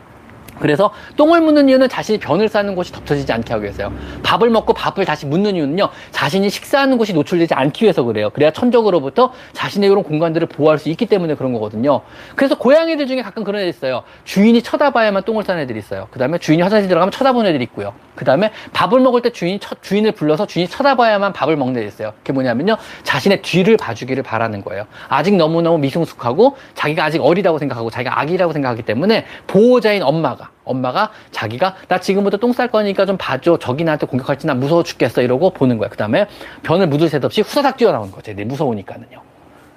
그래서 0.62 0.92
똥을 1.16 1.40
묻는 1.40 1.68
이유는 1.68 1.88
자신이 1.88 2.18
변을 2.18 2.48
싸는 2.48 2.76
곳이 2.76 2.92
덮쳐지지 2.92 3.32
않게 3.32 3.52
하기 3.52 3.64
위해서요. 3.64 3.92
밥을 4.22 4.48
먹고 4.48 4.72
밥을 4.74 5.04
다시 5.04 5.26
묻는 5.26 5.56
이유는요. 5.56 5.88
자신이 6.12 6.48
식사하는 6.50 6.98
곳이 6.98 7.12
노출되지 7.14 7.52
않기 7.52 7.84
위해서 7.84 8.04
그래요. 8.04 8.30
그래야 8.30 8.52
천적으로부터 8.52 9.32
자신의 9.54 9.90
이런 9.90 10.04
공간들을 10.04 10.46
보호할 10.46 10.78
수 10.78 10.88
있기 10.88 11.06
때문에 11.06 11.34
그런 11.34 11.52
거거든요. 11.52 12.02
그래서 12.36 12.56
고양이들 12.56 13.08
중에 13.08 13.22
가끔 13.22 13.42
그런 13.42 13.60
애들 13.60 13.70
있어요. 13.70 14.04
주인이 14.22 14.62
쳐다봐야만 14.62 15.24
똥을 15.24 15.42
싸는 15.42 15.62
애들이 15.62 15.80
있어요. 15.80 16.06
그 16.12 16.20
다음에 16.20 16.38
주인이 16.38 16.62
화장실 16.62 16.88
들어가면 16.88 17.10
쳐다보는 17.10 17.50
애들이 17.50 17.64
있고요. 17.64 17.92
그 18.14 18.24
다음에 18.24 18.52
밥을 18.72 19.00
먹을 19.00 19.20
때 19.20 19.30
주인이 19.30 19.58
쳐, 19.58 19.74
주인을 19.82 20.12
불러서 20.12 20.46
주인이 20.46 20.68
쳐다봐야만 20.68 21.32
밥을 21.32 21.56
먹는 21.56 21.78
애들이 21.78 21.88
있어요. 21.88 22.12
그게 22.18 22.32
뭐냐면요. 22.32 22.76
자신의 23.02 23.42
뒤를 23.42 23.76
봐주기를 23.76 24.22
바라는 24.22 24.62
거예요. 24.62 24.84
아직 25.08 25.34
너무너무 25.34 25.78
미성숙하고 25.78 26.56
자기가 26.74 27.02
아직 27.02 27.20
어리다고 27.20 27.58
생각하고 27.58 27.90
자기가 27.90 28.20
아기라고 28.20 28.52
생각하기 28.52 28.82
때문에 28.82 29.24
보호자인 29.48 30.04
엄마가 30.04 30.51
엄마가 30.64 31.10
자기가 31.30 31.74
나 31.88 31.98
지금부터 31.98 32.36
똥 32.36 32.52
쌀 32.52 32.68
거니까 32.68 33.06
좀 33.06 33.16
봐줘. 33.16 33.58
저기 33.58 33.82
나한테 33.84 34.06
공격할지 34.06 34.46
나 34.46 34.54
무서워 34.54 34.82
죽겠어. 34.82 35.22
이러고 35.22 35.50
보는 35.50 35.78
거야. 35.78 35.88
그 35.88 35.96
다음에 35.96 36.26
변을 36.62 36.86
묻을 36.88 37.08
새 37.08 37.18
없이 37.22 37.40
후다닥 37.40 37.76
뛰어나오는 37.78 38.12
거죠. 38.12 38.32
내 38.34 38.44
무서우니까는요. 38.44 39.20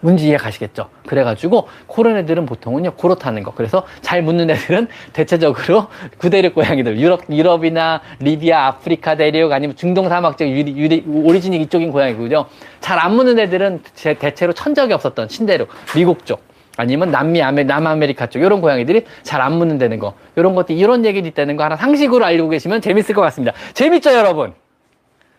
뭔지 0.01 0.27
이해 0.27 0.37
가시겠죠? 0.37 0.89
그래가지고 1.07 1.67
그런 1.87 2.17
애들은 2.17 2.45
보통은요 2.45 2.91
그렇다는 2.95 3.41
거. 3.41 3.51
그래서 3.55 3.87
잘 4.01 4.21
묻는 4.21 4.49
애들은 4.51 4.87
대체적으로 5.13 5.87
구대륙 6.19 6.53
고양이들 6.53 6.99
유럽 6.99 7.21
유럽이나 7.29 8.01
리비아, 8.19 8.67
아프리카 8.67 9.15
대륙 9.15 9.51
아니면 9.51 9.75
중동 9.75 10.07
사막 10.09 10.37
쪽 10.37 10.47
유리, 10.47 10.75
유리, 10.77 11.03
오리진이 11.07 11.59
이쪽인 11.61 11.91
고양이고요. 11.91 12.45
잘 12.81 12.99
안 12.99 13.15
묻는 13.15 13.39
애들은 13.39 13.81
제, 13.95 14.13
대체로 14.15 14.53
천적이 14.53 14.93
없었던 14.93 15.29
신대륙 15.29 15.69
미국 15.95 16.25
쪽. 16.25 16.43
아니면 16.77 17.11
남미, 17.11 17.41
아메, 17.41 17.63
남아메리카 17.63 18.27
쪽 18.27 18.39
이런 18.39 18.61
고양이들이 18.61 19.05
잘 19.23 19.41
안 19.41 19.53
묻는다는 19.53 19.99
거 19.99 20.15
이런 20.35 20.55
것들 20.55 20.75
이런 20.75 21.05
얘기도 21.05 21.27
있다는 21.27 21.55
거 21.55 21.63
하나 21.63 21.75
상식으로 21.75 22.25
알고 22.25 22.49
계시면 22.49 22.81
재밌을 22.81 23.13
것 23.13 23.21
같습니다. 23.21 23.53
재밌죠 23.73 24.11
여러분? 24.13 24.53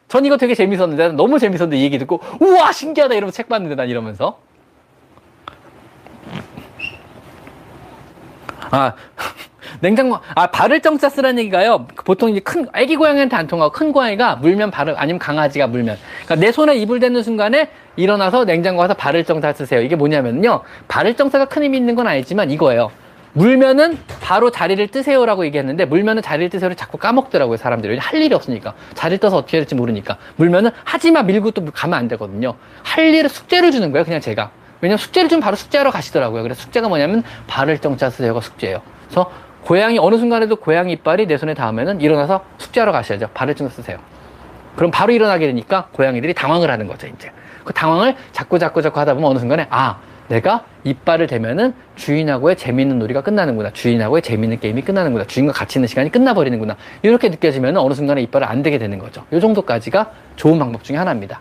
전 0.08 0.24
이거 0.24 0.36
되게 0.36 0.54
재밌었는데 0.54 1.08
너무 1.12 1.38
재밌었는데 1.40 1.76
이 1.78 1.82
얘기 1.82 1.98
듣고 1.98 2.20
우와 2.40 2.70
신기하다 2.72 3.14
이러면서 3.14 3.34
책 3.36 3.48
봤는데 3.48 3.74
난 3.74 3.88
이러면서 3.88 4.38
아 8.70 8.94
냉장고 9.80 10.18
아 10.34 10.46
발을 10.48 10.80
정자 10.80 11.08
쓰라는 11.08 11.40
얘기가요. 11.40 11.86
보통 12.04 12.30
이제 12.30 12.40
큰 12.40 12.66
애기 12.74 12.96
고양이한테 12.96 13.36
안 13.36 13.46
통하고 13.46 13.72
큰 13.72 13.92
고양이가 13.92 14.36
물면 14.36 14.70
발을 14.70 14.94
아니면 14.96 15.18
강아지가 15.18 15.66
물면. 15.66 15.96
그러니까 16.24 16.46
내 16.46 16.52
손에 16.52 16.76
이불 16.76 17.00
대는 17.00 17.22
순간에 17.22 17.70
일어나서 17.96 18.44
냉장고 18.44 18.82
가서 18.82 18.94
발을 18.94 19.24
정자 19.24 19.52
쓰세요. 19.52 19.80
이게 19.80 19.96
뭐냐면요. 19.96 20.60
발을 20.88 21.14
정자가 21.14 21.46
큰 21.46 21.64
힘이 21.64 21.78
있는 21.78 21.94
건 21.94 22.06
아니지만 22.06 22.50
이거예요. 22.50 22.90
물면은 23.32 23.98
바로 24.22 24.50
자리를 24.50 24.88
뜨세요라고 24.88 25.44
얘기했는데 25.44 25.84
물면은 25.84 26.22
자리를 26.22 26.48
뜨세요를 26.48 26.74
자꾸 26.74 26.96
까먹더라고요 26.96 27.58
사람들이. 27.58 27.98
할 27.98 28.22
일이 28.22 28.34
없으니까. 28.34 28.72
자리를 28.94 29.18
떠서 29.18 29.36
어떻게 29.36 29.58
해야 29.58 29.62
될지 29.62 29.74
모르니까. 29.74 30.16
물면은 30.36 30.70
하지마 30.84 31.22
밀고 31.22 31.50
또 31.50 31.64
가면 31.66 31.98
안 31.98 32.08
되거든요. 32.08 32.54
할 32.82 33.12
일을 33.12 33.28
숙제를 33.28 33.72
주는 33.72 33.92
거예요 33.92 34.04
그냥 34.04 34.20
제가. 34.22 34.50
왜냐면 34.80 34.98
숙제를 34.98 35.28
좀 35.28 35.40
바로 35.40 35.54
숙제하러 35.54 35.90
가시더라고요. 35.90 36.42
그래서 36.42 36.62
숙제가 36.62 36.88
뭐냐면 36.88 37.22
발을 37.46 37.78
정자 37.78 38.08
쓰세요가 38.08 38.40
숙제예요. 38.40 38.80
그래서 39.06 39.30
고양이 39.66 39.98
어느 39.98 40.16
순간에도 40.16 40.54
고양이 40.54 40.92
이빨이 40.92 41.26
내 41.26 41.36
손에 41.36 41.52
닿으면은 41.52 42.00
일어나서 42.00 42.44
숙제하러 42.58 42.92
가셔야죠 42.92 43.30
발을 43.34 43.56
정자 43.56 43.74
쓰세요 43.74 43.98
그럼 44.76 44.92
바로 44.92 45.12
일어나게 45.12 45.48
되니까 45.48 45.88
고양이들이 45.90 46.34
당황을 46.34 46.70
하는 46.70 46.86
거죠 46.86 47.08
이제 47.08 47.32
그 47.64 47.72
당황을 47.72 48.14
자꾸 48.30 48.60
자꾸 48.60 48.80
자꾸 48.80 49.00
하다 49.00 49.14
보면 49.14 49.28
어느 49.28 49.38
순간에 49.40 49.66
아 49.70 49.98
내가 50.28 50.64
이빨을 50.84 51.26
대면은 51.26 51.74
주인하고의 51.96 52.56
재미있는 52.56 52.98
놀이가 52.98 53.22
끝나는구나. 53.22 53.72
주인하고의 53.72 54.22
재미있는 54.22 54.58
게임이 54.58 54.82
끝나는구나. 54.82 55.24
주인과 55.26 55.52
같이 55.52 55.78
있는 55.78 55.86
시간이 55.86 56.10
끝나버리는구나. 56.10 56.76
이렇게 57.02 57.28
느껴지면 57.28 57.76
어느 57.76 57.94
순간에 57.94 58.22
이빨을 58.22 58.44
안 58.44 58.64
대게 58.64 58.78
되는 58.78 58.98
거죠. 58.98 59.24
이 59.32 59.38
정도까지가 59.38 60.10
좋은 60.34 60.58
방법 60.58 60.82
중에 60.82 60.96
하나입니다. 60.96 61.40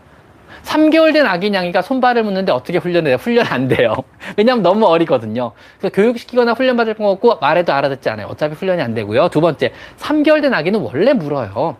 3개월 0.66 1.14
된 1.14 1.26
아기 1.26 1.50
냥이가 1.52 1.82
손발을 1.82 2.24
묻는데 2.24 2.52
어떻게 2.52 2.78
훈련해요? 2.80 3.16
훈련 3.16 3.46
안 3.48 3.68
돼요. 3.68 3.96
왜냐하면 4.36 4.64
너무 4.64 4.86
어리거든요. 4.88 5.52
그래서 5.80 5.94
교육시키거나 5.94 6.54
훈련받을 6.54 6.96
거 6.96 7.10
없고 7.10 7.38
말해도 7.40 7.72
알아듣지 7.72 8.10
않아요. 8.10 8.28
어차피 8.28 8.56
훈련이 8.56 8.82
안 8.82 8.94
되고요. 8.94 9.30
두 9.30 9.42
번째, 9.42 9.72
3개월 10.00 10.42
된 10.42 10.54
아기는 10.54 10.80
원래 10.82 11.14
물어요. 11.14 11.78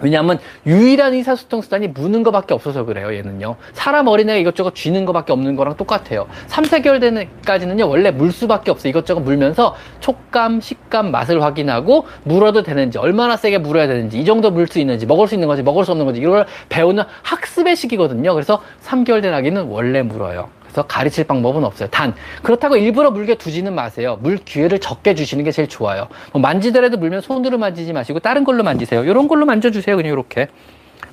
왜냐하면 0.00 0.38
유일한 0.66 1.14
의사소통 1.14 1.60
수단이 1.62 1.88
무는 1.88 2.22
것밖에 2.22 2.54
없어서 2.54 2.84
그래요 2.84 3.14
얘는요. 3.14 3.56
사람 3.72 4.06
어린애가 4.08 4.38
이것저것 4.38 4.74
쥐는 4.74 5.04
것밖에 5.04 5.32
없는 5.32 5.56
거랑 5.56 5.76
똑같아요. 5.76 6.26
3, 6.46 6.64
4개월 6.64 7.00
되는까지는요 7.00 7.88
원래 7.88 8.10
물 8.10 8.32
수밖에 8.32 8.70
없어 8.70 8.88
이것저것 8.88 9.20
물면서 9.20 9.76
촉감, 10.00 10.60
식감, 10.60 11.10
맛을 11.10 11.42
확인하고 11.42 12.06
물어도 12.24 12.62
되는지 12.62 12.98
얼마나 12.98 13.36
세게 13.36 13.58
물어야 13.58 13.86
되는지 13.86 14.18
이 14.18 14.24
정도 14.24 14.50
물 14.50 14.70
수 14.70 14.78
있는지 14.78 15.04
먹을 15.04 15.26
수 15.26 15.34
있는 15.34 15.48
건지 15.48 15.64
먹을 15.64 15.84
수 15.84 15.90
없는 15.90 16.06
건지 16.06 16.20
이걸 16.20 16.46
배우는 16.68 17.02
학습의 17.22 17.74
시기거든요. 17.74 18.32
그래서 18.34 18.62
3개월 18.84 19.20
된 19.20 19.34
아기는 19.34 19.64
원래 19.64 20.02
물어요 20.02 20.48
그래서 20.70 20.86
가르칠 20.86 21.24
방법은 21.24 21.64
없어요. 21.64 21.88
단 21.90 22.14
그렇다고 22.42 22.76
일부러 22.76 23.10
물게 23.10 23.34
두지는 23.34 23.74
마세요. 23.74 24.18
물 24.20 24.36
기회를 24.38 24.78
적게 24.78 25.14
주시는 25.14 25.44
게 25.44 25.50
제일 25.50 25.68
좋아요. 25.68 26.08
뭐 26.32 26.40
만지더라도 26.40 26.96
물면 26.96 27.20
손으로 27.20 27.58
만지지 27.58 27.92
마시고 27.92 28.20
다른 28.20 28.44
걸로 28.44 28.62
만지세요. 28.62 29.04
이런 29.04 29.28
걸로 29.28 29.44
만져주세요. 29.46 29.96
그냥 29.96 30.12
이렇게. 30.12 30.48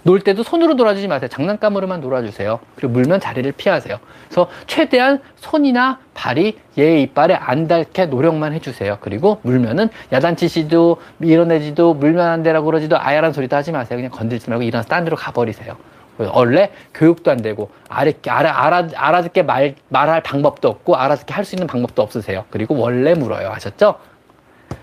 놀 0.03 0.21
때도 0.21 0.43
손으로 0.43 0.75
놀아주지 0.75 1.07
마세요. 1.07 1.27
장난감으로만 1.27 1.99
놀아주세요. 1.99 2.59
그리고 2.75 2.93
물면 2.93 3.19
자리를 3.19 3.51
피하세요. 3.53 3.97
그래서 4.27 4.47
최대한 4.65 5.19
손이나 5.35 5.99
발이 6.13 6.57
얘의 6.77 7.01
이빨에 7.03 7.33
안 7.33 7.67
닿게 7.67 8.05
노력만 8.05 8.53
해주세요. 8.53 8.99
그리고 9.01 9.39
물면은 9.41 9.89
야단치시도 10.13 11.01
밀어내지도 11.17 11.95
물면 11.95 12.25
안 12.25 12.43
되라고 12.43 12.67
그러지도 12.67 12.97
아야란 12.97 13.33
소리도 13.33 13.55
하지 13.55 13.71
마세요. 13.71 13.97
그냥 13.97 14.11
건들지 14.11 14.49
말고 14.49 14.63
일어나서 14.63 14.87
딴 14.87 15.03
데로 15.03 15.17
가버리세요. 15.17 15.75
원래 16.17 16.71
교육도 16.93 17.29
안 17.31 17.37
되고 17.41 17.69
알아, 17.89 18.11
알아, 18.27 18.65
알아, 18.65 18.87
알아듣게 18.95 19.43
말, 19.43 19.75
말할 19.89 20.21
방법도 20.23 20.67
없고 20.67 20.95
알아듣게 20.95 21.33
할 21.33 21.45
수 21.45 21.55
있는 21.55 21.67
방법도 21.67 22.01
없으세요. 22.01 22.45
그리고 22.49 22.75
원래 22.77 23.13
물어요. 23.13 23.49
아셨죠? 23.49 23.95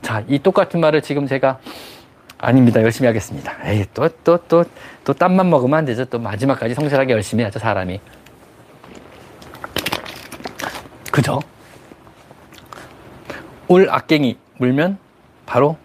자, 0.00 0.22
이 0.28 0.38
똑같은 0.38 0.80
말을 0.80 1.02
지금 1.02 1.26
제가 1.26 1.58
아닙니다. 2.38 2.82
열심히 2.82 3.06
하겠습니다. 3.06 3.54
에이, 3.64 3.84
또, 3.94 4.08
또, 4.22 4.38
또, 4.48 4.64
또 5.04 5.12
땀만 5.12 5.48
먹으면 5.50 5.78
안 5.80 5.84
되죠. 5.84 6.04
또 6.06 6.18
마지막까지 6.18 6.74
성실하게 6.74 7.12
열심히 7.12 7.44
하죠, 7.44 7.58
사람이. 7.58 8.00
그죠? 11.10 11.40
올 13.68 13.88
악갱이 13.90 14.36
물면 14.58 14.98
바로 15.46 15.76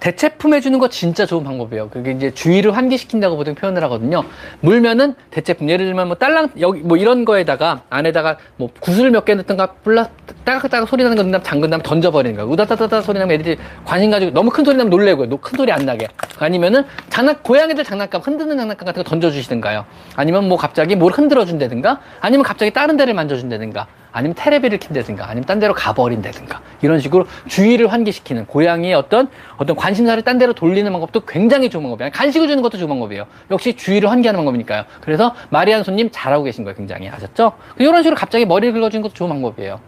대체품 0.00 0.54
해주는 0.54 0.78
거 0.78 0.88
진짜 0.88 1.26
좋은 1.26 1.42
방법이에요. 1.42 1.88
그게 1.90 2.12
이제 2.12 2.30
주의를 2.30 2.76
환기시킨다고 2.76 3.36
보통 3.36 3.54
표현을 3.54 3.82
하거든요. 3.84 4.22
물면은 4.60 5.14
대체품. 5.30 5.68
예를 5.68 5.86
들면 5.86 6.06
뭐 6.06 6.16
딸랑, 6.16 6.50
여기 6.60 6.80
뭐 6.80 6.96
이런 6.96 7.24
거에다가 7.24 7.82
안에다가 7.90 8.38
뭐 8.56 8.70
구슬 8.80 9.10
몇 9.10 9.24
개 9.24 9.34
넣던가 9.34 9.72
불라, 9.82 10.08
따각따각 10.44 10.88
소리 10.88 11.02
나는 11.02 11.16
거 11.16 11.22
넣는다면 11.22 11.44
잠근 11.44 11.70
다음 11.70 11.82
던져버리는 11.82 12.36
거야. 12.36 12.46
우다다다다 12.46 13.02
소리 13.02 13.18
나면 13.18 13.34
애들이 13.40 13.58
관심 13.84 14.10
가지고 14.10 14.30
너무 14.32 14.50
큰 14.50 14.64
소리 14.64 14.76
나면 14.76 14.90
놀래고요. 14.90 15.36
큰 15.38 15.56
소리 15.56 15.72
안 15.72 15.84
나게. 15.84 16.06
아니면은 16.38 16.84
장난, 17.08 17.36
고양이들 17.42 17.82
장난감, 17.82 18.20
흔드는 18.20 18.56
장난감 18.56 18.86
같은 18.86 19.02
거 19.02 19.10
던져주시든가요. 19.10 19.84
아니면 20.14 20.48
뭐 20.48 20.56
갑자기 20.56 20.94
뭘 20.94 21.12
흔들어준다든가 21.12 22.00
아니면 22.20 22.44
갑자기 22.44 22.70
다른 22.72 22.96
데를 22.96 23.14
만져준다든가 23.14 23.86
아니면 24.18 24.34
테레비를 24.34 24.78
킨다든가 24.78 25.28
아니면 25.28 25.44
딴 25.44 25.60
데로 25.60 25.74
가버린다든가 25.74 26.60
이런 26.82 26.98
식으로 26.98 27.26
주의를 27.46 27.86
환기시키는 27.92 28.46
고양이의 28.46 28.94
어떤 28.94 29.28
어떤 29.58 29.76
관심사를 29.76 30.20
딴 30.24 30.38
데로 30.38 30.54
돌리는 30.54 30.90
방법도 30.90 31.20
굉장히 31.20 31.70
좋은 31.70 31.84
방법이에요. 31.84 32.10
간식을 32.10 32.48
주는 32.48 32.60
것도 32.60 32.78
좋은 32.78 32.88
방법이에요. 32.88 33.26
역시 33.52 33.76
주의를 33.76 34.10
환기하는 34.10 34.38
방법이니까요. 34.38 34.86
그래서 35.00 35.36
마리안 35.50 35.84
손님 35.84 36.10
잘하고 36.10 36.42
계신 36.42 36.64
거예요. 36.64 36.76
굉장히 36.76 37.08
아셨죠? 37.08 37.52
이런 37.78 38.02
식으로 38.02 38.16
갑자기 38.16 38.44
머리를 38.44 38.74
긁어주는 38.74 39.02
것도 39.02 39.14
좋은 39.14 39.28
방법이에요. 39.30 39.78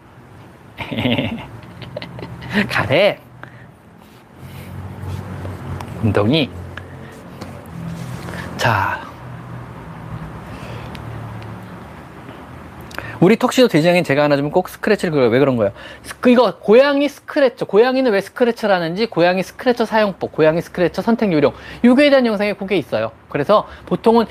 가래 2.69 3.19
운동이 6.01 6.49
자 8.55 9.10
우리 13.21 13.35
턱시도 13.37 13.67
대장인 13.67 14.03
제가 14.03 14.23
하나 14.23 14.35
주면 14.35 14.51
꼭 14.51 14.67
스크래치를 14.67 15.11
긁어요. 15.11 15.29
왜 15.29 15.37
그런 15.37 15.55
거예요? 15.55 15.71
그 16.19 16.31
이거 16.31 16.57
고양이 16.57 17.07
scratcher. 17.07 17.65
고양이는 17.65 18.11
왜 18.11 18.19
scratcher를 18.19 18.73
하는지 18.73 19.05
고양이 19.05 19.43
scratcher 19.43 19.85
사용법, 19.85 20.31
고양이 20.31 20.59
scratcher 20.59 21.03
선택 21.03 21.31
요령. 21.31 21.53
요거에 21.85 22.09
대한 22.09 22.25
영상이 22.25 22.55
그게 22.55 22.77
있어요. 22.77 23.11
그래서 23.29 23.67
보통은 23.85 24.25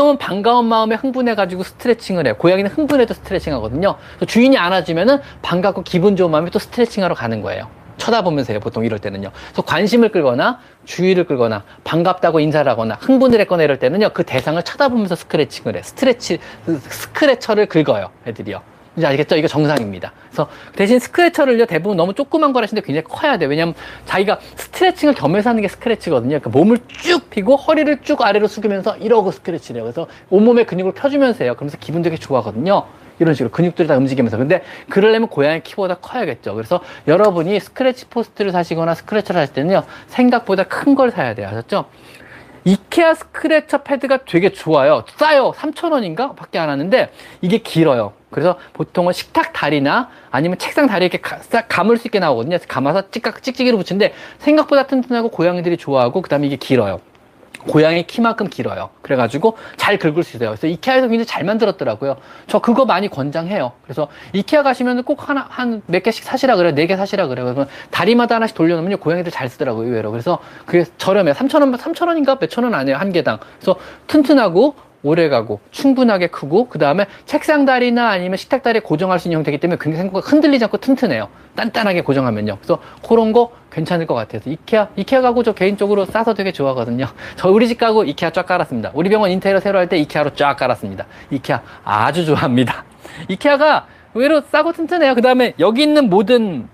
오면 0.00 0.18
반가운 0.18 0.66
마음에 0.66 0.94
흥분해가지고 0.94 1.64
scratching을 1.64 2.26
해요. 2.26 2.36
고양이는 2.38 2.70
흥분해도 2.70 3.14
scratching 3.14 3.52
하거든요. 3.54 3.96
주인이 4.24 4.56
안아주면은 4.56 5.18
반갑고 5.42 5.82
기분 5.82 6.14
좋은 6.14 6.30
마음에 6.30 6.50
또 6.50 6.60
scratching 6.60 7.02
하러 7.02 7.16
가는 7.16 7.42
거예요. 7.42 7.79
쳐다보면서 8.00 8.52
해요. 8.52 8.60
보통 8.60 8.84
이럴 8.84 8.98
때는요. 8.98 9.30
그래서 9.32 9.62
관심을 9.62 10.08
끌거나 10.08 10.58
주의를 10.84 11.24
끌거나 11.24 11.62
반갑다고 11.84 12.40
인사를 12.40 12.68
하거나 12.70 12.96
흥분을 13.00 13.40
했거나 13.40 13.62
이럴 13.62 13.78
때는요. 13.78 14.10
그 14.12 14.24
대상을 14.24 14.60
쳐다보면서 14.62 15.14
scratching을 15.14 15.76
해. 15.76 15.82
스트레치, 15.82 16.38
scratcher를 16.66 17.66
긁어요. 17.66 18.10
애들이요. 18.26 18.60
이제 18.96 19.06
알겠죠? 19.06 19.36
이거 19.36 19.46
정상입니다. 19.46 20.12
그래서 20.28 20.48
대신 20.74 20.98
scratcher를요, 20.98 21.66
대부분 21.66 21.96
너무 21.96 22.12
조그만 22.12 22.52
걸 22.52 22.64
하시는데 22.64 22.84
굉장히 22.84 23.04
커야 23.04 23.38
돼요. 23.38 23.48
왜냐면 23.48 23.74
자기가 24.04 24.40
스트레칭을 24.56 25.14
겸해서 25.14 25.50
하는 25.50 25.62
게 25.62 25.68
스크래치거든요. 25.68 26.40
그러니까 26.40 26.50
몸을 26.50 26.78
쭉 26.88 27.30
펴고 27.30 27.54
허리를 27.54 28.00
쭉 28.02 28.20
아래로 28.22 28.48
숙이면서 28.48 28.96
이러고 28.96 29.30
스크래치를 29.30 29.80
해요. 29.80 29.84
그래서 29.84 30.08
온몸의 30.28 30.66
근육을 30.66 30.92
펴주면서 30.92 31.44
해요. 31.44 31.54
그러면서 31.54 31.76
기분 31.78 32.02
되게 32.02 32.16
좋아하거든요. 32.16 32.84
이런 33.20 33.34
식으로 33.34 33.50
근육들이 33.50 33.86
다 33.86 33.96
움직이면서. 33.96 34.36
근데 34.36 34.62
그러려면 34.88 35.28
고양이 35.28 35.62
키보다 35.62 35.96
커야겠죠. 35.96 36.54
그래서 36.54 36.80
여러분이 37.06 37.60
scratch 37.60 38.06
post를 38.06 38.50
사시거나 38.50 38.94
scratcher를 38.94 39.40
하실 39.40 39.54
때는요, 39.54 39.84
생각보다 40.08 40.64
큰 40.64 40.90
걸 40.90 41.12
사야 41.12 41.34
돼요. 41.34 41.46
아셨죠? 41.46 41.84
이케아 42.64 43.14
scratcher 43.14 43.78
패드가 43.78 44.18
되게 44.26 44.50
좋아요. 44.50 45.04
싸요. 45.16 45.52
3,000원인가? 45.56 46.34
밖에 46.34 46.58
안 46.58 46.68
하는데 46.68 47.10
이게 47.40 47.58
길어요. 47.58 48.12
그래서 48.30 48.58
보통은 48.72 49.12
식탁 49.12 49.52
다리나 49.52 50.10
아니면 50.30 50.58
책상 50.58 50.86
다리 50.86 51.06
이렇게 51.06 51.18
가, 51.18 51.38
감을 51.68 51.96
수 51.96 52.08
있게 52.08 52.18
나오거든요. 52.18 52.58
감아서 52.68 53.08
찍각, 53.10 53.42
찍찍이로 53.42 53.76
붙이는데 53.78 54.12
생각보다 54.38 54.86
튼튼하고 54.86 55.30
고양이들이 55.30 55.76
좋아하고 55.76 56.22
그 56.22 56.28
다음에 56.28 56.46
이게 56.48 56.56
길어요. 56.56 57.00
고양이 57.66 58.06
키만큼 58.06 58.48
길어요. 58.48 58.88
그래가지고 59.02 59.58
잘 59.76 59.98
긁을 59.98 60.22
수 60.24 60.36
있어요. 60.36 60.48
그래서 60.50 60.66
이케아에서 60.66 61.08
굉장히 61.08 61.26
잘 61.26 61.44
만들었더라고요. 61.44 62.16
저 62.46 62.58
그거 62.60 62.86
많이 62.86 63.08
권장해요. 63.08 63.72
그래서 63.84 64.08
이케아 64.32 64.62
가시면 64.62 65.02
꼭 65.04 65.28
하나, 65.28 65.46
한 65.50 65.82
몇 65.86 66.02
개씩 66.02 66.24
사시라 66.24 66.56
그래요. 66.56 66.74
네 66.74 66.86
개 66.86 66.96
사시라 66.96 67.26
그래요. 67.26 67.44
그래서 67.52 67.68
다리마다 67.90 68.36
하나씩 68.36 68.56
돌려놓으면 68.56 68.98
고양이들 68.98 69.30
잘 69.30 69.48
쓰더라고요. 69.50 69.86
의외로. 69.86 70.10
그래서 70.10 70.38
그게 70.64 70.84
저렴해요. 70.96 71.34
3,000원, 71.34 71.76
3,000원인가? 71.76 72.40
몇천 72.40 72.64
원 72.64 72.74
아니에요. 72.74 72.96
한 72.96 73.12
개당. 73.12 73.38
그래서 73.58 73.78
튼튼하고 74.06 74.74
오래 75.02 75.28
가고 75.28 75.60
충분하게 75.70 76.26
크고 76.26 76.68
그 76.68 76.78
다음에 76.78 77.06
책상 77.24 77.64
다리나 77.64 78.08
아니면 78.10 78.36
식탁 78.36 78.62
다리 78.62 78.80
고정할 78.80 79.18
수 79.18 79.28
있는 79.28 79.38
형태이기 79.38 79.58
때문에 79.58 79.78
굉장히 79.80 80.02
생각보다 80.02 80.28
흔들리지 80.28 80.64
않고 80.64 80.76
튼튼해요. 80.78 81.28
단단하게 81.56 82.02
고정하면요. 82.02 82.58
그래서 82.58 82.78
그런 83.08 83.32
거 83.32 83.50
괜찮을 83.72 84.06
것 84.06 84.14
같아요. 84.14 84.42
이케아 84.44 84.88
이케아 84.96 85.22
가구 85.22 85.42
저 85.42 85.52
개인적으로 85.52 86.04
싸서 86.04 86.34
되게 86.34 86.52
좋아하거든요. 86.52 87.06
저 87.36 87.50
우리 87.50 87.66
집 87.68 87.78
가구 87.78 88.04
이케아 88.04 88.30
쫙 88.30 88.44
깔았습니다. 88.44 88.90
우리 88.94 89.08
병원 89.08 89.30
인테리어 89.30 89.60
새로 89.60 89.78
할 89.78 89.88
때 89.88 89.96
이케아로 89.96 90.34
쫙 90.34 90.54
깔았습니다. 90.56 91.06
이케아 91.30 91.62
아주 91.82 92.26
좋아합니다. 92.26 92.84
이케아가 93.28 93.86
의외로 94.14 94.42
싸고 94.42 94.72
튼튼해요. 94.72 95.14
그 95.14 95.22
다음에 95.22 95.54
여기 95.58 95.82
있는 95.82 96.10
모든 96.10 96.68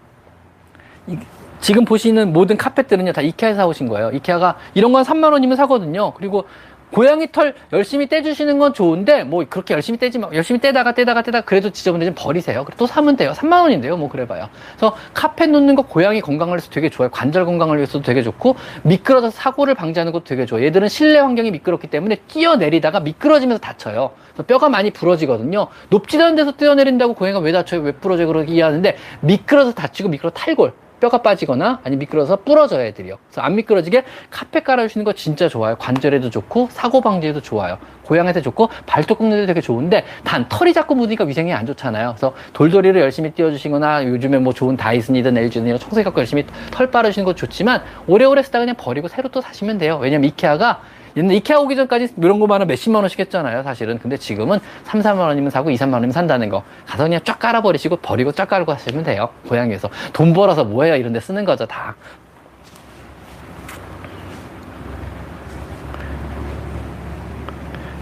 이, 1.07 1.17
지금 1.61 1.85
보시는 1.85 2.33
모든 2.33 2.57
카펫들은요 2.57 3.13
다 3.13 3.23
이케아에서 3.23 3.59
사오신 3.59 3.89
거예요. 3.89 4.11
이케아가 4.13 4.57
이런 4.75 4.93
건 4.93 5.05
3만 5.05 5.33
원이면 5.33 5.57
사거든요. 5.57 6.13
그리고 6.15 6.45
고양이 6.91 7.31
털 7.33 7.55
열심히 7.73 8.07
떼주시는 8.07 8.59
건 8.59 8.73
좋은데 8.73 9.25
뭐 9.25 9.45
그렇게 9.49 9.75
열심히 9.75 9.99
떼지 9.99 10.19
마 10.19 10.29
열심히 10.33 10.61
떼다가 10.61 10.93
떼다가 10.95 11.23
떼다가 11.23 11.45
그래도 11.45 11.71
지저분해 11.71 12.07
좀 12.07 12.15
버리세요. 12.17 12.65
또 12.77 12.87
사면 12.87 13.17
돼요. 13.17 13.33
3만 13.33 13.63
원인데요. 13.63 13.97
뭐 13.97 14.09
그래봐요. 14.09 14.49
그래서 14.77 14.97
카펫 15.13 15.51
놓는 15.51 15.75
거 15.75 15.83
고양이 15.83 16.21
건강을 16.21 16.55
위해서 16.55 16.71
되게 16.71 16.89
좋아요. 16.89 17.11
관절 17.11 17.45
건강을 17.45 17.77
위해서도 17.77 18.05
되게 18.05 18.23
좋고 18.23 18.57
미끄러져서 18.83 19.37
사고를 19.37 19.75
방지하는 19.75 20.13
것도 20.13 20.25
되게 20.25 20.47
좋아요. 20.47 20.65
얘들은 20.65 20.89
실내 20.89 21.19
환경이 21.19 21.51
미끄럽기 21.51 21.89
때문에 21.89 22.17
뛰어내리다가 22.29 23.01
미끄러지면서 23.01 23.61
다쳐요. 23.61 24.13
뼈가 24.47 24.69
많이 24.69 24.91
부러지거든요. 24.91 25.69
높지도 25.89 26.25
않은 26.25 26.37
데서 26.37 26.53
뛰어내린다고 26.53 27.15
고양이가 27.15 27.41
왜 27.41 27.53
다쳐요? 27.53 27.81
왜 27.81 27.93
부러져요? 27.93 28.27
그러기 28.27 28.53
이해하는데 28.53 28.97
미끄러서 29.21 29.73
다치고 29.73 30.09
미끄러 30.09 30.31
탈골 30.31 30.73
뼈가 31.01 31.23
빠지거나 31.23 31.81
아니면 31.85 32.01
미끄러서 32.01 32.37
부러져요 32.37 32.85
애들이요 32.87 33.19
그래서 33.29 33.41
안 33.41 33.55
미끄러지게 33.57 34.05
카펫 34.31 34.65
깔아주시는 34.65 35.05
거 35.05 35.13
진짜 35.13 35.49
좋아요. 35.49 35.77
관절에도 35.77 36.31
좋고 36.31 36.69
사고 36.71 37.01
방지에도 37.01 37.41
좋아요. 37.41 37.79
고양이한테 38.05 38.41
좋고 38.41 38.71
발톱 38.87 39.19
깎는 39.19 39.41
데 39.43 39.47
되게 39.47 39.61
좋은데 39.61 40.05
단 40.25 40.49
털이 40.49 40.73
자꾸 40.73 40.95
묻으니까 40.95 41.25
위생이 41.25 41.53
안 41.53 41.67
좋잖아요. 41.67 42.11
그래서 42.11 42.35
돌돌이를 42.53 43.01
열심히 43.01 43.33
띄워주시거나 43.33 44.07
요즘에 44.07 44.39
뭐 44.39 44.53
좋은 44.53 44.77
다이슨이든 44.77 45.37
LG든 45.37 45.79
청소기 45.79 46.05
갖고 46.05 46.21
열심히 46.21 46.47
털 46.71 46.91
빨아주시는 46.91 47.25
거 47.25 47.35
좋지만 47.35 47.83
오래오래 48.07 48.43
쓰다 48.43 48.59
그냥 48.61 48.77
버리고 48.77 49.09
새로 49.09 49.29
또 49.29 49.41
사시면 49.41 49.79
돼요. 49.79 49.99
왜냐면 50.01 50.29
이케아가 50.29 50.81
옛날 51.17 51.37
이케아 51.37 51.59
오기 51.61 51.77
전까지 51.77 52.15
이런 52.19 52.39
거만 52.39 52.61
은 52.61 52.67
몇십만 52.67 53.03
원씩 53.03 53.19
했잖아요, 53.21 53.63
사실은. 53.63 53.99
근데 53.99 54.17
지금은 54.17 54.59
3, 54.85 55.01
4만 55.01 55.19
원이면 55.21 55.51
사고 55.51 55.71
2, 55.71 55.77
3만 55.77 55.95
원이면 55.95 56.13
산다는 56.13 56.49
거. 56.49 56.63
가서 56.87 57.05
그냥 57.05 57.21
쫙 57.25 57.39
깔아버리시고 57.39 57.97
버리고 57.97 58.33
쫙 58.33 58.47
깔고 58.47 58.73
하시면 58.73 59.05
돼요. 59.05 59.31
고양에서. 59.49 59.89
돈 60.13 60.33
벌어서 60.33 60.65
뭐해요? 60.65 60.97
이런 60.97 61.13
데 61.13 61.21
쓰는 61.21 61.45
거죠, 61.45 61.67
다. 61.67 61.97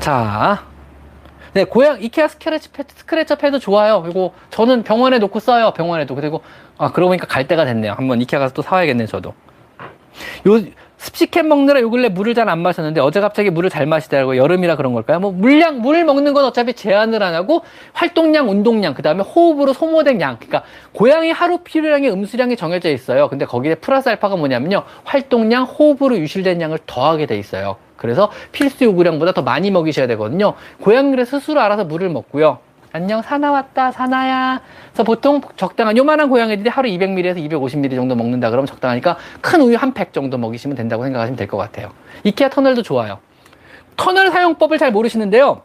자. 0.01 0.65
네, 1.55 1.63
고양, 1.63 2.03
이케아 2.03 2.27
스크래치 2.27 2.73
패드, 2.73 2.95
scratcher 2.97 3.37
패드 3.37 3.61
좋아요. 3.61 4.03
그리고 4.03 4.35
저는 4.51 4.83
병원에 4.83 5.19
놓고 5.19 5.39
써요, 5.39 5.73
병원에도. 5.75 6.17
그리고, 6.17 6.43
아, 6.77 6.91
그러고 6.91 7.11
보니까 7.11 7.27
갈 7.27 7.47
때가 7.47 7.65
됐네요. 7.65 7.93
한번 7.93 8.21
이케아 8.21 8.41
가서 8.41 8.55
또 8.55 8.61
사와야겠네, 8.61 9.07
저도. 9.07 9.35
요, 10.49 10.61
습식캔 11.05 11.49
먹느라 11.49 11.81
요 11.81 11.91
근래 11.91 12.09
물을 12.09 12.35
잘 12.35 12.45
안 12.45 12.61
마셨는데 12.61 13.01
어제 13.01 13.21
갑자기 13.21 13.49
물을 13.51 13.71
잘 13.71 13.87
마시더라고요. 13.87 14.41
여름이라 14.41 14.77
그런 14.77 14.93
걸까요? 14.93 15.19
뭐 15.19 15.33
물량, 15.33 15.81
물 15.81 16.05
먹는 16.05 16.35
건 16.35 16.45
어차피 16.45 16.75
제한을 16.75 17.23
안 17.23 17.35
하고 17.35 17.63
활동량, 17.95 18.51
운동량, 18.51 18.93
그 18.93 19.01
다음에 19.01 19.23
호흡으로 19.23 19.73
소모된 19.73 20.21
양. 20.21 20.37
그러니까 20.37 20.63
고양이 20.93 21.31
하루 21.31 21.59
필요량의 21.59 22.11
음수량이 22.13 22.57
정해져 22.57 22.91
있어요. 22.91 23.29
근데 23.29 23.47
거기에 23.47 23.77
플러스 23.77 24.11
알파가 24.11 24.37
뭐냐면요. 24.37 24.83
활동량, 25.05 25.65
호흡으로 25.65 26.19
유실된 26.19 26.61
양을 26.61 26.81
더하게 26.87 27.27
돼 27.27 27.39
있어요. 27.39 27.77
그래서 27.97 28.31
필수 28.53 28.85
요구량보다 28.85 29.33
더 29.33 29.41
많이 29.43 29.71
먹이셔야 29.71 30.07
되거든요. 30.09 30.55
고양이를 30.83 31.25
스스로 31.25 31.61
알아서 31.61 31.85
물을 31.85 32.11
먹고요. 32.11 32.59
안녕 32.97 33.23
사나 33.23 33.51
왔다 33.51 33.91
사나야. 33.91 34.61
그래서 34.93 35.03
보통 35.03 35.41
적당한 35.57 35.97
요만한 35.97 36.29
고양이들이 36.29 36.71
하루 36.71 36.89
200ml에서 36.89 37.39
250ml 37.51 37.97
정도 37.97 38.15
먹는다 38.15 38.51
그러면 38.51 38.67
적당하니까 38.67 39.17
큰 39.41 39.61
우유 39.63 39.75
한 39.77 39.93
팩 39.95 40.13
정도 40.13 40.39
먹이시면 40.39 40.77
된다고 40.77 41.03
생각하시면 41.03 41.37
될 41.37 41.49
것 41.49 41.57
같아요. 41.57 41.91
이케아 42.23 42.51
터널도 42.51 42.83
좋아요. 42.83 43.19
터널 43.97 44.31
사용법을 44.31 44.79
잘 44.79 44.93
모르시는데요. 44.93 45.63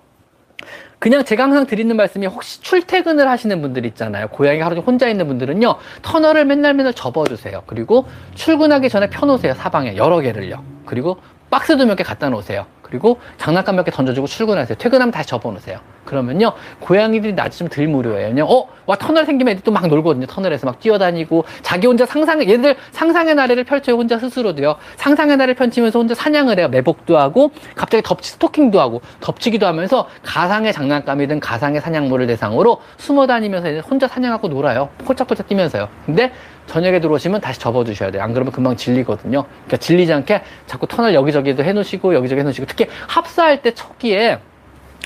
그냥 0.97 1.23
제가 1.23 1.43
항상 1.43 1.67
드리는 1.67 1.95
말씀이 1.95 2.25
혹시 2.25 2.61
출퇴근을 2.61 3.27
하시는 3.29 3.61
분들 3.61 3.85
있잖아요. 3.85 4.27
고양이 4.29 4.59
하루 4.61 4.73
종일 4.73 4.87
혼자 4.87 5.07
있는 5.07 5.27
분들은요 5.27 5.75
터널을 6.01 6.45
맨날 6.45 6.73
맨날 6.73 6.93
접어주세요. 6.95 7.61
그리고 7.67 8.07
출근하기 8.33 8.89
전에 8.89 9.07
펴놓으세요 9.11 9.53
사방에 9.53 9.95
여러 9.97 10.19
개를요. 10.19 10.63
그리고 10.85 11.17
박스도 11.49 11.85
몇 11.85 11.95
개 11.95 12.03
갖다 12.03 12.29
놓으세요 12.29 12.65
그리고 12.81 13.19
장난감 13.37 13.75
몇 13.75 13.83
개 13.83 13.91
던져주고 13.91 14.25
출근하세요. 14.27 14.77
퇴근하면 14.77 15.11
다시 15.11 15.29
접어놓으세요. 15.29 15.79
그러면요, 16.05 16.53
고양이들이 16.79 17.33
낮에 17.33 17.51
좀 17.59 17.69
덜 17.69 17.87
무료해요. 17.87 18.43
어, 18.45 18.67
와, 18.87 18.95
터널 18.95 19.25
생기면 19.27 19.51
애들이 19.51 19.63
또 19.63 19.69
막 19.71 19.85
놀거든요. 19.87 20.25
터널에서 20.25 20.65
막 20.65 20.79
뛰어다니고, 20.79 21.45
자기 21.61 21.85
혼자 21.85 22.07
상상의, 22.07 22.49
얘들 22.49 22.75
상상의 22.91 23.35
나래를 23.35 23.63
펼쳐요. 23.63 23.95
혼자 23.95 24.17
스스로도요. 24.17 24.77
상상의 24.95 25.37
나래를 25.37 25.53
펼치면서 25.53 25.99
혼자 25.99 26.15
사냥을 26.15 26.57
해요. 26.57 26.67
매복도 26.69 27.15
하고, 27.19 27.51
갑자기 27.75 28.01
덮치, 28.01 28.31
스토킹도 28.31 28.79
하고, 28.81 29.01
덮치기도 29.19 29.67
하면서 29.67 30.07
가상의 30.23 30.73
장난감이든 30.73 31.41
가상의 31.41 31.81
사냥물을 31.81 32.25
대상으로 32.25 32.81
숨어 32.97 33.27
다니면서 33.27 33.87
혼자 33.87 34.07
사냥하고 34.07 34.47
놀아요. 34.47 34.89
폴짝폴짝 35.05 35.47
뛰면서요. 35.47 35.89
근데 36.07 36.31
저녁에 36.69 36.99
들어오시면 36.99 37.41
다시 37.41 37.59
접어두셔야 37.59 38.11
돼요. 38.11 38.23
안 38.23 38.33
그러면 38.33 38.53
금방 38.53 38.77
질리거든요. 38.77 39.43
그러니까 39.43 39.77
질리지 39.77 40.13
않게 40.13 40.41
자꾸 40.67 40.87
터널 40.87 41.13
여기저기도 41.13 41.63
해놓으시고 41.63 42.13
여기저기 42.15 42.39
해놓으시고 42.39 42.67
특히 42.67 42.87
합사할 43.07 43.61
때 43.61 43.73
초기에 43.73 44.39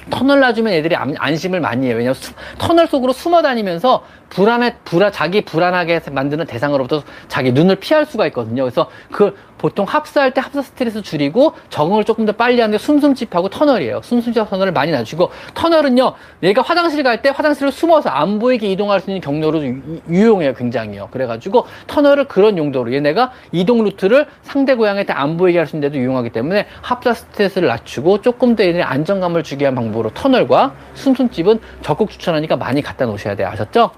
터널 0.10 0.42
놔주면 0.42 0.74
애들이 0.74 0.96
안, 0.96 1.36
심을 1.38 1.62
많이 1.62 1.88
해요. 1.88 1.96
왜냐면 1.96 2.14
수, 2.14 2.34
터널 2.58 2.88
속으로 2.88 3.14
숨어 3.14 3.42
다니면서 3.42 4.06
불안해, 4.30 4.76
불안, 4.84 5.12
자기 5.12 5.42
불안하게 5.42 6.02
만드는 6.12 6.46
대상으로부터 6.46 7.04
자기 7.28 7.52
눈을 7.54 7.78
피할 7.78 8.06
수가 8.06 8.28
있거든요. 8.28 8.64
그래서 8.64 8.90
그 9.12 9.36
보통 9.64 9.86
합사할 9.86 10.34
때 10.34 10.42
합사 10.42 10.62
스트레스 10.62 11.02
줄이고 11.02 11.54
적응을 11.70 12.04
조금 12.04 12.26
더 12.26 12.34
빨리 12.34 12.60
하는 12.60 12.74
게 12.74 12.78
숨숨집하고 12.78 13.48
터널이에요. 13.48 14.02
숨숨집 14.04 14.50
터널을 14.50 14.74
많이 14.74 14.92
낮추고 14.92 15.32
터널은요, 15.54 16.16
내가 16.42 16.62
화장실 16.62 17.02
갈 17.02 17.22
때 17.24 17.30
화장실을 17.30 17.72
숨어서 17.72 18.10
안 18.10 18.40
보이게 18.40 18.70
이동할 18.70 19.00
수 19.00 19.10
있는 19.10 19.22
경로로 19.22 19.64
유용해요. 20.10 20.54
굉장히요. 20.56 21.08
그래가지고 21.12 21.66
터널을 21.88 22.28
그런 22.28 22.58
용도로 22.58 22.92
얘네가 22.94 23.32
이동 23.54 23.86
루트를 23.86 24.26
상대 24.42 24.76
고양이한테 24.76 25.14
안 25.14 25.38
보이게 25.38 25.60
할 25.60 25.68
수 25.68 25.78
있는 25.78 25.88
데도 25.88 26.02
유용하기 26.02 26.32
때문에 26.32 26.66
합사 26.82 27.14
스트레스를 27.14 27.70
낮추고 27.70 28.20
조금 28.20 28.58
더 28.58 28.66
얘네 28.66 28.82
안정감을 28.82 29.44
주기 29.44 29.62
위한 29.62 29.76
방법으로 29.76 30.10
터널과 30.10 30.74
숨숨집은 30.96 31.62
적극 31.82 32.10
추천하니까 32.10 32.58
많이 32.58 32.82
갖다 32.82 33.06
놓으셔야 33.06 33.36
돼요. 33.38 33.48
아셨죠? 33.48 33.92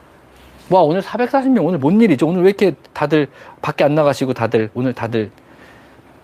와 0.70 0.82
오늘 0.82 1.02
440명 1.02 1.66
오늘 1.66 1.80
뭔 1.80 2.00
일이죠? 2.02 2.28
오늘 2.28 2.44
왜 2.44 2.50
이렇게 2.50 2.74
다들 2.94 3.28
밖에 3.64 3.84
안 3.84 3.96
나가시고 3.96 4.34
다들 4.34 4.70
오늘 4.76 4.94
다들 4.94 5.32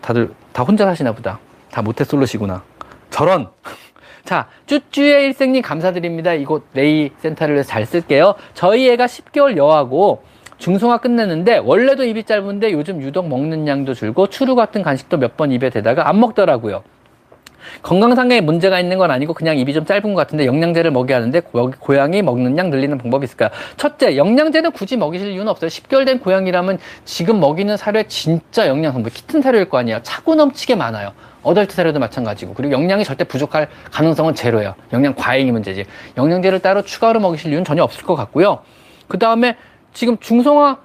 다들 0.01 0.31
다 0.53 0.63
혼자 0.63 0.85
사시나 0.85 1.11
보다. 1.13 1.39
다 1.71 1.81
모태솔로시구나. 1.81 2.63
저런. 3.09 3.49
자, 4.25 4.47
쭈쭈의 4.67 5.25
일생님 5.25 5.61
감사드립니다. 5.61 6.33
이곳 6.33 6.65
레이 6.73 7.11
센터를 7.19 7.55
위해서 7.55 7.69
잘 7.69 7.85
쓸게요. 7.85 8.35
저희 8.53 8.89
애가 8.91 9.05
10개월 9.05 9.57
여하고 9.57 10.23
중성화 10.57 10.99
끝냈는데 10.99 11.57
원래도 11.57 12.03
입이 12.03 12.23
짧은데 12.25 12.71
요즘 12.71 13.01
유독 13.01 13.27
먹는 13.27 13.67
양도 13.67 13.93
줄고 13.95 14.27
추루 14.27 14.55
같은 14.55 14.83
간식도 14.83 15.17
몇 15.17 15.35
번 15.37 15.51
입에 15.51 15.69
대다가 15.71 16.07
안 16.07 16.19
먹더라고요. 16.19 16.83
건강 17.81 18.15
상에 18.15 18.41
문제가 18.41 18.79
있는 18.79 18.97
건 18.97 19.11
아니고 19.11 19.33
그냥 19.33 19.57
입이 19.57 19.73
좀 19.73 19.85
짧은 19.85 20.01
것 20.01 20.15
같은데 20.15 20.45
영양제를 20.45 20.91
먹여야 20.91 21.17
하는데 21.17 21.39
고 21.39 21.95
양이 21.95 22.21
먹는 22.21 22.57
양 22.57 22.69
늘리는 22.69 22.97
방법이 22.97 23.23
있을까요? 23.25 23.49
첫째, 23.77 24.17
영양제는 24.17 24.71
굳이 24.71 24.97
먹이실 24.97 25.31
이유는 25.31 25.47
없어요. 25.47 25.69
10개월 25.69 26.05
된 26.05 26.19
고양이라면 26.19 26.79
지금 27.05 27.39
먹이는 27.39 27.77
사료에 27.77 28.03
진짜 28.07 28.67
영양 28.67 28.93
성분, 28.93 29.11
키튼 29.11 29.41
사료일 29.41 29.69
거 29.69 29.77
아니에요. 29.77 29.99
차고 30.03 30.35
넘치게 30.35 30.75
많아요. 30.75 31.11
어덜트 31.43 31.75
사료도 31.75 31.99
마찬가지고 31.99 32.53
그리고 32.53 32.73
영양이 32.73 33.03
절대 33.03 33.23
부족할 33.23 33.67
가능성은 33.91 34.35
제로예요. 34.35 34.75
영양 34.93 35.15
과잉이 35.15 35.51
문제지. 35.51 35.85
영양제를 36.17 36.59
따로 36.59 36.83
추가로 36.83 37.19
먹이실 37.19 37.49
이유는 37.51 37.65
전혀 37.65 37.83
없을 37.83 38.03
것 38.03 38.15
같고요. 38.15 38.59
그 39.07 39.17
다음에 39.17 39.55
지금 39.93 40.17
중성화 40.19 40.77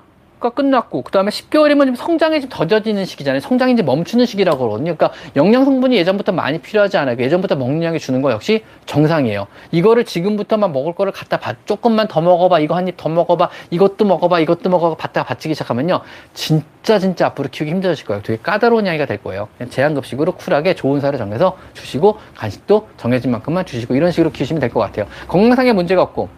가 0.47 0.51
끝났고 0.51 1.03
그 1.03 1.11
다음에 1.11 1.31
10개월이면 1.31 1.97
성장이 1.97 2.41
좀 2.41 2.49
더뎌지는 2.49 3.05
시기잖아요. 3.05 3.41
성장이 3.41 3.73
이제 3.73 3.83
멈추는 3.83 4.27
시기라고 4.27 4.59
그러거든요. 4.59 4.95
그러니까 4.95 5.11
영양 5.35 5.65
성분이 5.65 5.97
예전부터 5.97 6.31
많이 6.31 6.61
필요하지 6.61 6.97
않아요. 6.99 7.17
예전부터 7.19 7.57
먹는 7.57 7.83
양이 7.83 7.99
주는 7.99 8.23
거 8.23 8.31
역시 8.31 8.63
정상이에요. 8.87 9.49
이거를 9.73 10.05
지금부터만 10.05 10.73
먹을 10.73 10.95
거를 10.95 11.11
갖다 11.11 11.39
봐, 11.39 11.55
조금만 11.65 12.07
더 12.07 12.21
먹어봐, 12.21 12.61
이거 12.61 12.77
한 12.77 12.87
입 12.87 12.97
더 12.97 13.09
먹어봐, 13.09 13.51
이것도 13.71 14.05
먹어봐, 14.05 14.39
이것도 14.41 14.71
먹어봐, 14.71 14.95
받다가 14.97 15.27
받치기 15.27 15.55
시작하면요, 15.55 16.01
진짜 16.33 16.99
진짜 17.01 17.27
앞으로 17.27 17.49
키우기 17.51 17.71
힘들어질 17.73 18.07
거예요. 18.07 18.23
되게 18.23 18.41
까다로운 18.41 18.87
양이가 18.87 19.07
될 19.07 19.21
거예요. 19.23 19.49
제한급식으로 19.69 20.33
쿨하게 20.33 20.75
좋은 20.75 21.01
사료 21.01 21.19
정해서 21.19 21.57
주시고 21.75 22.19
간식도 22.37 22.89
정해진 22.97 23.33
만큼만 23.33 23.67
주시고 23.67 23.97
이런 23.97 24.13
식으로 24.13 24.31
키우시면 24.31 24.61
될 24.61 24.71
것 24.71 24.79
같아요. 24.81 25.07
건강상의 25.27 25.73
문제가 25.73 26.03
없고 26.03 26.29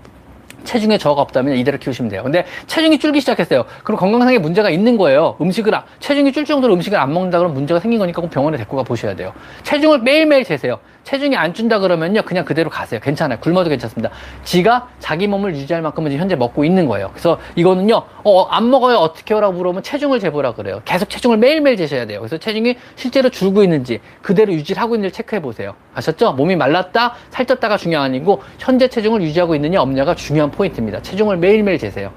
체중에 0.64 0.98
저하가 0.98 1.22
없다면 1.22 1.56
이대로 1.56 1.78
키우시면 1.78 2.10
돼요. 2.10 2.22
근데 2.22 2.44
체중이 2.66 2.98
줄기 2.98 3.20
시작했어요. 3.20 3.64
그럼 3.84 3.98
건강상의 3.98 4.38
문제가 4.38 4.70
있는 4.70 4.96
거예요. 4.96 5.36
음식을, 5.40 5.74
아, 5.74 5.84
체중이 6.00 6.32
줄 6.32 6.44
정도로 6.44 6.74
음식을 6.74 6.98
안 6.98 7.12
먹는다 7.12 7.38
그러면 7.38 7.54
문제가 7.54 7.80
생긴 7.80 7.98
거니까 7.98 8.20
꼭 8.20 8.30
병원에 8.30 8.56
데리고 8.56 8.76
가 8.76 8.82
보셔야 8.82 9.14
돼요. 9.14 9.32
체중을 9.62 10.00
매일매일 10.00 10.44
재세요. 10.44 10.78
체중이 11.04 11.36
안 11.36 11.54
준다 11.54 11.78
그러면요. 11.78 12.20
그냥 12.22 12.44
그대로 12.44 12.68
가세요. 12.68 13.00
괜찮아요. 13.00 13.38
굶어도 13.40 13.70
괜찮습니다. 13.70 14.10
지가 14.44 14.88
자기 14.98 15.26
몸을 15.26 15.54
유지할 15.56 15.80
만큼은 15.80 16.12
현재 16.12 16.36
먹고 16.36 16.64
있는 16.66 16.86
거예요. 16.86 17.08
그래서 17.12 17.38
이거는요. 17.56 18.02
어, 18.24 18.42
안 18.44 18.68
먹어요. 18.68 18.98
어떻게 18.98 19.32
하라고 19.32 19.54
물어보면 19.54 19.82
체중을 19.82 20.20
재보라 20.20 20.52
그래요. 20.52 20.82
계속 20.84 21.08
체중을 21.08 21.38
매일매일 21.38 21.78
재셔야 21.78 22.06
돼요. 22.06 22.20
그래서 22.20 22.36
체중이 22.36 22.76
실제로 22.96 23.30
줄고 23.30 23.62
있는지 23.62 24.00
그대로 24.20 24.52
유지를 24.52 24.82
하고 24.82 24.96
있는지 24.96 25.14
체크해 25.14 25.40
보세요. 25.40 25.74
아셨죠? 25.94 26.32
몸이 26.32 26.56
말랐다, 26.56 27.14
살쪘다가 27.30 27.78
중요한 27.78 28.10
아니고 28.10 28.42
현재 28.58 28.88
체중을 28.88 29.22
유지하고 29.22 29.54
있느냐 29.54 29.80
없냐가 29.80 30.14
중요한 30.14 30.47
포인트입니다. 30.50 31.02
체중을 31.02 31.36
매일매일 31.36 31.78
재세요. 31.78 32.12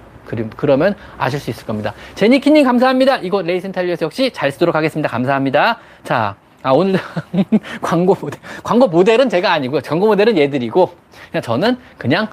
그러면 0.56 0.96
아실 1.18 1.40
수 1.40 1.50
있을 1.50 1.66
겁니다. 1.66 1.94
제니키님 2.16 2.64
감사합니다. 2.64 3.18
이거 3.18 3.42
레이센탈리에서 3.42 4.06
역시 4.06 4.32
잘 4.32 4.52
쓰도록 4.52 4.76
하겠습니다. 4.76 5.10
감사합니다. 5.10 5.80
자, 6.04 6.36
아, 6.64 6.72
오늘 6.72 7.00
광고 7.82 8.16
모델. 8.20 8.40
광고 8.64 8.88
모델은 8.88 9.30
제가 9.30 9.52
아니고요. 9.52 9.82
광고 9.82 10.08
모델은 10.08 10.38
얘들이고, 10.38 10.92
그냥 11.32 11.42
저는 11.42 11.78
그냥 11.98 12.28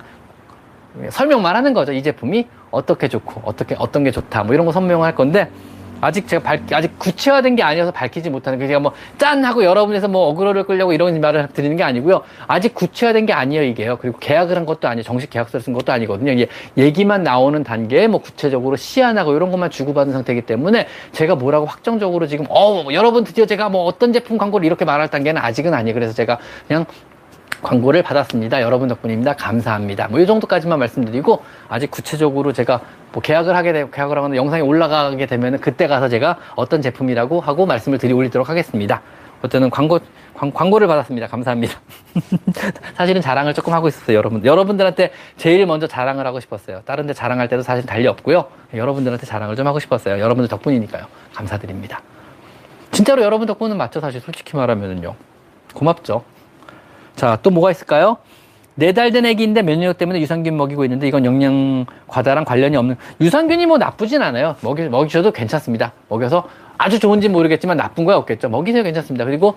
설명만 1.10 1.56
하는 1.56 1.72
거죠. 1.72 1.92
이 1.92 2.02
제품이 2.02 2.46
어떻게 2.70 3.08
좋고, 3.08 3.42
어떻게, 3.44 3.74
어떤 3.78 4.04
게 4.04 4.10
좋다. 4.10 4.44
뭐 4.44 4.54
이런 4.54 4.66
거 4.66 4.72
설명할 4.72 5.14
건데, 5.14 5.50
아직 6.00 6.28
제가 6.28 6.42
밝, 6.42 6.72
아직 6.72 6.98
구체화된 6.98 7.56
게 7.56 7.62
아니어서 7.62 7.90
밝히지 7.90 8.30
못하는, 8.30 8.58
게 8.58 8.66
제가 8.66 8.80
뭐, 8.80 8.92
짠! 9.18 9.44
하고 9.44 9.64
여러분에서 9.64 10.08
뭐, 10.08 10.28
어그로를 10.28 10.64
끌려고 10.64 10.92
이런 10.92 11.20
말을 11.20 11.48
드리는 11.48 11.76
게 11.76 11.82
아니고요. 11.82 12.22
아직 12.46 12.74
구체화된 12.74 13.26
게 13.26 13.32
아니에요, 13.32 13.62
이게요. 13.64 13.98
그리고 14.00 14.18
계약을 14.18 14.56
한 14.56 14.66
것도 14.66 14.88
아니에요. 14.88 15.02
정식 15.02 15.30
계약서를 15.30 15.62
쓴 15.62 15.72
것도 15.72 15.92
아니거든요. 15.92 16.32
이게 16.32 16.48
얘기만 16.76 17.22
나오는 17.22 17.62
단계에 17.62 18.06
뭐, 18.08 18.20
구체적으로 18.20 18.76
시안하고 18.76 19.34
이런 19.34 19.50
것만 19.50 19.70
주고받은 19.70 20.12
상태이기 20.12 20.42
때문에 20.42 20.86
제가 21.12 21.34
뭐라고 21.34 21.66
확정적으로 21.66 22.26
지금, 22.26 22.46
어, 22.48 22.82
뭐 22.82 22.92
여러분 22.92 23.24
드디어 23.24 23.46
제가 23.46 23.68
뭐 23.68 23.84
어떤 23.84 24.12
제품 24.12 24.38
광고를 24.38 24.66
이렇게 24.66 24.84
말할 24.84 25.08
단계는 25.08 25.40
아직은 25.40 25.74
아니에요. 25.74 25.94
그래서 25.94 26.12
제가 26.12 26.38
그냥 26.66 26.84
광고를 27.62 28.02
받았습니다. 28.02 28.62
여러분 28.62 28.88
덕분입니다. 28.88 29.34
감사합니다. 29.34 30.08
뭐 30.08 30.20
이 30.20 30.26
정도까지만 30.26 30.78
말씀드리고 30.78 31.42
아직 31.68 31.90
구체적으로 31.90 32.52
제가 32.52 32.80
뭐 33.12 33.22
계약을 33.22 33.56
하게 33.56 33.72
되 33.72 33.88
계약을 33.90 34.16
하거나 34.16 34.36
영상이 34.36 34.62
올라가게 34.62 35.26
되면은 35.26 35.60
그때 35.60 35.86
가서 35.86 36.08
제가 36.08 36.38
어떤 36.56 36.82
제품이라고 36.82 37.40
하고 37.40 37.66
말씀을 37.66 37.98
드리 37.98 38.12
올리도록 38.12 38.48
하겠습니다. 38.48 39.02
어쨌든 39.42 39.70
광고 39.70 40.00
광, 40.34 40.70
고를 40.70 40.86
받았습니다. 40.86 41.26
감사합니다. 41.26 41.80
사실은 42.94 43.20
자랑을 43.20 43.54
조금 43.54 43.72
하고 43.72 43.88
있었어요, 43.88 44.16
여러분. 44.16 44.44
여러분들한테 44.44 45.10
제일 45.36 45.66
먼저 45.66 45.86
자랑을 45.88 46.26
하고 46.26 46.38
싶었어요. 46.38 46.82
다른 46.84 47.06
데 47.06 47.12
자랑할 47.12 47.48
때도 47.48 47.62
사실 47.62 47.84
달리 47.86 48.06
없고요. 48.06 48.46
여러분들한테 48.72 49.26
자랑을 49.26 49.56
좀 49.56 49.66
하고 49.66 49.80
싶었어요. 49.80 50.20
여러분들 50.20 50.48
덕분이니까요. 50.48 51.06
감사드립니다. 51.34 52.02
진짜로 52.92 53.22
여러분 53.22 53.46
덕분은 53.46 53.76
맞죠, 53.76 54.00
사실 54.00 54.20
솔직히 54.20 54.56
말하면은요. 54.56 55.14
고맙죠. 55.74 56.22
자, 57.18 57.38
또 57.42 57.50
뭐가 57.50 57.70
있을까요? 57.70 58.16
네 58.76 58.92
달 58.92 59.10
된 59.10 59.26
애기인데 59.26 59.62
면역력 59.62 59.98
때문에 59.98 60.20
유산균 60.20 60.56
먹이고 60.56 60.84
있는데 60.84 61.08
이건 61.08 61.24
영양 61.24 61.84
과다랑 62.06 62.44
관련이 62.44 62.76
없는 62.76 62.94
유산균이 63.20 63.66
뭐 63.66 63.76
나쁘진 63.76 64.22
않아요. 64.22 64.54
먹이 64.60 64.84
먹이셔도 64.88 65.32
괜찮습니다. 65.32 65.92
먹여서 66.08 66.48
아주 66.78 67.00
좋은지 67.00 67.28
모르겠지만 67.28 67.76
나쁜 67.76 68.04
거야 68.04 68.14
없겠죠. 68.18 68.48
먹이세요 68.48 68.84
괜찮습니다. 68.84 69.24
그리고 69.24 69.56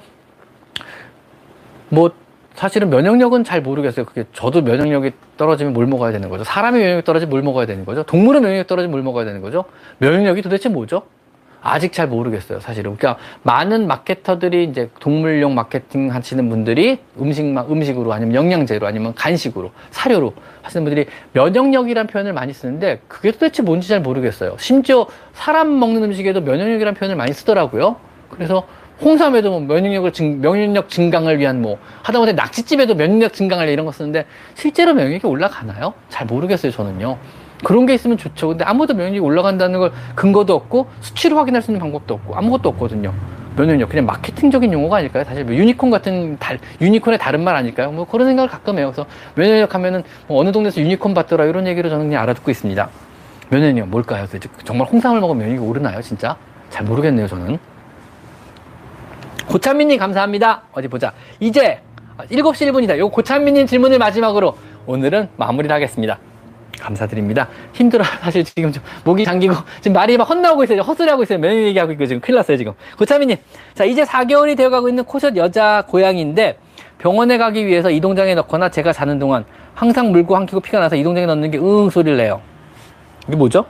뭐 1.89 2.09
사실은 2.55 2.89
면역력은 2.89 3.43
잘 3.43 3.61
모르겠어요. 3.61 4.05
그게 4.07 4.23
저도 4.33 4.61
면역력이 4.63 5.11
떨어지면 5.37 5.73
뭘 5.73 5.85
먹어야 5.85 6.11
되는 6.11 6.27
거죠? 6.27 6.43
사람의 6.43 6.81
면역력이 6.81 7.05
떨어지면 7.05 7.29
뭘 7.29 7.43
먹어야 7.43 7.67
되는 7.67 7.85
거죠? 7.85 8.01
동물의 8.01 8.41
면역력이 8.41 8.67
떨어지면 8.67 8.91
뭘 8.91 9.03
먹어야 9.03 9.25
되는 9.25 9.39
거죠? 9.41 9.65
면역력이 9.99 10.41
도대체 10.41 10.67
뭐죠? 10.67 11.03
아직 11.61 11.93
잘 11.93 12.07
모르겠어요, 12.07 12.59
사실은. 12.59 12.97
그러니까 12.97 13.21
많은 13.43 13.87
마케터들이 13.87 14.63
이제 14.65 14.89
동물용 14.99 15.53
마케팅 15.53 16.13
하시는 16.13 16.49
분들이 16.49 16.99
음식 17.19 17.45
음식으로 17.45 18.11
아니면 18.11 18.35
영양제로 18.35 18.87
아니면 18.87 19.13
간식으로 19.13 19.71
사료로 19.91 20.33
하시는 20.63 20.83
분들이 20.83 21.07
면역력이란 21.33 22.07
표현을 22.07 22.33
많이 22.33 22.53
쓰는데 22.53 23.01
그게 23.07 23.31
도대체 23.31 23.61
뭔지 23.61 23.87
잘 23.87 24.01
모르겠어요. 24.01 24.55
심지어 24.59 25.05
사람 25.33 25.79
먹는 25.79 26.03
음식에도 26.03 26.41
면역력이란 26.41 26.95
표현을 26.95 27.15
많이 27.15 27.31
쓰더라고요. 27.33 27.97
그래서 28.29 28.65
홍삼에도 29.01 29.49
뭐 29.49 29.59
면역력을 29.61 30.13
증, 30.13 30.41
면역력 30.41 30.89
증강을 30.89 31.39
위한 31.39 31.61
뭐 31.61 31.77
하다못해 32.03 32.33
낙지집에도 32.33 32.95
면역력 32.95 33.33
증강을 33.33 33.67
이런 33.69 33.85
거 33.85 33.91
쓰는데 33.91 34.25
실제로 34.55 34.93
면역력이 34.93 35.25
올라가나요? 35.27 35.93
잘 36.09 36.27
모르겠어요, 36.27 36.71
저는요. 36.71 37.17
그런 37.63 37.85
게 37.85 37.93
있으면 37.93 38.17
좋죠. 38.17 38.49
근데 38.49 38.63
아무도 38.63 38.93
면역력이 38.93 39.19
올라간다는 39.19 39.79
걸 39.79 39.91
근거도 40.15 40.55
없고 40.55 40.87
수치로 41.01 41.37
확인할 41.37 41.61
수 41.61 41.71
있는 41.71 41.79
방법도 41.79 42.13
없고 42.15 42.35
아무것도 42.35 42.69
없거든요. 42.69 43.13
면역력 43.55 43.89
그냥 43.89 44.05
마케팅적인 44.05 44.71
용어가 44.71 44.97
아닐까요? 44.97 45.23
사실 45.23 45.43
뭐 45.43 45.53
유니콘 45.53 45.91
같은 45.91 46.37
달, 46.39 46.57
유니콘의 46.79 47.19
다른 47.19 47.43
말 47.43 47.55
아닐까요? 47.55 47.91
뭐 47.91 48.05
그런 48.05 48.27
생각을 48.27 48.49
가끔 48.49 48.79
해요. 48.79 48.91
그래서 48.93 49.09
면역력 49.35 49.75
하면은 49.75 50.03
뭐 50.27 50.39
어느 50.39 50.51
동네에서 50.51 50.81
유니콘 50.81 51.13
봤더라 51.13 51.45
이런 51.45 51.67
얘기를 51.67 51.89
저는 51.89 52.07
그냥 52.07 52.23
알아듣고 52.23 52.49
있습니다. 52.49 52.89
면역력 53.49 53.89
뭘까요? 53.89 54.25
정말 54.63 54.87
홍삼을 54.87 55.19
먹으면 55.19 55.39
면역력이 55.39 55.67
오르나요? 55.67 56.01
진짜 56.01 56.37
잘 56.69 56.85
모르겠네요. 56.85 57.27
저는 57.27 57.59
고찬민님 59.47 59.99
감사합니다. 59.99 60.63
어디 60.71 60.87
보자. 60.87 61.11
이제 61.39 61.81
7시 62.17 62.71
1분이다. 62.71 62.97
요 62.97 63.09
고찬민님 63.09 63.67
질문을 63.67 63.99
마지막으로 63.99 64.55
오늘은 64.85 65.27
마무리를 65.35 65.73
하겠습니다. 65.73 66.19
감사드립니다. 66.81 67.47
힘들어. 67.73 68.03
사실 68.21 68.43
지금 68.43 68.71
좀 68.71 68.83
목이 69.03 69.23
잠기고 69.23 69.53
지금 69.79 69.93
말이 69.93 70.17
막 70.17 70.29
헛나오고 70.29 70.63
있어요. 70.65 70.81
헛소리하고 70.81 71.23
있어요. 71.23 71.39
면 71.39 71.53
얘기하고 71.53 71.91
있고 71.93 72.05
지금 72.05 72.19
큰일 72.19 72.37
났어요 72.37 72.57
지금. 72.57 72.73
고차미님. 72.97 73.37
자 73.73 73.85
이제 73.85 74.03
4개월이 74.03 74.57
되어가고 74.57 74.89
있는 74.89 75.03
코숏 75.05 75.37
여자 75.37 75.83
고양이인데 75.87 76.57
병원에 76.97 77.37
가기 77.37 77.65
위해서 77.65 77.89
이동장에 77.89 78.35
넣거나 78.35 78.69
제가 78.69 78.91
자는 78.91 79.19
동안 79.19 79.45
항상 79.73 80.11
물고 80.11 80.35
한키고 80.35 80.59
피가 80.59 80.79
나서 80.79 80.95
이동장에 80.95 81.25
넣는 81.27 81.51
게응 81.51 81.89
소리를 81.89 82.17
내요. 82.17 82.41
이게 83.27 83.37
뭐죠? 83.37 83.65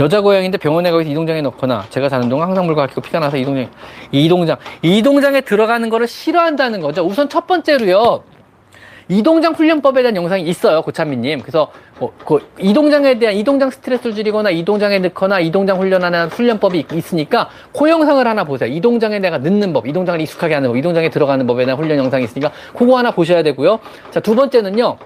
여자 0.00 0.20
고양이인데 0.20 0.58
병원에 0.58 0.90
가서 0.90 1.02
이동장에 1.02 1.40
넣거나 1.42 1.84
제가 1.90 2.08
자는 2.08 2.28
동안 2.28 2.48
항상 2.48 2.66
물고 2.66 2.80
한키고 2.80 3.00
피가 3.00 3.20
나서 3.20 3.36
이동장 3.36 3.70
이동장 4.10 4.56
이동장에 4.82 5.40
들어가는 5.42 5.88
거를 5.88 6.08
싫어한다는 6.08 6.80
거죠. 6.80 7.02
우선 7.02 7.28
첫 7.28 7.46
번째로요. 7.46 8.24
이동장 9.08 9.52
훈련법에 9.52 10.02
대한 10.02 10.16
영상이 10.16 10.42
있어요, 10.44 10.82
고찬미님. 10.82 11.40
그래서 11.40 11.70
뭐, 11.98 12.12
그 12.24 12.38
이동장에 12.58 13.18
대한 13.18 13.34
이동장 13.36 13.70
스트레스를 13.70 14.14
줄이거나 14.14 14.50
이동장에 14.50 14.98
넣거나 14.98 15.40
이동장 15.40 15.78
훈련하는 15.78 16.28
훈련법이 16.28 16.86
있으니까 16.92 17.48
그 17.76 17.88
영상을 17.88 18.26
하나 18.26 18.44
보세요. 18.44 18.70
이동장에 18.72 19.18
내가 19.18 19.38
넣는 19.38 19.72
법, 19.72 19.86
이동장을 19.86 20.20
익숙하게 20.20 20.54
하는 20.54 20.70
법, 20.70 20.76
이동장에 20.76 21.10
들어가는 21.10 21.46
법에 21.46 21.64
대한 21.64 21.78
훈련 21.78 21.98
영상이 21.98 22.24
있으니까 22.24 22.52
그거 22.74 22.98
하나 22.98 23.10
보셔야 23.10 23.42
되고요. 23.42 23.78
자, 24.10 24.20
두 24.20 24.34
번째는요. 24.34 24.96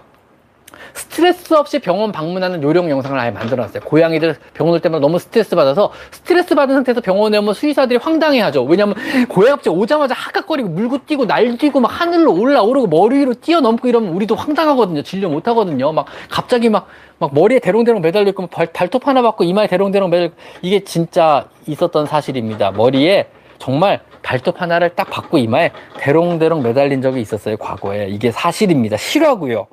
스트레스 0.98 1.54
없이 1.54 1.78
병원 1.78 2.10
방문하는 2.10 2.62
요령 2.62 2.90
영상을 2.90 3.18
아예 3.18 3.30
만들어놨어요. 3.30 3.82
고양이들 3.84 4.36
병원 4.52 4.74
올 4.74 4.80
때마다 4.80 5.00
너무 5.00 5.18
스트레스 5.18 5.54
받아서 5.54 5.92
스트레스 6.10 6.54
받은 6.54 6.74
상태에서 6.74 7.00
병원에 7.00 7.38
오면 7.38 7.54
수의사들이 7.54 7.98
황당해하죠. 7.98 8.64
왜냐면 8.64 8.96
고양이 9.28 9.50
갑자기 9.52 9.76
오자마자 9.76 10.14
하악거리고 10.14 10.68
물고 10.68 10.98
뛰고 11.06 11.24
날뛰고 11.24 11.80
막 11.80 11.88
하늘로 11.88 12.34
올라오르고 12.34 12.88
머리 12.88 13.18
위로 13.18 13.34
뛰어넘고 13.34 13.86
이러면 13.88 14.12
우리도 14.12 14.34
황당하거든요. 14.34 15.02
진료 15.02 15.28
못 15.28 15.46
하거든요. 15.48 15.92
막 15.92 16.06
갑자기 16.28 16.68
막, 16.68 16.88
막 17.18 17.32
머리에 17.32 17.60
대롱대롱 17.60 18.02
매달려 18.02 18.28
있고 18.30 18.48
발, 18.48 18.66
발톱 18.66 19.06
하나 19.06 19.22
받고 19.22 19.44
이마에 19.44 19.68
대롱대롱 19.68 20.10
매달려 20.10 20.30
이게 20.62 20.82
진짜 20.82 21.46
있었던 21.66 22.06
사실입니다. 22.06 22.72
머리에 22.72 23.28
정말 23.58 24.00
발톱 24.22 24.60
하나를 24.60 24.90
딱 24.90 25.10
받고 25.10 25.38
이마에 25.38 25.70
대롱대롱 25.98 26.62
매달린 26.62 27.02
적이 27.02 27.20
있었어요. 27.20 27.56
과거에. 27.56 28.08
이게 28.08 28.32
사실입니다. 28.32 28.96
실화고요. 28.96 29.68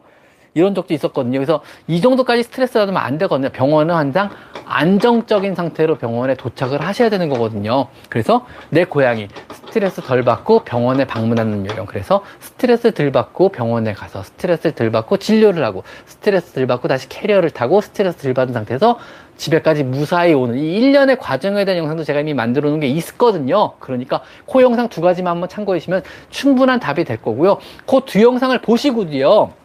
이런 0.56 0.74
적도 0.74 0.94
있었거든요. 0.94 1.38
그래서 1.38 1.62
이 1.86 2.02
정도까지 2.02 2.44
스트레스 2.44 2.74
받으면 2.80 3.02
안 3.02 3.18
되거든요. 3.20 3.50
병원은 3.50 3.94
항상 3.94 4.30
안정적인 4.66 5.54
상태로 5.54 5.98
병원에 5.98 6.34
도착을 6.34 6.82
하셔야 6.82 7.10
되는 7.10 7.30
거거든요. 7.30 7.88
그래서 8.10 8.46
내 8.70 8.86
고양이 8.86 9.28
스트레스 9.52 10.02
덜 10.02 10.24
받고 10.24 10.64
병원에 10.64 11.06
방문하는 11.06 11.70
요령. 11.70 11.86
그래서 11.86 12.24
스트레스 12.40 12.94
덜 12.94 13.12
받고 13.12 13.50
병원에 13.50 13.94
가서 13.94 14.24
스트레스 14.24 14.74
덜 14.74 14.92
받고 14.92 15.18
진료를 15.18 15.64
하고 15.64 15.84
스트레스 16.06 16.54
덜 16.54 16.68
받고 16.68 16.88
다시 16.88 17.10
캐리어를 17.10 17.50
타고 17.52 17.82
스트레스 17.82 18.20
덜 18.20 18.34
받은 18.34 18.54
상태에서 18.54 18.98
집에까지 19.36 19.84
무사히 19.84 20.34
오는 20.34 20.58
이 20.58 20.78
일련의 20.78 21.20
과정에 21.20 21.66
대한 21.66 21.80
영상도 21.80 22.06
제가 22.06 22.22
이미 22.22 22.34
만들어 22.34 22.70
놓은 22.70 22.80
게 22.80 22.88
있거든요. 22.88 23.74
그러니까 23.80 24.22
그 24.50 24.62
영상 24.62 24.88
두 24.88 25.02
가지만 25.02 25.32
한번 25.32 25.50
참고해 25.50 25.80
주시면 25.80 26.04
충분한 26.30 26.80
답이 26.80 27.04
될 27.04 27.22
거고요. 27.22 27.58
그두 27.86 28.22
영상을 28.24 28.58
보시고도요. 28.62 29.65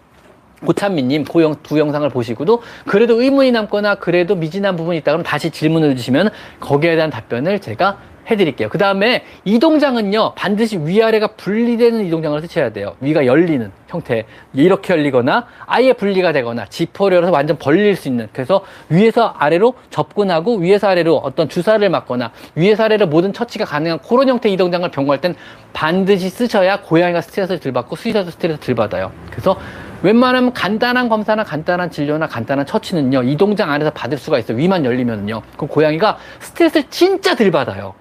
고찬미님 0.64 1.24
그두 1.24 1.78
영상을 1.78 2.08
보시고도 2.08 2.62
그래도 2.86 3.20
의문이 3.20 3.52
남거나 3.52 3.96
그래도 3.96 4.34
미진한 4.34 4.76
부분이 4.76 4.98
있다 4.98 5.12
그러면 5.12 5.24
다시 5.24 5.50
질문을 5.50 5.96
주시면 5.96 6.30
거기에 6.60 6.96
대한 6.96 7.10
답변을 7.10 7.60
제가 7.60 7.98
해드릴게요. 8.30 8.68
그 8.68 8.78
다음에 8.78 9.24
이동장은요 9.44 10.34
반드시 10.34 10.78
위아래가 10.78 11.28
분리되는 11.28 12.06
이동장을 12.06 12.40
쓰셔야 12.42 12.70
돼요. 12.70 12.94
위가 13.00 13.26
열리는 13.26 13.72
형태 13.90 14.24
이렇게 14.52 14.94
열리거나 14.94 15.46
아예 15.66 15.92
분리가 15.92 16.32
되거나 16.32 16.66
지퍼를 16.66 17.16
열어서 17.16 17.32
완전 17.32 17.58
벌릴 17.58 17.96
수 17.96 18.08
있는 18.08 18.28
그래서 18.32 18.64
위에서 18.88 19.34
아래로 19.36 19.74
접근하고 19.90 20.56
위에서 20.56 20.88
아래로 20.88 21.16
어떤 21.16 21.48
주사를 21.48 21.88
맞거나 21.88 22.30
위에서 22.54 22.84
아래로 22.84 23.08
모든 23.08 23.32
처치가 23.32 23.64
가능한 23.64 23.98
그런 24.00 24.28
형태의 24.28 24.54
이동장을 24.54 24.88
병고할 24.90 25.20
땐 25.20 25.34
반드시 25.72 26.30
쓰셔야 26.30 26.82
고양이가 26.82 27.20
스트레스를 27.20 27.60
덜 27.60 27.72
받고 27.72 27.96
수의사도 27.96 28.30
스트레스 28.30 28.60
덜 28.60 28.74
받아요. 28.74 29.12
그래서 29.30 29.58
웬만하면 30.02 30.52
간단한 30.52 31.08
검사나 31.08 31.44
간단한 31.44 31.90
진료나 31.90 32.26
간단한 32.26 32.64
처치는요 32.64 33.24
이동장 33.24 33.70
안에서 33.70 33.90
받을 33.90 34.16
수가 34.16 34.38
있어요. 34.38 34.56
위만 34.56 34.84
열리면요. 34.84 35.42
그럼 35.56 35.68
고양이가 35.68 36.16
스트레스를 36.40 36.86
진짜 36.90 37.34
덜 37.34 37.50
받아요 37.50 37.94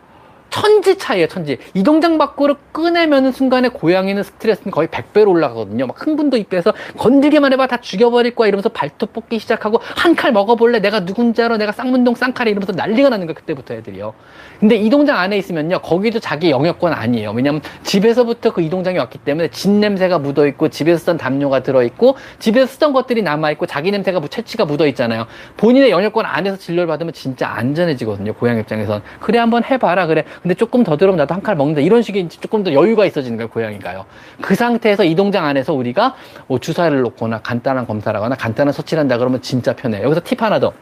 천지 0.50 0.98
차이에요, 0.98 1.28
천지. 1.28 1.58
이동장 1.74 2.18
밖으로 2.18 2.56
꺼내면은 2.74 3.32
순간에 3.32 3.70
고양이는 3.70 4.24
스트레스는 4.24 4.72
거의 4.72 4.88
100배로 4.88 5.30
올라가거든요. 5.30 5.88
막 5.88 6.06
흥분도 6.06 6.38
입에서 6.38 6.74
건들기만 6.98 7.54
해봐 7.54 7.68
다 7.68 7.78
죽여버릴 7.78 8.36
거야 8.36 8.48
이러면서 8.48 8.70
발톱 8.70 9.14
뽑기 9.14 9.40
시작하고 9.40 9.80
한 9.82 10.16
칼 10.20 10.32
먹어볼래? 10.34 10.80
내가 10.80 11.06
누군지 11.06 11.42
알아? 11.42 11.56
내가 11.58 11.72
쌍문동 11.72 12.16
쌍칼이 12.16 12.52
이러면서 12.52 12.74
난리가 12.74 13.10
나는 13.10 13.26
거야, 13.28 13.36
그때부터 13.36 13.74
애들이요. 13.76 14.14
근데 14.60 14.76
이동장 14.76 15.18
안에 15.18 15.38
있으면요, 15.38 15.80
거기도 15.80 16.20
자기 16.20 16.50
영역권 16.52 16.92
아니에요. 16.92 17.32
왜냐면 17.32 17.62
집에서부터 17.84 18.52
그 18.52 18.62
이동장이 18.62 18.98
왔기 18.98 19.20
때문에 19.20 19.50
집 19.50 19.70
냄새가 19.72 20.20
묻어 20.20 20.46
있고 20.48 20.68
집에서 20.70 21.00
쓰던 21.00 21.18
담요가 21.18 21.64
들어 21.64 21.84
있고 21.84 22.18
집에서 22.40 22.66
쓰던 22.68 22.92
것들이 22.92 23.22
남아 23.22 23.52
있고 23.52 23.66
자기 23.66 23.92
냄새가 23.92 24.20
채취가 24.30 24.66
묻어 24.66 24.88
있잖아요. 24.88 25.28
본인의 25.58 25.92
영역권 25.92 26.26
안에서 26.26 26.58
진료를 26.58 26.88
받으면 26.88 27.14
진짜 27.14 27.48
안전해지거든요. 27.50 28.34
고양 28.34 28.58
입장에선 28.58 29.02
그래 29.22 29.40
한번 29.40 29.64
해봐라 29.64 30.08
그래. 30.08 30.26
근데 30.42 30.54
조금 30.56 30.84
더 30.84 30.98
들으면 30.98 31.18
나도 31.18 31.34
한 31.34 31.42
칼 31.42 31.56
먹는다. 31.56 31.82
이런 31.82 32.02
식의 32.02 32.30
조금 32.30 32.64
더 32.64 32.74
여유가 32.74 33.06
있어지는 33.06 33.38
거예요. 33.38 33.50
고양이가요. 33.50 34.06
그 34.42 34.56
상태에서 34.56 35.04
이 35.04 35.16
동장 35.16 35.46
안에서 35.46 35.74
우리가 35.74 36.16
뭐 36.48 36.60
주사를 36.60 37.00
놓거나 37.02 37.40
간단한 37.40 37.88
검사를 37.88 38.16
하거나 38.18 38.36
간단한 38.36 38.74
소치를 38.74 39.02
한다 39.02 39.18
그러면 39.18 39.42
진짜 39.42 39.74
편해요. 39.76 40.04
여기서 40.04 40.22
팁 40.24 40.42
하나 40.42 40.60
더. 40.60 40.74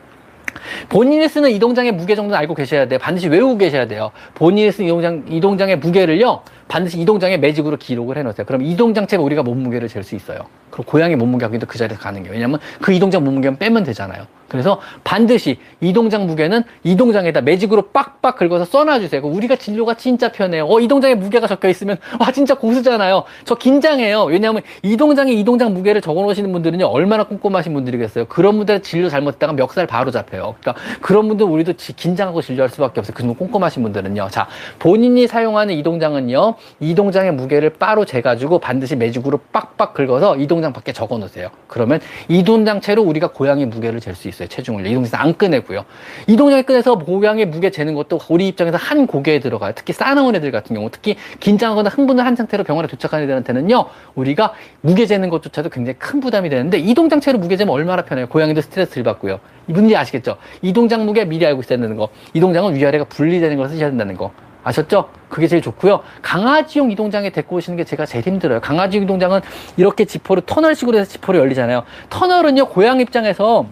본인이 0.90 1.28
쓰는 1.28 1.52
이동장의 1.52 1.92
무게 1.92 2.16
정도는 2.16 2.38
알고 2.40 2.56
계셔야 2.56 2.88
돼요. 2.88 2.98
반드시 3.00 3.28
외우고 3.28 3.58
계셔야 3.58 3.86
돼요. 3.88 4.12
본인이 4.34 4.72
쓰는 4.72 4.88
이동장, 4.88 5.24
이동장의 5.30 5.78
무게를요, 5.78 6.42
반드시 6.68 7.00
이동장의 7.00 7.40
매직으로 7.40 7.78
기록을 7.78 8.18
해놓으세요. 8.18 8.46
그럼 8.46 8.62
이동장체가 8.64 9.24
우리가 9.24 9.44
몸무게를 9.44 9.90
잴 9.90 10.04
수 10.04 10.16
있어요. 10.16 10.40
그럼 10.70 10.86
고양이 10.86 11.16
몸무게 11.16 11.46
하기도 11.46 11.66
그 11.66 11.78
자리에서 11.78 12.02
가능해요. 12.02 12.34
왜냐면 12.34 12.60
그 12.82 12.92
이동장 12.92 13.24
몸무게만 13.24 13.58
빼면 13.58 13.84
되잖아요. 13.84 14.26
그래서 14.48 14.80
반드시 15.04 15.60
이동장 15.82 16.26
무게는 16.26 16.64
이동장에다 16.84 17.42
매직으로 17.42 17.90
빡빡 17.90 18.38
긁어서 18.38 18.64
써놔주세요. 18.66 19.22
우리가 19.22 19.58
진료가 19.58 19.96
진짜 19.96 20.32
편해요. 20.32 20.66
어, 20.68 20.80
이동장에 20.80 21.16
무게가 21.16 21.48
적혀 21.48 21.68
있으면, 21.68 21.98
와, 22.20 22.32
진짜 22.32 22.54
고수잖아요. 22.54 23.24
저 23.44 23.56
긴장해요. 23.56 24.24
왜냐하면 24.24 24.62
이동장에 24.84 25.34
이동장 25.34 25.74
무게를 25.74 26.00
적어 26.00 26.22
놓으시는 26.22 26.52
분들은요, 26.54 26.86
얼마나 26.86 27.26
꼼꼼하신 27.26 27.74
분들이겠어요. 27.74 28.26
그런 28.26 28.56
분들 28.58 28.84
진료 28.84 29.10
잘못했다가 29.10 29.52
멱살 29.54 29.86
바로 29.86 30.12
잡혀요. 30.12 30.56
그러니까 30.62 30.82
그런 31.02 31.28
분들 31.28 31.46
우리도 31.46 31.74
긴장하고 31.98 32.42
진료할 32.42 32.70
수밖에 32.70 33.02
없어요. 33.02 33.16
그 33.16 33.34
꼼꼼하신 33.34 33.84
분들은요. 33.84 34.30
자, 34.32 34.48
본인이 34.80 35.28
사용하는 35.28 35.76
이동장은요, 35.76 36.56
이 36.80 36.96
동장의 36.96 37.34
무게를 37.34 37.72
바로 37.72 38.06
재가지고 38.06 38.60
반드시 38.60 38.96
매직으로 38.96 39.40
빡빡 39.52 39.94
긁어서 39.94 40.38
이 40.38 40.48
동장 40.48 40.74
밖에 40.74 40.92
적어 40.92 41.18
놓으세요. 41.18 41.50
그러면 41.68 42.00
이 42.28 42.44
동장체로 42.44 43.04
우리가 43.04 43.30
고양이 43.30 43.66
무게를 43.66 44.00
잴 44.00 44.16
수 44.16 44.28
있어요. 44.28 44.48
체중을. 44.48 44.86
이 44.88 44.94
동장에서 44.94 45.18
안 45.18 45.38
꺼내고요. 45.38 45.86
이 46.28 46.36
동장에 46.36 46.64
꺼내서 46.64 46.98
고양이 46.98 47.46
무게 47.46 47.70
재는 47.70 47.94
것도 47.94 48.20
우리 48.30 48.48
입장에서 48.48 48.78
한 48.78 49.08
고개에 49.08 49.40
들어가요. 49.40 49.74
특히 49.76 49.94
싸나운 49.94 50.36
애들 50.36 50.52
같은 50.52 50.76
경우, 50.76 50.90
특히 50.92 51.16
긴장하거나 51.40 51.90
흥분을 51.90 52.26
한 52.26 52.36
상태로 52.36 52.64
병원에 52.64 52.88
도착한 52.88 53.22
애들한테는요, 53.22 53.86
우리가 54.16 54.54
무게 54.82 55.06
재는 55.06 55.30
것조차도 55.30 55.70
굉장히 55.70 55.98
큰 56.00 56.20
부담이 56.20 56.50
되는데 56.50 56.80
이 56.80 56.94
동장체로 56.94 57.38
무게 57.38 57.58
재면 57.58 57.74
얼마나 57.74 58.04
편해요. 58.04 58.28
고양이도 58.28 58.62
스트레스를 58.62 59.04
받고요. 59.04 59.40
이분이 59.68 59.96
아시겠죠? 59.96 60.38
이 60.62 60.74
동장 60.74 61.06
무게 61.06 61.26
미리 61.26 61.46
알고 61.46 61.62
있어야 61.62 61.78
되는 61.78 61.96
거. 61.96 62.10
이 62.34 62.40
동장은 62.40 62.76
위아래가 62.76 63.06
분리되는 63.06 63.58
걸 63.58 63.70
쓰셔야 63.70 63.90
된다는 63.90 64.16
거. 64.16 64.32
아셨죠? 64.68 65.10
그게 65.30 65.48
제일 65.48 65.62
좋고요. 65.62 66.02
강아지용 66.22 66.92
이동장에 66.92 67.30
데리고 67.30 67.56
오시는 67.56 67.78
게 67.78 67.84
제가 67.84 68.06
제일 68.06 68.26
힘들어요. 68.26 68.60
강아지 68.60 68.98
이동장은 68.98 69.42
이렇게 69.78 70.06
지퍼를 70.06 70.44
터널식으로 70.46 70.98
해서 70.98 71.10
지퍼를 71.10 71.40
열리잖아요. 71.40 71.84
터널은요, 72.10 72.68
고양 72.68 73.00
입장에서 73.00 73.66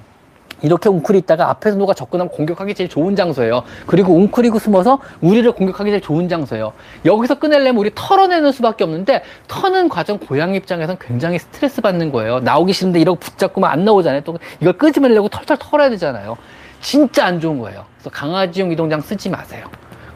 이렇게 0.61 0.87
웅크리 0.87 1.17
있다가 1.19 1.49
앞에서 1.49 1.77
누가 1.77 1.93
접근하면 1.93 2.31
공격하기 2.31 2.73
제일 2.75 2.89
좋은 2.89 3.15
장소예요. 3.15 3.63
그리고 3.87 4.13
웅크리고 4.13 4.57
숨어서 4.57 4.99
우리를 5.19 5.51
공격하기 5.51 5.91
제일 5.91 6.01
좋은 6.01 6.29
장소예요. 6.29 6.71
여기서 7.03 7.39
끊으려면 7.39 7.75
우리 7.75 7.91
털어내는 7.93 8.53
수밖에 8.53 8.85
없는데 8.85 9.23
터는 9.47 9.89
과정 9.89 10.17
고양이 10.17 10.55
입장에서는 10.55 10.97
굉장히 10.99 11.39
스트레스 11.39 11.81
받는 11.81 12.11
거예요. 12.13 12.39
나오기 12.39 12.71
싫은데 12.71 13.01
이러고 13.01 13.19
붙잡고만 13.19 13.69
안 13.69 13.83
나오잖아요. 13.83 14.21
또 14.21 14.37
이걸 14.61 14.73
끄집어내려고 14.73 15.27
털털 15.27 15.57
털어야 15.59 15.89
되잖아요. 15.89 16.37
진짜 16.79 17.25
안 17.25 17.41
좋은 17.41 17.59
거예요. 17.59 17.83
그래서 17.97 18.09
강아지용 18.11 18.71
이동장 18.71 19.01
쓰지 19.01 19.29
마세요. 19.29 19.67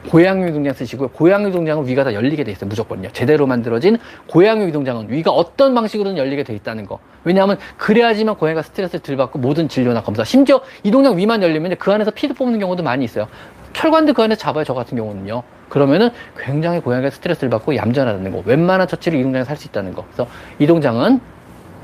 고양이 0.10 0.52
동장 0.52 0.74
쓰시고요. 0.74 1.10
고양이 1.10 1.52
동장은 1.52 1.88
위가 1.88 2.04
다 2.04 2.16
열리게 2.16 2.44
돼 2.44 2.52
있어요. 2.52 2.68
무조건요. 2.68 3.10
제대로 3.14 3.46
만들어진 3.46 4.00
고양이 4.28 4.72
동장은 4.72 5.12
위가 5.12 5.30
어떤 5.30 5.76
방식으로든 5.76 6.18
열리게 6.18 6.44
돼 6.44 6.56
있다는 6.56 6.88
거. 6.88 6.98
왜냐하면 7.24 7.60
그래야지만 7.78 8.36
고양이가 8.36 8.64
스트레스를 8.64 9.02
덜 9.02 9.18
받고 9.18 9.38
모든 9.38 9.70
진료나 9.70 10.02
검사. 10.02 10.24
심지어 10.24 10.62
이 10.82 10.90
동장 10.90 11.16
위만 11.16 11.44
열리면 11.44 11.76
그 11.78 11.92
안에서 11.92 12.10
피도 12.10 12.34
뽑는 12.34 12.60
경우도 12.60 12.82
많이 12.82 13.06
있어요. 13.06 13.28
혈관도 13.76 14.14
그 14.14 14.24
안에 14.24 14.36
잡아요. 14.36 14.64
저 14.64 14.74
같은 14.74 14.98
경우는요. 14.98 15.44
그러면은 15.70 16.10
굉장히 16.40 16.80
고양이가 16.80 17.12
스트레스를 17.12 17.52
받고 17.52 17.76
얌전하다는 17.76 18.32
거. 18.32 18.42
웬만한 18.48 18.88
처치를 18.88 19.20
이 19.20 19.22
동장에 19.22 19.44
살수 19.44 19.68
있다는 19.68 19.94
거. 19.94 20.06
그래서 20.06 20.28
이 20.58 20.66
동장은 20.66 21.20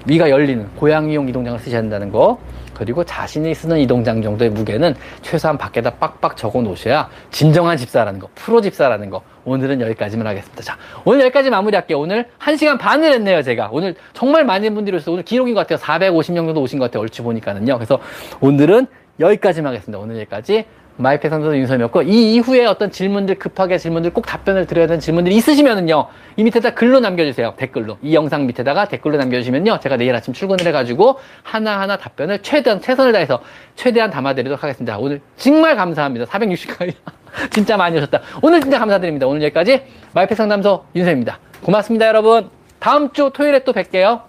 위가 0.07 0.31
열리는 0.31 0.67
고양이용 0.77 1.29
이동장을 1.29 1.59
쓰셔야 1.59 1.79
한다는 1.79 2.11
거. 2.11 2.39
그리고 2.75 3.03
자신이 3.03 3.55
쓰는 3.55 3.79
이동장 3.79 4.21
정도의 4.21 4.51
무게는 4.51 4.95
최소한 5.21 5.57
밖에다 5.57 5.91
빡빡 5.91 6.37
적어 6.37 6.61
놓으셔야 6.61 7.09
진정한 7.31 7.77
집사라는 7.77 8.19
거, 8.19 8.29
프로 8.35 8.61
집사라는 8.61 9.09
거. 9.09 9.23
오늘은 9.45 9.81
여기까지만 9.81 10.27
하겠습니다. 10.27 10.63
자, 10.63 10.77
오늘 11.05 11.21
여기까지 11.21 11.49
마무리할게요. 11.49 11.99
오늘 11.99 12.27
1시간 12.39 12.79
반을 12.79 13.11
했네요, 13.13 13.41
제가. 13.41 13.69
오늘 13.71 13.95
정말 14.13 14.43
많은 14.43 14.73
분들이 14.73 14.95
오셔서 14.97 15.11
오늘 15.11 15.23
기록인 15.23 15.53
것 15.53 15.67
같아요. 15.67 15.77
450명 15.79 16.35
정도 16.35 16.61
오신 16.61 16.79
것 16.79 16.85
같아요. 16.85 17.01
얼추 17.01 17.23
보니까는요. 17.23 17.75
그래서 17.75 17.99
오늘은 18.41 18.87
여기까지만 19.19 19.73
하겠습니다. 19.73 19.99
오늘 19.99 20.17
여기까지. 20.17 20.65
마이크 20.97 21.27
상도도 21.29 21.57
윤섬이었고 21.57 22.03
이 22.03 22.35
이후에 22.35 22.65
어떤 22.65 22.89
질문들 22.89 23.35
급하게 23.35 23.77
질문들 23.77 24.13
꼭 24.13 24.25
답변을 24.25 24.65
드려야 24.65 24.87
되는 24.87 24.99
질문들이 24.99 25.35
있으시면은요 25.35 26.07
이 26.37 26.43
밑에다 26.43 26.73
글로 26.73 26.99
남겨주세요. 26.99 27.55
댓글로. 27.57 27.97
이 28.01 28.13
영상 28.15 28.47
밑에다가 28.47 28.87
댓글로 28.87 29.17
남겨주시면요 29.17 29.79
제가 29.81 29.97
내일 29.97 30.15
아침 30.15 30.33
출근을 30.33 30.65
해가지고 30.65 31.19
하나하나 31.43 31.97
답변을 31.97 32.41
최대한 32.41 32.79
최선을 32.81 33.11
다해서 33.11 33.41
최대한 33.75 34.09
담아드리도록 34.09 34.63
하겠습니다. 34.63 34.97
오늘 34.97 35.21
정말 35.37 35.75
감사합니다. 35.75 36.25
460까지. 36.25 36.93
진짜 37.51 37.75
많이 37.75 37.97
오셨다. 37.97 38.21
오늘 38.41 38.61
진짜 38.61 38.79
감사드립니다. 38.79 39.27
오늘 39.27 39.43
여기까지 39.43 39.83
마이크 40.13 40.33
상담소 40.33 40.85
윤섬입니다. 40.95 41.39
고맙습니다 41.61 42.07
여러분. 42.07 42.49
다음 42.79 43.11
주 43.11 43.31
토요일에 43.33 43.63
또 43.65 43.73
뵐게요. 43.73 44.21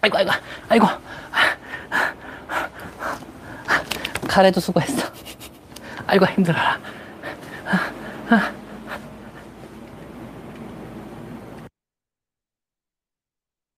아이고 0.00 0.18
아이고. 0.18 0.30
아이고. 0.68 0.86
카레도 4.28 4.60
수고했어 4.60 5.12
아이고 6.06 6.26
힘들어라. 6.26 6.78
아, 7.66 8.34
아. 8.34 8.61